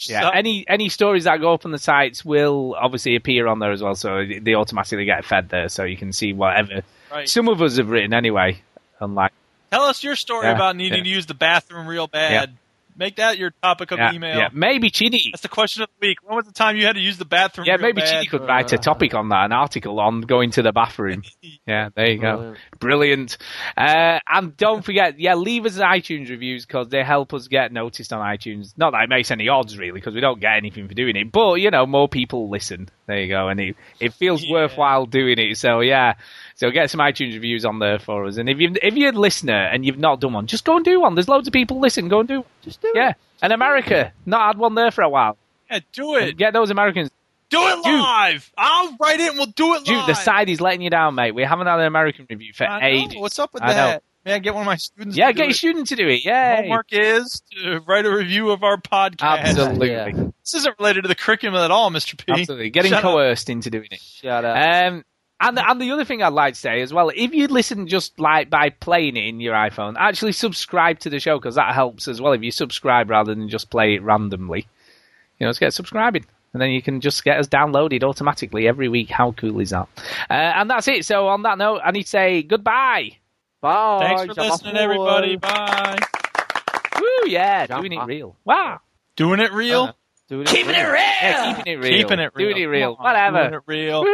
[0.00, 3.70] yeah, any any stories that go up on the sites will obviously appear on there
[3.70, 7.28] as well, so they automatically get fed there, so you can see whatever Right.
[7.28, 8.60] some of us have written anyway.
[8.98, 9.30] Unlike
[9.70, 11.04] Tell us your story Yeah, about needing yeah.
[11.04, 12.56] to use the bathroom real bad.
[13.00, 14.36] Make that your topic of yeah, email.
[14.36, 15.30] yeah, maybe Chinny.
[15.32, 16.18] That's the question of the week.
[16.22, 17.66] When was the time you had to use the bathroom?
[17.66, 18.10] Yeah, maybe bad?
[18.10, 21.22] Chinny could write a topic on that, an article on going to the bathroom.
[21.66, 22.54] Yeah, there you go.
[22.80, 23.36] Brilliant.
[23.76, 28.12] Uh, and don't forget, yeah, leave us iTunes reviews because they help us get noticed
[28.12, 28.72] on iTunes.
[28.76, 31.30] Not that it makes any odds really, because we don't get anything for doing it,
[31.30, 32.88] but you know, more people listen.
[33.06, 35.58] There you go, and it it feels worthwhile doing it.
[35.58, 36.14] So yeah.
[36.60, 39.18] So get some iTunes reviews on there for us, and if you if you're a
[39.18, 41.14] listener and you've not done one, just go and do one.
[41.14, 42.08] There's loads of people listen.
[42.08, 42.44] Go and do.
[42.60, 42.96] Just do it.
[42.96, 43.14] yeah.
[43.40, 45.38] And America, not had one there for a while.
[45.70, 46.36] Yeah, do it.
[46.36, 47.10] Get those Americans.
[47.48, 48.52] Do it live.
[48.58, 50.06] I'll write it and we'll do it Dude, live.
[50.08, 51.34] the side is letting you down, mate.
[51.34, 52.86] We haven't had an American review for I know.
[52.86, 53.16] ages.
[53.16, 53.74] What's up with I know.
[53.74, 54.02] that?
[54.26, 55.16] May I get one of my students?
[55.16, 55.56] Yeah, to get do your it?
[55.56, 56.26] student to do it.
[56.26, 56.56] Yeah.
[56.56, 59.38] Homework is to write a review of our podcast.
[59.38, 60.12] Absolutely.
[60.44, 62.18] This isn't related to the curriculum at all, Mr.
[62.18, 62.30] P.
[62.30, 62.68] Absolutely.
[62.68, 63.10] Getting Shut up.
[63.12, 64.00] coerced into doing it.
[64.02, 64.92] Shut up.
[64.92, 65.04] Um,
[65.40, 68.18] and and the other thing I'd like to say as well, if you listen just
[68.20, 72.08] like by playing it in your iPhone, actually subscribe to the show because that helps
[72.08, 72.32] as well.
[72.32, 74.60] If you subscribe rather than just play it randomly,
[75.38, 78.88] you know, let's get subscribing, and then you can just get us downloaded automatically every
[78.88, 79.08] week.
[79.10, 79.88] How cool is that?
[80.28, 81.04] Uh, and that's it.
[81.04, 83.16] So on that note, I need to say goodbye.
[83.60, 83.98] Bye.
[84.00, 85.36] Thanks for listening, everybody.
[85.36, 85.98] Bye.
[87.00, 88.36] Woo, yeah, doing it real.
[88.44, 88.80] Wow.
[89.16, 89.82] Doing it real?
[89.82, 89.92] Uh,
[90.30, 90.94] Doing Keeping it real.
[90.94, 91.90] Yeah, keeping it real.
[91.90, 92.48] Keeping it real.
[92.48, 92.94] Doing it real.
[92.94, 93.42] Whatever.
[93.42, 94.04] Doing it real.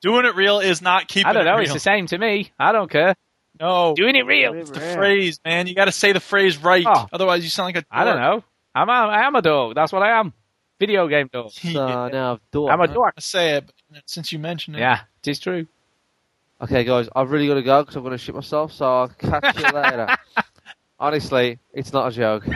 [0.00, 1.26] Doing it real is not keeping.
[1.26, 1.56] I don't it know.
[1.56, 1.64] real.
[1.64, 2.52] It's the same to me.
[2.58, 3.16] I don't care.
[3.60, 3.94] No.
[3.94, 4.54] Doing it real.
[4.54, 5.66] It's the phrase, man.
[5.66, 6.84] You got to say the phrase right.
[6.86, 7.06] Oh.
[7.12, 8.44] Otherwise, you sound like a I don't know.
[8.74, 9.74] I'm a, I am a dog.
[9.74, 10.32] That's what I am.
[10.78, 11.50] Video game dog.
[11.52, 12.72] So now, dork.
[12.72, 13.14] I'm a dork.
[13.16, 14.80] I say it, but since you mentioned it.
[14.80, 15.66] Yeah, it is true.
[16.60, 19.08] Okay, guys, I've really got to go because I'm going to shit myself, so I'll
[19.08, 20.16] catch you later.
[20.98, 22.46] Honestly, it's not a joke.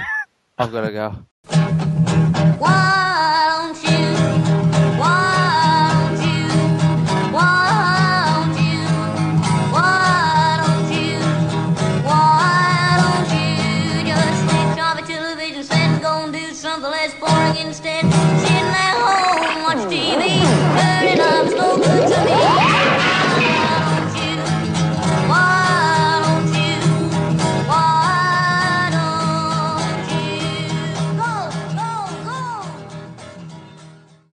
[0.59, 1.27] I've got to go.
[2.59, 2.89] One.